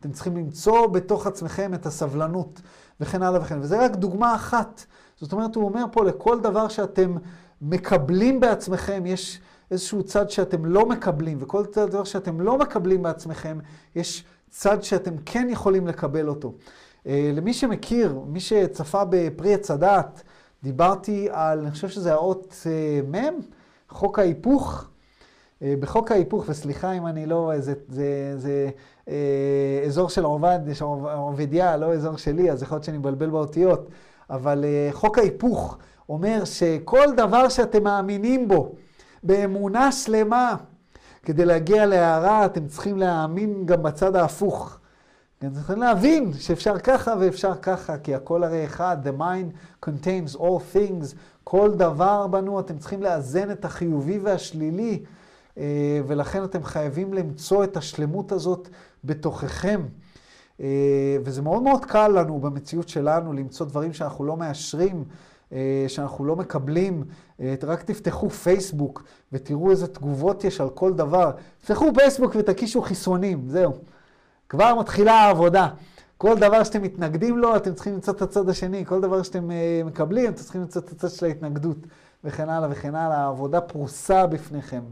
אתם 0.01 0.13
צריכים 0.13 0.37
למצוא 0.37 0.87
בתוך 0.87 1.27
עצמכם 1.27 1.75
את 1.75 1.87
הסבלנות, 1.87 2.61
וכן 3.01 3.23
הלאה 3.23 3.41
וכן. 3.41 3.59
וזה 3.61 3.85
רק 3.85 3.97
דוגמה 3.97 4.35
אחת. 4.35 4.85
זאת 5.21 5.33
אומרת, 5.33 5.55
הוא 5.55 5.65
אומר 5.65 5.85
פה, 5.93 6.05
לכל 6.05 6.41
דבר 6.41 6.69
שאתם 6.69 7.17
מקבלים 7.63 8.41
בעצמכם, 8.41 9.03
יש 9.07 9.41
איזשהו 9.71 10.03
צד 10.03 10.31
שאתם 10.31 10.65
לא 10.65 10.87
מקבלים, 10.87 11.39
וכל 11.41 11.65
דבר 11.75 12.05
שאתם 12.05 12.41
לא 12.41 12.59
מקבלים 12.59 13.03
בעצמכם, 13.03 13.59
יש 13.97 14.25
צד 14.51 14.83
שאתם 14.83 15.15
כן 15.27 15.47
יכולים 15.51 15.87
לקבל 15.87 16.29
אותו. 16.29 16.55
אה, 17.07 17.31
למי 17.35 17.55
שמכיר, 17.55 18.21
מי 18.27 18.41
שצפה 18.41 19.03
בפרי 19.11 19.55
עץ 19.55 19.71
הדעת, 19.71 20.23
דיברתי 20.63 21.29
על, 21.31 21.59
אני 21.59 21.71
חושב 21.71 21.89
שזה 21.89 22.13
האות 22.13 22.67
אה, 22.67 23.01
מ', 23.21 23.41
חוק 23.89 24.19
ההיפוך. 24.19 24.89
אה, 25.63 25.75
בחוק 25.81 26.11
ההיפוך, 26.11 26.45
וסליחה 26.49 26.93
אם 26.93 27.07
אני 27.07 27.27
לא, 27.27 27.53
זה, 27.59 27.75
זה, 27.89 28.35
זה 28.37 28.71
אזור 29.87 30.09
של 30.09 30.25
עובד, 30.25 30.59
עובדיה, 31.17 31.77
לא 31.77 31.93
אזור 31.93 32.17
שלי, 32.17 32.51
אז 32.51 32.63
יכול 32.63 32.77
להיות 32.77 32.85
שאני 32.85 32.99
מבלבל 32.99 33.31
באותיות, 33.31 33.89
אבל 34.31 34.65
אה, 34.65 34.89
חוק 34.93 35.19
ההיפוך 35.19 35.79
אומר 36.09 36.45
שכל 36.45 37.07
דבר 37.17 37.49
שאתם 37.49 37.85
מאמינים 37.85 38.49
בו, 38.49 38.73
באמונה 39.23 39.93
שלמה, 39.93 40.55
כדי 41.23 41.45
להגיע 41.45 41.87
להערה, 41.87 42.45
אתם 42.45 42.67
צריכים 42.67 42.99
להאמין 42.99 43.67
גם 43.67 43.83
בצד 43.83 44.17
ההפוך. 44.17 44.79
אתם 45.39 45.51
צריכים 45.55 45.79
להבין 45.79 46.33
שאפשר 46.33 46.79
ככה 46.79 47.15
ואפשר 47.21 47.55
ככה, 47.55 47.99
כי 47.99 48.15
הכל 48.15 48.45
הרי 48.45 48.65
אחד, 48.65 48.97
the 49.07 49.21
mind 49.21 49.85
contains 49.87 50.37
all 50.37 50.75
things, 50.75 51.17
כל 51.45 51.75
דבר 51.75 52.27
בנו, 52.27 52.61
אתם 52.61 52.79
צריכים 52.79 53.03
לאזן 53.03 53.51
את 53.51 53.65
החיובי 53.65 54.19
והשלילי. 54.19 55.03
אה, 55.59 56.01
ולכן 56.07 56.45
אתם 56.45 56.65
חייבים 56.65 57.15
למצוא 57.15 57.65
את 57.65 57.77
השלמות 57.77 58.33
הזאת 58.33 58.69
בתוככם. 59.05 59.81
אה, 60.61 61.17
וזה 61.25 61.43
מאוד 61.43 61.63
מאוד 61.63 61.85
קל 61.85 62.09
לנו 62.09 62.39
במציאות 62.41 62.89
שלנו 62.89 63.33
למצוא 63.33 63.67
דברים 63.67 63.93
שאנחנו 63.93 64.25
לא 64.25 64.37
מאשרים, 64.37 65.05
אה, 65.53 65.85
שאנחנו 65.89 66.25
לא 66.25 66.37
מקבלים, 66.37 67.05
רק 67.63 67.83
תפתחו 67.83 68.31
פייסבוק 68.31 69.05
ותראו 69.33 69.71
איזה 69.71 69.87
תגובות 69.87 70.45
יש 70.45 70.61
על 70.61 70.71
כל 70.71 70.93
דבר. 70.93 71.31
תפתחו 71.61 71.87
פייסבוק 71.95 72.37
ותקישו 72.39 72.83
חיסונים, 72.83 73.49
זהו. 73.49 73.73
כבר 74.49 74.75
מתחילה 74.75 75.13
העבודה. 75.13 75.69
כל 76.19 76.39
דבר 76.39 76.65
שאתם 76.65 76.83
מתנגדים 76.83 77.39
לו, 77.39 77.57
אתם 77.57 77.75
צריכים 77.75 77.95
למצוא 77.95 78.15
את 78.15 78.23
הצד 78.23 78.49
השני. 78.49 78.87
כל 78.87 79.01
דבר 79.01 79.23
שאתם 79.23 79.51
מקבלים, 79.85 80.25
אתם 80.25 80.43
צריכים 80.43 80.61
למצוא 80.61 80.83
את 80.83 80.93
הצד 80.93 81.09
של 81.11 81.27
ההתנגדות, 81.27 81.77
וכן 82.25 82.49
הלאה 82.49 82.69
וכן 82.73 82.95
הלאה. 82.95 83.17
העבודה 83.17 83.61
פרוסה 83.61 84.27
בפניכם. 84.27 84.83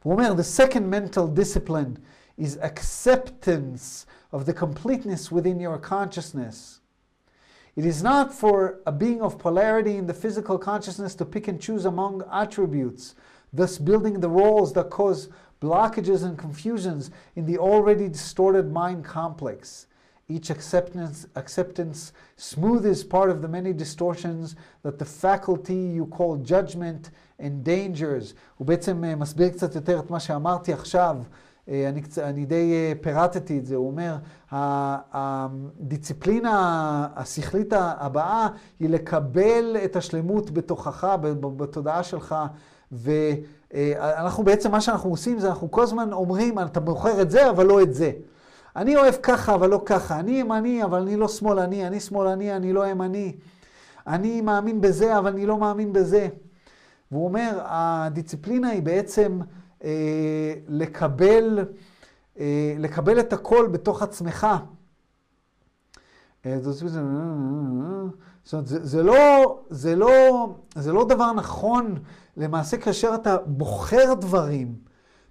For 0.00 0.34
the 0.34 0.42
second 0.42 0.88
mental 0.88 1.28
discipline 1.28 1.98
is 2.38 2.56
acceptance 2.62 4.06
of 4.32 4.46
the 4.46 4.54
completeness 4.54 5.30
within 5.30 5.60
your 5.60 5.76
consciousness. 5.76 6.80
It 7.76 7.84
is 7.84 8.02
not 8.02 8.32
for 8.32 8.80
a 8.86 8.92
being 8.92 9.20
of 9.20 9.38
polarity 9.38 9.96
in 9.96 10.06
the 10.06 10.14
physical 10.14 10.58
consciousness 10.58 11.14
to 11.16 11.26
pick 11.26 11.48
and 11.48 11.60
choose 11.60 11.84
among 11.84 12.22
attributes, 12.32 13.14
thus 13.52 13.76
building 13.76 14.20
the 14.20 14.30
roles 14.30 14.72
that 14.72 14.88
cause 14.88 15.28
blockages 15.60 16.24
and 16.24 16.38
confusions 16.38 17.10
in 17.36 17.44
the 17.44 17.58
already 17.58 18.08
distorted 18.08 18.72
mind 18.72 19.04
complex. 19.04 19.86
Each 20.36 20.50
acceptance, 20.50 21.26
acceptance 21.36 22.12
smooths 22.36 23.02
part 23.14 23.28
of 23.34 23.38
the 23.42 23.48
many 23.48 23.72
distortions 23.72 24.54
that 24.84 24.96
the 25.02 25.08
faculty 25.24 25.80
you 25.98 26.06
call 26.16 26.36
judgment 26.52 27.10
endangers. 27.40 28.34
הוא 28.58 28.66
בעצם 28.66 29.04
מסביר 29.16 29.48
קצת 29.48 29.74
יותר 29.74 29.98
את 29.98 30.10
מה 30.10 30.20
שאמרתי 30.20 30.72
עכשיו. 30.72 31.16
אני, 31.68 32.02
אני 32.22 32.44
די 32.44 32.94
פירטתי 33.00 33.58
את 33.58 33.66
זה, 33.66 33.76
הוא 33.76 33.86
אומר, 33.86 34.16
הדיציפלינה 35.12 36.56
השכלית 37.16 37.72
הבאה 37.76 38.48
היא 38.80 38.88
לקבל 38.88 39.76
את 39.84 39.96
השלמות 39.96 40.50
בתוכך, 40.50 41.16
בתודעה 41.56 42.02
שלך, 42.02 42.34
ואנחנו 42.92 44.44
בעצם, 44.44 44.70
מה 44.70 44.80
שאנחנו 44.80 45.10
עושים 45.10 45.38
זה 45.38 45.48
אנחנו 45.48 45.70
כל 45.70 45.82
הזמן 45.82 46.12
אומרים, 46.12 46.58
אתה 46.58 46.80
בוחר 46.80 47.22
את 47.22 47.30
זה, 47.30 47.50
אבל 47.50 47.66
לא 47.66 47.82
את 47.82 47.94
זה. 47.94 48.12
אני 48.76 48.96
אוהב 48.96 49.14
ככה, 49.14 49.54
אבל 49.54 49.70
לא 49.70 49.82
ככה. 49.86 50.20
אני 50.20 50.30
ימני, 50.32 50.84
אבל 50.84 51.02
אני 51.02 51.16
לא 51.16 51.28
שמאלני. 51.28 51.86
אני 51.86 52.00
שמאלני, 52.00 52.56
אני 52.56 52.72
לא 52.72 52.86
ימני. 52.86 53.36
אני 54.06 54.40
מאמין 54.40 54.80
בזה, 54.80 55.18
אבל 55.18 55.32
אני 55.32 55.46
לא 55.46 55.58
מאמין 55.58 55.92
בזה. 55.92 56.28
והוא 57.10 57.24
אומר, 57.24 57.60
הדיציפלינה 57.64 58.68
היא 58.68 58.82
בעצם 58.82 59.40
אה, 59.84 60.54
לקבל, 60.68 61.58
אה, 62.38 62.74
לקבל 62.78 63.20
את 63.20 63.32
הכל 63.32 63.68
בתוך 63.72 64.02
עצמך. 64.02 64.46
אה, 66.46 66.58
זאת 66.60 66.82
אומרת, 68.52 68.66
זה, 68.66 68.86
זה, 68.86 69.02
לא, 69.02 69.58
זה, 69.70 69.96
לא, 69.96 70.48
זה 70.74 70.92
לא 70.92 71.04
דבר 71.04 71.32
נכון 71.32 71.98
למעשה 72.36 72.76
כאשר 72.76 73.14
אתה 73.14 73.36
בוחר 73.46 74.14
דברים. 74.14 74.89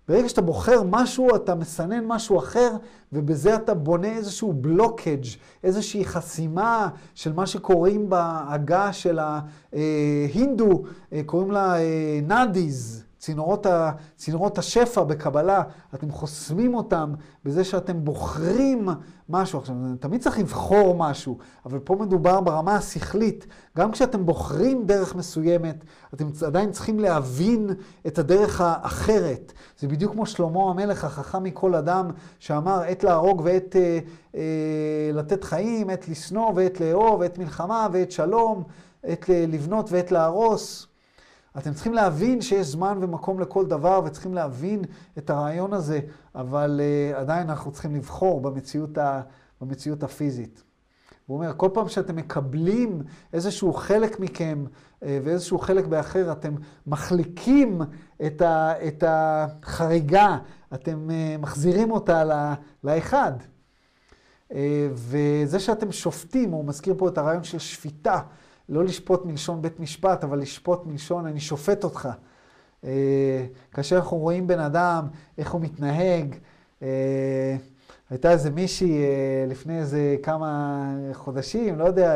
ברגע 0.09 0.29
שאתה 0.29 0.41
בוחר 0.41 0.83
משהו, 0.83 1.35
אתה 1.35 1.55
מסנן 1.55 2.05
משהו 2.05 2.39
אחר, 2.39 2.71
ובזה 3.13 3.55
אתה 3.55 3.73
בונה 3.73 4.07
איזשהו 4.07 4.53
בלוקג', 4.53 5.23
איזושהי 5.63 6.05
חסימה 6.05 6.89
של 7.15 7.33
מה 7.33 7.47
שקוראים 7.47 8.09
בעגה 8.09 8.93
של 8.93 9.19
ההינדו, 9.19 10.83
קוראים 11.25 11.51
לה 11.51 11.73
נאדיז. 12.27 13.03
צינורות, 13.19 13.65
ה, 13.65 13.91
צינורות 14.15 14.57
השפע 14.57 15.03
בקבלה, 15.03 15.63
אתם 15.93 16.11
חוסמים 16.11 16.73
אותם 16.73 17.13
בזה 17.45 17.63
שאתם 17.63 18.03
בוחרים 18.03 18.89
משהו. 19.29 19.59
עכשיו, 19.59 19.75
תמיד 19.99 20.21
צריך 20.21 20.39
לבחור 20.39 20.95
משהו, 20.97 21.37
אבל 21.65 21.79
פה 21.79 21.95
מדובר 21.99 22.41
ברמה 22.41 22.75
השכלית. 22.75 23.47
גם 23.77 23.91
כשאתם 23.91 24.25
בוחרים 24.25 24.85
דרך 24.85 25.15
מסוימת, 25.15 25.85
אתם 26.13 26.27
עדיין 26.45 26.71
צריכים 26.71 26.99
להבין 26.99 27.69
את 28.07 28.19
הדרך 28.19 28.61
האחרת. 28.61 29.53
זה 29.79 29.87
בדיוק 29.87 30.11
כמו 30.13 30.25
שלמה 30.25 30.69
המלך, 30.69 31.03
החכם 31.03 31.43
מכל 31.43 31.75
אדם, 31.75 32.11
שאמר 32.39 32.81
עת 32.81 33.03
להרוג 33.03 33.41
ועת 33.45 33.75
אה, 33.75 33.99
אה, 34.35 35.11
לתת 35.13 35.43
חיים, 35.43 35.89
עת 35.89 36.09
לשנוא 36.09 36.51
ועת 36.55 36.79
לאהוב, 36.81 37.21
עת 37.21 37.37
מלחמה 37.37 37.87
ועת 37.91 38.11
שלום, 38.11 38.63
עת 39.03 39.29
לבנות 39.29 39.91
ועת 39.91 40.11
להרוס. 40.11 40.88
אתם 41.57 41.73
צריכים 41.73 41.93
להבין 41.93 42.41
שיש 42.41 42.67
זמן 42.67 42.97
ומקום 43.01 43.39
לכל 43.39 43.65
דבר, 43.65 44.01
וצריכים 44.05 44.33
להבין 44.33 44.81
את 45.17 45.29
הרעיון 45.29 45.73
הזה, 45.73 45.99
אבל 46.35 46.81
uh, 47.13 47.17
עדיין 47.17 47.49
אנחנו 47.49 47.71
צריכים 47.71 47.95
לבחור 47.95 48.41
במציאות, 48.41 48.97
ה, 48.97 49.21
במציאות 49.61 50.03
הפיזית. 50.03 50.63
הוא 51.25 51.37
אומר, 51.37 51.53
כל 51.57 51.69
פעם 51.73 51.89
שאתם 51.89 52.15
מקבלים 52.15 53.01
איזשהו 53.33 53.73
חלק 53.73 54.19
מכם 54.19 54.65
uh, 54.65 55.05
ואיזשהו 55.23 55.59
חלק 55.59 55.85
באחר, 55.85 56.31
אתם 56.31 56.55
מחליקים 56.87 57.81
את, 58.25 58.41
ה, 58.41 58.73
את 58.87 59.03
החריגה, 59.07 60.37
אתם 60.73 61.09
uh, 61.09 61.41
מחזירים 61.41 61.91
אותה 61.91 62.23
ל, 62.23 62.53
לאחד. 62.83 63.33
וזה 64.93 65.59
שאתם 65.59 65.91
שופטים, 65.91 66.51
הוא 66.51 66.65
מזכיר 66.65 66.95
פה 66.97 67.09
את 67.09 67.17
הרעיון 67.17 67.43
של 67.43 67.59
שפיטה. 67.59 68.21
לא 68.69 68.83
לשפוט 68.83 69.25
מלשון 69.25 69.61
בית 69.61 69.79
משפט, 69.79 70.23
אבל 70.23 70.39
לשפוט 70.39 70.85
מלשון 70.85 71.25
אני 71.25 71.39
שופט 71.39 71.83
אותך. 71.83 72.09
אה, 72.83 73.45
כאשר 73.73 73.95
אנחנו 73.95 74.17
רואים 74.17 74.47
בן 74.47 74.59
אדם, 74.59 75.07
איך 75.37 75.51
הוא 75.51 75.61
מתנהג, 75.61 76.35
אה, 76.83 77.55
הייתה 78.09 78.31
איזה 78.31 78.49
מישהי 78.49 79.03
אה, 79.03 79.45
לפני 79.47 79.79
איזה 79.79 80.15
כמה 80.23 80.83
חודשים, 81.13 81.79
לא 81.79 81.85
יודע, 81.85 82.15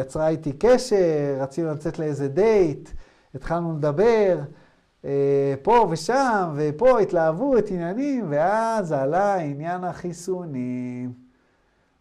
יצרה 0.00 0.28
איתי 0.28 0.52
קשר, 0.52 1.36
רצינו 1.40 1.70
לצאת 1.70 1.98
לאיזה 1.98 2.28
דייט, 2.28 2.90
התחלנו 3.34 3.76
לדבר, 3.76 4.40
פה 5.62 5.86
ושם, 5.90 6.54
ופה 6.56 7.00
התלהבות, 7.00 7.70
עניינים, 7.70 8.26
ואז 8.28 8.92
עלה 8.92 9.34
עניין 9.34 9.84
החיסונים. 9.84 11.12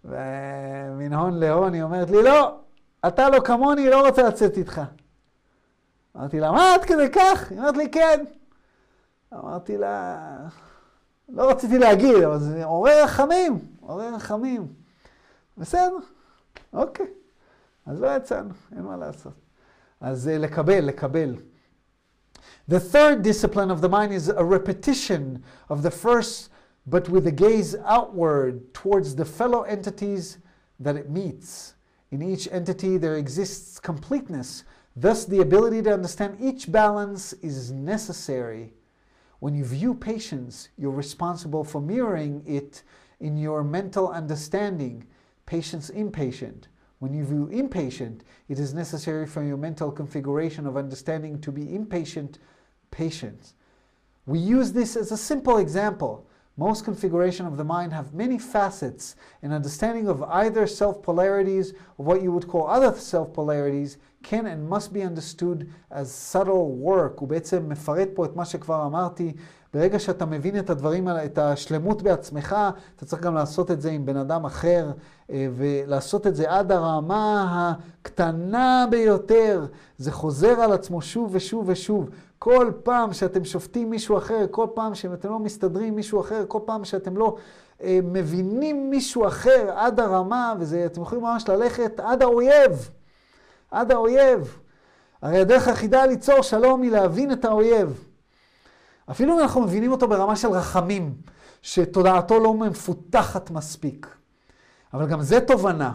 ומן 0.05 1.13
הון 1.13 1.33
להון 1.33 1.73
היא 1.73 1.83
אומרת 1.83 2.09
לי, 2.09 2.23
לא, 2.23 2.55
אתה 3.07 3.29
לא 3.29 3.39
כמוני, 3.39 3.89
לא 3.89 4.07
רוצה 4.07 4.23
לצאת 4.23 4.57
איתך. 4.57 4.81
אמרתי 6.15 6.39
לה, 6.39 6.51
מה, 6.51 6.73
עד 6.73 6.85
כדי 6.85 7.09
כך? 7.11 7.51
היא 7.51 7.59
אומרת 7.59 7.77
לי, 7.77 7.91
כן. 7.91 8.23
אמרתי 9.33 9.77
לה, 9.77 10.17
לא 11.29 11.49
רציתי 11.49 11.79
להגיד, 11.79 12.23
אבל 12.23 12.39
זה 12.39 12.65
עורר 12.65 13.03
רחמים, 13.03 13.59
עורר 13.81 14.15
רחמים. 14.15 14.67
בסדר, 15.57 15.97
אוקיי. 16.73 17.07
אז 17.85 18.01
לא 18.01 18.15
יצאנו, 18.15 18.49
אין 18.75 18.81
מה 18.81 18.97
לעשות. 18.97 19.33
אז 20.01 20.27
לקבל, 20.27 20.79
לקבל. 20.85 21.35
The 22.67 22.79
third 22.79 23.23
discipline 23.23 23.71
of 23.71 23.81
the 23.81 23.89
mind 23.89 24.13
is 24.13 24.29
a 24.29 24.43
repetition 24.43 25.43
of 25.69 25.81
the 25.83 25.91
first, 25.91 26.49
but 26.87 27.09
with 27.09 27.27
a 27.27 27.31
gaze 27.31 27.75
outward 27.85 28.73
towards 28.73 29.15
the 29.15 29.25
fellow 29.25 29.63
entities 29.63 30.37
that 30.79 30.95
it 30.95 31.09
meets. 31.09 31.72
In 32.13 32.21
each 32.21 32.47
entity, 32.51 32.97
there 32.97 33.17
exists 33.17 33.79
completeness. 33.79 34.65
Thus, 34.95 35.25
the 35.25 35.41
ability 35.41 35.81
to 35.81 35.93
understand 35.95 36.37
each 36.39 36.71
balance 36.71 37.33
is 37.41 37.71
necessary. 37.71 38.75
When 39.39 39.55
you 39.55 39.65
view 39.65 39.95
patience, 39.95 40.69
you're 40.77 40.91
responsible 40.91 41.63
for 41.63 41.81
mirroring 41.81 42.43
it 42.45 42.83
in 43.19 43.35
your 43.35 43.63
mental 43.63 44.09
understanding. 44.09 45.07
Patience, 45.47 45.89
impatient. 45.89 46.67
When 46.99 47.15
you 47.15 47.25
view 47.25 47.47
impatient, 47.47 48.23
it 48.47 48.59
is 48.59 48.75
necessary 48.75 49.25
for 49.25 49.43
your 49.43 49.57
mental 49.57 49.91
configuration 49.91 50.67
of 50.67 50.77
understanding 50.77 51.41
to 51.41 51.51
be 51.51 51.73
impatient, 51.73 52.37
patience. 52.91 53.55
We 54.27 54.37
use 54.37 54.71
this 54.71 54.95
as 54.95 55.11
a 55.11 55.17
simple 55.17 55.57
example. 55.57 56.27
Most 56.55 56.85
configuration 56.85 57.47
of 57.47 57.57
the 57.57 57.63
mind 57.63 57.91
have 57.93 58.13
many 58.13 58.37
facets, 58.37 59.15
and 59.41 59.51
understanding 59.51 60.07
of 60.07 60.21
either 60.21 60.67
self-polarities 60.67 61.73
or 61.97 62.05
what 62.05 62.21
you 62.21 62.31
would 62.31 62.47
call 62.47 62.67
other 62.67 62.93
self-polarities 62.93 63.97
can 64.21 64.45
and 64.45 64.69
must 64.69 64.93
be 64.93 65.01
understood 65.01 65.67
as 65.91 66.11
subtle 66.11 66.69
work. 66.77 67.19
הוא 67.19 67.27
בעצם 67.27 67.69
מפרט 67.69 68.09
פה 68.13 68.25
את 68.25 68.35
מה 68.35 68.45
שכבר 68.45 68.85
אמרתי. 68.85 69.33
ברגע 69.73 69.99
שאתה 69.99 70.25
מבין 70.25 70.59
את 70.59 70.69
הדברים, 70.69 71.07
את 71.25 71.37
השלמות 71.37 72.01
בעצמך, 72.01 72.55
אתה 72.95 73.05
צריך 73.05 73.21
גם 73.21 73.35
לעשות 73.35 73.71
את 73.71 73.81
זה 73.81 73.91
עם 73.91 74.05
בן 74.05 74.17
אדם 74.17 74.45
אחר, 74.45 74.91
ולעשות 75.29 76.27
את 76.27 76.35
זה 76.35 76.51
עד 76.51 76.71
הרמה 76.71 77.73
הקטנה 78.01 78.85
ביותר. 78.91 79.65
זה 79.97 80.11
חוזר 80.11 80.61
על 80.61 80.73
עצמו 80.73 81.01
שוב 81.01 81.29
ושוב 81.33 81.63
ושוב. 81.67 82.09
כל 82.43 82.71
פעם 82.83 83.13
שאתם 83.13 83.45
שופטים 83.45 83.89
מישהו 83.89 84.17
אחר, 84.17 84.45
כל 84.51 84.67
פעם 84.73 84.95
שאתם 84.95 85.29
לא 85.29 85.39
מסתדרים 85.39 85.87
עם 85.87 85.95
מישהו 85.95 86.21
אחר, 86.21 86.45
כל 86.47 86.59
פעם 86.65 86.85
שאתם 86.85 87.17
לא 87.17 87.37
אה, 87.81 87.99
מבינים 88.03 88.89
מישהו 88.89 89.27
אחר 89.27 89.71
עד 89.75 89.99
הרמה, 89.99 90.53
ואתם 90.59 91.01
יכולים 91.01 91.23
ממש 91.23 91.47
ללכת 91.47 91.99
עד 91.99 92.21
האויב, 92.21 92.89
עד 93.71 93.91
האויב. 93.91 94.57
הרי 95.21 95.39
הדרך 95.39 95.67
היחידה 95.67 96.05
ליצור 96.05 96.41
שלום 96.41 96.81
היא 96.81 96.91
להבין 96.91 97.31
את 97.31 97.45
האויב. 97.45 98.03
אפילו 99.11 99.33
אם 99.33 99.39
אנחנו 99.39 99.61
מבינים 99.61 99.91
אותו 99.91 100.07
ברמה 100.07 100.35
של 100.35 100.47
רחמים, 100.47 101.13
שתודעתו 101.61 102.39
לא 102.39 102.53
מפותחת 102.53 103.51
מספיק. 103.51 104.07
אבל 104.93 105.07
גם 105.07 105.21
זה 105.21 105.41
תובנה. 105.41 105.91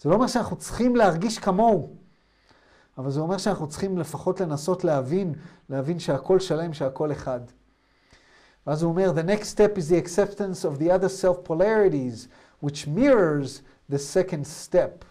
זה 0.00 0.08
לא 0.08 0.14
אומר 0.14 0.26
שאנחנו 0.26 0.56
צריכים 0.56 0.96
להרגיש 0.96 1.38
כמוהו, 1.38 1.96
אבל 2.98 3.10
זה 3.10 3.20
אומר 3.20 3.38
שאנחנו 3.38 3.68
צריכים 3.68 3.98
לפחות 3.98 4.40
לנסות 4.40 4.84
להבין, 4.84 5.34
להבין 5.70 5.98
שהכל 5.98 6.40
שלם, 6.40 6.72
שהכל 6.72 7.12
אחד. 7.12 7.40
ואז 8.66 8.82
הוא 8.82 8.90
אומר, 8.90 9.12
The 9.16 9.28
next 9.28 9.46
step 9.46 9.78
is 9.78 9.88
the 9.90 10.06
acceptance 10.06 10.64
of 10.64 10.78
the 10.78 10.90
other 10.90 11.08
self-polarities, 11.08 12.28
which 12.64 12.86
mirrors 12.86 13.62
the 13.92 13.98
second 13.98 14.44
step. 14.44 15.04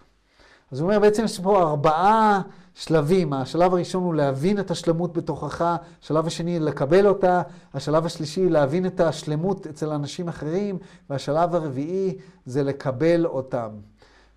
אז 0.71 0.79
הוא 0.79 0.87
אומר, 0.87 0.99
בעצם 0.99 1.23
יש 1.23 1.39
פה 1.39 1.61
ארבעה 1.61 2.41
שלבים. 2.73 3.33
השלב 3.33 3.73
הראשון 3.73 4.03
הוא 4.03 4.13
להבין 4.13 4.59
את 4.59 4.71
השלמות 4.71 5.13
בתוכך, 5.13 5.75
השלב 6.01 6.27
השני 6.27 6.59
לקבל 6.59 7.07
אותה, 7.07 7.41
השלב 7.73 8.05
השלישי 8.05 8.49
להבין 8.49 8.85
את 8.85 8.99
השלמות 8.99 9.67
אצל 9.67 9.89
אנשים 9.89 10.27
אחרים, 10.27 10.77
והשלב 11.09 11.55
הרביעי 11.55 12.17
זה 12.45 12.63
לקבל 12.63 13.25
אותם. 13.25 13.69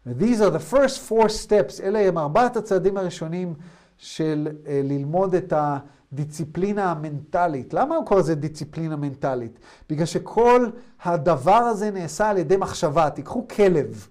These 0.06 0.40
are 0.40 0.50
the 0.50 0.74
first 0.74 1.10
four 1.10 1.28
steps, 1.28 1.82
אלה 1.82 1.98
הם 1.98 2.18
ארבעת 2.18 2.56
הצעדים 2.56 2.96
הראשונים 2.96 3.54
של 3.98 4.48
uh, 4.50 4.68
ללמוד 4.68 5.34
את 5.34 5.52
הדיציפלינה 5.56 6.90
המנטלית. 6.90 7.74
למה 7.74 7.96
הוא 7.96 8.06
קורא 8.06 8.20
לזה 8.20 8.34
דיציפלינה 8.34 8.96
מנטלית? 8.96 9.58
בגלל 9.90 10.06
שכל 10.06 10.66
הדבר 11.02 11.52
הזה 11.52 11.90
נעשה 11.90 12.30
על 12.30 12.38
ידי 12.38 12.56
מחשבה. 12.56 13.10
תיקחו 13.10 13.48
כלב. 13.48 14.06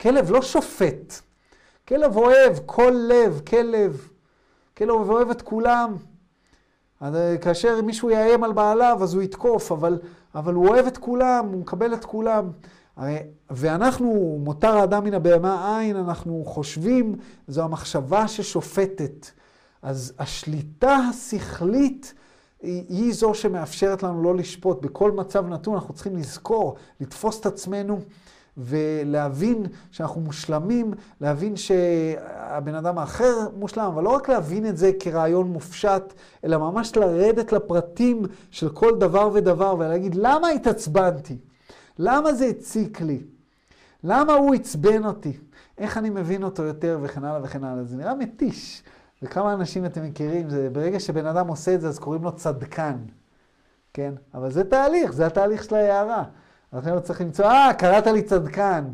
כלב 0.00 0.30
לא 0.30 0.42
שופט. 0.42 1.14
כלב 1.88 2.16
אוהב, 2.16 2.56
כל 2.66 2.94
לב, 3.08 3.40
כלב. 3.46 4.08
כלב 4.76 4.90
אוהב 4.90 5.30
את 5.30 5.42
כולם. 5.42 5.96
אז 7.00 7.14
אה, 7.14 7.36
כאשר 7.38 7.82
מישהו 7.82 8.10
יאיים 8.10 8.44
על 8.44 8.52
בעליו, 8.52 8.98
אז 9.02 9.14
הוא 9.14 9.22
יתקוף, 9.22 9.72
אבל, 9.72 9.98
אבל 10.34 10.54
הוא 10.54 10.68
אוהב 10.68 10.86
את 10.86 10.98
כולם, 10.98 11.48
הוא 11.52 11.60
מקבל 11.60 11.94
את 11.94 12.04
כולם. 12.04 12.50
הרי, 12.98 13.18
ואנחנו, 13.50 14.38
מותר 14.44 14.76
האדם 14.76 15.04
מן 15.04 15.14
הבהמה 15.14 15.78
עין, 15.78 15.96
אנחנו 15.96 16.42
חושבים, 16.46 17.16
זו 17.48 17.62
המחשבה 17.62 18.28
ששופטת. 18.28 19.26
אז 19.82 20.12
השליטה 20.18 20.96
השכלית 21.10 22.14
היא, 22.62 22.84
היא 22.88 23.14
זו 23.14 23.34
שמאפשרת 23.34 24.02
לנו 24.02 24.22
לא 24.22 24.36
לשפוט. 24.36 24.82
בכל 24.82 25.12
מצב 25.12 25.46
נתון 25.46 25.74
אנחנו 25.74 25.94
צריכים 25.94 26.16
לזכור, 26.16 26.76
לתפוס 27.00 27.40
את 27.40 27.46
עצמנו. 27.46 28.00
ולהבין 28.60 29.66
שאנחנו 29.90 30.20
מושלמים, 30.20 30.94
להבין 31.20 31.56
שהבן 31.56 32.74
אדם 32.74 32.98
האחר 32.98 33.48
מושלם, 33.56 33.84
אבל 33.84 34.02
לא 34.02 34.10
רק 34.10 34.28
להבין 34.28 34.66
את 34.66 34.76
זה 34.76 34.90
כרעיון 35.00 35.48
מופשט, 35.48 36.02
אלא 36.44 36.58
ממש 36.58 36.96
לרדת 36.96 37.52
לפרטים 37.52 38.22
של 38.50 38.68
כל 38.68 38.98
דבר 38.98 39.30
ודבר 39.32 39.74
ולהגיד, 39.78 40.14
למה 40.14 40.48
התעצבנתי? 40.48 41.38
למה 41.98 42.32
זה 42.32 42.44
הציק 42.44 43.00
לי? 43.00 43.22
למה 44.04 44.32
הוא 44.32 44.54
עצבן 44.54 45.04
אותי? 45.04 45.36
איך 45.78 45.98
אני 45.98 46.10
מבין 46.10 46.42
אותו 46.42 46.62
יותר 46.62 46.98
וכן 47.02 47.24
הלאה 47.24 47.40
וכן 47.44 47.64
הלאה. 47.64 47.84
זה 47.84 47.96
נראה 47.96 48.14
מתיש. 48.14 48.82
וכמה 49.22 49.52
אנשים 49.52 49.84
אתם 49.86 50.04
מכירים, 50.04 50.50
זה 50.50 50.68
ברגע 50.72 51.00
שבן 51.00 51.26
אדם 51.26 51.48
עושה 51.48 51.74
את 51.74 51.80
זה, 51.80 51.88
אז 51.88 51.98
קוראים 51.98 52.22
לו 52.22 52.32
צדקן. 52.32 52.96
כן? 53.94 54.14
אבל 54.34 54.50
זה 54.50 54.64
תהליך, 54.64 55.12
זה 55.12 55.26
התהליך 55.26 55.64
של 55.64 55.74
ההערה. 55.74 56.24
לכן 56.72 56.90
הוא 56.90 57.00
צריך 57.00 57.20
למצוא, 57.20 57.44
אה, 57.44 57.74
קראת 57.78 58.06
לי 58.06 58.22
צדקן. 58.22 58.84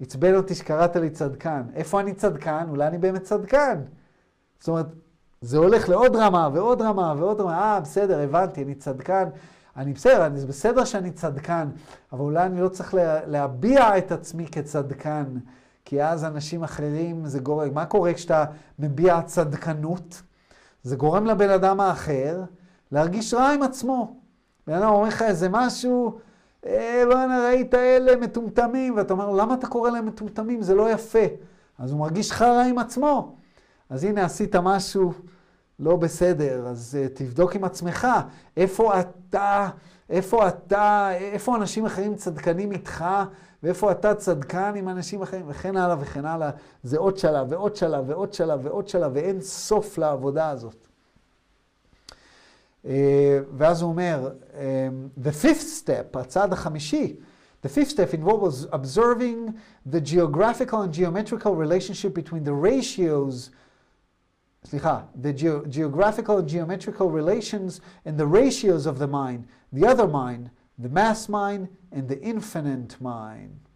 עצבן 0.00 0.34
אותי 0.34 0.54
שקראת 0.54 0.96
לי 0.96 1.10
צדקן. 1.10 1.62
איפה 1.74 2.00
אני 2.00 2.14
צדקן? 2.14 2.66
אולי 2.68 2.86
אני 2.86 2.98
באמת 2.98 3.22
צדקן. 3.22 3.80
זאת 4.58 4.68
אומרת, 4.68 4.86
זה 5.40 5.58
הולך 5.58 5.88
לעוד 5.88 6.16
רמה 6.16 6.48
ועוד 6.52 6.82
רמה 6.82 7.14
ועוד 7.18 7.40
רמה. 7.40 7.58
אה, 7.58 7.80
בסדר, 7.80 8.20
הבנתי, 8.20 8.62
אני 8.62 8.74
צדקן. 8.74 9.28
אני 9.80 9.92
בסדר, 9.92 10.26
אני, 10.26 10.40
בסדר 10.46 10.84
שאני 10.84 11.10
צדקן, 11.10 11.68
אבל 12.12 12.20
אולי 12.20 12.46
אני 12.46 12.60
לא 12.60 12.68
צריך 12.68 12.94
לה, 12.94 13.26
להביע 13.26 13.98
את 13.98 14.12
עצמי 14.12 14.46
כצדקן, 14.46 15.24
כי 15.84 16.02
אז 16.02 16.24
אנשים 16.24 16.62
אחרים, 16.62 17.26
זה 17.26 17.40
גורם, 17.40 17.74
מה 17.74 17.86
קורה 17.86 18.14
כשאתה 18.14 18.44
מביע 18.78 19.22
צדקנות? 19.22 20.22
זה 20.82 20.96
גורם 20.96 21.26
לבן 21.26 21.50
אדם 21.50 21.80
האחר 21.80 22.42
להרגיש 22.92 23.34
רע 23.34 23.48
עם 23.48 23.62
עצמו. 23.62 24.16
בן 24.66 24.74
אדם 24.74 24.88
אומר 24.88 25.08
לך 25.08 25.22
איזה 25.22 25.48
משהו, 25.50 26.18
אה, 26.66 27.02
בואנה, 27.06 27.44
ראית 27.46 27.74
אלה 27.74 28.16
מטומטמים, 28.16 28.96
ואתה 28.96 29.12
אומר, 29.12 29.30
למה 29.30 29.54
אתה 29.54 29.66
קורא 29.66 29.90
להם 29.90 30.06
מטומטמים? 30.06 30.62
זה 30.62 30.74
לא 30.74 30.90
יפה. 30.90 31.24
אז 31.78 31.92
הוא 31.92 32.00
מרגיש 32.00 32.32
חרא 32.32 32.64
עם 32.64 32.78
עצמו. 32.78 33.36
אז 33.90 34.04
הנה, 34.04 34.24
עשית 34.24 34.56
משהו 34.56 35.12
לא 35.80 35.96
בסדר, 35.96 36.66
אז 36.66 36.98
uh, 37.00 37.18
תבדוק 37.18 37.56
עם 37.56 37.64
עצמך, 37.64 38.06
איפה 38.56 39.00
אתה, 39.00 39.68
איפה 40.10 40.48
אתה, 40.48 41.10
איפה 41.12 41.56
אנשים 41.56 41.86
אחרים 41.86 42.14
צדקנים 42.14 42.72
איתך, 42.72 43.04
ואיפה 43.62 43.92
אתה 43.92 44.14
צדקן 44.14 44.72
עם 44.76 44.88
אנשים 44.88 45.22
אחרים, 45.22 45.44
וכן 45.48 45.76
הלאה 45.76 45.96
וכן 46.00 46.24
הלאה. 46.24 46.50
זה 46.82 46.98
עוד 46.98 47.18
שלב 47.18 47.46
ועוד 47.50 47.76
שלב 47.76 48.04
ועוד 48.06 48.32
שלב 48.32 48.60
ועוד 48.62 48.88
שלב, 48.88 49.10
ואין 49.14 49.40
סוף 49.40 49.98
לעבודה 49.98 50.50
הזאת. 50.50 50.86
ואז 53.56 53.82
הוא 53.82 53.90
אומר, 53.90 54.30
the 55.24 55.44
fifth 55.44 55.84
step, 55.84 56.18
הצעד 56.18 56.52
החמישי, 56.52 57.16
the 57.66 57.68
fifth 57.68 57.90
step 57.90 58.14
involves 58.14 58.66
observing 58.72 59.54
the 59.92 60.00
geographical 60.00 60.82
and 60.82 60.92
geometrical 60.92 61.54
relationship 61.54 62.14
between 62.14 62.44
the 62.44 62.54
ratios, 62.54 63.50
סליחה, 64.64 65.00
the 65.22 65.32
ge 65.32 65.68
geographical 65.68 66.38
and 66.38 66.48
geometrical 66.48 67.10
relations 67.10 67.80
and 68.04 68.18
the 68.18 68.26
ratios 68.26 68.86
of 68.86 68.98
the 68.98 69.06
mind, 69.06 69.46
the 69.72 69.86
other 69.86 70.06
mind, 70.06 70.50
the 70.78 70.88
mass 70.88 71.28
mind 71.28 71.68
and 71.92 72.08
the 72.08 72.20
infinite 72.20 73.00
mind. 73.00 73.70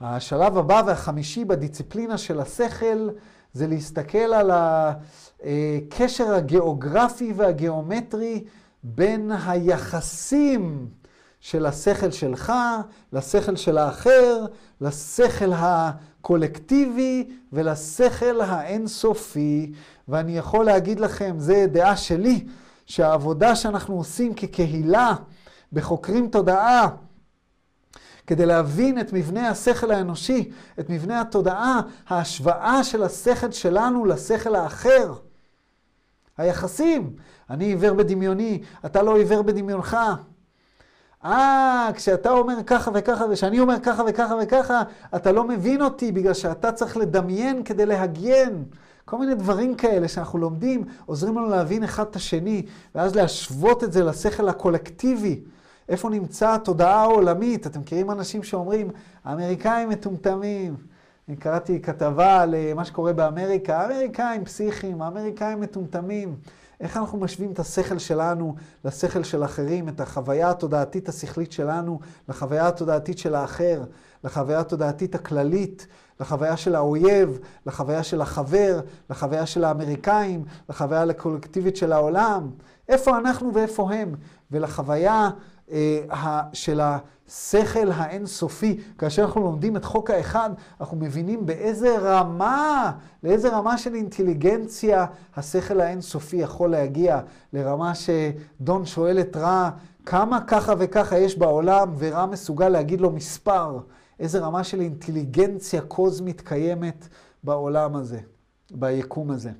השלב 0.00 0.58
הבא 0.58 0.82
והחמישי 0.86 1.44
בדיציפלינה 1.44 2.18
של 2.18 2.40
השכל 2.40 3.08
זה 3.52 3.66
להסתכל 3.66 4.18
על 4.18 4.50
הקשר 4.50 6.34
הגיאוגרפי 6.34 7.32
והגיאומטרי 7.36 8.44
בין 8.82 9.30
היחסים 9.46 10.88
של 11.40 11.66
השכל 11.66 12.10
שלך 12.10 12.52
לשכל 13.12 13.56
של 13.56 13.78
האחר, 13.78 14.46
לשכל 14.80 15.52
הקולקטיבי 16.28 17.28
ולשכל 17.52 18.40
האינסופי. 18.40 19.72
ואני 20.08 20.38
יכול 20.38 20.64
להגיד 20.64 21.00
לכם, 21.00 21.34
זו 21.38 21.54
דעה 21.72 21.96
שלי, 21.96 22.46
שהעבודה 22.86 23.56
שאנחנו 23.56 23.96
עושים 23.96 24.34
כקהילה 24.34 25.14
בחוקרים 25.72 26.28
תודעה, 26.28 26.88
כדי 28.26 28.46
להבין 28.46 29.00
את 29.00 29.12
מבנה 29.12 29.48
השכל 29.48 29.90
האנושי, 29.90 30.50
את 30.80 30.90
מבנה 30.90 31.20
התודעה, 31.20 31.80
ההשוואה 32.08 32.84
של 32.84 33.02
השכל 33.02 33.50
שלנו 33.50 34.04
לשכל 34.04 34.54
האחר. 34.54 35.14
היחסים. 36.38 37.16
אני 37.50 37.64
עיוור 37.64 37.94
בדמיוני, 37.94 38.62
אתה 38.86 39.02
לא 39.02 39.16
עיוור 39.16 39.42
בדמיונך. 39.42 39.96
אה, 41.24 41.90
כשאתה 41.94 42.30
אומר 42.30 42.54
ככה 42.66 42.90
וככה, 42.94 43.24
וכשאני 43.30 43.60
אומר 43.60 43.76
ככה 43.82 44.02
וככה 44.08 44.34
וככה, 44.42 44.82
אתה 45.16 45.32
לא 45.32 45.44
מבין 45.44 45.82
אותי 45.82 46.12
בגלל 46.12 46.34
שאתה 46.34 46.72
צריך 46.72 46.96
לדמיין 46.96 47.64
כדי 47.64 47.86
להגן. 47.86 48.62
כל 49.04 49.18
מיני 49.18 49.34
דברים 49.34 49.74
כאלה 49.74 50.08
שאנחנו 50.08 50.38
לומדים, 50.38 50.84
עוזרים 51.06 51.38
לנו 51.38 51.48
להבין 51.48 51.84
אחד 51.84 52.04
את 52.10 52.16
השני, 52.16 52.62
ואז 52.94 53.14
להשוות 53.16 53.84
את 53.84 53.92
זה 53.92 54.04
לשכל 54.04 54.48
הקולקטיבי. 54.48 55.40
איפה 55.88 56.10
נמצא 56.10 56.54
התודעה 56.54 57.00
העולמית? 57.00 57.66
אתם 57.66 57.80
מכירים 57.80 58.10
אנשים 58.10 58.42
שאומרים, 58.42 58.90
האמריקאים 59.24 59.88
מטומטמים. 59.88 60.76
אני 61.28 61.36
קראתי 61.36 61.82
כתבה 61.82 62.40
על 62.40 62.54
אה, 62.54 62.72
מה 62.74 62.84
שקורה 62.84 63.12
באמריקה, 63.12 63.80
האמריקאים 63.80 64.44
פסיכיים, 64.44 65.02
האמריקאים 65.02 65.60
מטומטמים. 65.60 66.36
איך 66.80 66.96
אנחנו 66.96 67.18
משווים 67.18 67.52
את 67.52 67.58
השכל 67.58 67.98
שלנו 67.98 68.54
לשכל 68.84 69.22
של 69.22 69.44
אחרים, 69.44 69.88
את 69.88 70.00
החוויה 70.00 70.50
התודעתית 70.50 71.08
השכלית 71.08 71.52
שלנו 71.52 72.00
לחוויה 72.28 72.68
התודעתית 72.68 73.18
של 73.18 73.34
האחר, 73.34 73.84
לחוויה 74.24 74.60
התודעתית 74.60 75.14
הכללית, 75.14 75.86
לחוויה 76.20 76.56
של 76.56 76.74
האויב, 76.74 77.38
לחוויה 77.66 78.02
של 78.02 78.20
החבר, 78.20 78.80
לחוויה 79.10 79.46
של 79.46 79.64
האמריקאים, 79.64 80.44
לחוויה 80.68 81.02
הקולקטיבית 81.02 81.76
של 81.76 81.92
העולם. 81.92 82.50
איפה 82.88 83.18
אנחנו 83.18 83.54
ואיפה 83.54 83.92
הם? 83.92 84.14
ולחוויה 84.50 85.30
של 86.52 86.80
השכל 86.80 87.92
האינסופי. 87.92 88.80
כאשר 88.98 89.24
אנחנו 89.24 89.40
לומדים 89.40 89.76
את 89.76 89.84
חוק 89.84 90.10
האחד, 90.10 90.50
אנחנו 90.80 90.96
מבינים 90.96 91.46
באיזה 91.46 91.98
רמה, 91.98 92.92
לאיזה 93.22 93.48
רמה 93.48 93.78
של 93.78 93.94
אינטליגנציה 93.94 95.06
השכל 95.36 95.80
האינסופי 95.80 96.36
יכול 96.36 96.70
להגיע, 96.70 97.20
לרמה 97.52 97.92
שדון 97.94 98.86
שואל 98.86 99.20
את 99.20 99.36
רע, 99.36 99.70
כמה 100.06 100.40
ככה 100.46 100.74
וככה 100.78 101.18
יש 101.18 101.38
בעולם, 101.38 101.94
ורע 101.98 102.26
מסוגל 102.26 102.68
להגיד 102.68 103.00
לו 103.00 103.10
מספר. 103.10 103.78
איזה 104.20 104.38
רמה 104.38 104.64
של 104.64 104.80
אינטליגנציה 104.80 105.80
קוזמית 105.80 106.40
קיימת 106.40 107.08
בעולם 107.44 107.96
הזה, 107.96 108.20
ביקום 108.70 109.30
הזה. 109.30 109.50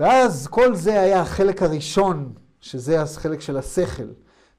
ואז 0.00 0.46
כל 0.46 0.74
זה 0.74 1.00
היה 1.00 1.20
החלק 1.20 1.62
הראשון 1.62 2.32
שזה 2.63 3.01
החלק 3.01 3.41
של 3.41 3.57
השכל. 3.57 4.07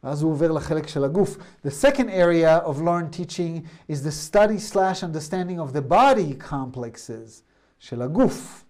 ואז 0.05 0.23
הוא 0.23 0.33
עובר 0.33 0.53
לחלק 0.53 0.87
של 0.87 1.05
הגוף. 1.05 1.37
The 1.67 1.71
second 1.71 2.09
area 2.09 2.59
of 2.65 2.81
learned 2.81 3.13
teaching 3.13 3.67
is 3.89 4.03
the 4.03 4.11
study 4.11 4.59
slash 4.59 5.03
understanding 5.03 5.59
of 5.59 5.73
the 5.73 5.83
body 5.83 6.35
complexes, 6.51 7.43
של 7.79 8.03
הגוף. 8.03 8.65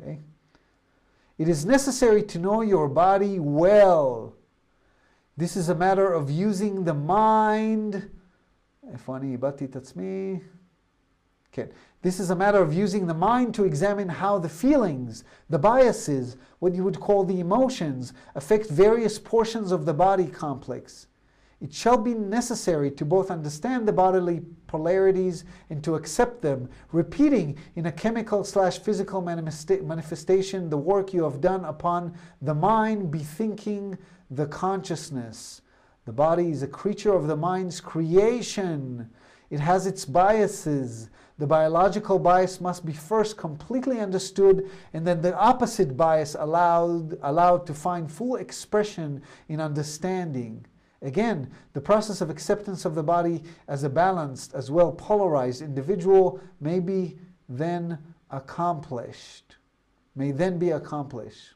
Okay? 0.00 0.18
It 1.38 1.48
is 1.48 1.66
necessary 1.66 2.22
to 2.22 2.38
know 2.38 2.62
your 2.62 2.88
body 2.88 3.38
well. 3.38 4.34
This 5.36 5.56
is 5.56 5.68
a 5.68 5.74
matter 5.74 6.12
of 6.12 6.30
using 6.30 6.84
the 6.84 6.94
mind. 6.94 7.96
איפה 8.92 9.16
אני 9.16 9.32
איבדתי 9.32 9.64
את 9.64 9.76
עצמי? 9.76 10.40
כן. 11.52 11.66
This 12.07 12.21
is 12.21 12.29
a 12.29 12.37
matter 12.37 12.61
of 12.61 12.73
using 12.73 13.05
the 13.05 13.13
mind 13.13 13.53
to 13.55 13.65
examine 13.65 14.07
how 14.07 14.39
the 14.39 14.47
feelings, 14.47 15.25
the 15.49 15.59
biases, 15.59 16.37
what 16.59 16.73
you 16.73 16.85
would 16.85 17.01
call 17.01 17.25
the 17.25 17.41
emotions, 17.41 18.13
affect 18.33 18.69
various 18.69 19.19
portions 19.19 19.73
of 19.73 19.85
the 19.85 19.93
body 19.93 20.25
complex. 20.25 21.07
It 21.59 21.73
shall 21.73 21.97
be 21.97 22.13
necessary 22.13 22.91
to 22.91 23.03
both 23.03 23.29
understand 23.29 23.85
the 23.85 23.91
bodily 23.91 24.39
polarities 24.67 25.43
and 25.69 25.83
to 25.83 25.95
accept 25.95 26.41
them, 26.41 26.69
repeating 26.93 27.57
in 27.75 27.87
a 27.87 27.91
chemical 27.91 28.45
slash 28.45 28.79
physical 28.79 29.21
manifesta- 29.21 29.83
manifestation 29.83 30.69
the 30.69 30.77
work 30.77 31.13
you 31.13 31.25
have 31.25 31.41
done 31.41 31.65
upon 31.65 32.13
the 32.41 32.55
mind, 32.55 33.11
bethinking 33.11 33.97
the 34.31 34.47
consciousness. 34.47 35.61
The 36.05 36.13
body 36.13 36.51
is 36.51 36.63
a 36.63 36.67
creature 36.67 37.13
of 37.13 37.27
the 37.27 37.35
mind's 37.35 37.81
creation. 37.81 39.09
It 39.49 39.59
has 39.59 39.85
its 39.85 40.05
biases. 40.05 41.09
The 41.39 41.47
biological 41.47 42.17
bias 42.17 42.59
must 42.59 42.85
be 42.85 42.93
first 42.93 43.37
completely 43.37 43.99
understood 43.99 44.69
and 44.93 45.05
then 45.05 45.21
the 45.21 45.37
opposite 45.37 45.95
bias 45.95 46.35
allowed, 46.37 47.17
allowed 47.21 47.67
to 47.67 47.73
find 47.75 48.11
full 48.11 48.37
expression 48.37 49.21
in 49.47 49.61
understanding. 49.61 50.65
Again, 51.03 51.51
the 51.73 51.81
process 51.81 52.21
of 52.21 52.31
acceptance 52.31 52.85
of 52.85 52.95
the 52.95 53.03
body 53.03 53.43
as 53.67 53.83
a 53.83 53.89
balanced, 53.89 54.55
as 54.55 54.71
well 54.71 54.91
polarized 54.91 55.61
individual 55.61 56.39
may 56.59 56.79
be 56.79 57.19
then 57.47 57.99
accomplished. 58.31 59.57
May 60.15 60.31
then 60.31 60.57
be 60.57 60.71
accomplished. 60.71 61.53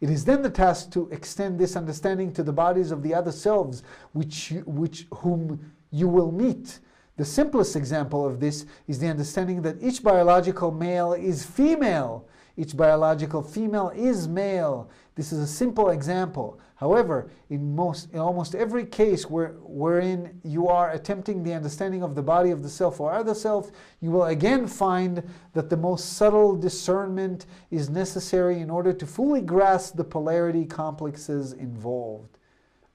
It 0.00 0.08
is 0.08 0.24
then 0.24 0.42
the 0.42 0.50
task 0.50 0.92
to 0.92 1.08
extend 1.10 1.58
this 1.58 1.74
understanding 1.74 2.32
to 2.34 2.44
the 2.44 2.52
bodies 2.52 2.92
of 2.92 3.02
the 3.02 3.12
other 3.12 3.32
selves 3.32 3.82
which, 4.12 4.52
which, 4.66 5.08
whom 5.12 5.72
you 5.90 6.06
will 6.06 6.30
meet. 6.30 6.78
The 7.16 7.24
simplest 7.24 7.76
example 7.76 8.26
of 8.26 8.40
this 8.40 8.66
is 8.88 8.98
the 8.98 9.06
understanding 9.06 9.62
that 9.62 9.80
each 9.80 10.02
biological 10.02 10.72
male 10.72 11.12
is 11.12 11.46
female, 11.46 12.26
each 12.56 12.76
biological 12.76 13.42
female 13.42 13.92
is 13.94 14.26
male. 14.26 14.90
This 15.14 15.32
is 15.32 15.38
a 15.38 15.46
simple 15.46 15.90
example. 15.90 16.58
However, 16.76 17.30
in 17.50 17.74
most, 17.74 18.12
in 18.12 18.18
almost 18.18 18.54
every 18.54 18.84
case 18.84 19.30
where, 19.30 19.54
wherein 19.62 20.40
you 20.42 20.68
are 20.68 20.90
attempting 20.90 21.42
the 21.42 21.54
understanding 21.54 22.02
of 22.02 22.16
the 22.16 22.22
body 22.22 22.50
of 22.50 22.62
the 22.64 22.68
self 22.68 22.98
or 22.98 23.12
other 23.12 23.34
self, 23.34 23.70
you 24.00 24.10
will 24.10 24.24
again 24.24 24.66
find 24.66 25.22
that 25.52 25.70
the 25.70 25.76
most 25.76 26.14
subtle 26.14 26.56
discernment 26.56 27.46
is 27.70 27.88
necessary 27.88 28.60
in 28.60 28.70
order 28.70 28.92
to 28.92 29.06
fully 29.06 29.40
grasp 29.40 29.96
the 29.96 30.04
polarity 30.04 30.64
complexes 30.64 31.52
involved. 31.52 32.38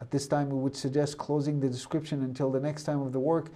At 0.01 0.11
this 0.11 0.27
time, 0.27 0.49
we 0.49 0.59
would 0.59 0.75
suggest 0.75 1.17
closing 1.17 1.59
the 1.59 1.69
description 1.69 2.23
until 2.23 2.51
the 2.51 2.59
next 2.59 2.83
time 2.83 3.01
of 3.01 3.11
the 3.11 3.19
work 3.19 3.49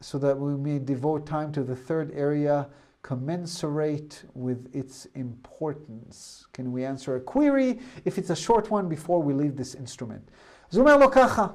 so 0.00 0.18
that 0.18 0.36
we 0.38 0.54
may 0.56 0.78
devote 0.78 1.26
time 1.26 1.52
to 1.52 1.62
the 1.62 1.76
third 1.76 2.12
area 2.14 2.66
commensurate 3.02 4.24
with 4.34 4.68
its 4.74 5.06
importance. 5.14 6.46
Can 6.52 6.72
we 6.72 6.84
answer 6.84 7.16
a 7.16 7.20
query 7.20 7.78
if 8.04 8.18
it's 8.18 8.30
a 8.30 8.36
short 8.36 8.70
one 8.70 8.88
before 8.88 9.22
we 9.22 9.32
leave 9.32 9.56
this 9.56 9.74
instrument? 9.74 10.30
אז 10.72 10.76
הוא 10.76 10.86
אומר 10.86 10.96
לו 10.96 11.10
ככה, 11.10 11.46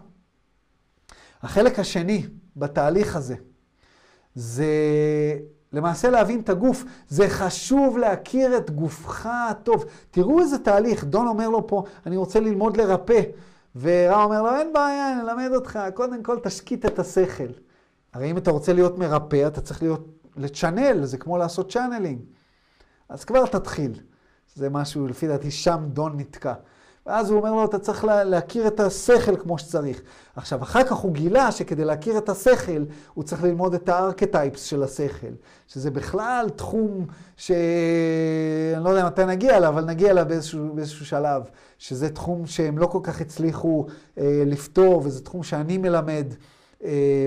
החלק 1.42 1.80
השני 1.80 2.28
בתהליך 2.56 3.16
הזה, 3.16 3.36
זה 4.36 4.66
למעשה 5.74 6.10
להבין 6.10 6.40
את 6.40 6.50
הגוף. 6.50 6.84
זה 7.08 7.30
חשוב 7.30 7.98
להכיר 7.98 8.58
את 8.58 8.72
גופך 8.72 9.26
הטוב. 9.26 9.86
תראו 10.12 10.40
איזה 10.40 10.60
תהליך, 10.60 11.04
דון 11.04 11.28
אומר 11.28 11.50
לו 11.50 11.68
פה, 11.68 11.84
אני 12.06 12.18
רוצה 12.18 12.40
ללמוד 12.40 12.78
לרפא. 12.78 13.22
ורא 13.76 14.24
אומר 14.24 14.42
לו, 14.42 14.56
אין 14.56 14.74
בעיה, 14.74 15.14
אני 15.14 15.22
אלמד 15.22 15.56
אותך, 15.56 15.80
קודם 15.94 16.24
כל 16.24 16.40
תשקיט 16.40 16.86
את 16.86 17.00
השכל. 17.00 17.52
הרי 18.14 18.32
אם 18.32 18.38
אתה 18.38 18.52
רוצה 18.52 18.74
להיות 18.74 18.98
מרפא, 18.98 19.48
אתה 19.48 19.62
צריך 19.62 19.82
להיות, 19.82 20.08
ל 20.38 20.45
channel, 20.45 21.06
זה 21.06 21.18
כמו 21.18 21.38
לעשות 21.38 21.72
channeling. 21.72 22.22
אז 23.10 23.26
כבר 23.26 23.46
תתחיל. 23.46 24.00
זה 24.56 24.70
משהו, 24.70 25.08
לפי 25.08 25.28
דעתי, 25.28 25.52
שם 25.52 25.84
דון 25.88 26.18
נתקע. 26.18 26.54
ואז 27.06 27.30
הוא 27.30 27.40
אומר 27.40 27.52
לו, 27.52 27.66
אתה 27.66 27.80
צריך 27.80 28.06
לה, 28.06 28.24
להכיר 28.24 28.68
את 28.68 28.80
השכל 28.80 29.36
כמו 29.36 29.58
שצריך. 29.58 30.02
עכשיו, 30.36 30.64
אחר 30.64 30.84
כך 30.84 30.92
הוא 30.92 31.14
גילה 31.14 31.52
שכדי 31.52 31.86
להכיר 31.86 32.18
את 32.18 32.30
השכל, 32.30 32.86
הוא 33.14 33.24
צריך 33.24 33.44
ללמוד 33.44 33.74
את 33.74 33.90
הארכטייפס 33.90 34.64
של 34.64 34.84
השכל. 34.84 35.34
שזה 35.68 35.92
בכלל 35.92 36.50
תחום 36.56 37.06
ש... 37.38 37.52
אני 38.76 38.84
לא 38.84 38.90
יודע 38.90 39.06
מתי 39.06 39.26
נגיע 39.26 39.58
אליו, 39.58 39.70
אבל 39.70 39.86
נגיע 39.86 40.12
אליו 40.12 40.26
באיזשהו, 40.28 40.74
באיזשהו 40.76 41.06
שלב. 41.06 41.44
שזה 41.78 42.10
תחום 42.10 42.46
שהם 42.46 42.78
לא 42.78 42.86
כל 42.86 43.00
כך 43.04 43.22
הצליחו 43.22 43.86
אה, 44.18 44.44
לפתור, 44.46 45.02
וזה 45.06 45.24
תחום 45.24 45.44
שאני 45.44 45.78
מלמד 45.78 46.34
אה, 46.84 47.26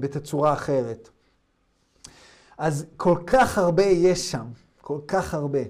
בתצורה 0.00 0.52
אחרת. 0.52 1.08
אז 2.58 2.86
כל 2.96 3.18
כך 3.26 3.58
הרבה 3.58 3.84
יש 3.84 4.30
שם, 4.30 4.46
כל 4.80 4.98
כך 5.08 5.34
הרבה. 5.34 5.60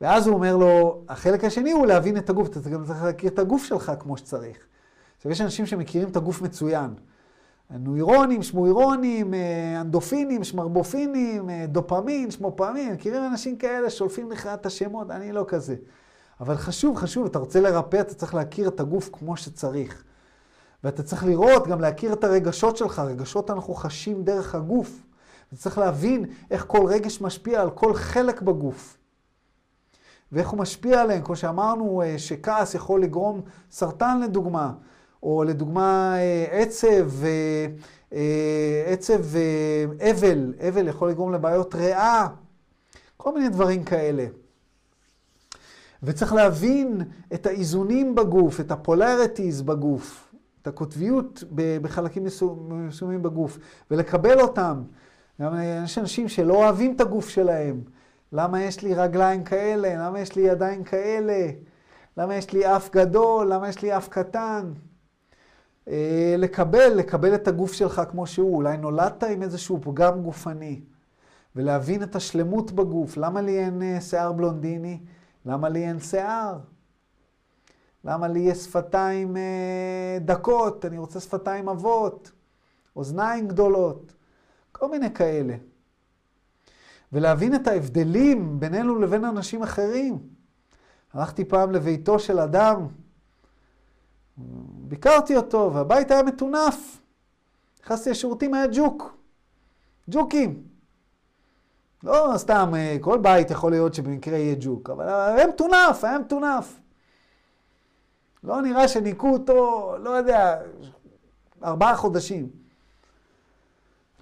ואז 0.00 0.26
הוא 0.26 0.34
אומר 0.34 0.56
לו, 0.56 1.04
החלק 1.08 1.44
השני 1.44 1.72
הוא 1.72 1.86
להבין 1.86 2.16
את 2.16 2.30
הגוף, 2.30 2.48
אתה 2.48 2.70
גם 2.70 2.84
צריך 2.84 3.02
להכיר 3.02 3.30
את 3.30 3.38
הגוף 3.38 3.64
שלך 3.64 3.92
כמו 4.00 4.16
שצריך. 4.16 4.58
עכשיו, 5.16 5.32
יש 5.32 5.40
אנשים 5.40 5.66
שמכירים 5.66 6.08
את 6.08 6.16
הגוף 6.16 6.42
מצוין. 6.42 6.94
נוירונים, 7.70 8.42
שמוירונים, 8.42 9.34
אנדופינים, 9.80 10.44
שמרבופינים, 10.44 11.50
דופמין, 11.68 12.30
שמופמין, 12.30 12.92
מכירים 12.92 13.22
אנשים 13.30 13.56
כאלה 13.56 13.90
שולפים 13.90 14.30
לך 14.30 14.46
את 14.46 14.66
השמות, 14.66 15.10
אני 15.10 15.32
לא 15.32 15.44
כזה. 15.48 15.76
אבל 16.40 16.56
חשוב, 16.56 16.96
חשוב, 16.96 17.26
אתה 17.26 17.38
רוצה 17.38 17.60
לרפא, 17.60 18.00
אתה 18.00 18.14
צריך 18.14 18.34
להכיר 18.34 18.68
את 18.68 18.80
הגוף 18.80 19.10
כמו 19.12 19.36
שצריך. 19.36 20.04
ואתה 20.84 21.02
צריך 21.02 21.24
לראות, 21.24 21.66
גם 21.66 21.80
להכיר 21.80 22.12
את 22.12 22.24
הרגשות 22.24 22.76
שלך, 22.76 22.98
רגשות 22.98 23.50
אנחנו 23.50 23.74
חשים 23.74 24.24
דרך 24.24 24.54
הגוף. 24.54 25.00
אתה 25.48 25.56
צריך 25.56 25.78
להבין 25.78 26.24
איך 26.50 26.64
כל 26.68 26.86
רגש 26.86 27.20
משפיע 27.20 27.60
על 27.60 27.70
כל 27.70 27.94
חלק 27.94 28.42
בגוף. 28.42 28.96
ואיך 30.32 30.48
הוא 30.48 30.58
משפיע 30.58 31.00
עליהם, 31.00 31.22
כמו 31.22 31.36
שאמרנו, 31.36 32.02
שכעס 32.16 32.74
יכול 32.74 33.02
לגרום 33.02 33.40
סרטן 33.70 34.20
לדוגמה, 34.20 34.72
או 35.22 35.44
לדוגמה 35.44 36.16
עצב, 36.50 37.10
עצב 38.86 39.20
אבל, 40.10 40.54
אבל 40.68 40.88
יכול 40.88 41.10
לגרום 41.10 41.32
לבעיות 41.32 41.74
ריאה, 41.74 42.26
כל 43.16 43.34
מיני 43.34 43.48
דברים 43.48 43.84
כאלה. 43.84 44.26
וצריך 46.02 46.32
להבין 46.32 47.02
את 47.34 47.46
האיזונים 47.46 48.14
בגוף, 48.14 48.60
את 48.60 48.70
ה 48.70 48.78
polarities 48.78 49.62
בגוף, 49.62 50.33
את 50.64 50.68
הקוטביות 50.68 51.44
בחלקים 51.54 52.24
מסוימים 52.58 53.22
בגוף, 53.22 53.58
ולקבל 53.90 54.40
אותם. 54.40 54.82
גם 55.42 55.54
יש 55.84 55.98
אנשים 55.98 56.28
שלא 56.28 56.54
אוהבים 56.54 56.96
את 56.96 57.00
הגוף 57.00 57.28
שלהם. 57.28 57.80
למה 58.32 58.62
יש 58.62 58.82
לי 58.82 58.94
רגליים 58.94 59.44
כאלה? 59.44 60.06
למה 60.06 60.20
יש 60.20 60.36
לי 60.36 60.42
ידיים 60.42 60.84
כאלה? 60.84 61.50
למה 62.16 62.34
יש 62.34 62.52
לי 62.52 62.76
אף 62.76 62.90
גדול? 62.90 63.52
למה 63.52 63.68
יש 63.68 63.82
לי 63.82 63.96
אף 63.96 64.08
קטן? 64.08 64.72
לקבל, 66.38 66.92
לקבל 66.94 67.34
את 67.34 67.48
הגוף 67.48 67.72
שלך 67.72 68.02
כמו 68.10 68.26
שהוא. 68.26 68.56
אולי 68.56 68.76
נולדת 68.76 69.24
עם 69.24 69.42
איזשהו 69.42 69.80
פגם 69.82 70.22
גופני, 70.22 70.80
ולהבין 71.56 72.02
את 72.02 72.16
השלמות 72.16 72.72
בגוף. 72.72 73.16
למה 73.16 73.40
לי 73.40 73.58
אין 73.58 74.00
שיער 74.00 74.32
בלונדיני? 74.32 75.00
למה 75.46 75.68
לי 75.68 75.84
אין 75.88 76.00
שיער? 76.00 76.58
למה 78.04 78.28
לי 78.28 78.40
יש 78.40 78.58
שפתיים 78.58 79.36
דקות? 80.20 80.84
אני 80.84 80.98
רוצה 80.98 81.20
שפתיים 81.20 81.68
עבות, 81.68 82.32
אוזניים 82.96 83.48
גדולות, 83.48 84.12
כל 84.72 84.90
מיני 84.90 85.14
כאלה. 85.14 85.54
ולהבין 87.12 87.54
את 87.54 87.66
ההבדלים 87.66 88.60
בינינו 88.60 88.98
לבין 88.98 89.24
אנשים 89.24 89.62
אחרים. 89.62 90.18
הלכתי 91.12 91.44
פעם 91.44 91.72
לביתו 91.72 92.18
של 92.18 92.38
אדם, 92.38 92.86
ביקרתי 94.88 95.36
אותו, 95.36 95.70
והבית 95.74 96.10
היה 96.10 96.22
מטונף. 96.22 97.00
נכנסתי 97.82 98.10
לשירותים, 98.10 98.54
היה 98.54 98.66
ג'וק. 98.72 99.16
ג'וקים. 100.10 100.62
לא 102.02 102.32
סתם, 102.36 102.72
כל 103.00 103.18
בית 103.18 103.50
יכול 103.50 103.70
להיות 103.70 103.94
שבמקרה 103.94 104.38
יהיה 104.38 104.56
ג'וק, 104.60 104.90
אבל 104.90 105.08
היה 105.08 105.46
מטונף, 105.46 106.04
היה 106.04 106.18
מטונף. 106.18 106.80
לא 108.44 108.62
נראה 108.62 108.88
שניקו 108.88 109.28
אותו, 109.32 109.92
לא 110.02 110.10
יודע, 110.10 110.56
ארבעה 111.64 111.96
חודשים. 111.96 112.48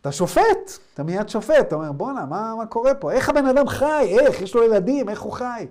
אתה 0.00 0.12
שופט, 0.12 0.78
אתה 0.94 1.02
מיד 1.02 1.28
שופט, 1.28 1.60
אתה 1.60 1.74
אומר, 1.74 1.92
בואנה, 1.92 2.26
מה, 2.26 2.54
מה 2.56 2.66
קורה 2.66 2.94
פה? 2.94 3.12
איך 3.12 3.28
הבן 3.28 3.46
אדם 3.46 3.68
חי? 3.68 4.16
איך? 4.18 4.42
יש 4.42 4.54
לו 4.54 4.64
ילדים, 4.64 5.08
איך 5.08 5.20
הוא 5.20 5.32
חי? 5.32 5.66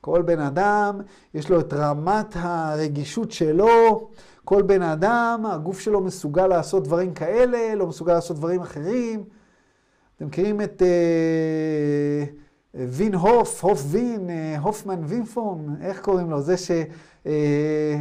כל 0.00 0.22
בן 0.22 0.40
אדם, 0.40 1.00
יש 1.34 1.50
לו 1.50 1.60
את 1.60 1.72
רמת 1.72 2.34
הרגישות 2.34 3.32
שלו, 3.32 4.08
כל 4.44 4.62
בן 4.62 4.82
אדם, 4.82 5.46
הגוף 5.46 5.80
שלו 5.80 6.00
מסוגל 6.00 6.46
לעשות 6.46 6.84
דברים 6.84 7.14
כאלה, 7.14 7.74
לא 7.74 7.86
מסוגל 7.86 8.12
לעשות 8.12 8.36
דברים 8.36 8.60
אחרים. 8.60 9.24
אתם 10.16 10.26
מכירים 10.26 10.60
את 10.60 10.82
אה, 10.82 12.24
וין 12.74 13.14
הוף, 13.14 13.64
הוף 13.64 13.82
וין, 13.86 14.30
אה, 14.30 14.58
הופמן 14.58 15.00
וינפון, 15.04 15.76
איך 15.80 16.00
קוראים 16.00 16.30
לו? 16.30 16.40
זה 16.40 16.54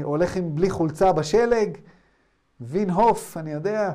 שהולך 0.04 0.36
עם 0.36 0.56
בלי 0.56 0.70
חולצה 0.70 1.12
בשלג? 1.12 1.78
וין 2.62 2.90
הוף, 2.90 3.38
אני 3.38 3.52
יודע. 3.52 3.92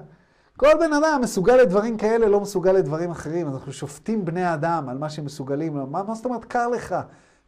כל 0.56 0.70
בן 0.80 0.92
אדם 0.92 1.20
מסוגל 1.22 1.56
לדברים 1.56 1.96
כאלה, 1.96 2.28
לא 2.28 2.40
מסוגל 2.40 2.72
לדברים 2.72 3.10
אחרים. 3.10 3.48
אנחנו 3.48 3.72
שופטים 3.72 4.24
בני 4.24 4.54
אדם 4.54 4.88
על 4.88 4.98
מה 4.98 5.10
שהם 5.10 5.24
מסוגלים. 5.24 5.74
מה, 5.90 6.02
מה 6.02 6.14
זאת 6.14 6.24
אומרת 6.24 6.44
קר 6.44 6.68
לך? 6.68 6.96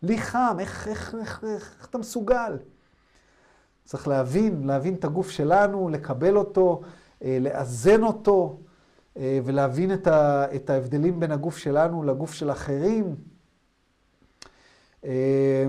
לי 0.03 0.19
חם, 0.19 0.57
איך, 0.59 0.89
איך, 0.89 1.15
איך, 1.21 1.45
איך, 1.45 1.75
איך 1.79 1.87
אתה 1.91 1.99
מסוגל? 1.99 2.59
צריך 3.85 4.09
להבין, 4.09 4.67
להבין 4.67 4.95
את 4.95 5.05
הגוף 5.05 5.31
שלנו, 5.31 5.89
לקבל 5.89 6.37
אותו, 6.37 6.81
אה, 7.25 7.39
לאזן 7.41 8.03
אותו, 8.03 8.59
אה, 8.61 8.66
ולהבין 9.19 9.93
את, 9.95 10.07
ה, 10.07 10.47
את 10.55 10.71
ההבדלים 10.71 11.21
בין 11.21 11.33
הגוף 11.33 11.59
שלנו 11.59 12.03
לגוף 12.03 12.33
של 12.33 12.51
אחרים. 12.51 13.17
אה, 15.05 15.67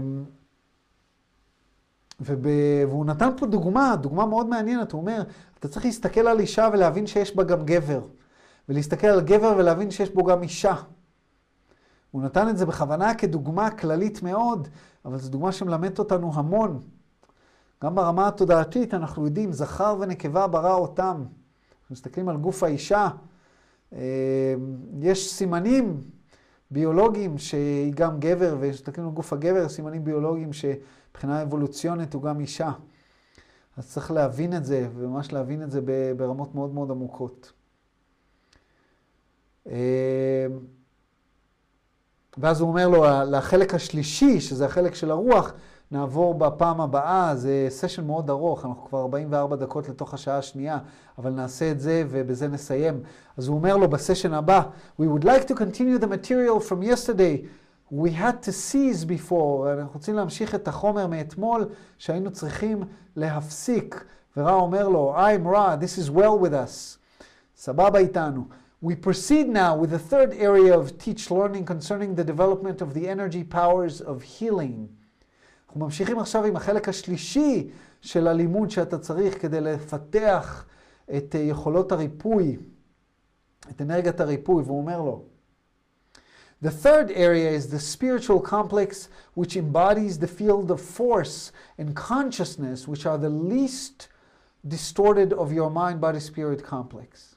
וב... 2.22 2.48
והוא 2.90 3.06
נתן 3.06 3.30
פה 3.38 3.46
דוגמה, 3.46 3.96
דוגמה 3.96 4.26
מאוד 4.26 4.48
מעניינת. 4.48 4.92
הוא 4.92 5.02
אומר, 5.02 5.24
אתה 5.60 5.68
צריך 5.68 5.86
להסתכל 5.86 6.28
על 6.28 6.40
אישה 6.40 6.70
ולהבין 6.74 7.08
שיש 7.08 7.36
בה 7.36 7.44
גם 7.44 7.66
גבר. 7.66 8.02
ולהסתכל 8.70 9.08
על 9.08 9.22
גבר 9.22 9.56
ולהבין 9.58 9.92
שיש 9.92 10.10
בו 10.10 10.24
גם 10.24 10.44
אישה. 10.44 10.76
הוא 12.12 12.22
נתן 12.22 12.50
את 12.50 12.58
זה 12.58 12.66
בכוונה 12.66 13.16
כדוגמה 13.16 13.72
כללית 13.72 14.24
מאוד, 14.24 14.68
אבל 15.06 15.18
זו 15.18 15.30
דוגמה 15.30 15.52
שמלמדת 15.52 16.00
אותנו 16.00 16.32
המון. 16.34 16.82
גם 17.84 17.96
ברמה 17.96 18.28
התודעתית 18.28 18.94
אנחנו 18.94 19.26
יודעים, 19.26 19.52
זכר 19.52 19.96
ונקבה 20.00 20.48
ברא 20.48 20.74
אותם. 20.74 21.24
אנחנו 21.82 21.94
מסתכלים 21.94 22.30
על 22.30 22.38
גוף 22.38 22.64
האישה, 22.64 23.04
אה, 23.04 23.10
יש 25.02 25.34
סימנים 25.34 26.02
ביולוגיים 26.72 27.38
שהיא 27.38 27.94
גם 27.94 28.20
גבר, 28.20 28.58
וכשמסתכלים 28.60 29.08
על 29.08 29.14
גוף 29.14 29.34
הגבר, 29.34 29.70
סימנים 29.70 30.04
ביולוגיים 30.04 30.54
שמבחינה 30.54 31.42
אבולוציונית 31.42 32.14
הוא 32.14 32.24
גם 32.24 32.40
אישה. 32.40 32.72
אז 33.78 33.92
צריך 33.92 34.12
להבין 34.12 34.58
את 34.58 34.66
זה, 34.66 34.88
וממש 34.96 35.34
להבין 35.34 35.64
את 35.64 35.72
זה 35.72 35.82
ברמות 36.18 36.56
מאוד 36.56 36.74
מאוד 36.74 36.92
עמוקות. 36.92 37.52
אה, 39.68 40.48
ואז 42.38 42.62
הוא 42.62 42.70
אומר 42.70 42.88
לו, 42.88 43.06
לחלק 43.32 43.74
השלישי, 43.74 44.42
שזה 44.42 44.66
החלק 44.66 44.96
של 44.96 45.12
הרוח, 45.12 45.54
נעבור 45.92 46.34
בפעם 46.34 46.82
הבאה, 46.82 47.36
זה 47.36 47.66
סשן 47.70 48.06
מאוד 48.06 48.30
ארוך, 48.30 48.66
אנחנו 48.66 48.86
כבר 48.86 49.02
44 49.02 49.56
דקות 49.56 49.90
לתוך 49.90 50.14
השעה 50.14 50.38
השנייה, 50.38 50.78
אבל 51.18 51.32
נעשה 51.32 51.72
את 51.72 51.80
זה 51.80 52.04
ובזה 52.10 52.48
נסיים. 52.48 53.02
אז 53.38 53.48
הוא 53.48 53.58
אומר 53.58 53.78
לו 53.78 53.90
בסשן 53.90 54.34
הבא, 54.34 54.62
We 55.02 55.04
would 55.04 55.24
like 55.24 55.48
to 55.48 55.56
continue 55.56 56.00
the 56.04 56.08
material 56.08 56.60
from 56.60 56.84
yesterday. 56.84 57.46
We 57.92 58.10
had 58.10 58.44
to 58.44 58.52
seize 58.52 59.06
before. 59.06 59.74
אנחנו 59.78 59.94
רוצים 59.94 60.16
להמשיך 60.16 60.56
את 60.56 60.68
החומר 60.68 61.08
מאתמול 61.08 61.66
שהיינו 61.98 62.32
צריכים 62.32 62.84
להפסיק. 63.16 64.06
ורע 64.38 64.54
אומר 64.54 64.88
לו, 64.88 65.16
I'm 65.18 65.46
Ra, 65.46 65.76
this 65.84 65.98
is 65.98 66.10
well 66.10 66.44
with 66.44 66.54
us. 66.54 66.98
סבבה 67.56 68.00
איתנו. 68.00 68.44
We 68.84 68.96
proceed 68.96 69.48
now 69.48 69.76
with 69.76 69.90
the 69.90 70.14
third 70.14 70.34
area 70.34 70.78
of 70.78 70.98
teach 71.00 71.32
learning 71.32 71.66
concerning 71.66 72.14
the 72.16 72.24
development 72.24 72.82
of 72.82 72.94
the 72.94 73.08
energy 73.08 73.44
powers 73.44 74.02
of 74.02 74.22
healing. 74.22 74.90
אנחנו 75.77 75.81
ממשיכים 75.81 76.19
עכשיו 76.19 76.45
עם 76.45 76.57
החלק 76.57 76.89
השלישי 76.89 77.71
של 78.01 78.29
הלימוד 78.29 78.71
שאתה 78.71 78.99
צריך 78.99 79.43
כדי 79.43 79.61
לפתח 79.61 80.65
את 81.17 81.35
יכולות 81.39 81.93
הריפוי, 81.93 82.59
את 83.71 83.83
אנרגיית 83.83 84.21
הריפוי, 84.21 84.63
והוא 84.63 84.79
אומר 84.79 85.03
לו, 85.03 85.25
The 86.63 86.71
third 86.71 87.11
area 87.11 87.51
is 87.51 87.71
the 87.71 87.81
spiritual 87.81 88.41
complex, 88.41 89.09
which 89.35 89.57
embodies 89.57 90.21
the 90.21 90.29
field 90.29 90.71
of 90.71 90.81
force 90.81 91.51
and 91.77 91.97
consciousness, 91.97 92.87
which 92.87 93.05
are 93.05 93.19
the 93.19 93.29
least 93.29 94.07
distorted 94.67 95.33
of 95.33 95.53
your 95.53 95.71
mind 95.71 96.01
body 96.01 96.21
spirit 96.21 96.63
complex. 96.63 97.35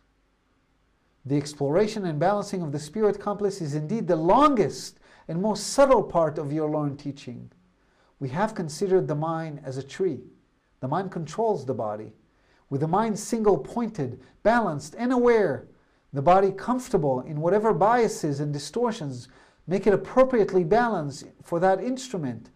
The 1.25 1.37
exploration 1.37 2.05
and 2.05 2.19
balancing 2.19 2.61
of 2.61 2.71
the 2.71 2.77
spirit 2.79 3.19
complex 3.19 3.61
is 3.61 3.73
indeed 3.73 4.07
the 4.07 4.15
longest 4.15 4.99
and 5.27 5.41
most 5.41 5.73
subtle 5.73 6.03
part 6.03 6.37
of 6.37 6.53
your 6.53 6.69
learned 6.69 6.99
teaching. 6.99 7.51
We 8.20 8.28
have 8.28 8.54
considered 8.54 9.08
the 9.08 9.14
mind 9.14 9.60
as 9.64 9.78
a 9.78 9.82
tree. 9.82 10.20
The 10.80 10.88
mind 10.88 11.10
controls 11.10 11.64
the 11.64 11.74
body. 11.74 12.12
With 12.68 12.82
the 12.82 12.88
mind 12.88 13.18
single 13.18 13.58
pointed, 13.58 14.20
balanced, 14.42 14.94
and 14.96 15.12
aware, 15.12 15.66
the 16.12 16.22
body 16.22 16.52
comfortable 16.52 17.20
in 17.22 17.40
whatever 17.40 17.72
biases 17.72 18.40
and 18.40 18.52
distortions 18.52 19.28
make 19.66 19.86
it 19.86 19.94
appropriately 19.94 20.64
balanced 20.64 21.26
for 21.42 21.58
that 21.60 21.82
instrument, 21.82 22.50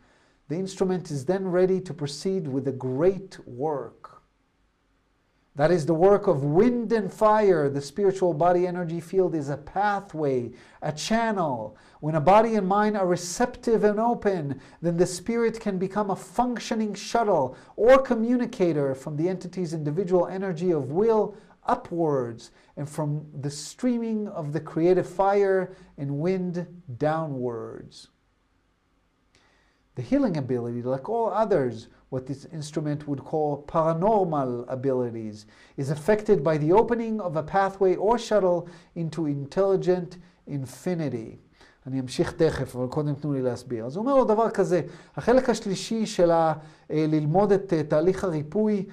the 0.49 0.57
instrument 0.57 1.11
is 1.11 1.25
then 1.25 1.49
ready 1.49 1.81
to 1.81 1.95
proceed 1.95 2.47
with 2.47 2.67
the 2.67 2.73
great 2.73 3.39
work. 3.47 4.14
That 5.57 5.71
is 5.71 5.87
the 5.87 5.95
work 5.95 6.27
of 6.27 6.43
wind 6.43 6.93
and 6.93 7.13
fire. 7.13 7.69
The 7.69 7.81
spiritual 7.81 8.35
body 8.35 8.67
energy 8.67 8.99
field 9.01 9.37
is 9.37 9.51
a 9.51 9.57
pathway, 9.57 10.51
a 10.83 10.91
channel. 10.91 11.77
When 12.01 12.17
a 12.17 12.21
body 12.21 12.57
and 12.57 12.67
mind 12.67 12.97
are 12.97 13.07
receptive 13.07 13.85
and 13.85 14.01
open, 14.01 14.61
then 14.83 14.97
the 14.97 15.07
spirit 15.07 15.61
can 15.61 15.79
become 15.79 16.11
a 16.11 16.17
functioning 16.17 16.93
shuttle 16.93 17.57
or 17.77 17.99
communicator 17.99 18.97
from 18.97 19.17
the 19.17 19.29
entity's 19.29 19.75
individual 19.75 20.27
energy 20.27 20.73
of 20.73 20.91
will 20.91 21.37
upwards 21.67 22.51
and 22.77 22.89
from 22.89 23.25
the 23.41 23.51
streaming 23.51 24.27
of 24.29 24.53
the 24.53 24.61
creative 24.61 25.09
fire 25.09 25.77
and 25.97 26.19
wind 26.19 26.67
downwards. 26.99 28.09
The 29.95 30.03
healing 30.03 30.37
ability, 30.37 30.83
like 30.83 31.09
all 31.09 31.31
others, 31.31 31.87
what 32.15 32.25
this 32.27 32.43
instrument 32.59 33.01
would 33.09 33.23
call 33.31 33.65
paranormal 33.75 34.51
abilities, 34.77 35.39
is 35.83 35.89
affected 35.97 36.39
by 36.49 36.57
the 36.65 36.71
opening 36.81 37.15
of 37.27 37.33
a 37.43 37.45
pathway 37.55 37.95
or 38.07 38.15
shuttle 38.29 38.61
into 38.97 39.21
intelligent 39.27 40.11
infinity. 40.47 41.39
אני 41.87 42.01
אמשיך 42.01 42.33
תכף, 42.33 42.77
אבל 42.77 42.87
קודם 42.87 43.15
תנו 43.15 43.33
לי 43.33 43.43
להסביר. 43.43 43.87
אז 43.87 43.97
הוא 43.97 44.03
אומר 44.03 44.17
לו 44.17 44.25
דבר 44.25 44.51
כזה, 44.51 44.81
החלק 45.17 45.51
השלישי 45.51 46.07
של 46.07 46.31
ה, 46.31 46.53
ללמוד 46.91 47.53
את 47.53 47.73
תהליך 47.89 48.25
הריפוי, 48.25 48.87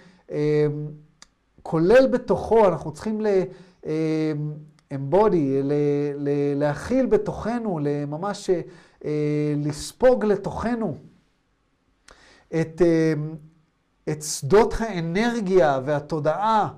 כולל 1.63 2.07
בתוכו, 2.07 2.67
אנחנו 2.67 2.91
צריכים 2.91 3.21
ל... 3.21 3.27
embody, 4.93 5.71
להכיל 6.55 7.05
בתוכנו, 7.05 7.79
ממש 8.07 8.49
לספוג 9.57 10.25
לתוכנו 10.25 10.95
את, 12.59 12.81
את 14.09 14.23
שדות 14.23 14.73
האנרגיה 14.79 15.79
והתודעה, 15.85 16.69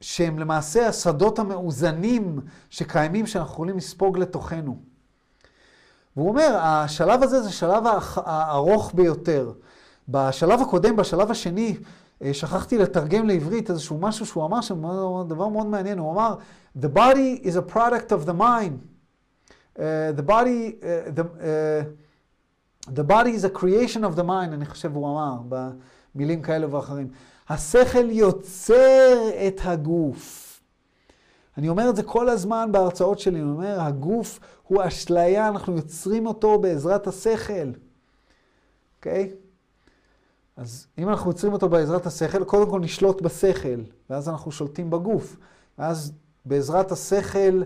שהם 0.00 0.38
למעשה 0.38 0.88
השדות 0.88 1.38
המאוזנים 1.38 2.40
שקיימים, 2.70 3.26
שאנחנו 3.26 3.52
יכולים 3.52 3.76
לספוג 3.76 4.18
לתוכנו. 4.18 4.78
והוא 6.16 6.28
אומר, 6.28 6.56
השלב 6.60 7.22
הזה 7.22 7.40
זה 7.40 7.48
השלב 7.48 7.84
הארוך 8.16 8.92
ביותר. 8.94 9.52
בשלב 10.08 10.60
הקודם, 10.60 10.96
בשלב 10.96 11.30
השני, 11.30 11.76
שכחתי 12.32 12.78
לתרגם 12.78 13.26
לעברית 13.26 13.70
איזשהו 13.70 13.98
משהו 13.98 14.26
שהוא 14.26 14.44
אמר 14.44 14.60
שם, 14.60 14.82
דבר 15.28 15.48
מאוד 15.48 15.66
מעניין, 15.66 15.98
הוא 15.98 16.12
אמר, 16.12 16.34
The 16.78 16.88
body 16.88 17.40
is 17.42 17.56
a 17.56 17.74
product 17.74 18.12
of 18.12 18.26
the 18.26 18.34
mind. 18.34 18.78
Uh, 19.78 20.12
the 20.12 20.22
body, 20.22 20.76
uh, 20.80 21.10
the, 21.14 21.22
uh, 21.22 21.84
the 22.88 23.04
body 23.04 23.30
is 23.30 23.44
a 23.44 23.50
creation 23.50 24.04
of 24.04 24.16
the 24.16 24.24
mind, 24.24 24.52
אני 24.52 24.66
חושב 24.66 24.94
הוא 24.94 25.08
אמר, 25.08 25.34
במילים 26.14 26.42
כאלה 26.42 26.74
ואחרים. 26.74 27.08
השכל 27.48 28.10
יוצר 28.10 29.28
את 29.46 29.60
הגוף. 29.64 30.60
אני 31.58 31.68
אומר 31.68 31.90
את 31.90 31.96
זה 31.96 32.02
כל 32.02 32.28
הזמן 32.28 32.72
בהרצאות 32.72 33.18
שלי, 33.18 33.40
אני 33.40 33.50
אומר, 33.50 33.80
הגוף 33.80 34.40
הוא 34.62 34.82
אשליה, 34.86 35.48
אנחנו 35.48 35.76
יוצרים 35.76 36.26
אותו 36.26 36.58
בעזרת 36.58 37.06
השכל. 37.06 37.70
אוקיי? 38.98 39.30
Okay? 39.32 39.46
אז 40.56 40.86
אם 40.98 41.08
אנחנו 41.08 41.30
יוצרים 41.30 41.52
אותו 41.52 41.68
בעזרת 41.68 42.06
השכל, 42.06 42.44
קודם 42.44 42.70
כל 42.70 42.80
נשלוט 42.80 43.22
בשכל, 43.22 43.82
ואז 44.10 44.28
אנחנו 44.28 44.52
שולטים 44.52 44.90
בגוף. 44.90 45.36
ואז 45.78 46.12
בעזרת 46.44 46.92
השכל 46.92 47.62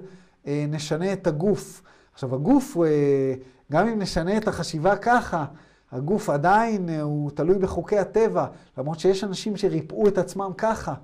אה, 0.46 0.64
נשנה 0.68 1.12
את 1.12 1.26
הגוף. 1.26 1.82
עכשיו, 2.12 2.34
הגוף, 2.34 2.76
אה, 2.76 3.34
גם 3.70 3.88
אם 3.88 3.98
נשנה 3.98 4.36
את 4.36 4.48
החשיבה 4.48 4.96
ככה, 4.96 5.44
הגוף 5.92 6.30
עדיין 6.30 6.88
אה, 6.88 7.02
הוא 7.02 7.30
תלוי 7.30 7.58
בחוקי 7.58 7.98
הטבע, 7.98 8.46
למרות 8.78 9.00
שיש 9.00 9.24
אנשים 9.24 9.56
שריפאו 9.56 10.08
את 10.08 10.18
עצמם 10.18 10.50
ככה. 10.58 10.94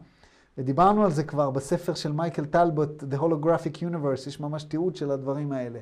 ודיברנו 0.58 1.04
על 1.04 1.10
זה 1.10 1.24
כבר 1.24 1.50
בספר 1.50 1.94
של 1.94 2.12
מייקל 2.12 2.44
טלבוט, 2.44 3.02
The 3.02 3.16
Holographic 3.16 3.76
Universe, 3.80 4.28
יש 4.28 4.40
ממש 4.40 4.64
תיעוד 4.64 4.96
של 4.96 5.10
הדברים 5.10 5.52
האלה, 5.52 5.78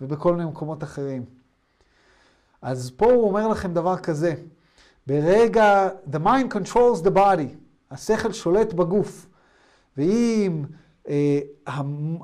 ובכל 0.00 0.36
מיני 0.36 0.50
מקומות 0.50 0.82
אחרים. 0.82 1.24
אז 2.62 2.90
פה 2.96 3.06
הוא 3.12 3.28
אומר 3.28 3.48
לכם 3.48 3.74
דבר 3.74 3.96
כזה, 3.96 4.34
ברגע, 5.06 5.88
the 6.12 6.16
mind 6.24 6.54
controls 6.54 7.04
the 7.04 7.16
body, 7.16 7.54
השכל 7.90 8.32
שולט 8.32 8.72
בגוף, 8.72 9.26
ואם 9.96 10.64
אה, 11.08 11.40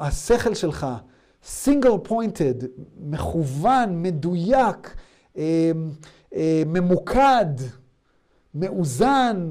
השכל 0.01 0.55
שלך 0.55 0.87
single 1.45 2.09
pointed, 2.09 2.67
מכוון, 3.01 4.03
מדויק, 4.03 4.95
אה, 5.37 5.73
אה, 6.35 6.63
ממוקד, 6.67 7.55
מאוזן 8.55 9.49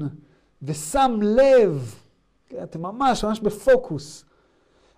ושם 0.62 1.18
לב, 1.22 1.94
כן, 2.48 2.62
אתם 2.62 2.82
ממש 2.82 3.24
ממש 3.24 3.40
בפוקוס, 3.40 4.24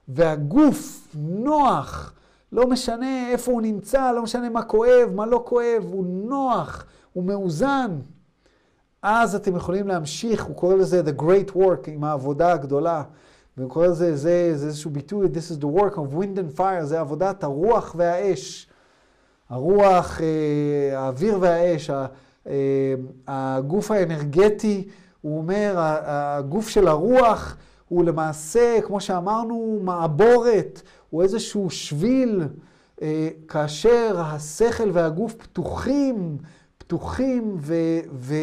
והגוף 0.09 1.09
נוח, 1.15 2.15
לא 2.53 2.67
משנה 2.67 3.29
איפה 3.29 3.53
הוא 3.53 3.63
נמצא, 3.63 4.13
לא 4.13 4.23
משנה 4.23 4.49
מה 4.49 4.63
כואב, 4.63 5.11
מה 5.15 5.27
לא 5.27 5.43
כואב, 5.47 5.85
הוא 5.93 6.07
נוח, 6.07 6.85
הוא 7.13 7.25
מאוזן. 7.25 7.99
אז 9.03 9.35
אתם 9.35 9.57
יכולים 9.57 9.89
להמשיך, 9.89 10.45
הוא 10.45 10.57
קורא 10.57 10.75
לזה 10.75 11.03
the 11.07 11.21
great 11.23 11.57
work, 11.57 11.91
עם 11.91 12.05
העבודה 12.05 12.53
הגדולה. 12.53 13.03
קורא 13.69 13.87
לזה, 13.87 14.17
זה, 14.17 14.53
זה 14.55 14.67
איזשהו 14.67 14.91
ביטוי, 14.91 15.27
this 15.27 15.53
is 15.53 15.63
the 15.63 15.81
work 15.81 15.95
of 15.95 16.15
wind 16.15 16.39
and 16.39 16.59
fire, 16.59 16.85
זה 16.85 17.01
עבודת 17.01 17.45
הרוח 17.45 17.95
והאש. 17.99 18.67
הרוח, 19.51 20.21
אה, 20.21 20.99
האוויר 20.99 21.39
והאש, 21.41 21.91
אה, 21.91 22.95
הגוף 23.29 23.91
האנרגטי, 23.91 24.89
הוא 25.21 25.39
אומר, 25.39 25.75
הגוף 25.77 26.69
של 26.69 26.89
הרוח 26.89 27.57
הוא 27.89 28.05
למעשה, 28.05 28.79
כמו 28.87 29.01
שאמרנו, 29.01 29.81
מעבורת, 29.83 30.83
הוא 31.11 31.23
איזשהו 31.23 31.71
שביל, 31.71 32.43
אה, 33.03 33.29
כאשר 33.49 34.21
השכל 34.21 34.91
והגוף 34.93 35.35
פתוחים, 35.35 36.39
פתוחים 36.79 37.57
ו, 37.59 37.75
ו, 38.13 38.35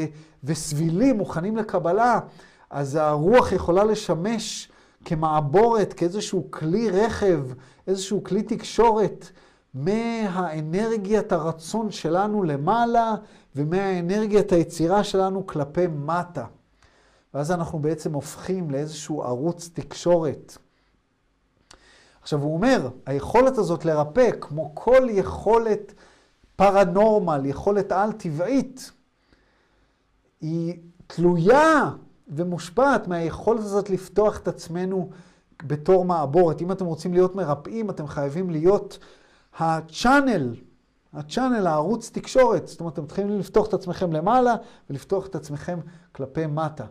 וסבילים, 0.44 1.18
מוכנים 1.18 1.58
לקבלה, 1.58 2.20
אז 2.70 2.96
הרוח 2.96 3.52
יכולה 3.52 3.84
לשמש 3.84 4.69
כמעבורת, 5.06 5.94
כאיזשהו 5.94 6.48
כלי 6.52 6.90
רכב, 6.90 7.44
איזשהו 7.88 8.24
כלי 8.24 8.44
תקשורת, 8.44 9.30
מהאנרגיית 9.74 11.32
הרצון 11.32 11.92
שלנו 11.92 12.44
למעלה 12.44 13.16
ומהאנרגיית 13.56 14.52
היצירה 14.52 15.04
שלנו 15.04 15.48
כלפי 15.48 15.88
מטה. 15.88 16.46
ואז 17.34 17.52
אנחנו 17.52 17.80
בעצם 17.80 18.14
הופכים 18.14 18.72
לאיזשהו 18.72 19.24
ערוץ 19.24 19.70
תקשורת. 19.74 20.58
עכשיו 22.22 22.42
הוא 22.42 22.54
אומר, 22.54 22.90
היכולת 23.06 23.58
הזאת 23.58 23.86
לרפא, 23.86 24.30
כמו 24.42 24.72
כל 24.76 25.08
יכולת 25.10 25.94
פרנורמל, 26.56 27.46
יכולת 27.46 27.92
על-טבעית, 27.92 28.92
היא 30.42 30.80
תלויה 31.08 31.90
ומושפעת 32.30 33.08
מהיכולת 33.08 33.60
הזאת 33.60 33.90
לפתוח 33.90 34.40
את 34.40 34.48
עצמנו 34.48 35.10
בתור 35.64 36.06
מעבורת. 36.06 36.62
אם 36.62 36.72
אתם 36.72 36.86
רוצים 36.86 37.14
להיות 37.14 37.36
מרפאים, 37.36 37.90
אתם 37.90 38.08
חייבים 38.08 38.50
להיות 38.50 39.00
הצ'אנל, 39.60 40.56
הצ'אנל, 41.14 41.68
הערוץ 41.68 42.10
תקשורת. 42.14 42.68
זאת 42.68 42.80
אומרת, 42.80 42.94
אתם 42.94 43.04
מתחילים 43.04 43.40
לפתוח 43.40 43.68
את 43.68 43.74
עצמכם 43.74 44.14
למעלה 44.14 44.56
ולפתוח 44.90 45.28
את 45.28 45.36
עצמכם 45.36 45.80
כלפי 46.12 46.46
מטה. 46.46 46.86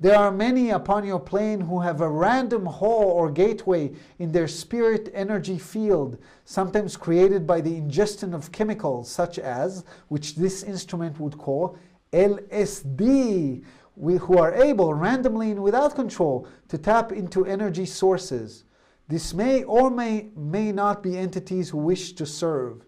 There 0.00 0.16
are 0.16 0.32
many 0.32 0.70
upon 0.70 1.04
your 1.04 1.20
plane 1.20 1.60
who 1.60 1.80
have 1.80 2.00
a 2.00 2.08
random 2.08 2.66
hole 2.66 3.10
or 3.18 3.30
gateway 3.30 3.92
in 4.18 4.32
their 4.32 4.48
spirit 4.48 5.08
energy 5.14 5.56
field, 5.56 6.18
sometimes 6.44 6.96
created 6.96 7.46
by 7.46 7.60
the 7.60 7.76
ingestion 7.76 8.34
of 8.34 8.50
chemicals 8.50 9.08
such 9.08 9.38
as, 9.38 9.84
which 10.08 10.34
this 10.34 10.64
instrument 10.64 11.20
would 11.20 11.38
call 11.38 11.76
LSD, 12.12 13.62
we, 13.96 14.16
who 14.16 14.38
are 14.38 14.54
able 14.54 14.94
randomly 14.94 15.50
and 15.50 15.62
without 15.62 15.94
control 15.94 16.46
to 16.68 16.78
tap 16.78 17.12
into 17.12 17.46
energy 17.46 17.86
sources. 17.86 18.64
This 19.08 19.34
may 19.34 19.62
or 19.64 19.90
may, 19.90 20.30
may 20.36 20.72
not 20.72 21.02
be 21.02 21.18
entities 21.18 21.70
who 21.70 21.78
wish 21.78 22.12
to 22.14 22.26
serve. 22.26 22.86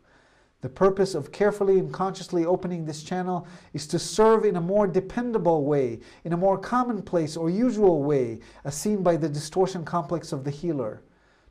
The 0.63 0.69
purpose 0.71 1.15
of 1.15 1.31
carefully 1.31 1.79
and 1.79 1.93
consciously 1.93 2.45
opening 2.45 2.85
this 2.85 3.03
channel 3.03 3.47
is 3.73 3.87
to 3.89 3.99
serve 3.99 4.45
in 4.45 4.57
a 4.57 4.61
more 4.61 4.87
dependable 4.87 5.65
way, 5.65 6.01
in 6.25 6.33
a 6.33 6.37
more 6.37 6.59
commonplace 6.59 7.37
or 7.37 7.51
usual 7.51 8.03
way, 8.03 8.41
as 8.65 8.75
seen 8.75 9.03
by 9.03 9.17
the 9.17 9.29
distortion 9.29 9.85
complex 9.85 10.33
of 10.33 10.45
the 10.45 10.51
healer. 10.51 11.03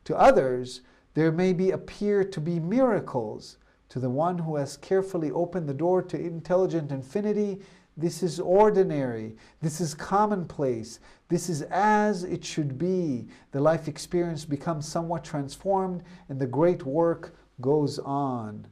To 0.06 0.18
others, 0.18 0.82
there 1.14 1.32
may 1.32 1.54
be 1.54 1.72
appear 1.72 2.24
to 2.26 2.42
be 2.42 2.60
miracles. 2.60 3.58
To 3.90 4.00
the 4.00 4.10
one 4.10 4.40
who 4.40 4.56
has 4.58 4.76
carefully 4.76 5.32
opened 5.32 5.70
the 5.70 5.74
door 5.74 6.02
to 6.02 6.20
intelligent 6.20 6.92
infinity, 6.92 7.62
this 7.98 8.24
is 8.24 8.40
ordinary. 8.40 9.36
This 9.62 9.80
is 9.80 9.94
commonplace. 9.94 11.00
This 11.30 11.50
is 11.50 11.62
as 11.64 12.24
it 12.24 12.44
should 12.44 12.78
be. 12.78 13.28
The 13.52 13.62
life 13.62 13.88
experience 13.88 14.44
becomes 14.44 14.88
somewhat 14.88 15.24
transformed 15.24 16.04
and 16.28 16.40
the 16.40 16.48
great 16.48 16.84
work 16.84 17.36
goes 17.62 18.00
on. 18.00 18.68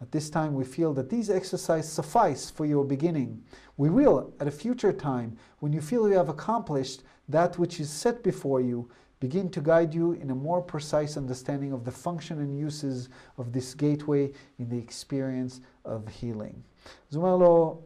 At 0.00 0.10
this 0.10 0.30
time, 0.30 0.54
we 0.54 0.64
feel 0.64 0.92
that 0.94 1.10
these 1.10 1.30
exercises 1.30 1.90
suffice 1.90 2.50
for 2.50 2.66
your 2.66 2.84
beginning. 2.84 3.42
We 3.76 3.88
will, 3.88 4.32
at 4.40 4.48
a 4.48 4.50
future 4.50 4.92
time, 4.92 5.36
when 5.60 5.72
you 5.72 5.80
feel 5.80 6.08
you 6.08 6.16
have 6.16 6.28
accomplished 6.28 7.02
that 7.28 7.56
which 7.56 7.78
is 7.78 7.88
set 7.88 8.22
before 8.24 8.60
you, 8.60 8.90
begin 9.20 9.48
to 9.50 9.60
guide 9.60 9.94
you 9.94 10.12
in 10.12 10.32
a 10.32 10.34
more 10.34 10.60
precise 10.60 11.16
understanding 11.16 11.72
of 11.72 11.84
the 11.84 11.90
function 11.92 12.40
and 12.40 12.58
uses 12.58 13.08
of 13.38 13.52
this 13.52 13.74
gateway 13.74 14.32
in 14.58 14.68
the 14.68 14.76
experience 14.76 15.60
of 15.84 16.08
healing. 16.08 16.64
Zumalo 17.12 17.82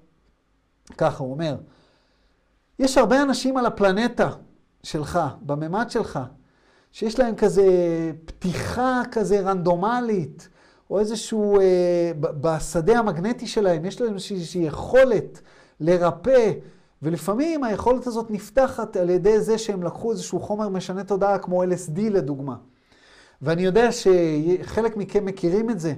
ככה 0.98 1.24
הוא 1.24 1.32
אומר, 1.32 1.56
יש 2.78 2.98
הרבה 2.98 3.22
אנשים 3.22 3.56
על 3.56 3.66
הפלנטה 3.66 4.30
שלך, 4.82 5.20
בממד 5.42 5.90
שלך, 5.90 6.18
שיש 6.92 7.18
להם 7.18 7.34
כזה 7.34 7.64
פתיחה 8.24 9.02
כזה 9.12 9.40
רנדומלית, 9.40 10.48
או 10.90 10.98
איזשהו, 10.98 11.60
אה, 11.60 12.12
בשדה 12.20 12.98
המגנטי 12.98 13.46
שלהם, 13.46 13.84
יש 13.84 14.00
להם 14.00 14.14
איזושהי 14.14 14.60
יכולת 14.60 15.40
לרפא, 15.80 16.52
ולפעמים 17.02 17.64
היכולת 17.64 18.06
הזאת 18.06 18.30
נפתחת 18.30 18.96
על 18.96 19.10
ידי 19.10 19.40
זה 19.40 19.58
שהם 19.58 19.82
לקחו 19.82 20.12
איזשהו 20.12 20.40
חומר 20.40 20.68
משנה 20.68 21.04
תודעה, 21.04 21.38
כמו 21.38 21.64
LSD 21.64 22.00
לדוגמה. 22.00 22.56
ואני 23.42 23.62
יודע 23.62 23.88
שחלק 23.92 24.96
מכם 24.96 25.24
מכירים 25.24 25.70
את 25.70 25.80
זה. 25.80 25.94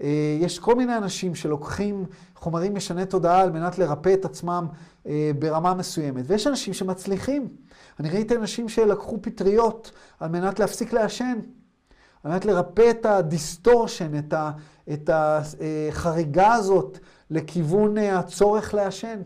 אה, 0.00 0.36
יש 0.40 0.58
כל 0.58 0.74
מיני 0.74 0.96
אנשים 0.96 1.34
שלוקחים 1.34 2.04
חומרים 2.34 2.74
משני 2.74 3.06
תודעה 3.06 3.40
על 3.40 3.50
מנת 3.50 3.78
לרפא 3.78 4.14
את 4.14 4.24
עצמם 4.24 4.66
אה, 5.06 5.30
ברמה 5.38 5.74
מסוימת, 5.74 6.24
ויש 6.26 6.46
אנשים 6.46 6.74
שמצליחים. 6.74 7.48
אני 8.00 8.10
ראיתי 8.10 8.36
אנשים 8.36 8.68
שלקחו 8.68 9.18
פטריות 9.22 9.90
על 10.20 10.28
מנת 10.28 10.60
להפסיק 10.60 10.92
לעשן. 10.92 11.38
על 12.24 12.32
מנת 12.32 12.44
לרפא 12.44 12.90
את 12.90 13.06
ה 13.06 13.15
distortion, 13.15 14.18
את, 14.92 15.10
החריגה 15.12 16.52
הזאת 16.52 16.98
לכיוון 17.30 17.98
אה, 17.98 18.18
הצורך 18.18 18.74
לעשן. 18.74 19.20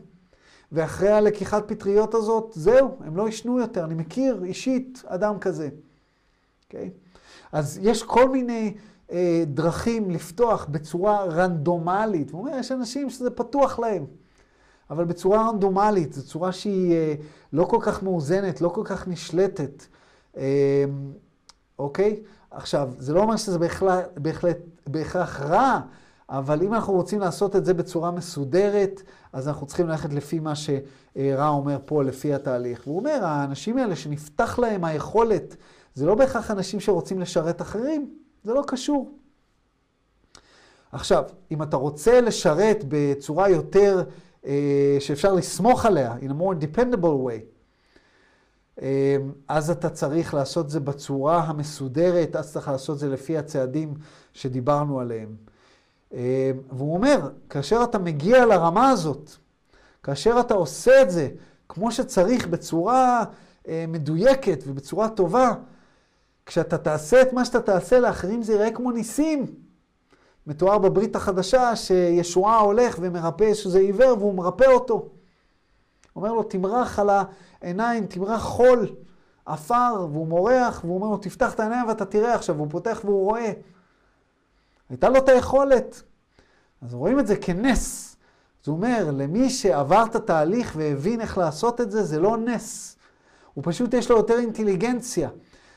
ואחרי 0.73 1.09
הלקיחת 1.09 1.69
פטריות 1.69 2.15
הזאת, 2.15 2.53
זהו, 2.55 2.99
הם 3.05 3.17
לא 3.17 3.29
ישנו 3.29 3.59
יותר. 3.59 3.85
אני 3.85 3.95
מכיר 3.95 4.45
אישית 4.45 5.03
אדם 5.07 5.39
כזה. 5.39 5.69
Okay? 5.69 6.67
אוקיי? 6.67 6.91
אז 7.53 7.79
יש 7.83 8.03
כל 8.03 8.29
מיני 8.29 8.75
אה, 8.77 8.81
דרכים 9.47 10.11
לפתוח 10.11 10.67
בצורה 10.71 11.25
רנדומלית. 11.25 12.31
הוא 12.31 12.41
אומר, 12.41 12.59
יש 12.59 12.73
אנשים 12.73 13.11
שזה 13.11 13.31
פתוח 13.31 13.79
להם. 13.79 14.07
אבל 14.91 15.05
בצורה 15.05 15.49
רנדומלית, 15.49 16.13
זו 16.13 16.27
צורה 16.27 16.53
שהיא 16.53 16.93
אה, 16.93 17.15
לא 17.53 17.65
כל 17.65 17.79
כך 17.81 18.03
מאוזנת, 18.03 18.61
לא 18.61 18.69
כל 18.69 18.83
כך 18.85 19.09
נשלטת. 19.09 19.87
אה, 20.37 20.85
אוקיי? 21.79 22.23
עכשיו, 22.51 22.91
זה 22.99 23.15
לא 23.15 23.21
אומר 23.21 23.37
שזה 23.37 23.59
בהחלט, 23.59 24.19
בהחלט, 24.19 24.59
בהכרח 24.87 25.41
רע, 25.41 25.81
אבל 26.29 26.63
אם 26.63 26.75
אנחנו 26.75 26.93
רוצים 26.93 27.21
לעשות 27.21 27.57
את 27.57 27.65
זה 27.65 27.75
בצורה 27.75 28.11
מסודרת, 28.11 29.03
אז 29.33 29.49
אנחנו 29.49 29.67
צריכים 29.67 29.89
ללכת 29.89 30.13
לפי 30.13 30.39
מה 30.39 30.53
שרע 30.55 31.49
אומר 31.49 31.79
פה, 31.85 32.05
לפי 32.05 32.35
התהליך. 32.35 32.83
והוא 32.87 32.99
אומר, 32.99 33.25
האנשים 33.25 33.79
האלה 33.79 33.97
שנפתח 33.97 34.59
להם 34.59 34.85
היכולת, 34.85 35.57
זה 35.95 36.07
לא 36.07 36.15
בהכרח 36.15 36.51
אנשים 36.51 36.81
שרוצים 36.81 37.21
לשרת 37.21 37.63
אחרים, 37.63 38.11
זה 38.47 38.55
לא 38.55 38.65
קשור. 38.67 39.11
עכשיו, 40.93 41.25
אם 41.51 41.63
אתה 41.63 41.77
רוצה 41.77 42.21
לשרת 42.21 42.85
בצורה 42.89 43.49
יותר, 43.49 44.05
אה, 44.47 44.97
שאפשר 45.01 45.33
לסמוך 45.33 45.87
עליה, 45.87 46.15
in 46.21 46.31
a 46.31 46.35
more 46.43 46.65
dependable 46.65 47.27
way, 47.29 47.57
אמ, 48.83 48.87
אז 49.49 49.71
אתה 49.71 49.91
צריך 49.91 50.35
לעשות 50.35 50.71
זה 50.71 50.81
בצורה 50.81 51.39
המסודרת, 51.39 52.37
אז 52.37 52.53
צריך 52.53 52.69
לעשות 52.69 52.99
זה 52.99 53.09
לפי 53.09 53.39
הצעדים 53.39 53.95
שדיברנו 54.33 55.01
עליהם. 55.01 55.37
אמ, 56.13 56.19
והוא 56.73 56.95
אומר, 56.95 57.31
כאשר 57.51 57.81
אתה 57.85 57.99
מגיע 57.99 58.47
לרמה 58.47 58.91
הזאת, 58.91 59.31
כאשר 60.03 60.41
אתה 60.41 60.55
עושה 60.55 61.03
את 61.03 61.11
זה 61.11 61.29
כמו 61.69 61.93
שצריך, 61.93 62.47
בצורה 62.47 63.25
אה, 63.69 63.85
מדויקת 63.89 64.65
ובצורה 64.67 65.09
טובה, 65.09 65.55
כשאתה 66.47 66.79
תעשה 66.79 67.23
את 67.23 67.33
מה 67.33 67.45
שאתה 67.45 67.61
תעשה 67.61 68.01
לאחרים 68.01 68.43
זה 68.43 68.53
יראה 68.53 68.71
כמו 68.71 68.91
ניסים. 68.91 69.47
מתואר 70.47 70.79
בברית 70.79 71.17
החדשה 71.17 71.77
שישועה 71.77 72.59
הולך 72.59 72.97
ומרפא 73.01 73.55
שזה 73.55 73.79
עיוור 73.79 74.17
והוא 74.19 74.35
מרפא 74.35 74.65
אותו. 74.65 75.09
אומר 76.17 76.33
לו, 76.33 76.43
תמרח 76.43 76.99
על 76.99 77.11
העיניים, 77.63 78.07
תמרח 78.07 78.43
חול, 78.43 78.89
עפר, 79.47 80.07
והוא 80.13 80.27
מורח, 80.27 80.81
והוא 80.85 80.97
אומר 80.97 81.09
לו, 81.09 81.17
תפתח 81.17 81.55
את 81.55 81.61
העיניים 81.61 81.89
ואתה 81.89 82.05
תראה 82.05 82.35
עכשיו, 82.35 82.57
והוא 82.57 82.71
פותח 82.71 83.01
והוא 83.05 83.25
רואה. 83.25 83.53
הייתה 84.91 85.09
לו 85.09 85.17
את 85.17 85.29
היכולת. 85.29 86.03
אז 86.83 86.95
רואים 86.95 87.19
את 87.19 87.27
זה 87.27 87.37
כנס. 87.37 88.17
זה 88.65 88.71
אומר, 88.71 89.11
למי 89.13 89.51
שעבר 89.51 90.05
את 90.11 90.15
התהליך 90.15 90.73
והבין 90.77 91.21
איך 91.21 91.39
לעשות 91.39 91.81
את 91.81 91.91
זה, 91.91 92.03
זה 92.03 92.21
לא 92.21 92.37
נס. 92.37 92.97
הוא 93.55 93.65
פשוט 93.67 93.95
יש 93.95 94.11
לו 94.11 94.17
יותר 94.17 94.39
אינטליגנציה. 94.39 95.29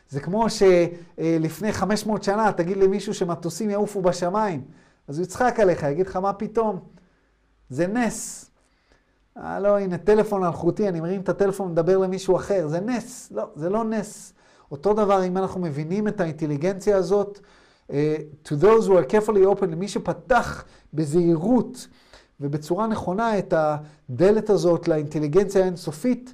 זה 0.09 0.19
כמו 0.19 0.45
שלפני 0.49 1.73
500 1.73 2.23
שנה 2.23 2.51
תגיד 2.51 2.77
למישהו 2.77 3.13
שמטוסים 3.13 3.69
יעופו 3.69 4.01
בשמיים, 4.01 4.61
אז 5.07 5.17
הוא 5.17 5.23
יצחק 5.23 5.59
עליך, 5.59 5.83
יגיד 5.83 6.07
לך, 6.07 6.15
מה 6.15 6.33
פתאום? 6.33 6.79
זה 7.69 7.87
נס. 7.87 8.49
אה, 9.37 9.59
לא, 9.59 9.79
הנה, 9.79 9.97
טלפון 9.97 10.43
אלחוטי, 10.43 10.89
אני 10.89 10.99
מרים 10.99 11.21
את 11.21 11.29
הטלפון 11.29 11.67
ומדבר 11.67 11.97
למישהו 11.97 12.35
אחר, 12.35 12.67
זה 12.67 12.79
נס. 12.79 13.31
לא, 13.31 13.45
זה 13.55 13.69
לא 13.69 13.83
נס. 13.83 14.33
אותו 14.71 14.93
דבר, 14.93 15.25
אם 15.25 15.37
אנחנו 15.37 15.61
מבינים 15.61 16.07
את 16.07 16.21
האינטליגנציה 16.21 16.97
הזאת, 16.97 17.39
uh, 17.87 17.91
to 18.45 18.51
those 18.61 18.87
who 18.87 18.91
are 18.91 19.11
carefully 19.11 19.57
open, 19.57 19.65
למי 19.65 19.87
שפתח 19.87 20.65
בזהירות 20.93 21.87
ובצורה 22.39 22.87
נכונה 22.87 23.39
את 23.39 23.53
הדלת 23.57 24.49
הזאת 24.49 24.87
לאינטליגנציה 24.87 25.61
האינסופית, 25.61 26.33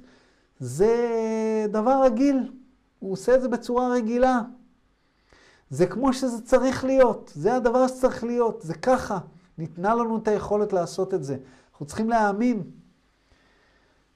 זה 0.58 0.96
דבר 1.68 2.02
רגיל. 2.04 2.50
הוא 2.98 3.12
עושה 3.12 3.34
את 3.34 3.42
זה 3.42 3.48
בצורה 3.48 3.88
רגילה. 3.88 4.40
זה 5.70 5.86
כמו 5.86 6.12
שזה 6.12 6.42
צריך 6.42 6.84
להיות, 6.84 7.32
זה 7.34 7.56
הדבר 7.56 7.86
שצריך 7.86 8.24
להיות, 8.24 8.62
זה 8.62 8.74
ככה. 8.74 9.18
ניתנה 9.58 9.94
לנו 9.94 10.18
את 10.18 10.28
היכולת 10.28 10.72
לעשות 10.72 11.14
את 11.14 11.24
זה. 11.24 11.36
אנחנו 11.70 11.86
צריכים 11.86 12.10
להאמין. 12.10 12.62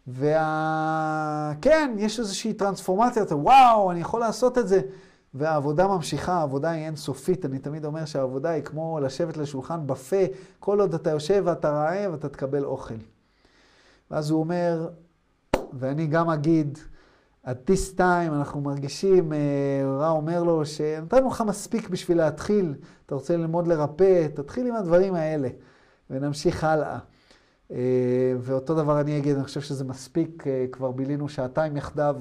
וכן, 0.09 0.21
וה... 0.27 1.55
יש 1.99 2.19
איזושהי 2.19 2.53
טרנספורמציה, 2.53 3.23
אתה 3.23 3.37
וואו, 3.37 3.91
אני 3.91 4.01
יכול 4.01 4.21
לעשות 4.21 4.59
את 4.59 4.69
זה. 4.69 4.81
והעבודה 5.35 5.89
ממשיכה, 5.89 6.33
העבודה 6.33 6.71
היא 6.71 6.87
אינסופית. 6.87 7.45
אני 7.45 7.59
תמיד 7.59 7.85
אומר 7.85 8.05
שהעבודה 8.05 8.51
היא 8.51 8.63
כמו 8.63 9.01
לשבת 9.01 9.37
לשולחן 9.37 9.87
בפה, 9.87 10.17
כל 10.61 10.81
עוד 10.81 10.95
אתה 10.95 11.11
יושב 11.11 11.43
ואתה 11.47 11.71
רעב, 11.71 12.15
אתה 12.15 12.29
תקבל 12.29 12.65
אוכל. 12.65 12.95
ואז 14.11 14.31
הוא 14.31 14.41
אומר, 14.41 14.89
ואני 15.73 16.07
גם 16.07 16.31
אגיד, 16.31 16.79
at 17.47 17.71
this 17.71 17.99
time 17.99 18.33
אנחנו 18.33 18.61
מרגישים, 18.61 19.33
אה, 19.33 19.39
רע 19.99 20.11
אומר 20.11 20.43
לו, 20.43 20.67
שנתנו 20.67 21.29
לך 21.29 21.41
מספיק 21.41 21.89
בשביל 21.89 22.19
להתחיל, 22.19 22.75
אתה 23.07 23.15
רוצה 23.15 23.37
ללמוד 23.37 23.67
לרפא, 23.67 24.27
תתחיל 24.35 24.67
עם 24.67 24.75
הדברים 24.75 25.15
האלה, 25.15 25.49
ונמשיך 26.11 26.65
הלאה. 26.65 26.99
אה, 27.71 28.35
ואותו 28.41 28.75
דבר 28.75 29.01
אני 29.01 29.19
אגיד, 29.19 29.37
אני 29.37 29.45
חושב 29.45 29.61
שזה 29.61 29.85
מספיק, 29.85 30.47
אה, 30.47 30.67
כבר 30.73 30.91
בילינו 30.91 31.29
שעתיים 31.29 31.77
יחדיו, 31.77 32.17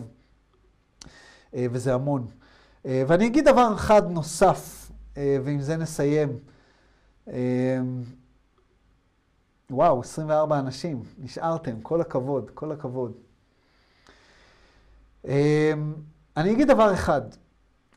וזה 1.53 1.93
המון. 1.93 2.27
ואני 2.85 3.27
אגיד 3.27 3.45
דבר 3.45 3.73
אחד 3.75 4.11
נוסף, 4.11 4.91
ועם 5.15 5.61
זה 5.61 5.77
נסיים. 5.77 6.39
וואו, 9.71 10.01
24 10.01 10.59
אנשים, 10.59 11.03
נשארתם, 11.17 11.81
כל 11.81 12.01
הכבוד, 12.01 12.49
כל 12.53 12.71
הכבוד. 12.71 13.13
אמ, 15.25 15.93
אני 16.37 16.51
אגיד 16.51 16.67
דבר 16.67 16.93
אחד, 16.93 17.21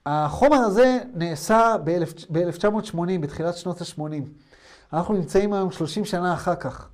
החומר 0.06 0.56
הזה 0.56 0.98
נעשה 1.14 1.76
ב-1980, 1.84 2.96
בתחילת 3.20 3.56
שנות 3.56 3.80
ה-80. 3.80 4.02
אנחנו 4.92 5.14
נמצאים 5.14 5.52
היום 5.52 5.70
30 5.70 6.04
שנה 6.04 6.34
אחר 6.34 6.54
כך. 6.54 6.88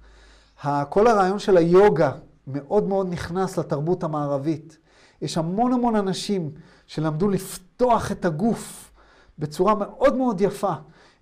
כל 0.88 1.06
הרעיון 1.06 1.38
של 1.38 1.56
היוגה 1.56 2.12
מאוד 2.46 2.88
מאוד 2.88 3.12
נכנס 3.12 3.58
לתרבות 3.58 4.04
המערבית. 4.04 4.78
יש 5.22 5.38
המון 5.38 5.72
המון 5.72 5.96
אנשים 5.96 6.50
שלמדו 6.86 7.28
לפתוח 7.28 8.12
את 8.12 8.24
הגוף 8.24 8.90
בצורה 9.38 9.74
מאוד 9.74 10.16
מאוד 10.16 10.40
יפה. 10.40 10.72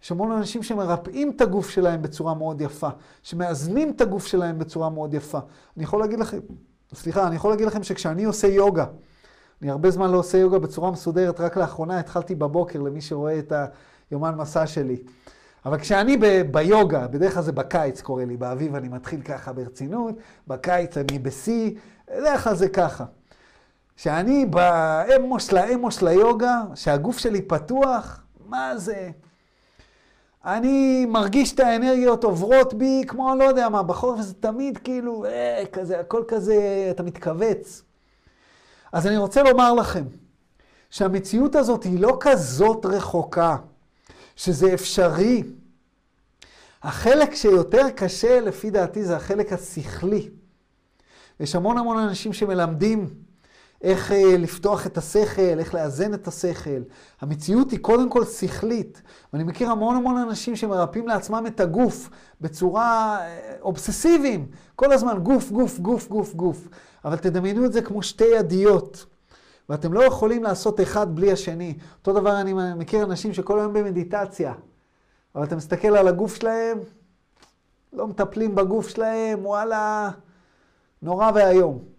יש 0.03 0.13
המון 0.13 0.33
אנשים 0.33 0.63
שמרפאים 0.63 1.33
את 1.37 1.41
הגוף 1.41 1.71
שלהם 1.71 2.03
בצורה 2.03 2.35
מאוד 2.35 2.61
יפה, 2.61 2.89
שמאזנים 3.23 3.91
את 3.91 4.01
הגוף 4.01 4.27
שלהם 4.27 4.59
בצורה 4.59 4.91
מאוד 4.91 5.15
יפה. 5.15 5.39
אני 5.77 5.85
יכול 5.85 6.01
להגיד 6.01 6.19
לכם, 6.19 6.39
סליחה, 6.95 7.27
אני 7.27 7.37
יכול 7.37 7.51
להגיד 7.51 7.67
לכם 7.67 7.83
שכשאני 7.83 8.25
עושה 8.25 8.47
יוגה, 8.47 8.85
אני 9.63 9.71
הרבה 9.71 9.91
זמן 9.91 10.11
לא 10.11 10.19
עושה 10.19 10.39
יוגה 10.39 10.59
בצורה 10.59 10.91
מסודרת, 10.91 11.41
רק 11.41 11.57
לאחרונה 11.57 11.99
התחלתי 11.99 12.35
בבוקר, 12.35 12.83
למי 12.83 13.01
שרואה 13.01 13.39
את 13.39 13.53
היומן 14.11 14.35
מסע 14.35 14.67
שלי. 14.67 14.97
אבל 15.67 15.79
כשאני 15.79 16.17
ב- 16.17 16.43
ביוגה, 16.51 17.07
בדרך 17.07 17.35
כלל 17.35 17.43
זה 17.43 17.53
בקיץ 17.53 18.01
קורה 18.01 18.25
לי, 18.25 18.37
באביב 18.37 18.75
אני 18.75 18.89
מתחיל 18.89 19.23
ככה 19.23 19.53
ברצינות, 19.53 20.15
בקיץ 20.47 20.97
אני 20.97 21.19
בשיא, 21.19 21.71
בדרך 22.09 22.45
כלל 22.45 22.55
זה 22.55 22.69
ככה. 22.69 23.05
כשאני 23.97 24.47
באמו 24.47 25.41
של 25.41 25.57
האמו 25.57 25.91
של 25.91 26.07
היוגה, 26.07 26.63
שהגוף 26.75 27.19
שלי 27.19 27.43
פתוח, 27.43 28.21
מה 28.49 28.79
זה? 28.79 29.11
אני 30.47 31.07
מרגיש 31.07 31.53
את 31.53 31.61
האנרגיות 31.61 32.25
עוברות 32.25 32.75
בי 32.75 33.03
כמו, 33.09 33.35
לא 33.39 33.45
יודע 33.45 33.69
מה, 33.69 33.83
בחורף 33.83 34.21
זה 34.21 34.35
תמיד 34.35 34.79
כאילו, 34.79 35.25
אה, 35.25 35.65
כזה, 35.73 36.01
הכל 36.01 36.23
כזה, 36.29 36.89
אתה 36.91 37.03
מתכווץ. 37.03 37.83
אז 38.93 39.07
אני 39.07 39.17
רוצה 39.17 39.43
לומר 39.43 39.73
לכם, 39.73 40.05
שהמציאות 40.91 41.57
הזאת 41.57 41.85
היא 41.85 42.01
לא 42.01 42.17
כזאת 42.21 42.87
רחוקה, 42.87 43.57
שזה 44.37 44.75
אפשרי. 44.75 45.43
החלק 46.83 47.35
שיותר 47.35 47.91
קשה, 47.97 48.41
לפי 48.41 48.71
דעתי, 48.71 49.05
זה 49.05 49.17
החלק 49.17 49.53
השכלי. 49.53 50.29
יש 51.41 51.55
המון 51.55 51.79
המון 51.79 51.99
אנשים 51.99 52.33
שמלמדים 52.33 53.09
איך 53.83 54.13
אה, 54.13 54.37
לפתוח 54.39 54.87
את 54.87 54.99
השכל, 54.99 55.59
איך 55.59 55.75
לאזן 55.75 56.15
את 56.15 56.29
השכל. 56.29 56.83
המציאות 57.21 57.71
היא 57.71 57.79
קודם 57.79 58.11
כל 58.11 58.25
שכלית. 58.25 59.03
ואני 59.33 59.45
מכיר 59.45 59.71
המון 59.71 59.97
המון 59.97 60.17
אנשים 60.17 60.57
שמרפאים 60.57 61.09
לעצמם 61.09 61.45
את 61.47 61.61
הגוף 61.61 62.11
בצורה 62.41 63.19
אה, 63.21 63.57
אובססיביים. 63.63 64.47
כל 64.77 64.93
הזמן 64.93 65.19
גוף, 65.19 65.51
גוף, 65.51 65.79
גוף, 65.79 66.09
גוף, 66.09 66.35
גוף. 66.35 66.69
אבל 67.05 67.17
תדמיינו 67.17 67.65
את 67.65 67.73
זה 67.73 67.83
כמו 67.83 68.03
שתי 68.03 68.25
ידיות. 68.37 69.07
ואתם 69.69 69.93
לא 69.93 70.05
יכולים 70.05 70.43
לעשות 70.43 70.81
אחד 70.81 71.17
בלי 71.17 71.33
השני. 71.33 71.79
אותו 71.99 72.13
דבר 72.13 72.41
אני 72.41 72.53
מכיר 72.53 73.05
אנשים 73.05 73.35
שכל 73.35 73.59
היום 73.59 73.73
במדיטציה. 73.73 74.55
אבל 75.35 75.45
אתה 75.45 75.57
מסתכל 75.57 75.97
על 75.97 76.09
הגוף 76.09 76.37
שלהם, 76.37 76.79
לא 77.93 78.07
מטפלים 78.07 78.55
בגוף 78.55 78.89
שלהם, 78.89 79.47
וואלה, 79.47 80.11
נורא 81.03 81.31
ואיום. 81.35 81.96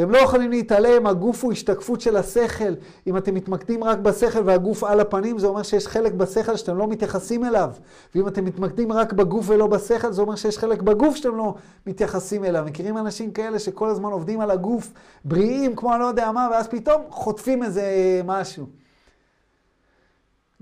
אתם 0.00 0.10
לא 0.10 0.18
יכולים 0.18 0.50
להתעלם, 0.50 1.06
הגוף 1.06 1.44
הוא 1.44 1.52
השתקפות 1.52 2.00
של 2.00 2.16
השכל. 2.16 2.74
אם 3.06 3.16
אתם 3.16 3.34
מתמקדים 3.34 3.84
רק 3.84 3.98
בשכל 3.98 4.42
והגוף 4.44 4.84
על 4.84 5.00
הפנים, 5.00 5.38
זה 5.38 5.46
אומר 5.46 5.62
שיש 5.62 5.86
חלק 5.86 6.12
בשכל 6.12 6.56
שאתם 6.56 6.76
לא 6.76 6.88
מתייחסים 6.88 7.44
אליו. 7.44 7.70
ואם 8.14 8.28
אתם 8.28 8.44
מתמקדים 8.44 8.92
רק 8.92 9.12
בגוף 9.12 9.44
ולא 9.48 9.66
בשכל, 9.66 10.12
זה 10.12 10.22
אומר 10.22 10.36
שיש 10.36 10.58
חלק 10.58 10.82
בגוף 10.82 11.16
שאתם 11.16 11.36
לא 11.36 11.54
מתייחסים 11.86 12.44
אליו. 12.44 12.64
מכירים 12.66 12.98
אנשים 12.98 13.30
כאלה 13.30 13.58
שכל 13.58 13.88
הזמן 13.88 14.10
עובדים 14.10 14.40
על 14.40 14.50
הגוף, 14.50 14.92
בריאים, 15.24 15.76
כמו 15.76 15.92
אני 15.92 16.00
לא 16.00 16.06
יודע 16.06 16.32
מה, 16.32 16.48
ואז 16.52 16.68
פתאום 16.68 17.02
חוטפים 17.10 17.62
איזה 17.62 17.82
משהו. 18.24 18.66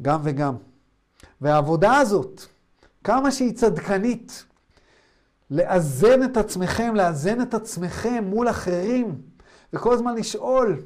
גם 0.03 0.21
וגם. 0.23 0.55
והעבודה 1.41 1.97
הזאת, 1.97 2.43
כמה 3.05 3.31
שהיא 3.31 3.55
צדקנית, 3.55 4.45
לאזן 5.51 6.23
את 6.23 6.37
עצמכם, 6.37 6.95
לאזן 6.95 7.41
את 7.41 7.55
עצמכם 7.55 8.25
מול 8.27 8.51
אחרים, 8.51 9.21
וכל 9.73 9.93
הזמן 9.93 10.15
לשאול, 10.15 10.83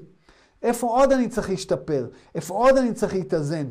איפה 0.62 0.86
עוד 0.86 1.12
אני 1.12 1.28
צריך 1.28 1.50
להשתפר? 1.50 2.06
איפה 2.34 2.54
עוד 2.54 2.76
אני 2.76 2.92
צריך 2.92 3.14
להתאזן? 3.14 3.66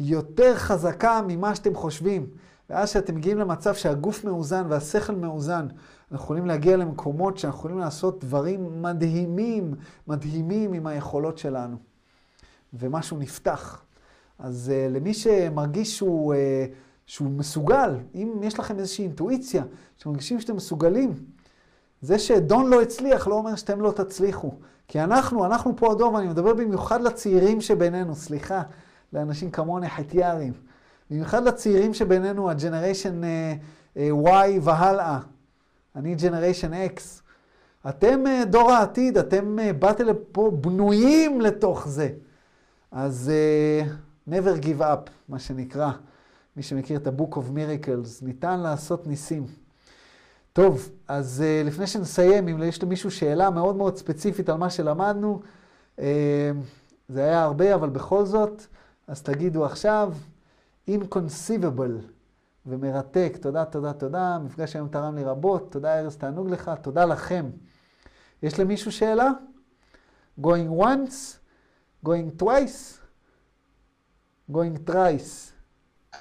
יותר 0.00 0.56
חזקה 0.56 1.20
ממה 1.28 1.54
שאתם 1.54 1.74
חושבים. 1.74 2.26
ואז 2.70 2.90
שאתם 2.90 3.14
מגיעים 3.14 3.38
למצב 3.38 3.74
שהגוף 3.74 4.24
מאוזן 4.24 4.66
והשכל 4.68 5.14
מאוזן, 5.14 5.66
אנחנו 6.12 6.24
יכולים 6.24 6.46
להגיע 6.46 6.76
למקומות 6.76 7.38
שאנחנו 7.38 7.58
יכולים 7.58 7.78
לעשות 7.78 8.24
דברים 8.24 8.82
מדהימים, 8.82 9.74
מדהימים 10.06 10.72
עם 10.72 10.86
היכולות 10.86 11.38
שלנו. 11.38 11.76
ומשהו 12.74 13.18
נפתח. 13.18 13.82
אז 14.38 14.72
uh, 14.74 14.92
למי 14.92 15.14
שמרגיש 15.14 15.96
שהוא... 15.96 16.34
Uh, 16.34 16.91
שהוא 17.06 17.30
מסוגל, 17.30 17.96
אם 18.14 18.40
יש 18.42 18.58
לכם 18.58 18.78
איזושהי 18.78 19.04
אינטואיציה, 19.04 19.64
שמרגישים 19.98 20.40
שאתם 20.40 20.56
מסוגלים, 20.56 21.14
זה 22.02 22.18
שדון 22.18 22.70
לא 22.70 22.82
הצליח 22.82 23.28
לא 23.28 23.34
אומר 23.34 23.56
שאתם 23.56 23.80
לא 23.80 23.92
תצליחו. 23.92 24.52
כי 24.88 25.00
אנחנו, 25.00 25.44
אנחנו 25.44 25.76
פה 25.76 25.92
הדור, 25.92 26.14
ואני 26.14 26.28
מדבר 26.28 26.54
במיוחד 26.54 27.02
לצעירים 27.02 27.60
שבינינו, 27.60 28.14
סליחה, 28.14 28.62
לאנשים 29.12 29.50
כמוני 29.50 29.88
חטיירים. 29.88 30.52
במיוחד 31.10 31.44
לצעירים 31.44 31.94
שבינינו, 31.94 32.50
הג'נריישן 32.50 33.20
uh, 33.22 33.96
uh, 33.96 34.28
Y 34.28 34.60
והלאה. 34.62 35.18
אני 35.96 36.14
ג'נריישן 36.14 36.72
X. 36.72 37.00
אתם 37.88 38.24
uh, 38.26 38.44
דור 38.44 38.72
העתיד, 38.72 39.18
אתם 39.18 39.58
uh, 39.58 39.72
באתם 39.72 40.04
לפה 40.04 40.50
בנויים 40.60 41.40
לתוך 41.40 41.88
זה. 41.88 42.08
אז 42.90 43.30
uh, 44.26 44.30
never 44.30 44.64
give 44.64 44.80
up, 44.80 45.10
מה 45.28 45.38
שנקרא. 45.38 45.90
מי 46.56 46.62
שמכיר 46.62 46.96
את 46.96 47.06
ה-Book 47.06 47.34
of 47.34 47.56
Miracles, 47.56 48.24
ניתן 48.24 48.60
לעשות 48.60 49.06
ניסים. 49.06 49.46
טוב, 50.52 50.90
אז 51.08 51.44
uh, 51.44 51.66
לפני 51.66 51.86
שנסיים, 51.86 52.48
אם 52.48 52.62
יש 52.62 52.82
למישהו 52.82 53.10
שאלה 53.10 53.50
מאוד 53.50 53.76
מאוד 53.76 53.96
ספציפית 53.96 54.48
על 54.48 54.56
מה 54.56 54.70
שלמדנו, 54.70 55.40
uh, 55.96 56.00
זה 57.08 57.24
היה 57.24 57.42
הרבה, 57.42 57.74
אבל 57.74 57.88
בכל 57.88 58.24
זאת, 58.24 58.66
אז 59.06 59.22
תגידו 59.22 59.64
עכשיו, 59.64 60.14
inconceivable 60.90 62.02
ומרתק, 62.66 63.38
תודה, 63.40 63.64
תודה, 63.64 63.92
תודה, 63.92 64.38
מפגש 64.44 64.76
היום 64.76 64.88
תרם 64.88 65.16
לי 65.16 65.24
רבות, 65.24 65.72
תודה 65.72 65.98
ארז, 65.98 66.16
תענוג 66.16 66.50
לך, 66.50 66.70
תודה 66.82 67.04
לכם. 67.04 67.50
יש 68.42 68.60
למישהו 68.60 68.92
שאלה? 68.92 69.30
going 70.40 70.70
once, 70.70 71.38
going 72.04 72.30
twice, 72.30 73.00
going 74.50 74.76
thrice. 74.76 75.51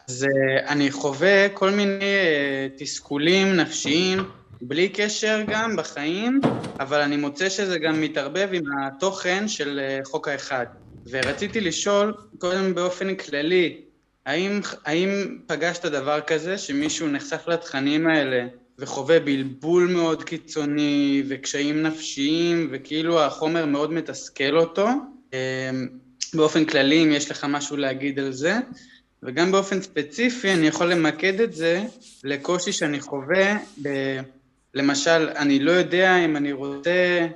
אז 0.08 0.24
uh, 0.24 0.68
אני 0.68 0.92
חווה 0.92 1.50
כל 1.50 1.70
מיני 1.70 2.00
uh, 2.00 2.80
תסכולים 2.80 3.56
נפשיים, 3.56 4.20
בלי 4.62 4.90
קשר 4.90 5.42
גם 5.48 5.76
בחיים, 5.76 6.42
אבל 6.80 7.02
אני 7.02 7.18
מוצא 7.18 7.50
שזה 7.50 7.80
גם 7.80 8.02
מתערבב 8.02 8.50
עם 8.52 8.64
התוכן 8.84 9.48
של 9.48 9.80
uh, 9.80 10.08
חוק 10.10 10.28
האחד. 10.28 10.66
ורציתי 11.10 11.62
לשאול, 11.62 12.14
קודם 12.38 12.76
באופן 12.76 13.16
כללי, 13.16 13.82
האם, 14.26 14.60
האם 14.86 15.38
פגשת 15.48 15.86
דבר 15.86 16.22
כזה, 16.22 16.58
שמישהו 16.58 17.08
נחשף 17.08 17.48
לתכנים 17.48 18.08
האלה 18.08 18.48
וחווה 18.80 19.20
בלבול 19.20 19.88
מאוד 19.88 20.24
קיצוני 20.24 21.24
וקשיים 21.28 21.84
נפשיים, 21.84 22.70
וכאילו 22.72 23.22
החומר 23.22 23.66
מאוד 23.66 23.94
מתסכל 23.94 24.58
אותו? 24.58 24.88
באופן 26.34 26.66
כללי, 26.66 27.04
אם 27.04 27.12
יש 27.12 27.32
לך 27.32 27.46
משהו 27.50 27.78
להגיד 27.78 28.20
על 28.20 28.32
זה. 28.32 28.54
וגם 29.24 29.52
באופן 29.52 29.82
ספציפי 29.82 30.54
אני 30.54 30.68
יכול 30.68 30.92
למקד 30.92 31.42
את 31.42 31.54
זה 31.54 31.84
לקושי 32.24 32.72
שאני 32.72 33.00
חווה, 33.00 33.58
ב... 33.82 33.90
למשל, 34.74 35.30
אני 35.30 35.60
לא 35.60 35.72
יודע 35.72 36.26
אם 36.26 36.38
אני 36.38 36.52
רוצה, 36.52 37.28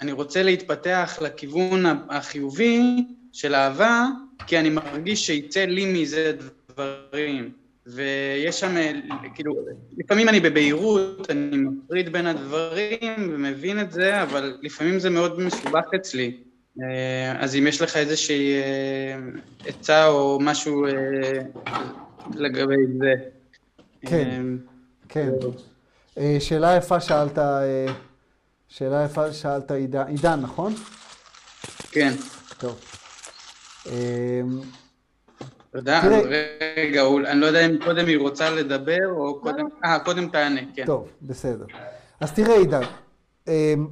אני 0.00 0.12
רוצה 0.12 0.42
להתפתח 0.42 1.18
לכיוון 1.22 1.84
החיובי 2.08 3.04
של 3.32 3.54
אהבה, 3.54 4.06
כי 4.46 4.58
אני 4.58 4.70
מרגיש 4.70 5.26
שיצא 5.26 5.64
לי 5.64 5.86
מזה 5.86 6.32
דברים. 6.68 7.50
ויש 7.86 8.60
שם, 8.60 8.74
כאילו, 9.34 9.54
לפעמים 9.98 10.28
אני 10.28 10.40
בבהירות, 10.40 11.30
אני 11.30 11.56
מפריד 11.56 12.12
בין 12.12 12.26
הדברים 12.26 13.30
ומבין 13.32 13.80
את 13.80 13.92
זה, 13.92 14.22
אבל 14.22 14.58
לפעמים 14.62 14.98
זה 14.98 15.10
מאוד 15.10 15.40
מסובך 15.40 15.84
אצלי. 15.94 16.36
אה, 16.82 17.36
אז 17.38 17.56
אם 17.56 17.66
יש 17.66 17.82
לך 17.82 17.96
איזושהי 17.96 18.52
אה, 18.62 19.18
עצה 19.66 20.06
או 20.06 20.38
משהו 20.40 20.86
אה, 20.86 20.92
לגבי 22.34 22.74
זה. 22.98 23.14
כן, 24.00 24.44
כן. 25.08 25.30
שאלה 26.38 26.76
יפה 26.76 27.00
שאלת, 27.00 27.38
שאלה 28.68 29.04
יפה 29.04 29.32
שאלת 29.32 29.70
עידן, 29.70 30.06
עידן, 30.06 30.40
נכון? 30.40 30.74
כן. 31.90 32.12
טוב. 32.58 32.80
תודה, 35.72 36.02
רגע, 36.76 37.02
אני 37.26 37.40
לא 37.40 37.46
יודע 37.46 37.66
אם 37.66 37.76
קודם 37.84 38.06
היא 38.06 38.18
רוצה 38.18 38.50
לדבר 38.50 39.06
או 39.10 39.40
קודם, 39.40 39.66
אה, 39.84 39.98
קודם 39.98 40.28
תענה, 40.28 40.60
כן. 40.74 40.86
טוב, 40.86 41.08
בסדר. 41.22 41.64
אז 42.20 42.32
תראה 42.32 42.56
עידן, 42.56 42.82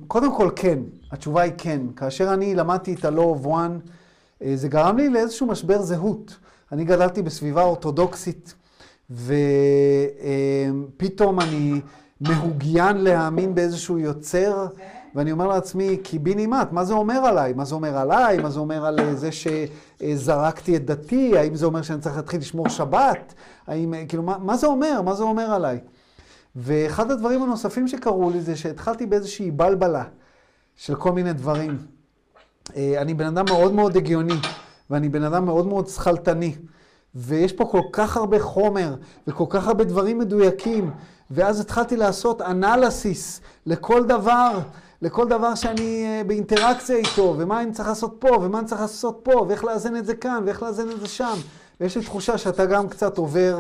קודם 0.09 0.37
כל 0.37 0.51
כן, 0.57 0.79
התשובה 1.11 1.43
היא 1.43 1.53
כן. 1.59 1.81
כאשר 1.97 2.35
אני 2.35 2.55
למדתי 2.55 2.95
את 2.95 3.05
ה-law 3.05 3.43
of 3.43 3.47
one, 3.47 3.91
אה, 4.43 4.53
זה 4.57 4.69
גרם 4.69 4.97
לי 4.97 5.11
לאיזשהו 5.11 5.47
משבר 5.47 5.83
זהות. 5.83 6.37
אני 6.73 6.85
גדלתי 6.85 7.23
בסביבה 7.23 7.63
אורתודוקסית, 7.63 8.55
ופתאום 10.99 11.41
אני 11.41 11.81
מהוגיין 12.21 12.97
להאמין 12.97 13.55
באיזשהו 13.55 13.99
יוצר, 13.99 14.67
ואני 15.15 15.33
אומר 15.33 15.47
לעצמי, 15.47 15.97
קיבינימט, 15.97 16.73
מה 16.73 16.85
זה 16.85 16.95
אומר 16.95 17.19
עליי? 17.19 17.53
מה 17.53 17.65
זה 17.65 17.75
אומר 17.75 17.99
עליי? 17.99 18.39
מה 18.39 18.51
זה 18.51 18.61
אומר 18.61 18.87
על 18.87 19.15
זה 19.15 19.31
שזרקתי 19.33 20.77
את 20.77 20.85
דתי? 20.85 21.39
האם 21.39 21.55
זה 21.55 21.67
אומר 21.67 21.83
שאני 21.83 22.01
צריך 22.01 22.17
להתחיל 22.17 22.41
לשמור 22.41 22.69
שבת? 22.69 23.35
האם, 23.67 23.95
כאילו, 24.09 24.23
מה, 24.23 24.39
מה 24.39 24.57
זה 24.57 24.67
אומר? 24.67 25.03
מה 25.03 25.15
זה 25.15 25.23
אומר 25.23 25.51
עליי? 25.51 25.79
ואחד 26.57 27.11
הדברים 27.11 27.43
הנוספים 27.43 27.89
שקרו 27.89 28.31
לי 28.31 28.41
זה 28.41 28.57
שהתחלתי 28.57 29.07
באיזושהי 29.07 29.51
בלבלה 29.51 30.05
של 30.77 30.95
כל 30.95 31.13
מיני 31.13 31.33
דברים. 31.33 31.79
אה, 32.77 32.95
אני 33.01 33.15
בן 33.15 33.27
אדם 33.27 33.45
מאוד 33.49 33.73
מאוד 33.73 33.97
הגיוני, 33.97 34.35
ואני 34.91 35.09
בן 35.09 35.23
אדם 35.23 35.45
מאוד 35.45 35.67
מאוד 35.67 35.89
שכלתני. 35.89 36.57
ויש 37.15 37.53
פה 37.53 37.65
כל 37.65 37.83
כך 37.93 38.17
הרבה 38.17 38.41
חומר, 38.41 38.95
וכל 39.27 39.45
כך 39.49 39.67
הרבה 39.69 39.85
דברים 39.85 40.19
מדויקים, 40.19 40.91
ואז 41.31 41.61
התחלתי 41.61 41.97
לעשות 41.97 42.43
אנליסיס 42.43 43.41
לכל 43.67 44.07
דבר, 44.07 44.59
לכל 45.03 45.29
דבר 45.29 45.55
שאני 45.55 46.05
אה, 46.07 46.25
באינטראקציה 46.27 46.97
איתו, 46.97 47.35
ומה 47.39 47.63
אני 47.63 47.73
צריך 47.73 47.89
לעשות 47.89 48.17
פה, 48.19 48.29
ומה 48.43 48.59
אני 48.59 48.67
צריך 48.67 48.81
לעשות 48.81 49.21
פה, 49.23 49.47
ואיך 49.49 49.65
לאזן 49.65 49.97
את 49.97 50.07
זה 50.07 50.15
כאן, 50.15 50.43
ואיך 50.47 50.63
לאזן 50.63 50.91
את 50.91 51.01
זה 51.01 51.09
שם. 51.09 51.35
ויש 51.81 51.97
לי 51.97 52.03
תחושה 52.03 52.39
שאתה 52.39 52.67
גם 52.67 52.89
קצת 52.89 53.19
עובר 53.19 53.59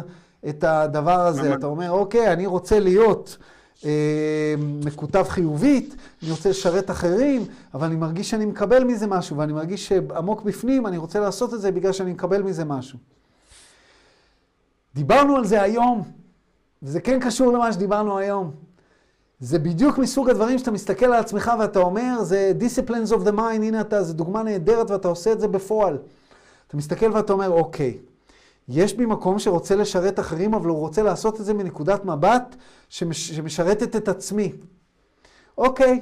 את 0.48 0.64
הדבר 0.64 1.20
הזה. 1.20 1.55
אתה 1.55 1.66
אומר, 1.66 1.90
אוקיי, 1.90 2.32
אני 2.32 2.47
רוצה 2.47 2.81
להיות 2.81 3.36
אה, 3.85 4.55
מקוטב 4.85 5.24
חיובית, 5.28 5.97
אני 6.23 6.31
רוצה 6.31 6.51
לשרת 6.51 6.90
אחרים, 6.90 7.44
אבל 7.74 7.86
אני 7.86 7.97
מרגיש 7.97 8.31
שאני 8.31 8.44
מקבל 8.44 8.85
מזה 8.85 9.06
משהו, 9.06 9.36
ואני 9.36 9.52
מרגיש 9.52 9.89
שעמוק 9.89 10.43
בפנים 10.43 10.86
אני 10.86 10.97
רוצה 10.97 11.20
לעשות 11.20 11.55
את 11.55 11.60
זה 11.60 11.70
בגלל 11.70 11.93
שאני 11.93 12.12
מקבל 12.12 12.43
מזה 12.43 12.64
משהו. 12.64 12.98
דיברנו 14.94 15.36
על 15.36 15.44
זה 15.44 15.62
היום, 15.62 16.02
וזה 16.82 17.01
כן 17.01 17.20
קשור 17.20 17.52
למה 17.52 17.73
שדיברנו 17.73 18.19
היום. 18.19 18.51
זה 19.40 19.59
בדיוק 19.59 19.98
מסוג 19.98 20.31
הדברים 20.31 20.59
שאתה 20.59 20.70
מסתכל 20.70 21.06
על 21.06 21.12
עצמך 21.12 21.52
ואתה 21.60 21.78
אומר, 21.78 22.23
זה 22.23 22.52
disciplines 22.60 23.10
of 23.10 23.27
the 23.27 23.32
mind, 23.36 23.62
הנה 23.62 23.81
אתה, 23.81 24.02
זו 24.02 24.12
דוגמה 24.12 24.43
נהדרת 24.43 24.90
ואתה 24.90 25.09
עושה 25.09 25.32
את 25.32 25.40
זה 25.40 25.48
בפועל. 25.48 25.98
אתה 26.69 26.77
מסתכל 26.77 27.12
ואתה 27.12 27.32
אומר, 27.32 27.51
אוקיי, 27.51 27.98
יש 28.69 28.95
בי 28.95 29.07
מקום 29.07 29.39
שרוצה 29.39 29.77
לשרת 29.77 30.21
אחרים, 30.21 30.55
אבל 30.55 30.69
הוא 30.69 30.79
רוצה 30.79 31.03
לעשות 31.03 31.41
את 31.41 31.45
זה 31.45 31.55
מנקודת 31.55 32.05
מבט 32.05 32.57
שמש, 32.89 33.33
שמשרתת 33.33 33.97
את 33.97 34.09
עצמי. 34.09 34.53
אוקיי, 35.59 36.01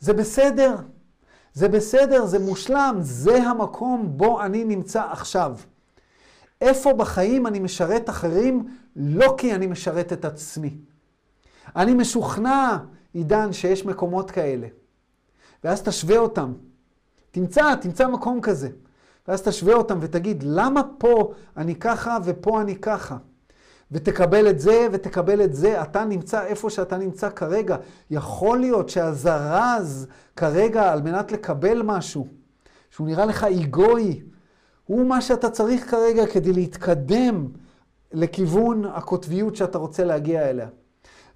זה 0.00 0.12
בסדר. 0.12 0.76
זה 1.54 1.68
בסדר, 1.68 2.26
זה 2.26 2.38
מושלם, 2.38 2.96
זה 3.00 3.42
המקום 3.42 4.12
בו 4.16 4.42
אני 4.42 4.64
נמצא 4.64 5.02
עכשיו. 5.10 5.56
איפה 6.60 6.92
בחיים 6.92 7.46
אני 7.46 7.58
משרת 7.58 8.10
אחרים? 8.10 8.68
לא 8.96 9.34
כי 9.38 9.54
אני 9.54 9.66
משרת 9.66 10.12
את 10.12 10.24
עצמי. 10.24 10.78
אני 11.76 11.94
משוכנע, 11.94 12.78
עידן, 13.12 13.52
שיש 13.52 13.86
מקומות 13.86 14.30
כאלה. 14.30 14.66
ואז 15.64 15.82
תשווה 15.82 16.18
אותם. 16.18 16.52
תמצא, 17.30 17.74
תמצא 17.74 18.08
מקום 18.08 18.40
כזה. 18.40 18.68
ואז 19.30 19.42
תשווה 19.42 19.74
אותם 19.74 19.98
ותגיד, 20.00 20.44
למה 20.46 20.82
פה 20.98 21.32
אני 21.56 21.74
ככה 21.74 22.18
ופה 22.24 22.60
אני 22.60 22.76
ככה? 22.76 23.16
ותקבל 23.90 24.50
את 24.50 24.60
זה 24.60 24.88
ותקבל 24.92 25.42
את 25.44 25.54
זה, 25.54 25.82
אתה 25.82 26.04
נמצא 26.04 26.44
איפה 26.44 26.70
שאתה 26.70 26.96
נמצא 26.96 27.30
כרגע. 27.30 27.76
יכול 28.10 28.58
להיות 28.58 28.88
שהזרז 28.88 30.06
כרגע 30.36 30.92
על 30.92 31.02
מנת 31.02 31.32
לקבל 31.32 31.82
משהו, 31.82 32.26
שהוא 32.90 33.06
נראה 33.06 33.24
לך 33.24 33.44
איגואי, 33.44 34.20
הוא 34.86 35.06
מה 35.06 35.20
שאתה 35.20 35.50
צריך 35.50 35.90
כרגע 35.90 36.26
כדי 36.26 36.52
להתקדם 36.52 37.48
לכיוון 38.12 38.84
הקוטביות 38.84 39.56
שאתה 39.56 39.78
רוצה 39.78 40.04
להגיע 40.04 40.50
אליה. 40.50 40.68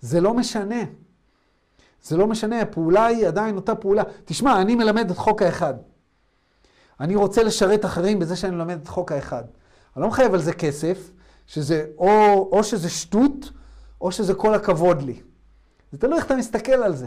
זה 0.00 0.20
לא 0.20 0.34
משנה. 0.34 0.82
זה 2.02 2.16
לא 2.16 2.26
משנה, 2.26 2.60
הפעולה 2.60 3.06
היא 3.06 3.26
עדיין 3.26 3.56
אותה 3.56 3.74
פעולה. 3.74 4.02
תשמע, 4.24 4.60
אני 4.60 4.74
מלמד 4.74 5.10
את 5.10 5.16
חוק 5.16 5.42
האחד. 5.42 5.74
אני 7.00 7.16
רוצה 7.16 7.42
לשרת 7.42 7.84
אחרים 7.84 8.18
בזה 8.18 8.36
שאני 8.36 8.56
לומד 8.56 8.78
את 8.82 8.88
חוק 8.88 9.12
האחד. 9.12 9.42
אני 9.96 10.02
לא 10.02 10.08
מחייב 10.08 10.34
על 10.34 10.40
זה 10.40 10.52
כסף, 10.52 11.10
שזה 11.46 11.86
או, 11.98 12.48
או 12.52 12.64
שזה 12.64 12.90
שטות, 12.90 13.50
או 14.00 14.12
שזה 14.12 14.34
כל 14.34 14.54
הכבוד 14.54 15.02
לי. 15.02 15.20
זה 15.92 15.98
תלוי 15.98 16.16
איך 16.16 16.26
אתה 16.26 16.36
מסתכל 16.36 16.72
על 16.72 16.94
זה. 16.96 17.06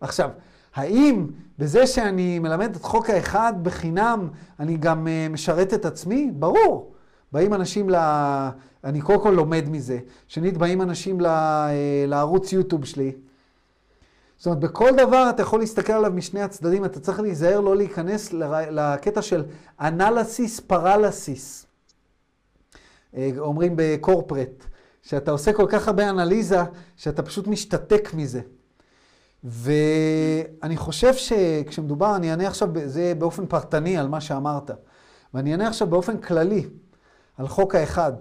עכשיו, 0.00 0.30
האם 0.74 1.26
בזה 1.58 1.86
שאני 1.86 2.38
מלמד 2.38 2.76
את 2.76 2.82
חוק 2.82 3.10
האחד 3.10 3.52
בחינם, 3.62 4.28
אני 4.60 4.76
גם 4.76 5.06
uh, 5.06 5.32
משרת 5.32 5.74
את 5.74 5.84
עצמי? 5.84 6.30
ברור. 6.34 6.92
באים 7.32 7.54
אנשים 7.54 7.90
ל... 7.90 7.96
אני 8.84 9.00
קודם 9.00 9.20
כל 9.20 9.30
לומד 9.30 9.64
מזה. 9.68 9.98
שנית, 10.28 10.56
באים 10.56 10.82
אנשים 10.82 11.20
ל... 11.20 11.26
אה, 11.26 12.04
לערוץ 12.06 12.52
יוטיוב 12.52 12.84
שלי, 12.84 13.12
זאת 14.38 14.46
אומרת, 14.46 14.60
בכל 14.60 14.90
דבר 14.96 15.30
אתה 15.30 15.42
יכול 15.42 15.60
להסתכל 15.60 15.92
עליו 15.92 16.12
משני 16.12 16.42
הצדדים, 16.42 16.84
אתה 16.84 17.00
צריך 17.00 17.20
להיזהר 17.20 17.60
לא 17.60 17.76
להיכנס 17.76 18.32
לקטע 18.70 19.22
של 19.22 19.44
אנליסיס 19.80 20.60
פרליסיס. 20.60 21.66
אה, 23.16 23.30
אומרים 23.38 23.72
בקורפרט, 23.76 24.64
שאתה 25.02 25.30
עושה 25.30 25.52
כל 25.52 25.66
כך 25.68 25.88
הרבה 25.88 26.10
אנליזה, 26.10 26.58
שאתה 26.96 27.22
פשוט 27.22 27.46
משתתק 27.46 28.14
מזה. 28.14 28.40
ואני 29.44 30.76
חושב 30.76 31.14
שכשמדובר, 31.14 32.16
אני 32.16 32.30
אענה 32.30 32.46
עכשיו, 32.46 32.68
זה 32.84 33.12
באופן 33.18 33.46
פרטני 33.46 33.98
על 33.98 34.08
מה 34.08 34.20
שאמרת, 34.20 34.70
ואני 35.34 35.52
אענה 35.52 35.68
עכשיו 35.68 35.88
באופן 35.88 36.18
כללי 36.18 36.66
על 37.36 37.48
חוק 37.48 37.74
האחד. 37.74 38.12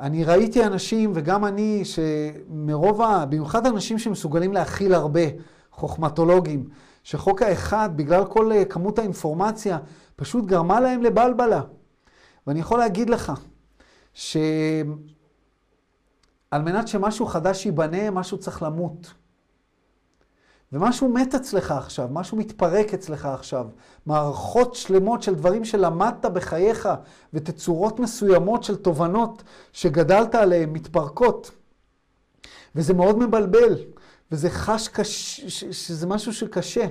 אני 0.00 0.24
ראיתי 0.24 0.64
אנשים, 0.64 1.12
וגם 1.14 1.44
אני, 1.44 1.82
שמרוב 1.84 3.02
ה... 3.02 3.26
במיוחד 3.26 3.66
אנשים 3.66 3.98
שמסוגלים 3.98 4.52
להכיל 4.52 4.94
הרבה, 4.94 5.20
חוכמטולוגים, 5.70 6.68
שחוק 7.02 7.42
האחד, 7.42 7.90
בגלל 7.96 8.24
כל 8.24 8.52
אה, 8.52 8.64
כמות 8.64 8.98
האינפורמציה, 8.98 9.78
פשוט 10.16 10.44
גרמה 10.44 10.80
להם 10.80 11.02
לבלבלה. 11.02 11.60
ואני 12.46 12.60
יכול 12.60 12.78
להגיד 12.78 13.10
לך, 13.10 13.32
שעל 14.14 14.86
מנת 16.52 16.88
שמשהו 16.88 17.26
חדש 17.26 17.66
ייבנה, 17.66 18.10
משהו 18.10 18.38
צריך 18.38 18.62
למות. 18.62 19.14
ומשהו 20.72 21.08
מת 21.08 21.34
אצלך 21.34 21.70
עכשיו, 21.70 22.08
משהו 22.10 22.36
מתפרק 22.36 22.94
אצלך 22.94 23.26
עכשיו. 23.26 23.66
מערכות 24.06 24.74
שלמות 24.74 25.22
של 25.22 25.34
דברים 25.34 25.64
שלמדת 25.64 26.26
בחייך, 26.26 26.88
ותצורות 27.34 28.00
מסוימות 28.00 28.64
של 28.64 28.76
תובנות 28.76 29.42
שגדלת 29.72 30.34
עליהן 30.34 30.70
מתפרקות. 30.70 31.50
וזה 32.74 32.94
מאוד 32.94 33.18
מבלבל, 33.18 33.74
וזה 34.32 34.50
חש 34.50 34.88
קש... 34.88 35.40
שזה 35.48 36.06
משהו 36.06 36.32
שקשה. 36.32 36.86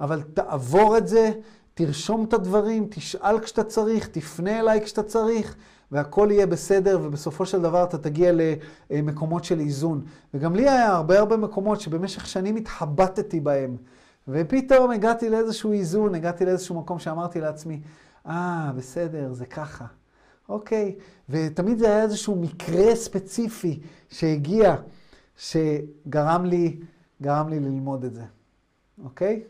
אבל 0.00 0.22
תעבור 0.22 0.98
את 0.98 1.08
זה, 1.08 1.30
תרשום 1.74 2.24
את 2.24 2.32
הדברים, 2.32 2.86
תשאל 2.90 3.40
כשאתה 3.40 3.64
צריך, 3.64 4.08
תפנה 4.08 4.60
אליי 4.60 4.80
כשאתה 4.84 5.02
צריך. 5.02 5.56
והכל 5.92 6.28
יהיה 6.30 6.46
בסדר, 6.46 7.00
ובסופו 7.02 7.46
של 7.46 7.62
דבר 7.62 7.84
אתה 7.84 7.98
תגיע 7.98 8.32
למקומות 8.90 9.44
של 9.44 9.60
איזון. 9.60 10.04
וגם 10.34 10.54
לי 10.56 10.62
היה 10.62 10.92
הרבה 10.92 11.18
הרבה 11.18 11.36
מקומות 11.36 11.80
שבמשך 11.80 12.26
שנים 12.26 12.56
התחבטתי 12.56 13.40
בהם, 13.40 13.76
ופתאום 14.28 14.90
הגעתי 14.90 15.30
לאיזשהו 15.30 15.72
איזון, 15.72 16.14
הגעתי 16.14 16.44
לאיזשהו 16.44 16.80
מקום 16.80 16.98
שאמרתי 16.98 17.40
לעצמי, 17.40 17.80
אה, 18.26 18.70
ah, 18.70 18.72
בסדר, 18.76 19.32
זה 19.32 19.46
ככה. 19.46 19.84
אוקיי, 20.48 20.94
ותמיד 21.28 21.78
זה 21.78 21.86
היה 21.86 22.02
איזשהו 22.02 22.36
מקרה 22.36 22.96
ספציפי 22.96 23.80
שהגיע, 24.08 24.76
שגרם 25.36 26.44
לי, 26.44 26.80
גרם 27.22 27.48
לי 27.48 27.60
ללמוד 27.60 28.04
את 28.04 28.14
זה. 28.14 28.24
אוקיי? 29.04 29.42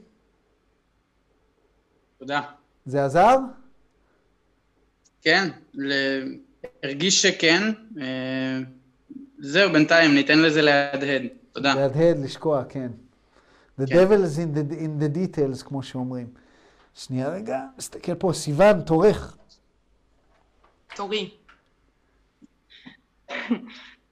תודה. 2.18 2.40
זה 2.86 3.04
עזר? 3.04 3.38
כן, 5.22 5.48
הרגיש 6.82 7.22
שכן. 7.22 7.62
אה, 8.00 8.58
זהו, 9.38 9.72
בינתיים, 9.72 10.14
ניתן 10.14 10.38
לזה 10.38 10.62
להדהד. 10.62 11.22
תודה. 11.52 11.74
להדהד, 11.74 12.18
לשקוע, 12.18 12.64
כן. 12.68 12.88
The 13.80 13.86
כן. 13.86 13.94
devil 13.94 14.24
is 14.24 14.38
in 14.38 14.56
the, 14.56 14.74
in 14.74 15.02
the 15.02 15.16
details, 15.16 15.64
כמו 15.64 15.82
שאומרים. 15.82 16.26
שנייה 16.94 17.28
רגע, 17.28 17.60
נסתכל 17.78 18.14
פה, 18.14 18.32
סיוון, 18.32 18.80
תורך. 18.80 19.36
תורי. 20.96 21.30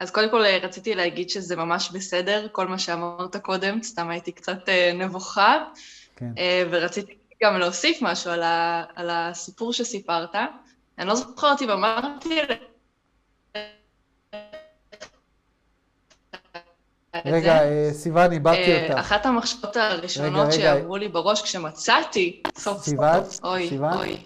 אז 0.01 0.11
קודם 0.11 0.31
כל 0.31 0.45
אה, 0.45 0.59
רציתי 0.63 0.95
להגיד 0.95 1.31
שזה 1.31 1.57
ממש 1.57 1.91
בסדר, 1.91 2.47
כל 2.53 2.69
מה 2.69 2.79
שאמרת 2.79 3.37
קודם, 3.37 3.83
סתם 3.83 4.11
הייתי 4.11 4.33
קצת 4.33 4.69
אה, 4.69 4.93
נבוכה, 4.95 5.65
כן. 6.17 6.33
ורציתי 6.71 7.15
גם 7.43 7.59
להוסיף 7.59 7.99
משהו 8.03 8.31
על, 8.31 8.43
ה, 8.43 8.85
על 8.95 9.11
הסיפור 9.11 9.73
שסיפרת. 9.73 10.35
אני 10.99 11.07
לא 11.07 11.15
זוכרת 11.15 11.63
אם 11.63 11.71
אמרתי... 11.71 12.41
רגע, 17.25 17.63
אה, 17.63 17.89
סיוון, 17.93 18.33
איבדתי 18.33 18.73
אה, 18.73 18.89
אותך. 18.89 18.99
אחת 18.99 19.27
המחשבות 19.27 19.77
הראשונות 19.77 20.53
שעברו 20.53 20.97
לי 20.97 21.09
בראש 21.09 21.43
כשמצאתי, 21.43 22.43
סוף 22.59 22.83
סיוון, 22.83 23.23
אוי? 23.45 23.79
אוי. 23.79 24.25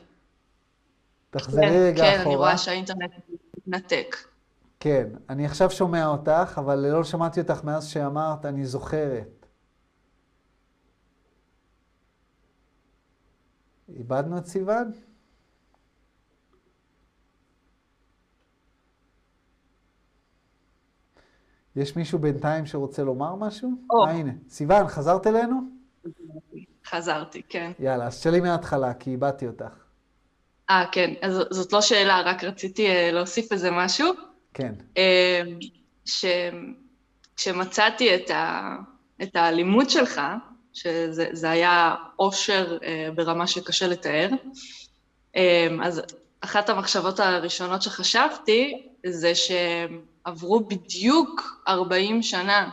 תחזרי 1.31 1.63
כן, 1.63 1.73
רגע 1.73 2.03
אחורה. 2.03 2.17
כן, 2.17 2.21
אני 2.27 2.37
רואה 2.37 2.59
שהאינטרנט 2.59 3.11
מתנתק. 3.57 4.17
כן, 4.81 5.07
אני 5.29 5.47
עכשיו 5.47 5.71
שומע 5.71 6.07
אותך, 6.07 6.55
אבל 6.57 6.79
לא 6.79 7.05
שמעתי 7.05 7.41
אותך 7.41 7.65
מאז 7.65 7.87
שאמרת, 7.87 8.47
אני 8.47 8.67
זוכרת. 8.67 9.47
איבדנו 13.97 14.39
את 14.39 14.47
סיוון? 14.47 14.93
יש 21.81 21.97
מישהו 21.97 22.19
בינתיים 22.19 22.67
שרוצה 22.67 23.03
לומר 23.03 23.35
משהו? 23.35 23.71
או. 23.91 24.07
אה, 24.07 24.11
הנה. 24.11 24.33
סיוון, 24.49 24.89
חזרת 24.89 25.27
אלינו? 25.27 25.61
חזרתי, 26.87 27.43
כן. 27.49 27.73
יאללה, 27.79 28.07
אז 28.07 28.21
תשאלי 28.21 28.41
מההתחלה, 28.41 28.95
כי 28.95 29.11
איבדתי 29.11 29.47
אותך. 29.47 29.73
אה, 30.71 30.85
כן. 30.93 31.15
אז 31.23 31.43
זאת 31.51 31.73
לא 31.73 31.81
שאלה, 31.81 32.21
רק 32.21 32.45
רציתי 32.45 32.87
uh, 32.89 33.13
להוסיף 33.13 33.53
איזה 33.53 33.71
משהו. 33.71 34.13
כן. 34.55 34.75
ש... 36.05 36.25
כשמצאתי 37.37 38.15
את, 38.15 38.31
ה... 38.31 38.77
את 39.23 39.37
הלימוד 39.37 39.91
שלך, 39.91 40.21
שזה 40.73 41.51
היה 41.51 41.95
אושר 42.19 42.79
uh, 42.81 43.15
ברמה 43.15 43.47
שקשה 43.47 43.87
לתאר, 43.87 44.29
uh, 45.35 45.39
אז 45.83 46.03
אחת 46.41 46.69
המחשבות 46.69 47.21
הראשונות 47.21 47.83
שחשבתי 47.83 48.89
זה 49.07 49.35
ש... 49.35 49.51
עברו 50.25 50.61
בדיוק 50.61 51.63
40 51.69 52.23
שנה 52.23 52.71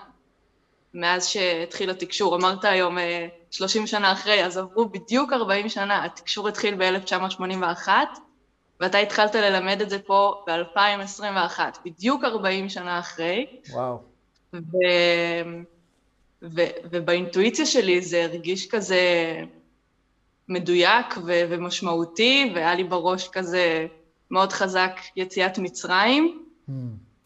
מאז 0.93 1.27
שהתחיל 1.27 1.89
התקשור. 1.89 2.35
אמרת 2.35 2.65
היום 2.65 2.97
30 3.51 3.81
אה, 3.81 3.87
שנה 3.87 4.11
אחרי, 4.11 4.45
אז 4.45 4.57
עברו 4.57 4.89
בדיוק 4.89 5.33
40 5.33 5.69
שנה. 5.69 6.05
התקשור 6.05 6.47
התחיל 6.47 6.75
ב-1981, 6.75 7.87
ואתה 8.79 8.97
התחלת 8.97 9.35
ללמד 9.35 9.81
את 9.81 9.89
זה 9.89 9.99
פה 9.99 10.43
ב-2021, 10.47 11.59
בדיוק 11.85 12.23
40 12.23 12.69
שנה 12.69 12.99
אחרי. 12.99 13.45
וואו. 13.71 13.99
ו... 14.53 14.77
ו... 16.41 16.61
ובאינטואיציה 16.91 17.65
שלי 17.65 18.01
זה 18.01 18.23
הרגיש 18.23 18.67
כזה 18.67 19.01
מדויק 20.49 21.17
ו... 21.17 21.41
ומשמעותי, 21.49 22.51
והיה 22.55 22.75
לי 22.75 22.83
בראש 22.83 23.27
כזה 23.27 23.87
מאוד 24.31 24.53
חזק 24.53 24.99
יציאת 25.15 25.57
מצרים. 25.57 26.43
Mm. 26.69 26.71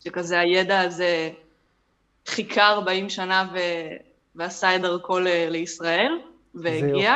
שכזה 0.04 0.40
הידע 0.40 0.80
הזה 0.80 1.32
חיכה 2.28 2.68
40 2.70 3.10
שנה 3.10 3.50
ו... 3.54 3.58
ועשה 4.36 4.76
את 4.76 4.82
דרכו 4.82 5.20
ל... 5.20 5.28
לישראל, 5.28 6.12
והגיע, 6.56 7.14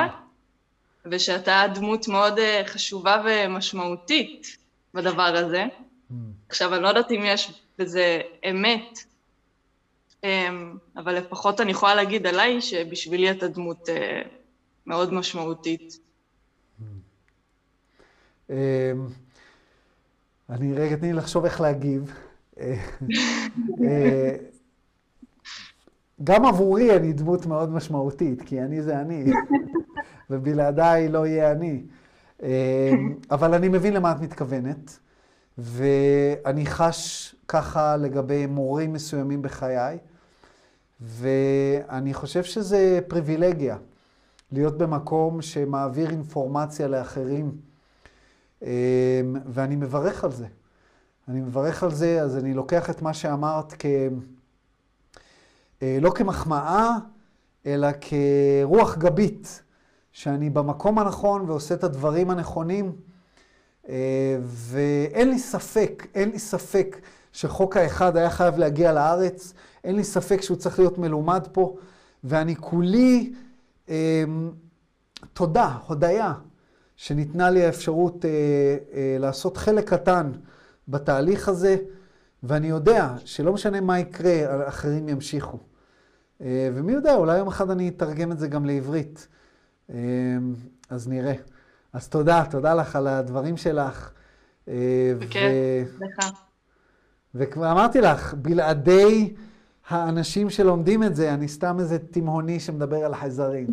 ושאתה 1.06 1.66
דמות 1.76 2.08
מאוד 2.08 2.40
אה, 2.40 2.62
חשובה 2.66 3.24
ומשמעותית 3.26 4.58
בדבר 4.94 5.36
הזה. 5.36 5.64
Mm. 5.64 6.14
עכשיו, 6.50 6.74
אני 6.74 6.84
לא 6.84 6.88
יודעת 6.88 7.12
אם 7.12 7.22
יש 7.26 7.52
בזה 7.78 8.22
אמת, 8.50 9.00
אמ, 10.24 10.78
אבל 10.98 11.16
לפחות 11.16 11.62
אני 11.62 11.72
יכולה 11.72 11.96
להגיד 11.96 12.28
עליי 12.28 12.62
שבשבילי 12.62 13.32
אתה 13.32 13.48
דמות 13.48 13.90
אה, 13.90 14.22
מאוד 14.86 15.14
משמעותית. 15.14 16.00
Mm. 16.80 16.84
אמ, 18.50 18.56
אני 20.50 20.74
רגע, 20.74 20.96
תני 20.96 21.08
לי 21.08 21.18
לחשוב 21.18 21.46
איך 21.46 21.62
להגיב. 21.62 22.14
אה, 22.60 24.36
גם 26.24 26.46
עבורי 26.46 26.96
אני 26.96 27.14
דמות 27.14 27.46
מאוד 27.46 27.70
משמעותית, 27.70 28.42
כי 28.42 28.62
אני 28.62 28.82
זה 28.82 29.00
אני, 29.02 29.26
ובלעדיי 30.30 31.10
לא 31.10 31.28
יהיה 31.28 31.52
אני. 31.52 31.84
אה, 32.44 32.92
אבל 33.32 33.54
אני 33.54 33.68
מבין 33.68 33.94
למה 33.94 34.12
את 34.12 34.20
מתכוונת, 34.20 35.00
ואני 35.58 36.66
חש 36.66 37.36
ככה 37.48 37.98
לגבי 37.98 38.46
מורים 38.46 38.94
מסוימים 38.94 39.42
בחיי, 39.42 39.98
ואני 41.02 42.14
חושב 42.14 42.44
שזה 42.44 43.00
פריבילגיה, 43.08 43.78
להיות 44.52 44.78
במקום 44.78 45.42
שמעביר 45.42 46.10
אינפורמציה 46.10 46.88
לאחרים, 46.88 47.52
אה, 48.64 49.22
ואני 49.46 49.76
מברך 49.76 50.24
על 50.24 50.32
זה. 50.32 50.48
אני 51.28 51.42
מברך 51.42 51.84
על 51.84 51.92
זה, 51.92 52.22
אז 52.22 52.38
אני 52.38 52.54
לוקח 52.54 52.90
את 52.90 53.02
מה 53.02 53.14
שאמרת 53.14 53.74
כ... 53.80 53.86
אה, 55.82 55.98
לא 56.02 56.10
כמחמאה, 56.10 56.90
אלא 57.66 57.88
כרוח 58.02 58.98
גבית, 58.98 59.62
שאני 60.12 60.50
במקום 60.50 61.00
הנכון 61.00 61.50
ועושה 61.50 61.76
את 61.76 61.84
הדברים 61.84 62.30
הנכונים, 62.30 62.96
אה, 63.90 64.38
ואין 64.44 65.30
לי 65.30 65.40
ספק, 65.40 66.08
אין 66.16 66.30
לי 66.30 66.40
ספק 66.40 66.98
שחוק 67.34 67.78
האחד 67.78 68.18
היה 68.18 68.30
חייב 68.30 68.58
להגיע 68.58 68.94
לארץ, 68.94 69.54
אין 69.84 69.96
לי 69.96 70.04
ספק 70.04 70.42
שהוא 70.42 70.58
צריך 70.58 70.80
להיות 70.80 70.98
מלומד 70.98 71.48
פה, 71.52 71.76
ואני 72.24 72.56
כולי 72.56 73.34
אה, 73.90 74.24
תודה, 75.34 75.78
הודיה, 75.88 76.34
שניתנה 76.96 77.50
לי 77.50 77.66
האפשרות 77.66 78.26
לעשות 79.20 79.58
חלק 79.58 79.90
קטן 79.90 80.32
בתהליך 80.88 81.50
הזה, 81.50 81.78
ואני 82.44 82.68
יודע 82.68 83.14
שלא 83.26 83.54
משנה 83.54 83.82
מה 83.82 84.00
יקרה, 84.00 84.68
אחרים 84.68 85.10
ימשיכו. 85.10 85.60
אה, 86.42 86.70
ומי 86.74 86.94
יודע, 86.94 87.16
אולי 87.16 87.38
יום 87.38 87.48
אחד 87.48 87.70
אני 87.70 87.90
אתרגם 87.90 88.32
את 88.32 88.40
זה 88.40 88.48
גם 88.48 88.66
לעברית. 88.66 89.28
אה, 89.90 89.96
אז 90.90 91.08
נראה. 91.08 91.34
אז 91.94 92.10
תודה, 92.10 92.44
תודה 92.52 92.74
לך 92.74 92.96
על 92.96 93.08
הדברים 93.08 93.58
שלך. 93.58 94.12
אה, 94.68 95.14
בכיף, 95.20 96.02
לך. 96.02 96.32
וכבר 97.36 97.72
אמרתי 97.72 98.02
לך, 98.02 98.34
בלעדי 98.34 99.34
האנשים 99.88 100.50
שלומדים 100.50 101.04
את 101.04 101.16
זה, 101.16 101.34
אני 101.34 101.48
סתם 101.48 101.80
איזה 101.80 102.00
תימהוני 102.00 102.60
שמדבר 102.60 103.06
על 103.06 103.14
החייזרים. 103.14 103.68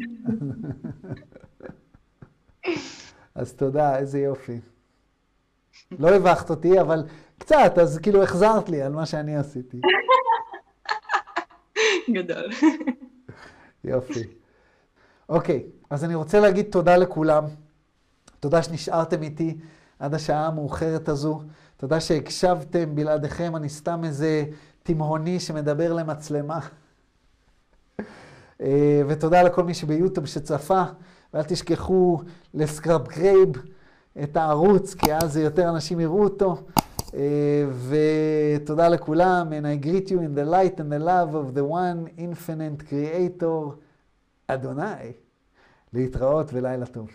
אז 3.34 3.52
תודה, 3.52 3.98
איזה 3.98 4.18
יופי. 4.18 4.60
לא 5.98 6.08
הבכת 6.08 6.50
אותי, 6.50 6.80
אבל 6.80 7.04
קצת, 7.38 7.78
אז 7.80 7.98
כאילו 7.98 8.22
החזרת 8.22 8.68
לי 8.68 8.82
על 8.82 8.92
מה 8.92 9.06
שאני 9.06 9.36
עשיתי. 9.36 9.80
גדול. 12.10 12.50
יופי. 13.84 14.22
אוקיי, 15.28 15.62
אז 15.90 16.04
אני 16.04 16.14
רוצה 16.14 16.40
להגיד 16.40 16.66
תודה 16.70 16.96
לכולם. 16.96 17.44
תודה 18.40 18.62
שנשארתם 18.62 19.22
איתי 19.22 19.58
עד 19.98 20.14
השעה 20.14 20.46
המאוחרת 20.46 21.08
הזו. 21.08 21.42
תודה 21.76 22.00
שהקשבתם, 22.00 22.94
בלעדיכם 22.94 23.56
אני 23.56 23.68
סתם 23.68 24.04
איזה 24.04 24.44
תימהוני 24.82 25.40
שמדבר 25.40 25.92
למצלמה. 25.92 26.58
אה, 28.60 29.02
ותודה 29.08 29.42
לכל 29.42 29.64
מי 29.64 29.74
שביוטיוב 29.74 30.26
שצפה, 30.26 30.82
ואל 31.34 31.42
תשכחו 31.42 32.20
ל 32.54 33.08
subscribe 33.08 33.48
את 34.22 34.36
הערוץ, 34.36 34.94
כי 34.94 35.14
אז 35.14 35.36
יותר 35.36 35.68
אנשים 35.68 36.00
יראו 36.00 36.24
אותו. 36.24 36.56
אה, 37.14 37.64
ותודה 37.88 38.88
לכולם, 38.88 39.48
and 39.52 39.64
I 39.64 39.84
greet 39.84 40.08
you 40.08 40.18
in 40.20 40.34
the 40.34 40.44
light 40.44 40.80
and 40.80 40.92
the 40.92 40.98
love 40.98 41.34
of 41.34 41.54
the 41.54 41.64
one 41.64 42.18
infinite 42.18 42.90
creator, 42.90 43.74
אדוני. 44.46 45.12
להתראות 45.92 46.50
ולילה 46.52 46.86
טוב. 46.86 47.10